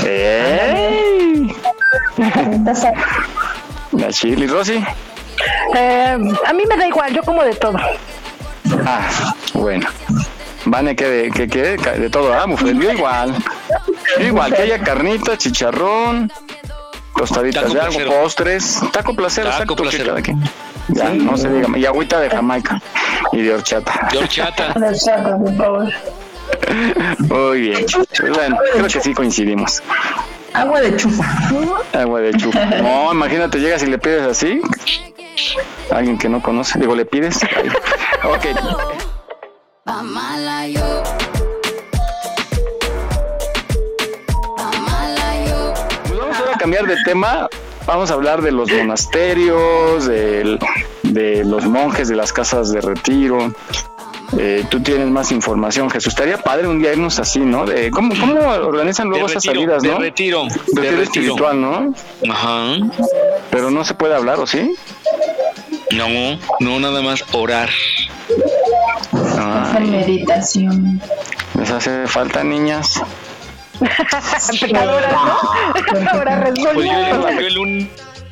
¡Ey! 0.05 1.55
La 3.93 4.11
chili, 4.11 4.47
Rosy. 4.47 4.83
Eh, 5.75 6.17
a 6.45 6.53
mí 6.53 6.63
me 6.67 6.77
da 6.77 6.87
igual, 6.87 7.13
yo 7.13 7.21
como 7.23 7.43
de 7.43 7.53
todo. 7.55 7.77
Ah, 8.85 9.33
bueno. 9.53 9.87
Vane, 10.65 10.95
que 10.95 11.05
de, 11.05 11.31
que, 11.31 11.47
que 11.47 11.61
de, 11.61 11.77
de 11.77 12.09
todo, 12.09 12.33
ah. 12.33 12.45
Yo 12.47 12.91
igual. 12.91 13.33
Yo 14.19 14.25
igual, 14.25 14.53
que 14.53 14.63
haya 14.63 14.79
carnitas, 14.79 15.37
chicharrón, 15.37 16.31
tostaditas 17.15 17.63
Taco 17.63 17.73
de 17.73 17.79
algo, 17.81 17.93
placero. 17.93 18.21
postres. 18.21 18.81
Taco 18.91 19.13
placero, 19.15 19.49
Taco 19.49 19.73
exacto, 19.73 20.05
cada 20.05 20.21
quien. 20.21 20.41
Ya, 20.89 21.09
no 21.09 21.37
se 21.37 21.49
diga. 21.49 21.77
Y 21.77 21.85
agüita 21.85 22.19
de 22.19 22.29
Jamaica 22.29 22.81
y 23.31 23.41
de 23.41 23.53
horchata. 23.53 24.07
De 24.11 24.17
horchata. 24.19 24.73
por 24.73 25.55
favor. 25.55 25.93
Muy 27.19 27.61
bien. 27.61 27.85
Bueno, 28.33 28.57
creo 28.73 28.87
que 28.87 29.01
sí 29.01 29.13
coincidimos. 29.13 29.81
Agua 30.53 30.81
de 30.81 30.95
chufa. 30.95 31.25
Agua 31.93 32.21
de 32.21 32.33
chupa. 32.33 32.65
No, 32.81 33.11
imagínate, 33.13 33.59
llegas 33.59 33.83
y 33.83 33.87
le 33.87 33.97
pides 33.97 34.23
así. 34.23 34.61
Alguien 35.91 36.17
que 36.17 36.29
no 36.29 36.41
conoce, 36.41 36.79
digo, 36.79 36.95
le 36.95 37.05
pides. 37.05 37.39
Ok. 38.23 38.45
Pues 46.07 46.19
vamos 46.19 46.37
ahora 46.39 46.53
a 46.55 46.57
cambiar 46.57 46.85
de 46.87 46.95
tema. 47.05 47.47
Vamos 47.85 48.11
a 48.11 48.15
hablar 48.15 48.41
de 48.41 48.51
los 48.51 48.69
monasterios, 48.71 50.05
del- 50.07 50.59
de 51.03 51.45
los 51.45 51.65
monjes, 51.65 52.09
de 52.09 52.15
las 52.15 52.33
casas 52.33 52.71
de 52.71 52.81
retiro. 52.81 53.53
Eh, 54.37 54.65
tú 54.69 54.81
tienes 54.81 55.07
más 55.07 55.31
información, 55.31 55.89
Jesús. 55.89 56.13
Estaría 56.13 56.37
padre 56.37 56.67
un 56.67 56.79
día 56.79 56.91
irnos 56.91 57.17
así, 57.19 57.39
¿no? 57.39 57.65
De 57.65 57.89
cómo, 57.91 58.13
cómo 58.19 58.39
organizan 58.41 59.07
luego 59.07 59.25
De 59.27 59.31
esas 59.33 59.45
retiro, 59.45 59.61
salidas, 59.79 59.83
de 59.83 59.89
¿no? 59.89 59.99
retiro, 59.99 60.43
de 60.43 60.49
Retiro 60.51 60.81
retiro. 60.81 61.01
espiritual, 61.03 61.61
¿no? 61.61 61.93
Ajá. 62.29 62.73
Pero 63.49 63.71
no 63.71 63.85
se 63.85 63.93
puede 63.93 64.15
hablar, 64.15 64.39
¿o 64.39 64.45
sí? 64.47 64.75
No, 65.95 66.07
no, 66.59 66.79
nada 66.79 67.01
más 67.01 67.23
orar. 67.31 67.69
Hacer 69.13 69.81
meditación. 69.83 71.01
Les 71.57 71.71
hace 71.71 72.05
falta, 72.07 72.43
niñas. 72.43 73.01
Pecadoras, 74.59 75.13
¿no? 75.13 76.09
Ahora 76.11 76.43
Pues 76.45 76.59
yo, 76.59 76.71
el- 76.71 76.85
yo 77.39 77.47
el 77.47 77.53
lunes, 77.53 77.87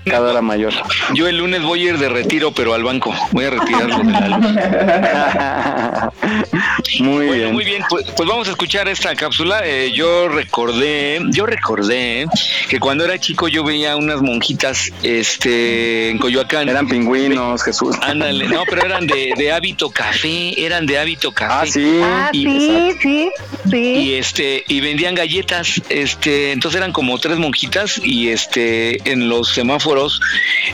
Cada 0.06 0.32
hora 0.32 0.41
mayor. 0.41 0.73
yo 1.14 1.27
el 1.27 1.38
lunes 1.38 1.61
voy 1.64 1.88
a 1.88 1.91
ir 1.91 1.98
de 1.98 2.10
retiro, 2.10 2.52
pero 2.52 2.73
al 2.73 2.84
banco. 2.84 3.14
Voy 3.32 3.45
a 3.45 3.49
retirarlo 3.49 3.98
de 3.99 4.11
la 4.11 4.38
luz. 4.38 4.48
Muy 6.99 7.26
Bueno, 7.27 7.34
bien. 7.34 7.53
muy 7.53 7.65
bien, 7.65 7.84
pues, 7.90 8.06
pues 8.15 8.30
vamos 8.30 8.48
a 8.48 8.52
escuchar 8.52 8.88
esta 8.88 9.15
cápsula. 9.15 9.61
Eh, 9.65 9.91
yo 9.94 10.30
recordé, 10.30 11.19
yo 11.32 11.45
recordé 11.45 12.26
que 12.69 12.80
cuando 12.80 13.03
era 13.03 13.19
chico 13.19 13.48
yo 13.48 13.64
veía 13.64 13.95
unas 13.98 14.22
monjitas 14.22 14.91
este, 15.03 16.10
en 16.11 16.18
Coyoacán. 16.19 16.69
Eran 16.69 16.88
pingüinos, 16.88 17.64
Jesús. 17.64 17.95
Ándale, 18.02 18.48
no, 18.48 18.64
pero 18.69 18.86
eran 18.86 19.07
de, 19.07 19.34
de 19.36 19.52
hábito 19.52 19.90
café, 19.90 20.53
eran 20.64 20.86
de 20.86 20.99
hábito 20.99 21.32
café. 21.32 21.53
Ah, 21.53 21.65
sí. 21.65 21.99
Ah, 22.03 22.30
Y- 22.32 22.45
sí, 22.45 22.91
sí, 23.02 23.30
sí. 23.69 23.77
y 23.98 24.14
este 24.14 24.64
y 24.68 24.80
vendían 24.82 25.15
galletas 25.15 25.82
este 25.90 26.52
entonces 26.52 26.77
eran 26.80 26.91
como 26.91 27.18
tres 27.19 27.38
monjitas 27.38 27.99
y 28.03 28.30
este 28.30 29.10
en 29.10 29.27
los 29.30 29.49
semáforos 29.53 29.95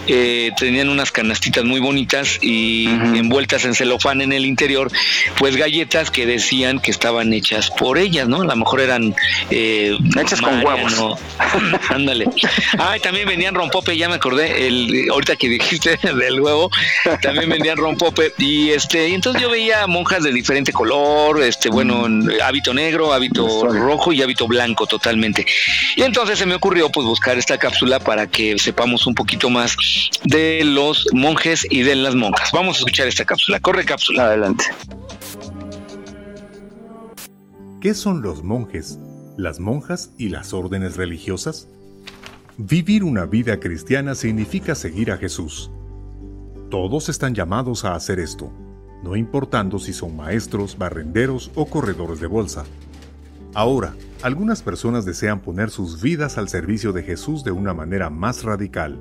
eh, 0.08 0.52
tenían 0.58 0.90
unas 0.90 1.12
canastitas 1.12 1.64
muy 1.64 1.80
bonitas 1.80 2.40
y 2.42 2.88
envueltas 2.88 3.66
en 3.66 3.76
celofán 3.76 4.22
en 4.22 4.34
el 4.34 4.46
interior, 4.46 4.92
pues 5.38 5.56
galletas 5.56 6.12
que 6.12 6.26
decían 6.26 6.80
que 6.80 6.92
estaban 6.92 7.34
hechas 7.34 7.70
por 7.70 7.98
ellas, 7.98 8.28
¿no? 8.28 8.42
A 8.42 8.46
lo 8.46 8.56
mejor 8.56 8.82
eran 8.82 9.16
eh, 9.50 9.98
Hechas 10.18 10.42
con 10.42 10.64
huevos. 10.64 10.98
¿no? 10.98 11.18
Ándale. 11.90 12.28
Ay, 12.78 13.00
también 13.00 13.28
vendían 13.28 13.56
rompope, 13.56 13.98
ya 13.98 14.10
me 14.10 14.16
acordé, 14.16 14.68
el, 14.68 15.08
ahorita 15.12 15.36
que 15.36 15.50
dijiste 15.50 15.98
del 16.16 16.40
huevo, 16.40 16.70
también 17.22 17.50
vendían 17.50 17.78
rompope. 17.78 18.34
Y 18.38 18.70
este, 18.70 19.10
y 19.10 19.14
entonces 19.14 19.42
yo 19.42 19.50
veía 19.50 19.88
monjas 19.88 20.24
de 20.24 20.32
diferente 20.32 20.72
color, 20.72 21.42
este, 21.42 21.70
bueno, 21.70 22.06
en 22.06 22.30
hábito 22.42 22.74
negro, 22.74 23.14
hábito 23.14 23.68
rojo 23.68 24.14
y 24.14 24.22
hábito 24.22 24.48
blanco 24.48 24.86
totalmente. 24.86 25.46
Y 25.96 26.04
entonces 26.04 26.40
se 26.40 26.46
me 26.46 26.56
ocurrió 26.56 26.90
pues 26.90 27.06
buscar 27.06 27.38
esta 27.38 27.58
cápsula 27.58 28.00
para 28.00 28.28
que 28.28 28.58
sepamos 28.58 29.06
un 29.08 29.11
poquito 29.16 29.50
más 29.50 29.76
de 30.24 30.64
los 30.64 31.08
monjes 31.14 31.66
y 31.70 31.84
de 31.84 31.96
las 31.96 32.16
monjas. 32.16 32.52
Vamos 32.52 32.78
a 32.78 32.80
escuchar 32.80 33.08
esta 33.08 33.26
cápsula. 33.26 33.60
Corre 33.60 33.86
cápsula. 33.86 34.26
Adelante. 34.26 34.66
¿Qué 37.82 37.94
son 37.96 38.22
los 38.22 38.44
monjes, 38.44 39.00
las 39.38 39.60
monjas 39.60 40.12
y 40.18 40.30
las 40.30 40.54
órdenes 40.54 40.98
religiosas? 40.98 41.68
Vivir 42.58 43.04
una 43.04 43.26
vida 43.26 43.60
cristiana 43.60 44.14
significa 44.14 44.76
seguir 44.76 45.12
a 45.12 45.18
Jesús. 45.18 45.72
Todos 46.70 47.10
están 47.10 47.34
llamados 47.34 47.84
a 47.84 47.96
hacer 47.96 48.20
esto, 48.20 48.52
no 49.04 49.16
importando 49.16 49.80
si 49.80 49.94
son 49.94 50.16
maestros, 50.16 50.78
barrenderos 50.78 51.50
o 51.56 51.66
corredores 51.66 52.20
de 52.20 52.28
bolsa. 52.28 52.66
Ahora, 53.54 53.96
algunas 54.22 54.62
personas 54.62 55.04
desean 55.04 55.42
poner 55.42 55.70
sus 55.70 56.02
vidas 56.02 56.38
al 56.38 56.48
servicio 56.48 56.94
de 56.94 57.04
Jesús 57.04 57.44
de 57.44 57.52
una 57.52 57.74
manera 57.74 58.10
más 58.10 58.44
radical. 58.44 59.00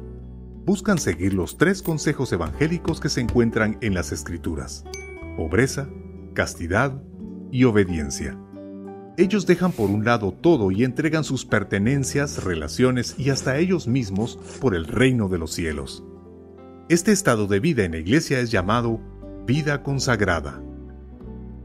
Buscan 0.65 0.99
seguir 0.99 1.35
los 1.35 1.57
tres 1.57 1.83
consejos 1.83 2.33
evangélicos 2.33 3.01
que 3.01 3.09
se 3.09 3.21
encuentran 3.21 3.79
en 3.81 3.95
las 3.95 4.11
Escrituras. 4.11 4.85
Pobreza, 5.37 5.89
castidad 6.35 7.01
y 7.53 7.65
obediencia. 7.65 8.37
Ellos 9.17 9.47
dejan 9.47 9.73
por 9.73 9.91
un 9.91 10.05
lado 10.05 10.33
todo 10.33 10.71
y 10.71 10.83
entregan 10.83 11.25
sus 11.25 11.45
pertenencias, 11.45 12.43
relaciones 12.43 13.15
y 13.19 13.31
hasta 13.31 13.59
ellos 13.59 13.87
mismos 13.87 14.39
por 14.61 14.75
el 14.75 14.87
reino 14.87 15.29
de 15.29 15.39
los 15.39 15.53
cielos. 15.53 16.03
Este 16.89 17.13
estado 17.13 17.47
de 17.47 17.61
vida 17.61 17.85
en 17.85 17.93
la 17.93 17.99
iglesia 17.99 18.41
es 18.41 18.51
llamado 18.51 19.01
vida 19.47 19.83
consagrada. 19.83 20.61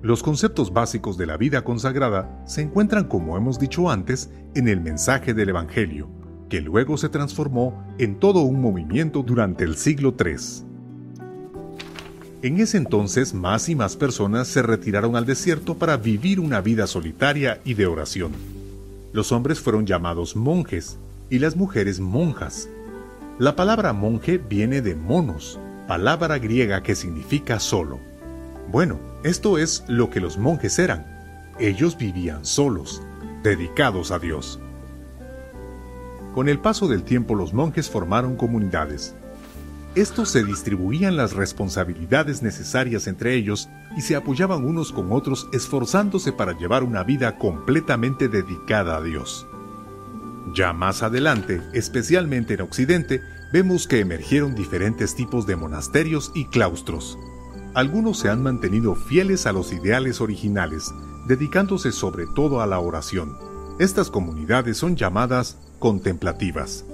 Los 0.05 0.21
conceptos 0.21 0.71
básicos 0.71 1.17
de 1.17 1.25
la 1.25 1.35
vida 1.35 1.63
consagrada 1.63 2.43
se 2.45 2.61
encuentran, 2.61 3.05
como 3.05 3.37
hemos 3.37 3.57
dicho 3.57 3.89
antes, 3.89 4.29
en 4.53 4.67
el 4.67 4.79
mensaje 4.79 5.33
del 5.33 5.49
Evangelio, 5.49 6.07
que 6.47 6.61
luego 6.61 6.95
se 6.95 7.09
transformó 7.09 7.83
en 7.97 8.19
todo 8.19 8.41
un 8.41 8.61
movimiento 8.61 9.23
durante 9.23 9.63
el 9.63 9.77
siglo 9.77 10.13
III. 10.15 10.35
En 12.43 12.59
ese 12.59 12.77
entonces 12.77 13.33
más 13.33 13.67
y 13.67 13.73
más 13.73 13.95
personas 13.95 14.47
se 14.47 14.61
retiraron 14.61 15.15
al 15.15 15.25
desierto 15.25 15.73
para 15.79 15.97
vivir 15.97 16.39
una 16.39 16.61
vida 16.61 16.85
solitaria 16.85 17.59
y 17.65 17.73
de 17.73 17.87
oración. 17.87 18.31
Los 19.11 19.31
hombres 19.31 19.59
fueron 19.59 19.87
llamados 19.87 20.35
monjes 20.35 20.99
y 21.31 21.39
las 21.39 21.55
mujeres 21.55 21.99
monjas. 21.99 22.69
La 23.39 23.55
palabra 23.55 23.91
monje 23.91 24.37
viene 24.37 24.83
de 24.83 24.93
monos, 24.93 25.59
palabra 25.87 26.37
griega 26.37 26.83
que 26.83 26.93
significa 26.93 27.59
solo. 27.59 27.97
Bueno, 28.71 28.99
esto 29.23 29.57
es 29.57 29.83
lo 29.87 30.09
que 30.09 30.19
los 30.19 30.37
monjes 30.37 30.79
eran. 30.79 31.05
Ellos 31.59 31.97
vivían 31.97 32.45
solos, 32.45 33.01
dedicados 33.43 34.11
a 34.11 34.19
Dios. 34.19 34.59
Con 36.33 36.49
el 36.49 36.59
paso 36.59 36.87
del 36.87 37.03
tiempo 37.03 37.35
los 37.35 37.53
monjes 37.53 37.89
formaron 37.89 38.35
comunidades. 38.35 39.15
Estos 39.95 40.29
se 40.29 40.43
distribuían 40.43 41.15
las 41.15 41.31
responsabilidades 41.31 42.41
necesarias 42.41 43.07
entre 43.07 43.35
ellos 43.35 43.69
y 43.95 44.01
se 44.01 44.17
apoyaban 44.17 44.65
unos 44.65 44.91
con 44.91 45.13
otros 45.13 45.47
esforzándose 45.53 46.33
para 46.33 46.57
llevar 46.57 46.83
una 46.83 47.03
vida 47.03 47.37
completamente 47.37 48.27
dedicada 48.27 48.97
a 48.97 49.01
Dios. 49.01 49.47
Ya 50.53 50.73
más 50.73 51.01
adelante, 51.01 51.61
especialmente 51.71 52.55
en 52.55 52.61
Occidente, 52.61 53.21
vemos 53.53 53.87
que 53.87 54.01
emergieron 54.01 54.53
diferentes 54.53 55.15
tipos 55.15 55.47
de 55.47 55.55
monasterios 55.55 56.33
y 56.35 56.45
claustros. 56.45 57.17
Algunos 57.75 58.19
se 58.19 58.29
han 58.29 58.41
mantenido 58.41 58.95
fieles 58.95 59.45
a 59.45 59.51
los 59.51 59.73
ideales 59.73 60.21
originales, 60.21 60.93
dedicándose 61.27 61.91
sobre 61.91 62.25
todo 62.25 62.61
a 62.61 62.67
la 62.67 62.79
oración. 62.79 63.37
Estas 63.79 64.09
comunidades 64.09 64.77
son 64.77 64.95
llamadas 64.95 65.57
contemplativas. 65.79 66.85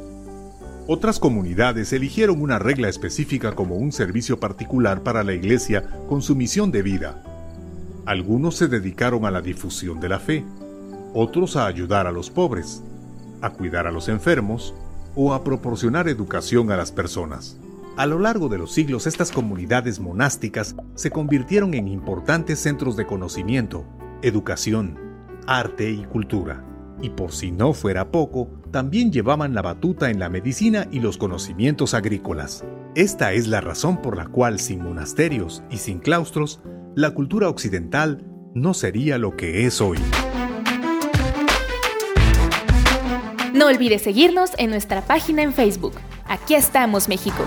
Otras 0.88 1.20
comunidades 1.20 1.94
eligieron 1.94 2.42
una 2.42 2.58
regla 2.58 2.90
específica 2.90 3.54
como 3.54 3.76
un 3.76 3.92
servicio 3.92 4.40
particular 4.40 5.04
para 5.04 5.24
la 5.24 5.34
iglesia 5.34 5.88
con 6.10 6.24
su 6.24 6.36
misión 6.36 6.72
de 6.72 6.82
vida. 6.82 7.24
Algunos 8.08 8.56
se 8.56 8.68
dedicaron 8.68 9.26
a 9.26 9.32
la 9.32 9.42
difusión 9.42 10.00
de 10.00 10.10
la 10.10 10.18
fe, 10.18 10.44
otros 11.14 11.58
a 11.58 11.68
ayudar 11.68 12.08
a 12.08 12.12
los 12.12 12.32
pobres, 12.32 12.82
a 13.42 13.52
cuidar 13.52 13.86
a 13.86 13.92
los 13.92 14.10
enfermos 14.10 14.74
o 15.14 15.36
a 15.36 15.44
proporcionar 15.44 16.10
educación 16.10 16.72
a 16.72 16.78
las 16.78 16.92
personas. 16.92 17.56
A 17.98 18.06
lo 18.06 18.20
largo 18.20 18.48
de 18.48 18.58
los 18.58 18.72
siglos 18.72 19.06
estas 19.06 19.32
comunidades 19.32 20.00
monásticas 20.00 20.76
se 20.96 21.12
convirtieron 21.12 21.74
en 21.74 21.90
importantes 21.90 22.60
centros 22.60 22.96
de 22.96 23.06
conocimiento, 23.06 23.86
educación, 24.22 24.98
arte 25.46 25.92
y 25.92 26.06
cultura. 26.06 26.66
Y 27.02 27.10
por 27.10 27.34
si 27.34 27.52
no 27.52 27.74
fuera 27.74 28.10
poco, 28.10 28.50
también 28.72 29.12
llevaban 29.12 29.54
la 29.54 29.62
batuta 29.62 30.10
en 30.10 30.20
la 30.20 30.30
medicina 30.30 30.88
y 30.90 31.00
los 31.00 31.18
conocimientos 31.18 31.94
agrícolas. 31.94 32.64
Esta 32.96 33.34
es 33.34 33.48
la 33.48 33.60
razón 33.60 34.02
por 34.02 34.16
la 34.16 34.28
cual 34.28 34.60
sin 34.60 34.82
monasterios 34.84 35.62
y 35.70 35.78
sin 35.78 36.00
claustros, 36.00 36.62
la 36.96 37.12
cultura 37.12 37.50
occidental 37.50 38.26
no 38.54 38.74
sería 38.74 39.18
lo 39.18 39.36
que 39.36 39.66
es 39.66 39.82
hoy. 39.82 39.98
No 43.54 43.68
olvides 43.68 44.02
seguirnos 44.02 44.52
en 44.58 44.70
nuestra 44.70 45.02
página 45.02 45.42
en 45.42 45.52
Facebook. 45.52 45.94
Aquí 46.32 46.56
estamos, 46.56 47.10
México. 47.10 47.44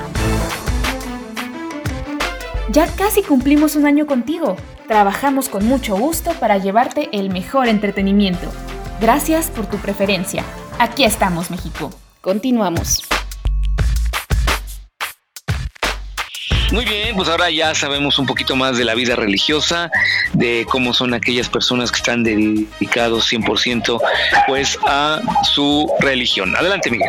Ya 2.68 2.86
casi 2.86 3.22
cumplimos 3.22 3.76
un 3.76 3.86
año 3.86 4.06
contigo. 4.06 4.56
Trabajamos 4.86 5.48
con 5.48 5.64
mucho 5.64 5.96
gusto 5.96 6.32
para 6.32 6.58
llevarte 6.58 7.08
el 7.14 7.30
mejor 7.30 7.68
entretenimiento. 7.68 8.52
Gracias 9.00 9.48
por 9.48 9.64
tu 9.64 9.78
preferencia. 9.78 10.44
Aquí 10.78 11.04
estamos, 11.04 11.50
México. 11.50 11.94
Continuamos. 12.20 13.02
Muy 16.70 16.84
bien, 16.84 17.16
pues 17.16 17.30
ahora 17.30 17.48
ya 17.48 17.74
sabemos 17.74 18.18
un 18.18 18.26
poquito 18.26 18.54
más 18.54 18.76
de 18.76 18.84
la 18.84 18.94
vida 18.94 19.16
religiosa, 19.16 19.90
de 20.34 20.66
cómo 20.68 20.92
son 20.92 21.14
aquellas 21.14 21.48
personas 21.48 21.90
que 21.90 21.96
están 21.96 22.22
dedicados 22.22 23.32
100% 23.32 23.98
pues 24.46 24.78
a 24.86 25.22
su 25.54 25.90
religión. 26.00 26.54
Adelante, 26.54 26.90
Miguel. 26.90 27.08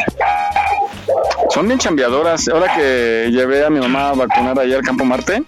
Son 1.55 1.65
bien 1.67 1.79
chambeadoras. 1.79 2.49
Ahora 2.49 2.75
que 2.75 3.29
llevé 3.31 3.65
a 3.65 3.69
mi 3.69 3.79
mamá 3.79 4.09
a 4.09 4.13
vacunar 4.13 4.59
allá 4.59 4.75
al 4.75 4.81
Campo 4.83 5.05
Marte, 5.05 5.41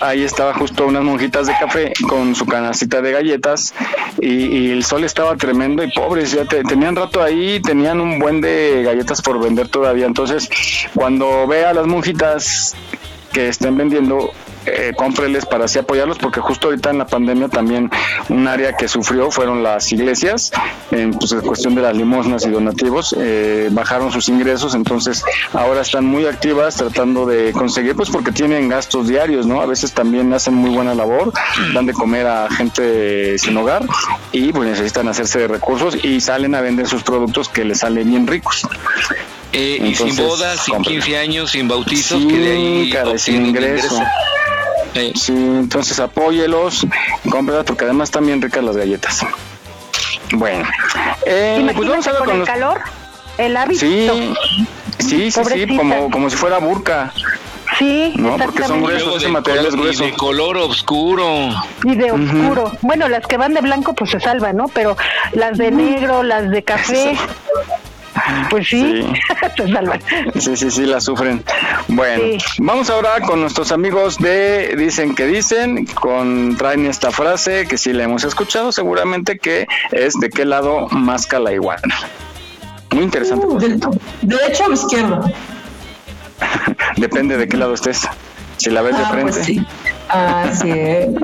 ahí 0.00 0.22
estaba 0.22 0.54
justo 0.54 0.86
unas 0.86 1.02
monjitas 1.02 1.46
de 1.46 1.52
café 1.60 1.92
con 2.08 2.34
su 2.34 2.46
canacita 2.46 3.02
de 3.02 3.12
galletas 3.12 3.74
y, 4.22 4.28
y 4.46 4.70
el 4.70 4.82
sol 4.86 5.04
estaba 5.04 5.36
tremendo 5.36 5.84
y 5.84 5.92
pobres, 5.92 6.32
ya 6.32 6.46
te- 6.46 6.62
tenían 6.64 6.96
rato 6.96 7.22
ahí, 7.22 7.60
tenían 7.60 8.00
un 8.00 8.18
buen 8.18 8.40
de 8.40 8.84
galletas 8.86 9.20
por 9.20 9.38
vender 9.38 9.68
todavía. 9.68 10.06
Entonces, 10.06 10.48
cuando 10.94 11.46
ve 11.46 11.66
a 11.66 11.74
las 11.74 11.86
monjitas 11.86 12.74
que 13.30 13.48
estén 13.48 13.76
vendiendo, 13.76 14.30
eh, 14.66 14.92
cómpreles 14.96 15.46
para 15.46 15.66
así 15.66 15.78
apoyarlos, 15.78 16.18
porque 16.18 16.40
justo 16.40 16.68
ahorita 16.68 16.90
en 16.90 16.98
la 16.98 17.06
pandemia 17.06 17.48
también 17.48 17.90
un 18.28 18.46
área 18.48 18.76
que 18.76 18.88
sufrió 18.88 19.30
fueron 19.30 19.62
las 19.62 19.90
iglesias, 19.92 20.52
en 20.90 21.12
pues, 21.12 21.34
cuestión 21.34 21.74
de 21.74 21.82
las 21.82 21.96
limosnas 21.96 22.46
y 22.46 22.50
donativos, 22.50 23.14
eh, 23.18 23.68
bajaron 23.72 24.12
sus 24.12 24.28
ingresos, 24.28 24.74
entonces 24.74 25.24
ahora 25.52 25.82
están 25.82 26.04
muy 26.04 26.26
activas 26.26 26.76
tratando 26.76 27.26
de 27.26 27.52
conseguir, 27.52 27.94
pues 27.96 28.10
porque 28.10 28.32
tienen 28.32 28.68
gastos 28.68 29.08
diarios, 29.08 29.46
¿no? 29.46 29.60
A 29.60 29.66
veces 29.66 29.92
también 29.92 30.32
hacen 30.32 30.54
muy 30.54 30.70
buena 30.70 30.94
labor, 30.94 31.32
dan 31.72 31.86
de 31.86 31.92
comer 31.92 32.26
a 32.26 32.48
gente 32.50 33.38
sin 33.38 33.56
hogar 33.56 33.84
y 34.32 34.52
pues 34.52 34.68
necesitan 34.68 35.08
hacerse 35.08 35.40
de 35.40 35.48
recursos 35.48 35.96
y 36.04 36.20
salen 36.20 36.54
a 36.54 36.60
vender 36.60 36.86
sus 36.86 37.02
productos 37.02 37.48
que 37.48 37.64
les 37.64 37.80
salen 37.80 38.08
bien 38.08 38.26
ricos. 38.26 38.66
Eh, 39.56 39.78
y 39.80 39.94
sin 39.94 40.08
Entonces, 40.08 40.26
bodas, 40.26 40.60
sin 40.64 40.74
compren. 40.74 40.96
15 41.00 41.18
años, 41.18 41.50
sin 41.52 41.68
bautizos, 41.68 42.20
Sí, 42.20 42.28
que 42.28 42.38
de 42.38 42.52
ahí 42.52 42.90
caray, 42.90 43.18
sin 43.18 43.46
ingreso. 43.46 44.02
Sí, 45.14 45.32
entonces 45.32 45.98
apóyelos, 46.00 46.86
cómpralas 47.30 47.64
porque 47.64 47.84
además 47.84 48.08
están 48.08 48.26
bien 48.26 48.40
ricas 48.42 48.62
las 48.62 48.76
galletas. 48.76 49.24
Bueno, 50.32 50.64
eh, 51.26 51.70
pues 51.74 51.88
vamos 51.88 52.06
a 52.06 52.10
ver 52.10 52.18
con 52.18 52.26
con 52.26 52.34
el 52.34 52.40
los... 52.40 52.48
calor, 52.48 52.80
el 53.38 53.56
hábito. 53.56 53.80
Sí, 53.80 54.08
sí, 54.98 55.30
sí, 55.30 55.42
sí, 55.44 55.76
como, 55.76 56.10
como 56.10 56.30
si 56.30 56.36
fuera 56.36 56.58
burka. 56.58 57.12
Sí, 57.78 58.12
No, 58.16 58.36
porque 58.36 58.62
son 58.64 58.82
gruesos, 58.82 59.16
ese 59.16 59.28
material 59.28 59.66
es 59.66 59.74
grueso. 59.74 60.04
de 60.04 60.12
color 60.12 60.56
oscuro. 60.58 61.48
Y 61.82 61.96
de 61.96 62.12
oscuro. 62.12 62.72
Bueno, 62.82 63.08
las 63.08 63.26
que 63.26 63.36
van 63.36 63.52
de 63.54 63.60
blanco 63.62 63.94
pues 63.94 64.10
se 64.10 64.20
salvan, 64.20 64.56
¿no? 64.56 64.68
Pero 64.68 64.96
las 65.32 65.58
de 65.58 65.70
negro, 65.72 66.22
las 66.22 66.50
de 66.50 66.62
café. 66.62 67.16
Pues 68.50 68.68
sí, 68.68 69.04
se 69.56 69.72
salvan. 69.72 70.00
Sí, 70.38 70.56
sí, 70.56 70.70
sí, 70.70 70.86
la 70.86 71.00
sufren. 71.00 71.44
Bueno, 71.88 72.22
vamos 72.58 72.88
ahora 72.90 73.20
con 73.20 73.40
nuestros 73.40 73.70
amigos 73.72 74.18
de 74.18 74.74
Dicen 74.76 75.14
que 75.14 75.26
Dicen, 75.26 75.86
con 75.86 76.56
traen 76.56 76.86
esta 76.86 77.10
frase 77.10 77.66
que 77.66 77.76
sí 77.78 77.92
la 77.92 78.04
hemos 78.04 78.24
escuchado, 78.24 78.72
seguramente 78.72 79.38
que 79.38 79.66
es 79.92 80.14
de 80.14 80.30
qué 80.30 80.44
lado 80.44 80.88
masca 80.90 81.38
la 81.38 81.52
iguana. 81.52 81.82
Muy 82.92 83.04
interesante. 83.04 83.46
¿Derecho 84.22 84.64
o 84.66 84.72
izquierdo? 84.72 85.24
Depende 86.96 87.36
de 87.36 87.48
qué 87.48 87.56
lado 87.56 87.74
estés. 87.74 88.08
Si 88.56 88.70
la 88.70 88.82
ves 88.82 88.96
de 88.96 89.02
Ah, 89.02 89.08
frente. 89.10 89.32
pues 89.32 89.44
sí. 89.46 89.66
Ah, 90.08 90.46
sí. 90.52 90.70
eh. 90.70 91.14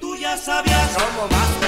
Tú 0.00 0.16
ya 0.16 0.36
sabías 0.36 0.90
cómo 0.94 1.26
masca 1.28 1.59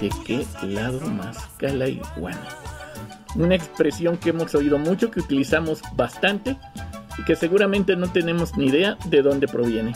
¿De 0.00 0.10
qué 0.24 0.46
lado 0.64 1.00
masca 1.10 1.72
la 1.72 1.88
iguana? 1.88 2.48
Una 3.34 3.56
expresión 3.56 4.16
que 4.16 4.30
hemos 4.30 4.54
oído 4.54 4.78
mucho, 4.78 5.10
que 5.10 5.18
utilizamos 5.18 5.82
bastante 5.96 6.56
y 7.18 7.24
que 7.24 7.34
seguramente 7.34 7.96
no 7.96 8.12
tenemos 8.12 8.56
ni 8.56 8.66
idea 8.66 8.96
de 9.10 9.22
dónde 9.22 9.48
proviene. 9.48 9.94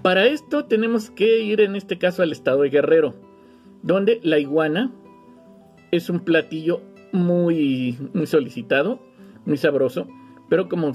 Para 0.00 0.24
esto 0.24 0.64
tenemos 0.64 1.10
que 1.10 1.42
ir 1.42 1.60
en 1.60 1.76
este 1.76 1.98
caso 1.98 2.22
al 2.22 2.32
estado 2.32 2.62
de 2.62 2.70
Guerrero, 2.70 3.14
donde 3.82 4.20
la 4.22 4.38
iguana 4.38 4.90
es 5.90 6.08
un 6.08 6.20
platillo 6.20 6.80
muy, 7.12 7.98
solicitado, 8.24 9.00
muy 9.44 9.58
sabroso, 9.58 10.08
pero 10.48 10.70
como 10.70 10.92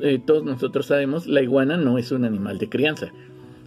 eh, 0.00 0.18
todos 0.24 0.44
nosotros 0.44 0.86
sabemos, 0.86 1.26
la 1.26 1.42
iguana 1.42 1.76
no 1.76 1.98
es 1.98 2.10
un 2.10 2.24
animal 2.24 2.56
de 2.56 2.70
crianza. 2.70 3.12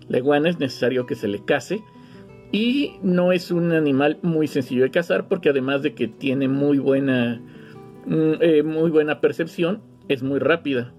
La 0.08 0.18
iguana 0.18 0.50
es 0.50 0.60
necesario 0.60 1.06
que 1.06 1.16
se 1.16 1.28
le 1.28 1.46
case 1.46 1.84
y 2.52 2.94
no 3.02 3.32
es 3.32 3.52
un 3.52 3.72
animal 3.72 4.20
muy 4.22 4.48
sencillo 4.48 4.84
de 4.84 4.92
cazar 4.92 5.28
porque 5.28 5.50
además 5.50 5.82
de 5.82 5.94
que 5.94 6.08
tiene 6.08 6.48
muy 6.48 6.80
buena, 6.80 7.42
mm, 8.06 8.34
eh, 8.42 8.64
muy 8.64 8.92
buena 8.92 9.22
percepción, 9.22 9.82
es 10.08 10.24
muy 10.24 10.40
rápida. 10.40 10.94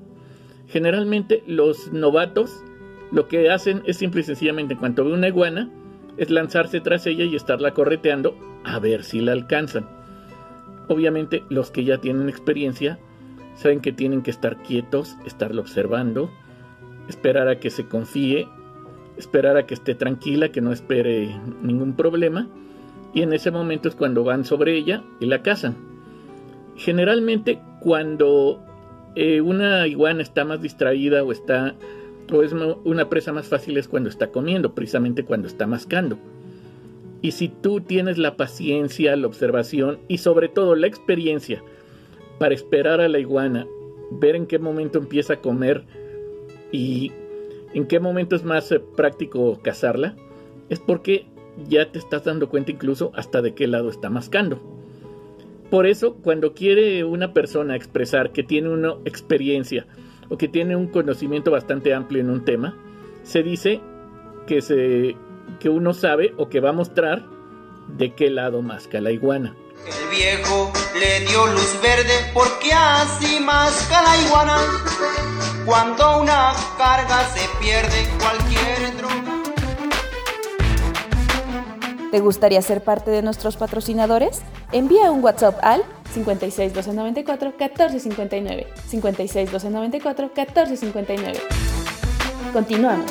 Generalmente 0.69 1.43
los 1.47 1.93
novatos 1.93 2.63
lo 3.11 3.29
que 3.29 3.51
hacen 3.51 3.83
es 3.85 3.99
simple 3.99 4.23
y 4.23 4.25
sencillamente 4.25 4.73
en 4.75 4.81
cuanto 4.81 5.05
ve 5.05 5.13
una 5.13 5.29
iguana, 5.29 5.71
es 6.17 6.31
lanzarse 6.31 6.81
tras 6.81 7.07
ella 7.07 7.25
y 7.25 7.37
estarla 7.37 7.75
correteando 7.75 8.37
a 8.65 8.79
ver 8.79 9.05
si 9.05 9.21
la 9.21 9.33
alcanzan. 9.33 9.87
Obviamente 10.89 11.43
los 11.51 11.71
que 11.71 11.85
ya 11.85 11.99
tienen 11.99 12.29
experiencia 12.29 12.99
saben 13.55 13.81
que 13.81 13.93
tienen 13.93 14.23
que 14.23 14.31
estar 14.31 14.63
quietos, 14.63 15.17
estarlo 15.27 15.61
observando, 15.61 16.31
esperar 17.09 17.49
a 17.49 17.61
que 17.61 17.71
se 17.71 17.87
confíe, 17.87 18.49
esperar 19.17 19.57
a 19.57 19.67
que 19.67 19.75
esté 19.75 19.95
tranquila, 19.95 20.51
que 20.51 20.61
no 20.61 20.73
espere 20.73 21.35
ningún 21.63 21.95
problema, 21.95 22.49
y 23.15 23.23
en 23.23 23.33
ese 23.33 23.51
momento 23.51 23.89
es 23.89 23.95
cuando 23.95 24.25
van 24.25 24.45
sobre 24.45 24.77
ella 24.77 25.03
y 25.21 25.27
la 25.27 25.43
cazan. 25.43 25.77
Generalmente 26.77 27.61
cuando 27.81 28.63
eh, 29.15 29.41
una 29.41 29.87
iguana 29.87 30.23
está 30.23 30.45
más 30.45 30.63
distraída 30.63 31.23
o 31.23 31.33
está 31.33 31.75
o 32.33 32.43
es 32.43 32.53
una 32.53 33.11
presa 33.11 33.33
más 33.33 33.47
fácil 33.49 33.77
es 33.77 33.89
cuando 33.89 34.09
está 34.09 34.29
comiendo, 34.29 34.75
precisamente 34.75 35.25
cuando 35.25 35.49
está 35.49 35.67
mascando. 35.67 36.19
Y 37.21 37.33
si 37.33 37.49
tú 37.49 37.81
tienes 37.81 38.17
la 38.19 38.37
paciencia, 38.37 39.15
la 39.17 39.27
observación 39.27 39.99
y 40.09 40.19
sobre 40.19 40.49
todo 40.49 40.75
la 40.75 40.87
experiencia 40.87 41.63
para 42.39 42.55
esperar 42.55 43.01
a 43.01 43.09
la 43.09 43.19
iguana, 43.19 43.67
ver 44.11 44.35
en 44.35 44.47
qué 44.47 44.59
momento 44.59 44.99
empieza 44.99 45.35
a 45.35 45.41
comer 45.41 45.85
y 46.73 47.13
en 47.75 47.87
qué 47.87 48.01
momento 48.01 48.37
es 48.37 48.45
más 48.45 48.71
eh, 48.73 48.81
práctico 48.81 49.59
cazarla, 49.63 50.15
es 50.69 50.79
porque 50.79 51.27
ya 51.69 51.91
te 51.91 51.99
estás 51.99 52.25
dando 52.25 52.49
cuenta 52.49 52.71
incluso 52.71 53.13
hasta 53.15 53.43
de 53.43 53.55
qué 53.55 53.67
lado 53.67 53.91
está 53.91 54.11
mascando. 54.11 54.61
Por 55.71 55.87
eso, 55.87 56.17
cuando 56.17 56.53
quiere 56.53 57.05
una 57.05 57.33
persona 57.33 57.77
expresar 57.77 58.33
que 58.33 58.43
tiene 58.43 58.69
una 58.69 58.95
experiencia 59.05 59.87
o 60.29 60.37
que 60.37 60.49
tiene 60.49 60.77
un 60.77 60.89
conocimiento 60.89 61.51
bastante 61.51 61.95
amplio 61.95 62.21
en 62.21 62.31
un 62.31 62.45
tema, 62.45 62.77
se 63.23 63.43
dice 63.43 63.81
que, 64.47 64.61
se, 64.61 65.17
que 65.61 65.69
uno 65.69 65.95
sabe 65.95 66.35
o 66.37 66.49
que 66.49 66.61
va 66.61 66.71
a 66.71 66.75
mostrar 66.75 67.25
de 67.97 68.15
qué 68.15 68.31
lado 68.31 68.63
masca 68.63 69.01
la 69.01 69.13
iguana. 69.13 69.55
El 69.87 70.17
viejo 70.17 70.73
le 70.99 71.27
dio 71.27 71.47
luz 71.47 71.79
verde 71.83 72.13
porque 72.35 72.73
así 72.73 73.41
masca 73.41 74.03
la 74.03 74.27
iguana. 74.27 75.32
Cuando 75.65 76.21
una 76.21 76.53
carga 76.77 77.25
se 77.29 77.49
pierde 77.61 78.09
cualquier 78.19 78.97
droga. 78.97 79.13
¿Te 82.11 82.21
gustaría 82.21 82.61
ser 82.63 82.83
parte 82.83 83.11
de 83.11 83.23
nuestros 83.23 83.57
patrocinadores? 83.57 84.43
Envía 84.73 85.13
un 85.13 85.23
WhatsApp 85.23 85.59
al 85.63 85.83
56 86.13 86.75
294 86.75 87.51
1459. 87.51 88.67
56 88.89 89.53
294 89.53 90.31
1459. 90.35 91.41
Continuamos. 92.53 93.11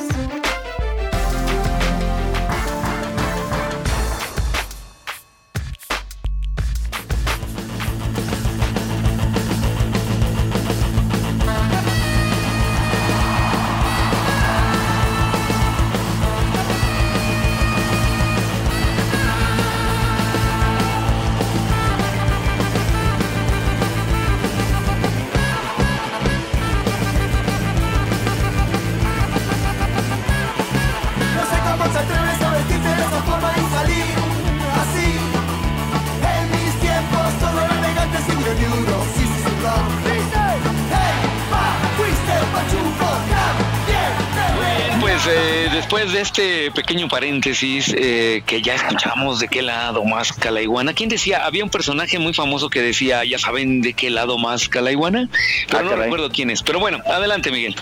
De 46.22 46.26
este 46.28 46.72
pequeño 46.72 47.08
paréntesis 47.08 47.92
eh, 47.98 48.44
que 48.46 48.62
ya 48.62 48.76
escuchamos 48.76 49.40
de 49.40 49.48
qué 49.48 49.64
lado 49.64 50.04
masca 50.06 50.52
la 50.52 50.62
iguana, 50.62 50.94
¿quién 50.94 51.10
decía? 51.10 51.44
Había 51.46 51.64
un 51.64 51.72
personaje 51.72 52.20
muy 52.20 52.34
famoso 52.36 52.70
que 52.70 52.80
decía, 52.80 53.26
ya 53.26 53.40
saben 53.40 53.82
de 53.82 53.94
qué 53.94 54.12
lado 54.12 54.38
masca 54.38 54.82
la 54.82 54.92
iguana, 54.92 55.28
pero 55.68 55.80
Ah, 55.80 55.82
no 55.84 55.90
caray. 55.90 56.04
recuerdo 56.04 56.30
quién 56.30 56.52
es. 56.52 56.62
Pero 56.62 56.80
bueno, 56.80 57.00
adelante 57.08 57.50
Miguel. 57.52 57.76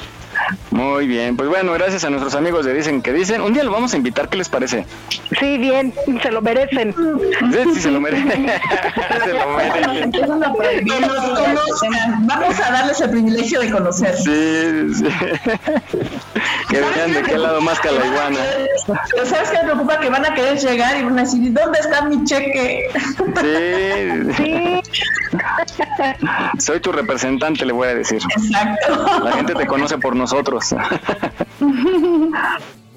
Muy 0.80 1.08
bien, 1.08 1.36
pues 1.36 1.50
bueno, 1.50 1.74
gracias 1.74 2.06
a 2.06 2.10
nuestros 2.10 2.36
amigos 2.36 2.66
de 2.66 2.74
Dicen 2.74 3.02
que 3.02 3.12
Dicen. 3.12 3.42
Un 3.42 3.54
día 3.54 3.66
lo 3.66 3.72
vamos 3.72 3.94
a 3.94 3.98
invitar, 3.98 4.30
¿qué 4.30 4.38
les 4.38 4.48
parece? 4.48 4.86
Sí, 5.38 5.58
bien, 5.58 5.94
se 6.24 6.32
lo 6.32 6.42
merecen. 6.42 6.96
Sí, 7.52 7.60
sí, 7.74 7.82
se 7.82 7.92
lo 7.92 8.00
merece. 8.00 8.24
se 9.26 9.34
lo 9.34 9.50
merece. 9.58 10.04
Empiezan 10.04 10.42
a 10.42 10.54
prohibir 10.54 10.94
que 10.94 11.00
nos 11.02 11.38
conozcan. 11.38 12.28
Vamos 12.28 12.60
a 12.62 12.72
darles 12.72 13.02
el 13.02 13.10
privilegio 13.10 13.60
de 13.60 13.72
conocer. 13.72 14.16
Sí, 14.16 14.94
sí. 14.96 15.06
que 16.70 16.80
vean 16.80 17.14
de 17.14 17.24
qué 17.24 17.38
lado 17.38 17.60
masca 17.60 17.92
la 17.92 18.06
iguana. 18.06 18.40
¿sabes 19.26 19.50
qué 19.50 19.58
me 19.58 19.64
preocupa? 19.64 20.00
Que 20.00 20.10
van 20.10 20.26
a 20.26 20.34
querer 20.34 20.58
llegar 20.60 20.98
y 20.98 21.04
van 21.04 21.20
a 21.20 21.24
decir, 21.24 21.52
¿dónde 21.52 21.80
está 21.80 22.04
mi 22.04 22.24
cheque? 22.24 22.90
Sí. 23.42 24.89
Soy 26.60 26.80
tu 26.80 26.92
representante, 26.92 27.66
le 27.66 27.74
voy 27.74 27.88
a 27.88 27.96
decir. 27.96 28.22
Exacto. 28.38 29.24
La 29.24 29.32
gente 29.34 29.54
te 29.56 29.66
conoce 29.68 29.98
por 29.98 30.16
nosotros. 30.16 30.74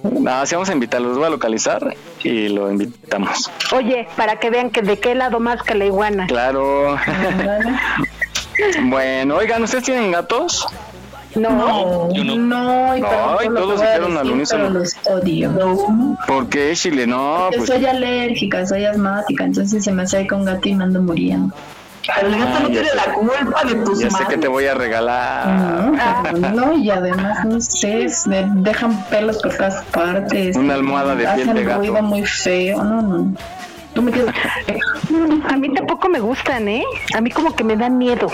Nada, 0.02 0.44
sí 0.46 0.54
vamos 0.56 0.68
a 0.68 0.72
invitarlos, 0.72 1.10
los 1.10 1.18
voy 1.18 1.26
a 1.28 1.30
localizar 1.30 1.94
y 2.24 2.48
lo 2.48 2.70
invitamos. 2.70 3.50
Oye, 3.72 4.08
para 4.16 4.36
que 4.40 4.50
vean 4.50 4.70
que 4.70 4.82
de 4.82 4.98
qué 4.98 5.14
lado 5.14 5.38
masca 5.38 5.74
la 5.74 5.84
iguana. 5.84 6.26
Claro. 6.26 6.96
bueno, 8.84 9.36
oigan, 9.36 9.62
¿ustedes 9.62 9.84
tienen 9.84 10.10
gatos? 10.10 10.66
No, 11.36 12.12
Yo 12.12 12.24
no. 12.24 12.36
No, 12.36 12.96
y 12.96 13.00
No, 13.00 13.08
todos 13.54 13.80
que 13.80 13.86
dijeron 13.86 14.18
al 14.18 14.30
unísono. 14.30 14.68
los 14.70 14.96
odio. 15.06 15.50
¿Por 16.26 16.48
qué, 16.48 16.72
Chile? 16.74 17.06
No, 17.06 17.44
Porque 17.50 17.58
pues. 17.58 17.70
soy 17.70 17.86
alérgica, 17.86 18.66
soy 18.66 18.84
asmática, 18.84 19.44
entonces 19.44 19.82
se 19.84 19.92
me 19.92 20.02
acerca 20.02 20.36
un 20.36 20.44
gato 20.44 20.68
y 20.68 20.74
me 20.74 20.84
ando 20.84 21.00
muriendo. 21.00 21.54
Pero 22.14 22.28
el 22.28 22.38
gato 22.38 22.60
no 22.60 22.66
tiene 22.68 22.88
la 22.94 23.12
culpa 23.14 23.64
de 23.64 23.74
tus 23.84 23.98
Ya 24.00 24.10
sé 24.10 24.24
que 24.26 24.36
te 24.36 24.48
voy 24.48 24.66
a 24.66 24.74
regalar. 24.74 26.32
No, 26.34 26.50
no, 26.50 26.72
y 26.72 26.90
además, 26.90 27.44
no 27.44 27.60
sé, 27.60 28.06
de- 28.26 28.48
dejan 28.56 29.04
pelos 29.04 29.40
por 29.42 29.56
todas 29.56 29.84
partes. 29.86 30.56
Una 30.56 30.74
almohada 30.74 31.14
de 31.14 31.24
piel 31.24 31.28
hacen 31.42 31.54
de 31.54 31.64
gato. 31.64 31.78
ruido 31.78 32.02
muy 32.02 32.24
feo, 32.26 32.82
no, 32.82 33.02
no. 33.02 33.34
Tú 33.94 34.02
me 34.02 34.10
quedas... 34.10 34.34
Mm, 35.10 35.46
a 35.52 35.56
mí 35.58 35.74
tampoco 35.74 36.08
me 36.08 36.18
gustan, 36.20 36.66
¿eh? 36.68 36.82
A 37.14 37.20
mí 37.20 37.30
como 37.30 37.54
que 37.54 37.62
me 37.62 37.76
dan 37.76 37.98
miedo. 37.98 38.26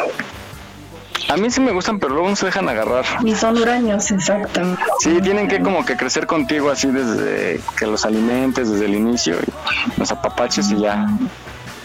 A 1.28 1.36
mí 1.36 1.50
sí 1.50 1.60
me 1.60 1.72
gustan, 1.72 1.98
pero 1.98 2.14
luego 2.14 2.30
no 2.30 2.36
se 2.36 2.46
dejan 2.46 2.68
agarrar. 2.70 3.04
Y 3.22 3.34
son 3.34 3.58
huraños, 3.58 4.10
exacto. 4.10 4.62
Sí, 5.00 5.18
tienen 5.20 5.46
que 5.48 5.60
como 5.60 5.84
que 5.84 5.94
crecer 5.96 6.26
contigo 6.26 6.70
así 6.70 6.88
desde 6.90 7.60
que 7.78 7.86
los 7.86 8.06
alimentes, 8.06 8.70
desde 8.70 8.86
el 8.86 8.94
inicio, 8.94 9.34
y 9.34 10.00
los 10.00 10.10
apapaches 10.10 10.70
y 10.70 10.78
ya 10.80 11.06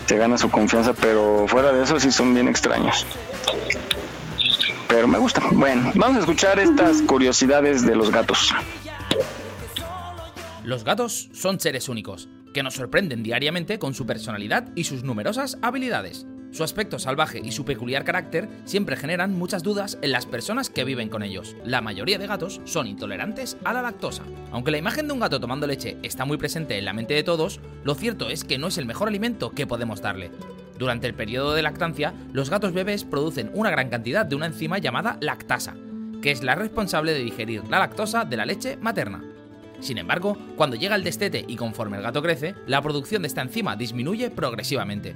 te 0.05 0.17
gana 0.17 0.38
su 0.38 0.49
confianza, 0.49 0.93
pero 0.93 1.45
fuera 1.47 1.71
de 1.71 1.84
eso 1.84 1.99
sí 1.99 2.11
son 2.11 2.34
bien 2.34 2.47
extraños. 2.47 3.05
Pero 4.88 5.07
me 5.07 5.17
gustan. 5.17 5.59
Bueno, 5.59 5.91
vamos 5.95 6.17
a 6.17 6.19
escuchar 6.19 6.59
estas 6.59 7.01
curiosidades 7.01 7.85
de 7.85 7.95
los 7.95 8.11
gatos. 8.11 8.53
Los 10.63 10.84
gatos 10.84 11.30
son 11.34 11.59
seres 11.59 11.89
únicos, 11.89 12.30
que 12.53 12.63
nos 12.63 12.75
sorprenden 12.75 13.23
diariamente 13.23 13.80
con 13.80 13.93
su 13.93 14.05
personalidad 14.05 14.69
y 14.75 14.85
sus 14.85 15.03
numerosas 15.03 15.57
habilidades. 15.61 16.25
Su 16.53 16.63
aspecto 16.63 16.99
salvaje 16.99 17.41
y 17.43 17.51
su 17.51 17.65
peculiar 17.65 18.03
carácter 18.03 18.47
siempre 18.65 18.95
generan 18.95 19.34
muchas 19.34 19.63
dudas 19.63 19.97
en 20.03 20.11
las 20.11 20.27
personas 20.27 20.69
que 20.69 20.84
viven 20.84 21.09
con 21.09 21.23
ellos. 21.23 21.55
La 21.65 21.81
mayoría 21.81 22.19
de 22.19 22.27
gatos 22.27 22.61
son 22.63 22.85
intolerantes 22.85 23.57
a 23.63 23.73
la 23.73 23.81
lactosa. 23.81 24.21
Aunque 24.51 24.69
la 24.69 24.77
imagen 24.77 25.07
de 25.07 25.13
un 25.13 25.19
gato 25.19 25.39
tomando 25.39 25.65
leche 25.65 25.97
está 26.03 26.25
muy 26.25 26.38
presente 26.38 26.77
en 26.77 26.85
la 26.85 26.93
mente 26.93 27.15
de 27.15 27.23
todos, 27.23 27.59
lo 27.84 27.95
cierto 27.95 28.30
es 28.30 28.43
que 28.43 28.59
no 28.59 28.67
es 28.67 28.77
el 28.77 28.85
mejor 28.85 29.07
alimento 29.07 29.49
que 29.49 29.65
podemos 29.65 29.99
darle. 29.99 30.30
Durante 30.77 31.07
el 31.07 31.15
periodo 31.15 31.55
de 31.55 31.63
lactancia, 31.63 32.13
los 32.34 32.51
gatos 32.51 32.71
bebés 32.71 33.03
producen 33.03 33.49
una 33.55 33.71
gran 33.71 33.89
cantidad 33.89 34.23
de 34.23 34.35
una 34.35 34.45
enzima 34.45 34.77
llamada 34.77 35.17
lactasa, 35.21 35.73
que 36.21 36.30
es 36.30 36.43
la 36.43 36.53
responsable 36.53 37.13
de 37.13 37.23
digerir 37.23 37.63
la 37.67 37.80
lactosa 37.80 38.25
de 38.25 38.38
la 38.38 38.45
leche 38.45 38.77
materna. 38.77 39.23
Sin 39.80 39.97
embargo, 39.97 40.38
cuando 40.55 40.75
llega 40.75 40.95
el 40.95 41.03
destete 41.03 41.43
y 41.47 41.55
conforme 41.55 41.97
el 41.97 42.03
gato 42.03 42.21
crece, 42.21 42.53
la 42.67 42.81
producción 42.84 43.23
de 43.23 43.27
esta 43.27 43.41
enzima 43.41 43.75
disminuye 43.75 44.30
progresivamente. 44.30 45.15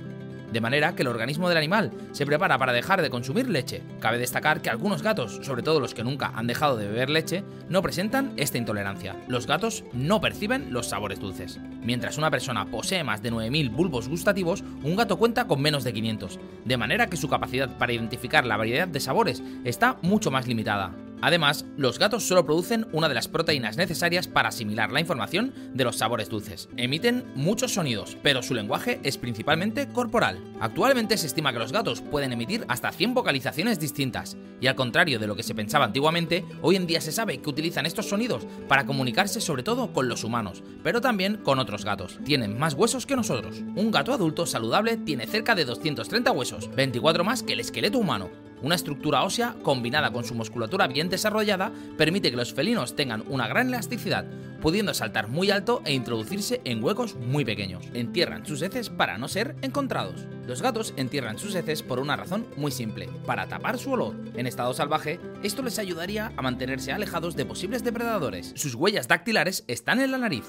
De 0.58 0.62
manera 0.62 0.96
que 0.96 1.04
el 1.04 1.08
organismo 1.08 1.50
del 1.50 1.60
animal 1.60 1.92
se 2.14 2.26
prepara 2.26 2.58
para 2.58 2.74
dejar 2.74 3.04
de 3.04 3.12
consumir 3.12 3.48
leche. 3.48 3.84
Cabe 4.00 4.18
destacar 4.18 4.60
que 4.60 4.72
algunos 4.72 5.04
gatos, 5.04 5.40
sobre 5.44 5.62
todo 5.62 5.80
los 5.80 5.94
que 5.94 6.04
nunca 6.04 6.32
han 6.34 6.48
dejado 6.48 6.78
de 6.78 6.88
beber 6.88 7.12
leche, 7.12 7.44
no 7.70 7.84
presentan 7.84 8.34
esta 8.38 8.58
intolerancia. 8.58 9.16
Los 9.28 9.46
gatos 9.46 9.84
no 9.94 10.20
perciben 10.20 10.74
los 10.74 10.88
sabores 10.88 11.20
dulces. 11.20 11.60
Mientras 11.84 12.18
una 12.18 12.32
persona 12.32 12.66
posee 12.66 13.04
más 13.04 13.22
de 13.22 13.32
9.000 13.32 13.70
bulbos 13.70 14.10
gustativos, 14.10 14.64
un 14.82 14.96
gato 14.96 15.18
cuenta 15.18 15.46
con 15.46 15.62
menos 15.62 15.84
de 15.84 15.94
500, 15.94 16.40
de 16.66 16.78
manera 16.78 17.06
que 17.06 17.18
su 17.18 17.30
capacidad 17.30 17.78
para 17.78 17.94
identificar 17.94 18.44
la 18.44 18.58
variedad 18.58 18.88
de 18.88 19.00
sabores 19.00 19.44
está 19.64 20.00
mucho 20.02 20.32
más 20.32 20.48
limitada. 20.48 20.92
Además, 21.22 21.66
los 21.78 22.00
gatos 22.00 22.24
solo 22.24 22.46
producen 22.46 22.88
una 22.92 23.10
de 23.10 23.16
las 23.16 23.28
proteínas 23.28 23.78
necesarias 23.78 24.28
para 24.28 24.50
asimilar 24.50 24.92
la 24.92 25.00
información 25.00 25.54
de 25.74 25.84
los 25.84 25.98
sabores 25.98 26.30
dulces. 26.30 26.70
Emiten 26.78 27.26
muchos 27.36 27.74
sonidos, 27.74 28.18
pero 28.22 28.44
su 28.44 28.54
lenguaje 28.54 29.00
es 29.04 29.18
principalmente 29.18 29.88
corporal. 29.88 30.40
Actualmente 30.60 31.18
se 31.18 31.28
estima 31.28 31.54
que 31.54 31.60
los 31.60 31.72
gatos 31.72 32.02
pueden 32.02 32.34
emitir 32.34 32.66
hasta 32.68 32.92
100 32.92 33.14
vocalizaciones 33.14 33.80
distintas, 33.80 34.38
y 34.60 34.68
al 34.68 34.76
contrario 34.76 35.20
de 35.20 35.28
lo 35.28 35.36
que 35.36 35.44
se 35.44 35.56
pensaba 35.56 35.86
antiguamente, 35.86 36.46
hoy 36.62 36.76
en 36.76 36.88
día 36.88 37.02
se 37.02 37.12
sabe 37.12 37.40
que 37.40 37.50
utilizan 37.50 37.86
estos 37.86 38.10
sonidos 38.10 38.46
para 38.68 38.86
comunicarse 38.86 39.42
sobre 39.42 39.64
todo 39.64 39.94
con 39.94 40.08
los 40.08 40.24
humanos, 40.24 40.64
pero 40.84 41.02
también 41.02 41.38
con 41.38 41.60
otros 41.60 41.86
gatos. 41.86 42.20
Tienen 42.26 42.58
más 42.58 42.74
huesos 42.74 43.06
que 43.06 43.16
nosotros. 43.16 43.62
Un 43.76 43.92
gato 43.92 44.14
adulto 44.14 44.46
saludable 44.46 44.98
tiene 44.98 45.28
cerca 45.28 45.56
de 45.56 45.66
230 45.66 46.32
huesos, 46.32 46.70
24 46.76 47.24
más 47.24 47.44
que 47.44 47.54
el 47.54 47.60
esqueleto 47.60 48.00
humano. 48.00 48.30
Una 48.62 48.76
estructura 48.76 49.24
ósea 49.24 49.56
combinada 49.62 50.12
con 50.12 50.24
su 50.24 50.34
musculatura 50.34 50.88
bien 50.88 51.10
desarrollada 51.10 51.72
permite 51.98 52.32
que 52.32 52.38
los 52.38 52.54
felinos 52.54 52.96
tengan 52.96 53.24
una 53.28 53.48
gran 53.48 53.68
elasticidad, 53.68 54.26
pudiendo 54.62 54.94
saltar 54.96 55.28
muy 55.28 55.52
alto 55.52 55.82
e 55.86 55.94
introducirse 55.94 56.62
en 56.64 56.84
huecos 56.84 57.16
muy 57.16 57.46
pequeños. 57.46 57.86
Entierran 57.94 58.46
sus 58.46 58.64
heces 58.64 58.90
para 58.90 59.20
no 59.20 59.28
ser 59.28 59.56
encontrados. 59.62 60.26
Los 60.48 60.64
gatos 60.64 60.94
entierran 60.98 61.38
sus 61.38 61.54
heces 61.54 61.84
por 61.84 62.00
una 62.00 62.16
razón 62.16 62.48
muy 62.56 62.72
simple, 62.72 63.10
para 63.28 63.48
tapar 63.48 63.78
su 63.78 63.92
olor. 63.92 64.16
En 64.36 64.48
estado 64.48 64.74
salvaje, 64.74 65.20
esto 65.44 65.62
les 65.62 65.78
ayudaría 65.78 66.32
a 66.36 66.42
mantenerse 66.42 66.92
alejados 66.92 67.36
de 67.36 67.46
posibles 67.46 67.84
depredadores. 67.84 68.54
Sus 68.56 68.74
huellas 68.74 69.08
dactilares 69.08 69.64
están 69.68 70.00
en 70.02 70.12
la 70.12 70.18
nariz. 70.18 70.46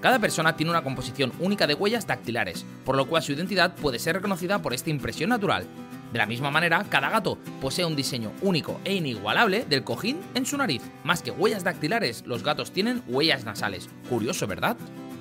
Cada 0.00 0.18
persona 0.18 0.56
tiene 0.56 0.70
una 0.70 0.82
composición 0.82 1.32
única 1.40 1.66
de 1.66 1.74
huellas 1.74 2.06
dactilares, 2.06 2.64
por 2.84 2.96
lo 2.96 3.06
cual 3.06 3.22
su 3.22 3.32
identidad 3.32 3.74
puede 3.74 3.98
ser 3.98 4.16
reconocida 4.16 4.60
por 4.60 4.74
esta 4.74 4.90
impresión 4.90 5.30
natural. 5.30 5.66
De 6.12 6.18
la 6.18 6.26
misma 6.26 6.50
manera, 6.50 6.84
cada 6.90 7.08
gato 7.08 7.38
posee 7.60 7.86
un 7.86 7.96
diseño 7.96 8.32
único 8.42 8.80
e 8.84 8.94
inigualable 8.94 9.64
del 9.64 9.82
cojín 9.82 10.20
en 10.34 10.44
su 10.44 10.58
nariz. 10.58 10.82
Más 11.04 11.22
que 11.22 11.30
huellas 11.30 11.64
dactilares, 11.64 12.24
los 12.26 12.42
gatos 12.42 12.70
tienen 12.70 13.02
huellas 13.06 13.44
nasales. 13.44 13.88
Curioso, 14.10 14.46
¿verdad? 14.46 14.76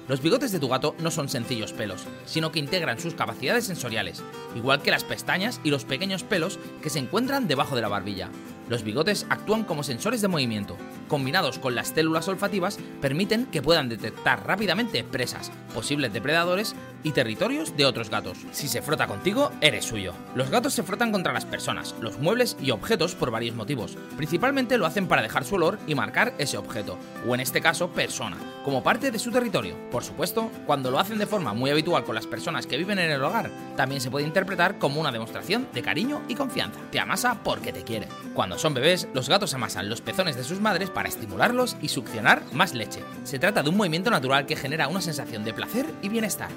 Los 0.09 0.21
bigotes 0.21 0.51
de 0.51 0.59
tu 0.59 0.67
gato 0.67 0.93
no 0.99 1.09
son 1.09 1.29
sencillos 1.29 1.71
pelos, 1.71 2.05
sino 2.25 2.51
que 2.51 2.59
integran 2.59 2.99
sus 2.99 3.13
capacidades 3.13 3.65
sensoriales, 3.65 4.21
igual 4.55 4.81
que 4.81 4.91
las 4.91 5.05
pestañas 5.05 5.61
y 5.63 5.69
los 5.69 5.85
pequeños 5.85 6.23
pelos 6.23 6.59
que 6.81 6.89
se 6.89 6.99
encuentran 6.99 7.47
debajo 7.47 7.77
de 7.77 7.81
la 7.81 7.87
barbilla. 7.87 8.29
Los 8.71 8.83
bigotes 8.83 9.25
actúan 9.29 9.65
como 9.65 9.83
sensores 9.83 10.21
de 10.21 10.29
movimiento. 10.29 10.77
Combinados 11.09 11.59
con 11.59 11.75
las 11.75 11.89
células 11.89 12.29
olfativas, 12.29 12.79
permiten 13.01 13.47
que 13.47 13.61
puedan 13.61 13.89
detectar 13.89 14.47
rápidamente 14.47 15.03
presas, 15.03 15.51
posibles 15.73 16.13
depredadores 16.13 16.73
y 17.03 17.11
territorios 17.11 17.75
de 17.75 17.85
otros 17.85 18.09
gatos. 18.09 18.37
Si 18.51 18.69
se 18.69 18.81
frota 18.81 19.07
contigo, 19.07 19.51
eres 19.59 19.83
suyo. 19.83 20.13
Los 20.35 20.49
gatos 20.49 20.73
se 20.73 20.83
frotan 20.83 21.11
contra 21.11 21.33
las 21.33 21.43
personas, 21.43 21.95
los 21.99 22.17
muebles 22.19 22.55
y 22.61 22.71
objetos 22.71 23.13
por 23.13 23.29
varios 23.29 23.57
motivos. 23.57 23.97
Principalmente 24.15 24.77
lo 24.77 24.85
hacen 24.85 25.07
para 25.07 25.21
dejar 25.21 25.43
su 25.43 25.55
olor 25.55 25.77
y 25.85 25.93
marcar 25.93 26.33
ese 26.37 26.57
objeto, 26.57 26.97
o 27.27 27.35
en 27.35 27.41
este 27.41 27.59
caso 27.59 27.89
persona, 27.89 28.37
como 28.63 28.83
parte 28.83 29.11
de 29.11 29.19
su 29.19 29.31
territorio. 29.31 29.75
Por 29.91 30.05
supuesto, 30.05 30.49
cuando 30.65 30.91
lo 30.91 30.99
hacen 30.99 31.17
de 31.17 31.27
forma 31.27 31.53
muy 31.53 31.71
habitual 31.71 32.05
con 32.05 32.15
las 32.15 32.27
personas 32.27 32.67
que 32.67 32.77
viven 32.77 32.99
en 32.99 33.11
el 33.11 33.21
hogar, 33.21 33.51
también 33.75 33.99
se 33.99 34.11
puede 34.11 34.25
interpretar 34.25 34.79
como 34.79 35.01
una 35.01 35.11
demostración 35.11 35.67
de 35.73 35.81
cariño 35.81 36.21
y 36.29 36.35
confianza. 36.35 36.79
Te 36.89 37.01
amasa 37.01 37.37
porque 37.43 37.73
te 37.73 37.83
quiere. 37.83 38.07
Cuando 38.33 38.60
son 38.61 38.73
bebés, 38.75 39.07
los 39.13 39.27
gatos 39.27 39.53
amasan 39.55 39.89
los 39.89 40.01
pezones 40.01 40.35
de 40.35 40.43
sus 40.43 40.61
madres 40.61 40.91
para 40.91 41.09
estimularlos 41.09 41.75
y 41.81 41.87
succionar 41.87 42.43
más 42.53 42.75
leche. 42.75 43.03
Se 43.23 43.39
trata 43.39 43.63
de 43.63 43.69
un 43.69 43.77
movimiento 43.77 44.11
natural 44.11 44.45
que 44.45 44.55
genera 44.55 44.87
una 44.87 45.01
sensación 45.01 45.43
de 45.43 45.53
placer 45.53 45.87
y 46.03 46.09
bienestar. 46.09 46.49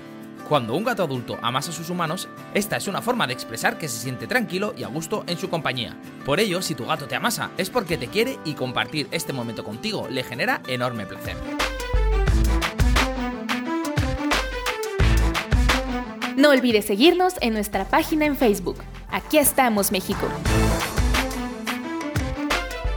Cuando 0.47 0.74
un 0.74 0.85
gato 0.85 1.02
adulto 1.02 1.39
amasa 1.40 1.70
a 1.70 1.72
sus 1.72 1.89
humanos, 1.89 2.28
esta 2.52 2.76
es 2.76 2.89
una 2.89 3.01
forma 3.01 3.26
de 3.26 3.32
expresar 3.32 3.78
que 3.78 3.89
se 3.89 3.98
siente 3.98 4.26
tranquilo 4.26 4.74
y 4.76 4.82
a 4.82 4.89
gusto 4.89 5.24
en 5.26 5.39
su 5.39 5.48
compañía. 5.48 5.97
Por 6.26 6.40
ello, 6.40 6.60
si 6.60 6.74
tu 6.74 6.85
gato 6.85 7.06
te 7.06 7.16
amasa, 7.16 7.51
es 7.56 7.70
porque 7.70 7.97
te 7.97 8.09
quiere 8.09 8.39
y 8.44 8.52
compartir 8.52 9.09
este 9.10 9.32
momento 9.32 9.64
contigo 9.64 10.06
le 10.10 10.22
genera 10.22 10.60
enorme 10.66 11.06
placer. 11.06 11.36
No 16.36 16.51
olvides 16.51 16.85
seguirnos 16.85 17.35
en 17.40 17.55
nuestra 17.55 17.86
página 17.86 18.26
en 18.26 18.36
Facebook. 18.36 18.76
Aquí 19.10 19.39
estamos, 19.39 19.90
México. 19.90 20.28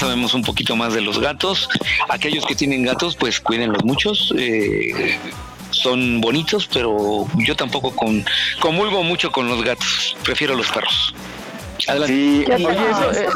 Sabemos 0.00 0.34
un 0.34 0.42
poquito 0.42 0.74
más 0.76 0.94
de 0.94 1.00
los 1.00 1.18
gatos. 1.20 1.68
Aquellos 2.08 2.44
que 2.46 2.54
tienen 2.54 2.82
gatos, 2.82 3.16
pues 3.16 3.40
cuídenlos 3.40 3.84
muchos. 3.84 4.34
eh, 4.36 5.18
son 5.70 6.20
bonitos, 6.20 6.68
pero 6.72 7.26
yo 7.36 7.56
tampoco 7.56 7.94
con, 7.94 8.24
comulgo 8.60 9.02
mucho 9.02 9.30
con 9.30 9.48
los 9.48 9.62
gatos. 9.62 10.16
Prefiero 10.24 10.54
los 10.56 10.70
perros. 10.70 11.14
Adelante. 11.86 12.12
Sí, 12.12 12.44
oye, 12.52 12.90
eso, 12.90 13.12
eh, 13.12 13.28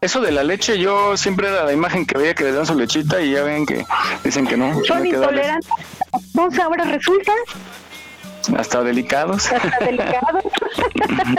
eso 0.00 0.20
de 0.20 0.32
la 0.32 0.42
leche, 0.42 0.78
yo 0.78 1.16
siempre 1.16 1.48
era 1.48 1.64
la 1.64 1.72
imagen 1.72 2.06
que 2.06 2.18
veía 2.18 2.34
que 2.34 2.44
les 2.44 2.54
dan 2.54 2.66
su 2.66 2.74
lechita 2.74 3.20
y 3.20 3.32
ya 3.32 3.42
ven 3.42 3.66
que 3.66 3.84
dicen 4.24 4.46
que 4.46 4.56
no. 4.56 4.82
Son 4.84 5.06
intolerantes. 5.06 5.70
Entonces 6.12 6.60
ahora 6.60 6.84
resulta 6.84 7.32
Hasta 8.56 8.82
delicados. 8.82 9.50
hasta 9.52 9.78
delicado. 9.84 10.38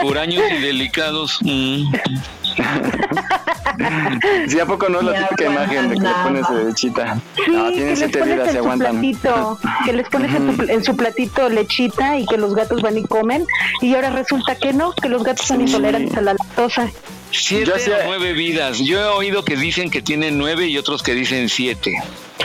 Huraños 0.04 0.42
y 0.56 0.60
delicados. 0.62 1.38
mm. 1.42 1.92
Sí, 4.48 4.60
¿a 4.60 4.66
poco 4.66 4.88
no 4.88 4.98
es 5.00 5.04
la 5.06 5.12
Ya 5.12 5.28
típica 5.28 5.50
imagen 5.50 5.88
de 5.88 5.94
que 5.96 6.02
le 6.02 6.10
pones 6.22 6.48
de 6.48 6.64
lechita? 6.66 7.14
Sí, 7.34 7.50
no, 7.50 7.64
que 7.68 7.72
tienen 7.72 7.88
les 7.88 7.98
siete 7.98 8.18
pones 8.18 8.34
vidas 8.34 8.52
su 8.52 8.58
aguantan. 8.58 8.90
platito, 9.00 9.58
que 9.86 9.92
les 9.94 10.08
pones 10.08 10.34
en, 10.34 10.56
tu- 10.56 10.62
en 10.70 10.84
su 10.84 10.96
platito 10.96 11.48
lechita 11.48 12.18
y 12.18 12.26
que 12.26 12.36
los 12.36 12.54
gatos 12.54 12.82
van 12.82 12.98
y 12.98 13.02
comen 13.04 13.46
y 13.80 13.94
ahora 13.94 14.10
resulta 14.10 14.56
que 14.56 14.72
no, 14.74 14.92
que 14.92 15.08
los 15.08 15.24
gatos 15.24 15.46
son 15.46 15.62
intolerantes 15.62 16.16
a 16.16 16.20
la 16.20 16.34
lactosa. 16.34 16.90
Siete 17.30 17.64
Yo 17.66 17.74
hacía- 17.76 17.96
o 17.96 18.06
nueve 18.06 18.34
vidas. 18.34 18.78
Yo 18.80 19.00
he 19.00 19.04
oído 19.06 19.42
que 19.44 19.56
dicen 19.56 19.90
que 19.90 20.02
tienen 20.02 20.36
nueve 20.36 20.66
y 20.66 20.76
otros 20.76 21.02
que 21.02 21.14
dicen 21.14 21.48
siete. 21.48 21.94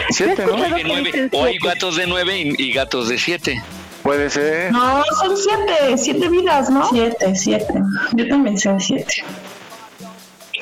Siete, 0.09 0.45
¿no? 0.45 0.55
que 0.75 0.83
nueve. 0.85 1.29
O 1.33 1.43
hay 1.43 1.57
gatos 1.57 1.97
de 1.97 2.07
nueve 2.07 2.39
y, 2.39 2.53
y 2.63 2.71
gatos 2.71 3.09
de 3.09 3.17
siete. 3.19 3.61
Puede 4.07 4.29
ser. 4.29 4.71
No, 4.71 5.03
son 5.19 5.35
siete, 5.35 5.97
siete 5.97 6.29
vidas, 6.29 6.69
¿no? 6.69 6.87
Siete, 6.87 7.35
siete. 7.35 7.73
Yo 8.13 8.25
también 8.29 8.57
sé 8.57 8.73
siete. 8.79 9.25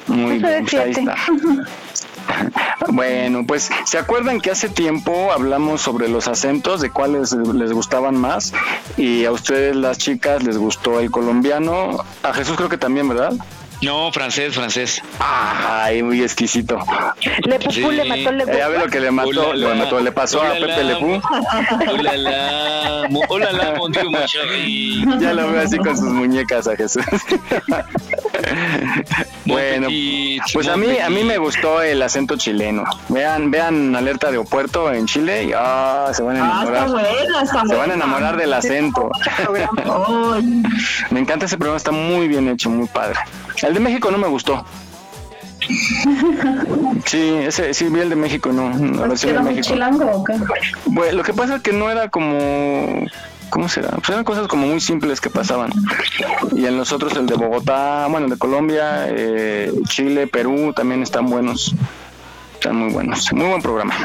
Muy 0.08 0.38
Eso 0.38 0.48
bien, 0.48 0.66
es 0.66 0.72
pues 0.72 0.74
ahí 0.74 0.94
siete. 0.96 1.12
está. 1.12 1.16
Bueno, 2.88 3.46
pues 3.46 3.70
¿se 3.86 4.00
acuerdan 4.00 4.42
que 4.42 4.50
hace 4.50 4.68
tiempo 4.68 5.32
hablamos 5.32 5.82
sobre 5.82 6.08
los 6.08 6.28
acentos, 6.28 6.82
de 6.82 6.90
cuáles 6.90 7.34
les 7.34 7.72
gustaban 7.72 8.18
más? 8.18 8.52
Y 8.98 9.26
a 9.26 9.32
ustedes 9.32 9.76
las 9.76 10.00
chicas 10.00 10.42
les 10.44 10.58
gustó 10.58 11.00
el 11.00 11.12
colombiano, 11.12 12.04
a 12.24 12.34
Jesús 12.34 12.58
creo 12.58 12.68
que 12.68 12.80
también, 12.80 13.08
¿verdad? 13.08 13.34
No, 13.86 14.12
francés, 14.12 14.53
francés. 14.56 15.02
Ay, 15.20 16.02
muy 16.02 16.22
exquisito. 16.24 16.80
Le 17.45 17.60
Pupú 17.60 17.72
Sí. 17.72 17.82
le 17.91 18.03
mató 18.06 18.32
Le 18.32 18.44
Eh, 18.44 18.57
Ya 18.57 18.68
ve 18.68 18.80
lo 18.80 18.88
que 18.88 18.99
le 18.99 19.12
mató, 19.12 19.53
le 19.53 19.76
mató, 19.76 19.99
le 19.99 20.12
pasó 20.12 20.41
a. 20.41 20.53
Pepe 20.53 20.84
Lepú. 20.84 21.22
Hola, 21.91 22.18
la, 22.18 23.07
hola, 23.30 23.52
la. 23.52 24.26
Ya 25.20 25.34
lo 25.34 25.52
veo 25.52 25.62
así 25.62 25.78
con 25.78 25.95
sus 25.95 26.10
muñecas 26.12 26.68
a 26.68 26.76
Jesús. 26.76 27.03
bueno, 29.45 29.88
pues 30.53 30.68
a 30.68 30.76
mí, 30.78 30.98
a 30.99 31.10
mí 31.10 31.24
me 31.24 31.38
gustó 31.38 31.82
el 31.82 32.02
acento 32.02 32.36
chileno. 32.38 32.84
Vean, 33.10 33.52
vean 33.52 33.95
Alerta 33.95 34.32
de 34.32 34.38
Opuerto 34.38 34.91
en 34.91 35.06
Chile 35.06 35.45
y 35.45 35.52
ah, 35.56 36.10
se 36.14 36.22
van 36.24 36.38
a 36.38 36.40
Ah, 36.40 36.64
enamorar. 36.64 36.86
está 36.88 36.91
buena, 36.91 37.41
está 37.41 37.66
se 37.66 37.76
van 37.76 37.91
a 37.91 37.94
enamorar 37.94 38.38
del 38.38 38.53
acento. 38.53 39.10
Me 41.12 41.20
encanta 41.20 41.45
ese 41.45 41.57
programa, 41.57 41.78
está 41.78 41.91
muy 41.91 42.28
bien 42.28 42.48
hecho, 42.49 42.70
muy 42.70 42.88
padre. 42.88 43.20
El 43.62 43.74
de 43.74 43.80
México 43.80 44.12
no 44.12 44.18
me 44.18 44.28
gustó. 44.28 44.66
Sí, 47.06 47.30
ese, 47.41 47.74
sí, 47.74 47.86
vi 47.90 48.02
el 48.02 48.10
de 48.10 48.16
México, 48.16 48.52
no, 48.52 48.70
la 48.70 49.07
versión 49.07 49.30
de 49.32 49.34
¿Era 49.36 49.41
muy 49.41 49.56
México. 49.56 49.74
chilango 49.74 50.06
o 50.06 50.24
qué? 50.24 50.34
Bueno, 50.86 51.14
lo 51.18 51.24
que 51.24 51.34
pasa 51.34 51.56
es 51.56 51.62
que 51.62 51.74
no 51.74 51.90
era 51.90 52.10
como... 52.10 53.06
¿Cómo 53.50 53.70
será? 53.70 53.90
Pues 53.90 54.10
eran 54.10 54.24
cosas 54.24 54.48
como 54.48 54.68
muy 54.68 54.80
simples 54.80 55.22
que 55.22 55.30
pasaban. 55.30 55.72
Y 56.56 56.66
en 56.66 56.78
los 56.78 56.92
otros, 56.92 57.16
el 57.16 57.26
de 57.26 57.36
Bogotá, 57.36 58.08
bueno, 58.10 58.26
el 58.26 58.32
de 58.32 58.38
Colombia, 58.38 59.08
eh, 59.08 59.72
Chile, 59.88 60.28
Perú, 60.28 60.74
también 60.76 61.04
están 61.04 61.28
buenos. 61.28 61.74
Están 62.54 62.76
muy 62.76 62.92
buenos. 62.92 63.32
Muy 63.34 63.48
buen 63.48 63.62
programa. 63.62 63.96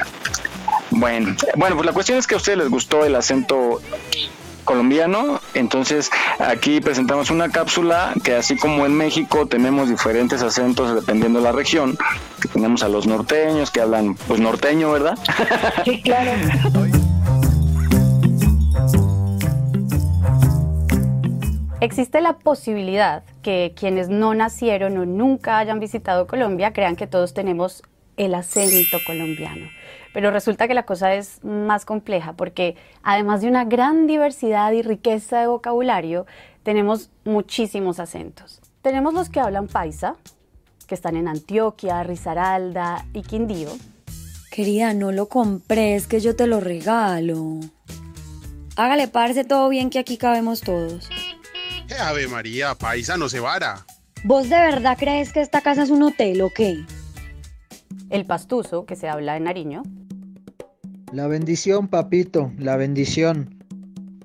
Bueno, 0.91 1.35
bueno, 1.57 1.77
pues 1.77 1.87
la 1.87 1.93
cuestión 1.93 2.19
es 2.19 2.27
que 2.27 2.35
a 2.35 2.39
ustedes 2.39 2.59
les 2.59 2.69
gustó 2.69 3.05
el 3.05 3.15
acento 3.15 3.81
colombiano, 4.65 5.41
entonces 5.55 6.11
aquí 6.39 6.81
presentamos 6.81 7.31
una 7.31 7.49
cápsula 7.49 8.13
que 8.23 8.37
así 8.37 8.57
como 8.57 8.87
en 8.87 8.95
México 8.95 9.47
tenemos 9.47 9.89
diferentes 9.89 10.43
acentos 10.43 10.95
dependiendo 10.95 11.39
de 11.39 11.45
la 11.45 11.53
región, 11.53 11.99
que 12.41 12.49
tenemos 12.49 12.83
a 12.83 12.89
los 12.89 13.07
norteños 13.07 13.71
que 13.71 13.81
hablan 13.81 14.15
pues 14.29 14.41
norteño, 14.41 14.93
¿verdad? 14.93 15.19
Sí, 15.85 16.03
claro. 16.03 16.33
Existe 21.81 22.21
la 22.21 22.35
posibilidad 22.35 23.23
que 23.41 23.73
quienes 23.75 24.11
no 24.11 24.35
nacieron 24.35 24.99
o 24.99 25.07
nunca 25.07 25.57
hayan 25.57 25.81
visitado 25.81 26.27
Colombia 26.27 26.75
crean 26.75 26.95
que 26.95 27.07
todos 27.07 27.33
tenemos 27.33 27.83
el 28.19 28.35
acento 28.35 28.99
colombiano. 29.07 29.67
Pero 30.13 30.31
resulta 30.31 30.69
que 30.69 30.75
la 30.75 30.85
cosa 30.85 31.15
es 31.15 31.43
más 31.43 31.87
compleja 31.87 32.35
porque 32.35 32.77
además 33.03 33.41
de 33.41 33.49
una 33.49 33.65
gran 33.65 34.07
diversidad 34.07 34.73
y 34.73 34.83
riqueza 34.83 35.41
de 35.41 35.47
vocabulario, 35.47 36.27
tenemos 36.65 37.09
muchísimos 37.25 37.99
acentos. 37.99 38.61
Tenemos 38.83 39.15
los 39.15 39.31
que 39.31 39.41
hablan 39.41 39.67
paisa, 39.67 40.17
que 40.87 40.95
están 40.95 41.17
en 41.17 41.29
Antioquia, 41.29 42.03
Risaralda 42.03 43.07
y 43.15 43.23
Quindío. 43.23 43.71
Querida, 44.51 44.93
no 44.93 45.13
lo 45.13 45.31
compré, 45.31 45.95
es 45.95 46.07
que 46.07 46.21
yo 46.21 46.37
te 46.37 46.47
lo 46.47 46.61
regalo. 46.61 47.61
Hágale, 48.77 49.09
parce, 49.09 49.45
todo 49.45 49.71
bien 49.71 49.89
que 49.89 49.99
aquí 49.99 50.19
cabemos 50.19 50.61
todos. 50.61 51.09
Eh, 51.91 51.99
Ave 52.01 52.29
María, 52.29 52.77
paisa, 52.77 53.17
no 53.17 53.29
se 53.29 53.41
vara. 53.41 53.85
¿Vos 54.23 54.49
de 54.49 54.57
verdad 54.57 54.97
crees 54.99 55.33
que 55.33 55.41
esta 55.41 55.61
casa 55.61 55.83
es 55.83 55.91
un 55.91 56.03
hotel 56.05 56.41
o 56.43 56.51
qué? 56.51 56.85
El 58.11 58.27
pastuso, 58.27 58.87
que 58.87 58.95
se 58.95 59.09
habla 59.09 59.37
en 59.37 59.45
Nariño. 59.45 59.83
La 61.13 61.27
bendición, 61.27 61.89
papito, 61.89 62.53
la 62.59 62.77
bendición. 62.77 63.57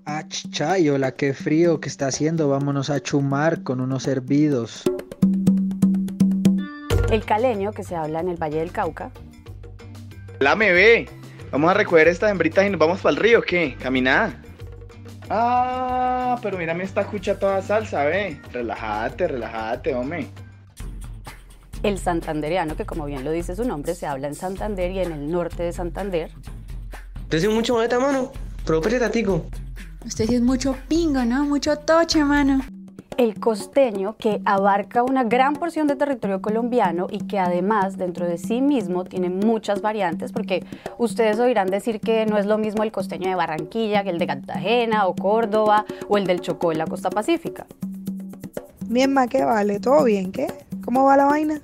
Ah, 0.05 0.25
chayo, 0.27 0.99
la 0.99 1.13
que 1.13 1.33
frío 1.33 1.79
que 1.79 1.89
está 1.89 2.07
haciendo, 2.07 2.49
vámonos 2.49 2.91
a 2.91 2.99
chumar 2.99 3.63
con 3.63 3.81
unos 3.81 4.07
hervidos. 4.07 4.83
El 7.09 7.25
caleño, 7.25 7.71
que 7.71 7.83
se 7.83 7.95
habla 7.95 8.19
en 8.19 8.29
el 8.29 8.37
Valle 8.37 8.59
del 8.59 8.71
Cauca. 8.71 9.09
La 10.39 10.55
me 10.55 10.71
ve. 10.71 11.09
Vamos 11.51 11.71
a 11.71 11.73
recoger 11.73 12.07
estas 12.07 12.29
hembritas 12.29 12.67
y 12.67 12.69
nos 12.69 12.79
vamos 12.79 13.01
para 13.01 13.15
el 13.15 13.21
río, 13.21 13.41
¿qué? 13.41 13.75
Caminada. 13.79 14.39
Ah, 15.29 16.37
pero 16.41 16.57
mírame 16.57 16.83
esta 16.83 17.05
cucha 17.05 17.39
toda 17.39 17.61
salsa, 17.61 18.03
ve. 18.05 18.39
Relájate, 18.51 19.27
relájate, 19.27 19.95
hombre. 19.95 20.27
El 21.83 21.99
santandereano, 21.99 22.75
que 22.75 22.85
como 22.85 23.05
bien 23.05 23.23
lo 23.23 23.31
dice 23.31 23.55
su 23.55 23.63
nombre, 23.63 23.95
se 23.95 24.07
habla 24.07 24.27
en 24.27 24.35
Santander 24.35 24.91
y 24.91 24.99
en 24.99 25.11
el 25.11 25.31
norte 25.31 25.63
de 25.63 25.73
Santander. 25.73 26.31
Usted 27.23 27.39
sí 27.39 27.45
es 27.47 27.53
mucho 27.53 27.75
maleta, 27.75 27.99
mano. 27.99 28.31
Propere 28.65 28.99
tatico. 28.99 29.45
Usted 30.05 30.27
sí 30.27 30.35
es 30.35 30.41
mucho 30.41 30.75
pingo, 30.87 31.23
¿no? 31.25 31.43
Mucho 31.45 31.77
toche, 31.77 32.23
mano. 32.23 32.61
El 33.17 33.39
costeño, 33.39 34.17
que 34.17 34.41
abarca 34.43 35.01
una 35.01 35.23
gran 35.23 35.53
porción 35.53 35.87
de 35.87 35.95
territorio 35.95 36.41
colombiano 36.41 37.07
y 37.09 37.19
que 37.19 37.39
además 37.39 37.97
dentro 37.97 38.27
de 38.27 38.37
sí 38.37 38.61
mismo 38.61 39.05
tiene 39.05 39.29
muchas 39.29 39.81
variantes, 39.81 40.33
porque 40.33 40.65
ustedes 40.97 41.39
oirán 41.39 41.67
decir 41.67 42.01
que 42.01 42.25
no 42.25 42.37
es 42.37 42.45
lo 42.45 42.57
mismo 42.57 42.83
el 42.83 42.91
costeño 42.91 43.29
de 43.29 43.35
Barranquilla 43.35 44.03
que 44.03 44.09
el 44.09 44.19
de 44.19 44.27
Cartagena 44.27 45.07
o 45.07 45.15
Córdoba 45.15 45.85
o 46.09 46.17
el 46.17 46.27
del 46.27 46.41
Chocó 46.41 46.73
en 46.73 46.79
la 46.79 46.87
costa 46.87 47.09
pacífica. 47.09 47.65
Bien, 48.87 49.13
ma, 49.13 49.27
¿qué 49.27 49.45
vale? 49.45 49.79
¿Todo 49.79 50.03
bien? 50.03 50.33
¿Qué? 50.33 50.47
¿Cómo 50.83 51.05
va 51.05 51.15
la 51.15 51.25
vaina? 51.25 51.61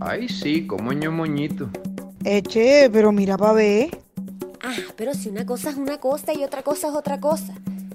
Ay, 0.00 0.28
sí, 0.28 0.66
como 0.66 0.92
ño 0.92 1.12
moñito. 1.12 1.70
Eche, 2.24 2.90
pero 2.90 3.12
mira 3.12 3.38
pa' 3.38 3.52
ver. 3.52 3.90
Ah, 4.62 4.74
pero 4.96 5.14
si 5.14 5.28
una 5.28 5.46
cosa 5.46 5.70
es 5.70 5.76
una 5.76 5.98
cosa 5.98 6.32
y 6.34 6.42
otra 6.42 6.62
cosa 6.62 6.88
es 6.88 6.94
otra 6.94 7.20
cosa. 7.20 7.54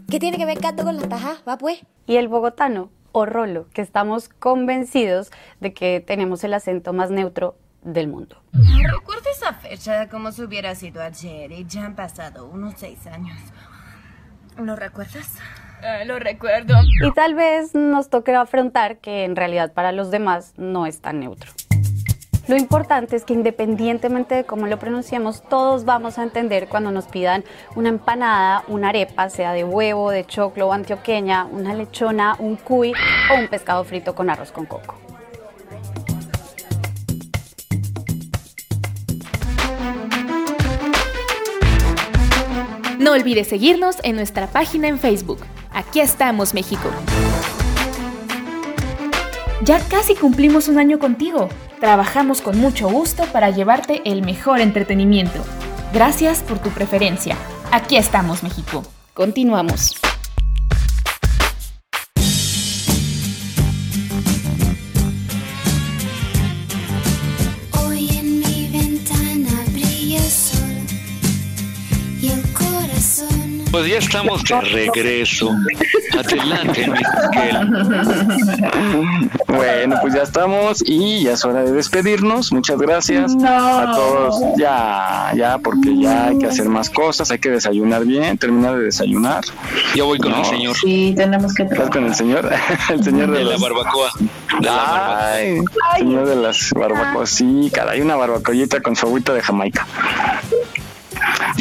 ¿Qué 0.09 0.19
tiene 0.21 0.37
que 0.37 0.45
ver 0.45 0.59
Cato 0.59 0.85
con 0.85 0.95
la 0.95 1.09
taja? 1.09 1.35
Va 1.47 1.57
pues. 1.57 1.81
Y 2.05 2.15
el 2.15 2.29
bogotano, 2.29 2.89
o 3.11 3.25
rolo, 3.25 3.67
que 3.73 3.81
estamos 3.81 4.29
convencidos 4.29 5.31
de 5.59 5.73
que 5.73 5.99
tenemos 5.99 6.45
el 6.45 6.53
acento 6.53 6.93
más 6.93 7.11
neutro 7.11 7.57
del 7.81 8.07
mundo. 8.07 8.41
Recuerdo 8.53 9.29
esa 9.29 9.53
fecha 9.53 10.07
como 10.07 10.31
si 10.31 10.43
hubiera 10.43 10.75
sido 10.75 11.01
ayer 11.01 11.51
y 11.51 11.65
ya 11.65 11.85
han 11.85 11.95
pasado 11.95 12.45
unos 12.47 12.75
seis 12.77 13.05
años. 13.07 13.37
¿Lo 14.57 14.77
recuerdas? 14.77 15.35
Eh, 15.83 16.05
lo 16.05 16.19
recuerdo. 16.19 16.75
Y 17.03 17.11
tal 17.13 17.35
vez 17.35 17.75
nos 17.75 18.09
toque 18.09 18.33
afrontar 18.33 18.99
que 18.99 19.25
en 19.25 19.35
realidad 19.35 19.73
para 19.73 19.91
los 19.91 20.09
demás 20.09 20.53
no 20.55 20.85
es 20.85 21.01
tan 21.01 21.19
neutro. 21.19 21.51
Lo 22.47 22.55
importante 22.55 23.17
es 23.17 23.25
que 23.25 23.33
independientemente 23.33 24.33
de 24.33 24.45
cómo 24.45 24.67
lo 24.67 24.79
pronunciemos, 24.79 25.43
todos 25.43 25.83
vamos 25.83 26.17
a 26.17 26.23
entender 26.23 26.69
cuando 26.69 26.91
nos 26.91 27.05
pidan 27.05 27.43
una 27.75 27.89
empanada, 27.89 28.63
una 28.69 28.89
arepa, 28.89 29.29
sea 29.29 29.51
de 29.51 29.65
huevo, 29.65 30.11
de 30.11 30.25
choclo 30.25 30.67
o 30.69 30.73
antioqueña, 30.73 31.45
una 31.45 31.73
lechona, 31.73 32.37
un 32.39 32.55
cuy 32.55 32.93
o 33.33 33.37
un 33.37 33.49
pescado 33.49 33.83
frito 33.83 34.15
con 34.15 34.29
arroz 34.29 34.53
con 34.53 34.65
coco. 34.65 34.95
No 42.97 43.11
olvides 43.11 43.47
seguirnos 43.47 43.97
en 44.03 44.15
nuestra 44.15 44.47
página 44.47 44.87
en 44.87 44.99
Facebook. 44.99 45.39
Aquí 45.71 45.99
estamos, 45.99 46.53
México. 46.53 46.89
Ya 49.63 49.79
casi 49.79 50.15
cumplimos 50.15 50.67
un 50.67 50.77
año 50.77 50.99
contigo. 50.99 51.49
Trabajamos 51.79 52.41
con 52.41 52.59
mucho 52.59 52.89
gusto 52.89 53.23
para 53.31 53.49
llevarte 53.49 54.01
el 54.05 54.21
mejor 54.21 54.61
entretenimiento. 54.61 55.43
Gracias 55.93 56.43
por 56.43 56.59
tu 56.59 56.69
preferencia. 56.69 57.35
Aquí 57.71 57.97
estamos, 57.97 58.43
México. 58.43 58.83
Continuamos. 59.13 60.06
Pues 73.77 73.91
ya 73.91 73.97
estamos 73.99 74.43
de 74.43 74.59
regreso. 74.61 75.51
Adelante, 76.17 76.87
Miguel. 76.87 77.69
Bueno, 79.47 79.97
pues 80.01 80.15
ya 80.15 80.23
estamos 80.23 80.81
y 80.83 81.23
ya 81.23 81.33
es 81.33 81.45
hora 81.45 81.61
de 81.61 81.71
despedirnos. 81.73 82.51
Muchas 82.51 82.79
gracias 82.79 83.33
a 83.45 83.91
todos. 83.95 84.35
Ya, 84.57 85.31
ya, 85.35 85.59
porque 85.59 85.95
ya 85.95 86.25
hay 86.29 86.39
que 86.39 86.47
hacer 86.47 86.69
más 86.69 86.89
cosas, 86.89 87.29
hay 87.29 87.37
que 87.37 87.49
desayunar 87.51 88.03
bien, 88.03 88.37
terminar 88.39 88.75
de 88.77 88.85
desayunar. 88.85 89.43
Ya 89.95 90.03
voy 90.05 90.17
con 90.17 90.31
No. 90.31 90.39
el 90.39 90.45
señor. 90.45 90.75
Sí, 90.75 91.13
tenemos 91.15 91.53
que 91.53 91.63
¿Estás 91.63 91.89
con 91.91 92.05
el 92.05 92.15
señor? 92.15 92.49
El 92.89 93.03
señor 93.03 93.29
de, 93.31 93.37
De 93.39 93.43
la 93.45 93.51
los- 93.51 93.61
barbacoa. 93.61 94.09
De 94.59 94.65
la 94.65 94.71
barbacoa. 94.73 95.33
Ay, 95.33 95.61
señor 95.99 96.25
de 96.27 96.35
las 96.35 96.71
barbacoas. 96.73 97.29
Sí, 97.29 97.69
caray, 97.71 98.01
una 98.01 98.15
barbacollita 98.15 98.81
con 98.81 98.95
su 98.95 99.05
agüita 99.05 99.33
de 99.35 99.41
Jamaica. 99.41 99.85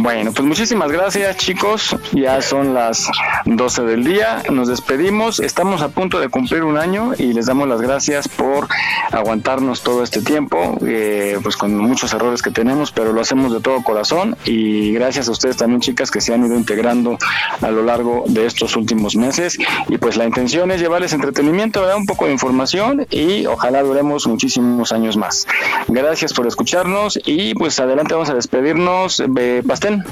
Bueno, 0.02 0.32
pues 0.32 0.47
muchísimas 0.47 0.90
gracias 0.93 1.36
chicos. 1.36 1.97
Ya 2.12 2.40
son 2.43 2.74
las 2.74 3.09
12 3.44 3.82
del 3.82 4.05
día. 4.05 4.43
Nos 4.51 4.68
despedimos. 4.68 5.40
Estamos 5.40 5.82
a 5.82 5.88
punto 5.88 6.20
de 6.20 6.28
cumplir 6.28 6.64
un 6.64 6.78
año 6.78 7.12
y 7.16 7.32
les 7.32 7.47
damos 7.47 7.68
las 7.68 7.80
gracias 7.80 8.28
por 8.28 8.68
aguantarnos 9.10 9.82
todo 9.82 10.02
este 10.02 10.20
tiempo, 10.22 10.78
eh, 10.86 11.38
pues 11.43 11.56
con 11.56 11.76
muchos 11.76 12.12
errores 12.12 12.43
que 12.43 12.51
tenemos, 12.51 12.93
pero 12.93 13.12
lo 13.12 13.20
hacemos 13.20 13.52
de 13.52 13.60
todo 13.60 13.82
corazón 13.82 14.36
y 14.44 14.93
gracias 14.93 15.28
a 15.28 15.32
ustedes 15.32 15.56
también 15.56 15.80
chicas 15.80 16.10
que 16.10 16.20
se 16.20 16.34
han 16.34 16.44
ido 16.44 16.56
integrando 16.56 17.18
a 17.60 17.70
lo 17.70 17.82
largo 17.82 18.24
de 18.26 18.47
estos 18.47 18.76
últimos 18.76 19.16
meses 19.16 19.59
y 19.88 19.98
pues 19.98 20.16
la 20.16 20.24
intención 20.24 20.70
es 20.70 20.80
llevarles 20.80 21.12
entretenimiento, 21.12 21.80
¿verdad? 21.80 21.97
un 21.97 22.06
poco 22.06 22.26
de 22.26 22.32
información 22.32 23.06
y 23.10 23.47
ojalá 23.47 23.82
duremos 23.82 24.26
muchísimos 24.26 24.93
años 24.93 25.16
más. 25.16 25.47
Gracias 25.88 26.32
por 26.32 26.47
escucharnos 26.47 27.18
y 27.24 27.55
pues 27.55 27.78
adelante 27.80 28.14
vamos 28.14 28.30
a 28.30 28.34
despedirnos. 28.34 29.20
Eh, 29.20 29.62
Pastén. 29.66 30.05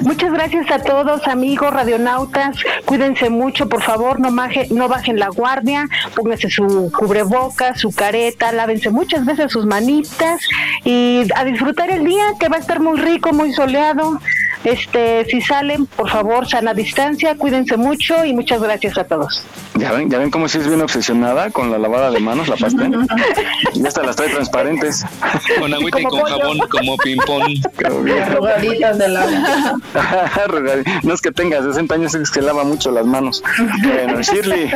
Muchas 0.00 0.32
gracias 0.32 0.70
a 0.70 0.78
todos, 0.80 1.26
amigos 1.28 1.72
radionautas. 1.72 2.56
Cuídense 2.84 3.30
mucho, 3.30 3.68
por 3.68 3.82
favor, 3.82 4.20
no, 4.20 4.30
maje- 4.30 4.68
no 4.70 4.88
bajen 4.88 5.18
la 5.18 5.28
guardia, 5.28 5.88
pónganse 6.14 6.50
su 6.50 6.90
cubrebocas, 6.96 7.80
su 7.80 7.90
careta, 7.92 8.52
lávense 8.52 8.90
muchas 8.90 9.24
veces 9.24 9.52
sus 9.52 9.66
manitas 9.66 10.40
y 10.84 11.22
a 11.34 11.44
disfrutar 11.44 11.90
el 11.90 12.04
día 12.04 12.24
que 12.38 12.48
va 12.48 12.56
a 12.56 12.60
estar 12.60 12.80
muy 12.80 12.98
rico, 12.98 13.32
muy 13.32 13.52
soleado. 13.52 14.20
Este, 14.64 15.24
si 15.30 15.40
salen, 15.40 15.86
por 15.86 16.10
favor, 16.10 16.48
sana 16.48 16.74
distancia, 16.74 17.36
cuídense 17.36 17.76
mucho 17.76 18.24
y 18.24 18.34
muchas 18.34 18.60
gracias 18.60 18.98
a 18.98 19.04
todos. 19.04 19.44
Ya 19.76 19.92
ven, 19.92 20.10
ya 20.10 20.18
ven 20.18 20.30
cómo 20.32 20.48
si 20.48 20.58
es 20.58 20.66
bien 20.66 20.80
obsesionada 20.82 21.50
con 21.50 21.70
la 21.70 21.78
lavada 21.78 22.10
de 22.10 22.18
manos, 22.18 22.48
la 22.48 22.56
Pastén. 22.56 23.06
ya 23.74 23.86
hasta 23.88 24.02
las 24.02 24.16
trae 24.16 24.28
transparentes. 24.30 25.04
Con 25.60 25.72
agüita 25.72 26.00
y 26.00 26.04
con 26.04 26.20
jabón, 26.22 26.58
como 26.68 26.96
ping-pong. 26.96 27.60
Arrugaditas 28.20 28.98
de 28.98 29.08
la 29.08 29.67
no 31.02 31.14
es 31.14 31.20
que 31.20 31.30
tenga 31.30 31.62
60 31.62 31.94
años, 31.94 32.14
es 32.14 32.30
que 32.30 32.42
lava 32.42 32.64
mucho 32.64 32.90
las 32.90 33.06
manos. 33.06 33.42
Bueno, 33.82 34.20
Shirley. 34.20 34.70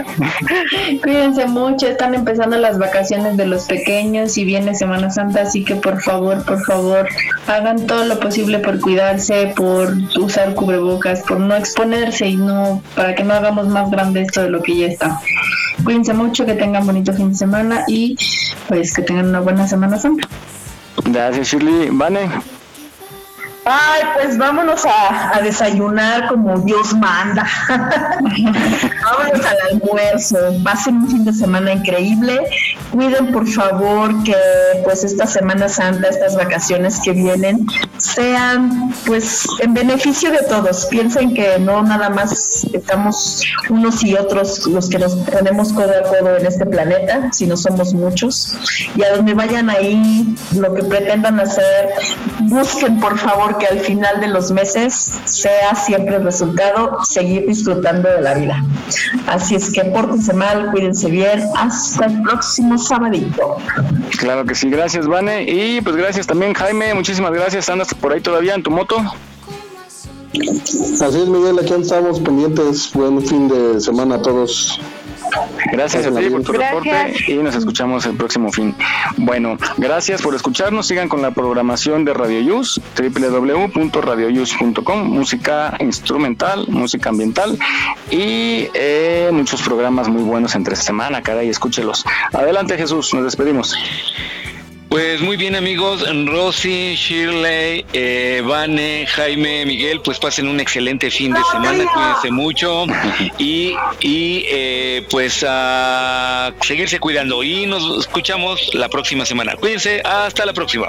Cuídense 1.03 1.47
mucho, 1.47 1.89
están 1.89 2.15
empezando 2.15 2.57
las 2.59 2.79
vacaciones 2.79 3.37
de 3.37 3.47
los 3.47 3.65
pequeños 3.65 4.37
y 4.39 4.45
viene 4.45 4.75
Semana 4.75 5.11
Santa, 5.11 5.43
así 5.43 5.65
que 5.65 5.77
por 5.77 6.01
favor, 6.01 6.45
por 6.45 6.63
favor, 6.65 7.09
hagan 7.47 7.87
todo 7.87 8.05
lo 8.05 8.19
posible 8.21 8.59
por 8.59 8.81
cuidarse, 8.81 9.53
por 9.57 9.93
usar 10.19 10.55
cubrebocas, 10.55 11.23
por 11.23 11.41
no 11.41 11.57
exponerse 11.57 12.27
y 12.29 12.37
no 12.37 12.83
para 12.95 13.15
que 13.15 13.25
no 13.25 13.35
hagamos 13.35 13.69
más 13.69 13.91
grande 13.91 14.23
esto 14.23 14.43
de 14.43 14.51
lo 14.51 14.63
que 14.63 14.77
ya 14.77 14.87
está. 14.87 15.21
Cuídense 15.85 16.15
mucho, 16.15 16.47
que 16.47 16.55
tengan 16.55 16.87
bonito 16.87 17.13
fin 17.13 17.31
de 17.31 17.35
semana 17.35 17.85
y 17.89 18.17
pues 18.69 18.95
que 18.95 19.03
tengan 19.03 19.29
una 19.29 19.41
buena 19.41 19.67
Semana 19.67 19.99
Santa. 19.99 20.29
Gracias, 21.05 21.49
Shirley. 21.49 21.89
Vane. 21.91 22.31
Ay, 23.65 24.03
pues 24.15 24.39
vámonos 24.39 24.85
a, 24.85 25.37
a 25.37 25.41
desayunar 25.41 26.27
como 26.29 26.59
Dios 26.59 26.95
manda. 26.95 27.47
vámonos 27.69 29.47
al 29.47 29.57
almuerzo. 29.71 30.37
Va 30.67 30.73
a 30.73 30.77
ser 30.77 30.95
un 30.95 31.09
fin 31.09 31.25
de 31.25 31.33
semana 31.33 31.73
increíble. 31.73 32.41
Cuiden 32.91 33.31
por 33.31 33.47
favor 33.47 34.23
que 34.25 34.35
pues 34.85 35.05
esta 35.05 35.27
Semana 35.27 35.69
Santa, 35.69 36.09
estas 36.09 36.37
vacaciones 36.37 37.01
que 37.05 37.13
vienen, 37.13 37.67
sean 37.99 38.93
pues 39.07 39.47
en 39.61 39.75
beneficio 39.75 40.33
de 40.33 40.43
todos. 40.49 40.87
Piensen 40.87 41.33
que 41.33 41.59
no 41.61 41.83
nada 41.83 42.11
más 42.11 42.67
estamos 42.73 43.45
unos 43.71 44.03
y 44.03 44.15
otros 44.15 44.67
los 44.67 44.89
que 44.89 44.99
nos 44.99 45.15
ponemos 45.15 45.73
codo 45.73 45.93
a 46.01 46.03
codo 46.03 46.37
en 46.37 46.47
este 46.47 46.67
planeta, 46.67 47.33
sino 47.33 47.57
somos 47.57 47.95
muchos. 47.95 48.59
Y 48.97 49.05
a 49.05 49.17
donde 49.17 49.35
vayan 49.35 49.71
ahí, 49.71 50.35
lo 50.57 50.75
que 50.75 50.83
pretendan 50.83 51.39
hacer, 51.39 51.91
busquen 52.41 52.99
por 53.01 53.17
favor 53.19 53.52
que 53.59 53.67
al 53.67 53.81
final 53.81 54.21
de 54.21 54.29
los 54.29 54.51
meses 54.51 55.21
sea 55.25 55.75
siempre 55.75 56.17
el 56.17 56.25
resultado 56.25 56.99
seguir 57.05 57.47
disfrutando 57.47 58.09
de 58.09 58.21
la 58.21 58.35
vida. 58.35 58.65
Así 59.27 59.55
es 59.55 59.73
que 59.73 59.85
pórtense 59.85 60.33
mal, 60.33 60.71
cuídense 60.71 61.11
bien. 61.11 61.43
Hasta 61.57 62.07
el 62.07 62.23
próximo 62.23 62.79
sabadito. 62.79 63.57
Claro 64.19 64.45
que 64.45 64.55
sí, 64.55 64.71
gracias, 64.71 65.07
Vane. 65.07 65.45
Y 65.45 65.81
pues 65.81 65.97
gracias 65.97 66.27
también, 66.27 66.55
Jaime. 66.55 66.95
Muchísimas 66.95 67.33
gracias. 67.33 67.69
¿Andas 67.69 67.95
por 67.95 68.13
ahí 68.13 68.21
todavía 68.21 68.55
en 68.55 68.63
tu 68.63 68.71
moto? 68.71 68.97
Así 70.33 71.21
es, 71.21 71.29
Miguel, 71.29 71.59
aquí 71.59 71.75
estamos 71.75 72.21
pendientes. 72.21 72.91
Buen 72.95 73.21
fin 73.27 73.49
de 73.49 73.81
semana 73.81 74.17
a 74.17 74.23
todos. 74.23 74.81
Gracias 75.71 76.07
ti 76.07 76.31
por 76.31 76.43
tu 76.43 76.53
Gracias. 76.53 76.85
reporte 76.85 77.25
y 77.29 77.35
nos 77.37 77.55
escuchamos 77.55 78.07
el 78.07 78.17
próximo 78.17 78.51
fin. 78.51 78.75
Bueno, 79.17 79.57
gracias 79.77 80.23
por 80.23 80.35
escucharnos. 80.35 80.87
Sigan 80.87 81.09
con 81.09 81.23
la 81.23 81.31
programación 81.31 82.05
de 82.05 82.15
Radio 82.15 82.41
Yus, 82.41 82.81
www.radioyus.com, 82.97 85.05
música 85.05 85.77
instrumental, 85.81 86.67
música 86.69 87.11
ambiental 87.11 87.59
y 88.11 88.69
eh, 88.75 89.31
muchos 89.33 89.63
programas 89.63 90.09
muy 90.09 90.23
buenos 90.23 90.55
entre 90.55 90.77
semana, 90.77 91.23
caray, 91.23 91.49
escúchelos. 91.49 92.05
Adelante 92.33 92.77
Jesús, 92.77 93.13
nos 93.15 93.25
despedimos. 93.25 93.75
Pues 94.93 95.23
muy 95.23 95.39
bien 95.39 95.57
amigos, 95.57 96.05
Rosy, 96.27 96.97
Shirley, 96.97 97.87
eh, 97.95 98.43
Vane, 98.45 99.07
Jaime, 99.07 99.65
Miguel, 99.65 100.03
pues 100.03 100.19
pasen 100.19 100.47
un 100.47 100.61
excelente 100.61 101.11
fin 101.11 101.33
de 101.33 101.41
semana, 101.51 101.87
cuídense 101.95 102.31
mucho 102.31 102.85
y, 103.39 103.75
y 104.01 104.45
eh, 104.51 105.07
pues 105.11 105.47
a 105.49 106.53
seguirse 106.61 107.01
cuidando 107.01 107.43
y 107.43 107.65
nos 107.65 108.01
escuchamos 108.01 108.69
la 108.75 108.91
próxima 108.91 109.25
semana. 109.25 109.57
Cuídense, 109.57 110.03
hasta 110.05 110.45
la 110.45 110.53
próxima. 110.53 110.89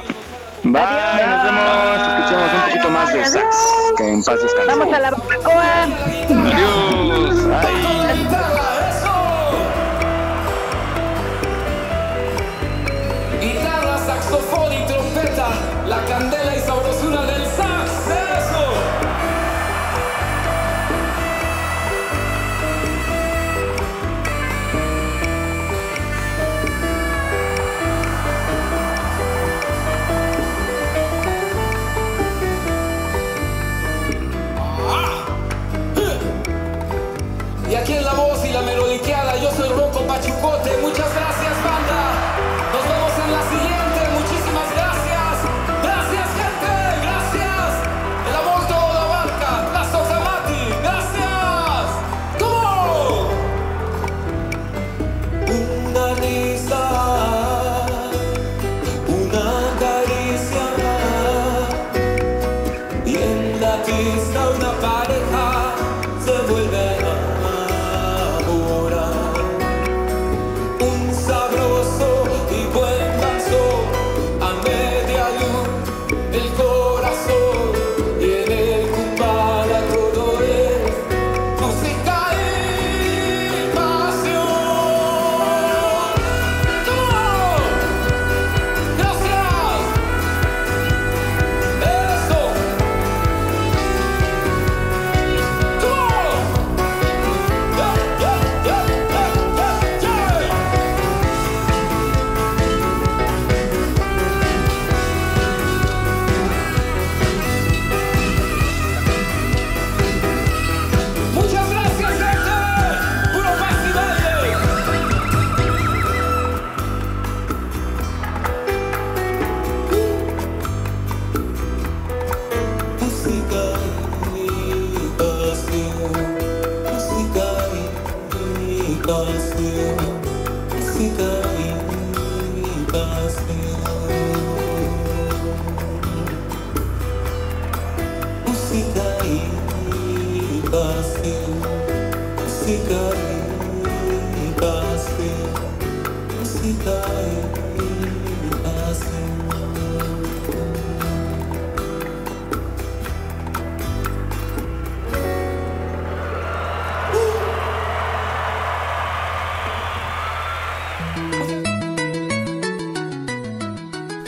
Bye, 0.64 0.82
nos 0.82 1.44
vemos, 1.46 1.96
escuchamos 1.96 2.54
un 2.54 2.62
poquito 2.62 2.90
más 2.90 3.14
de 3.14 3.26
sax. 3.26 3.56
Que 3.96 4.04
en 4.10 4.22
paz 4.22 4.44
descanse. 4.44 4.68
Vamos 4.68 4.94
a 4.94 5.00
la 5.00 5.12
barbacoa. 5.12 5.84
Adiós. 5.84 6.83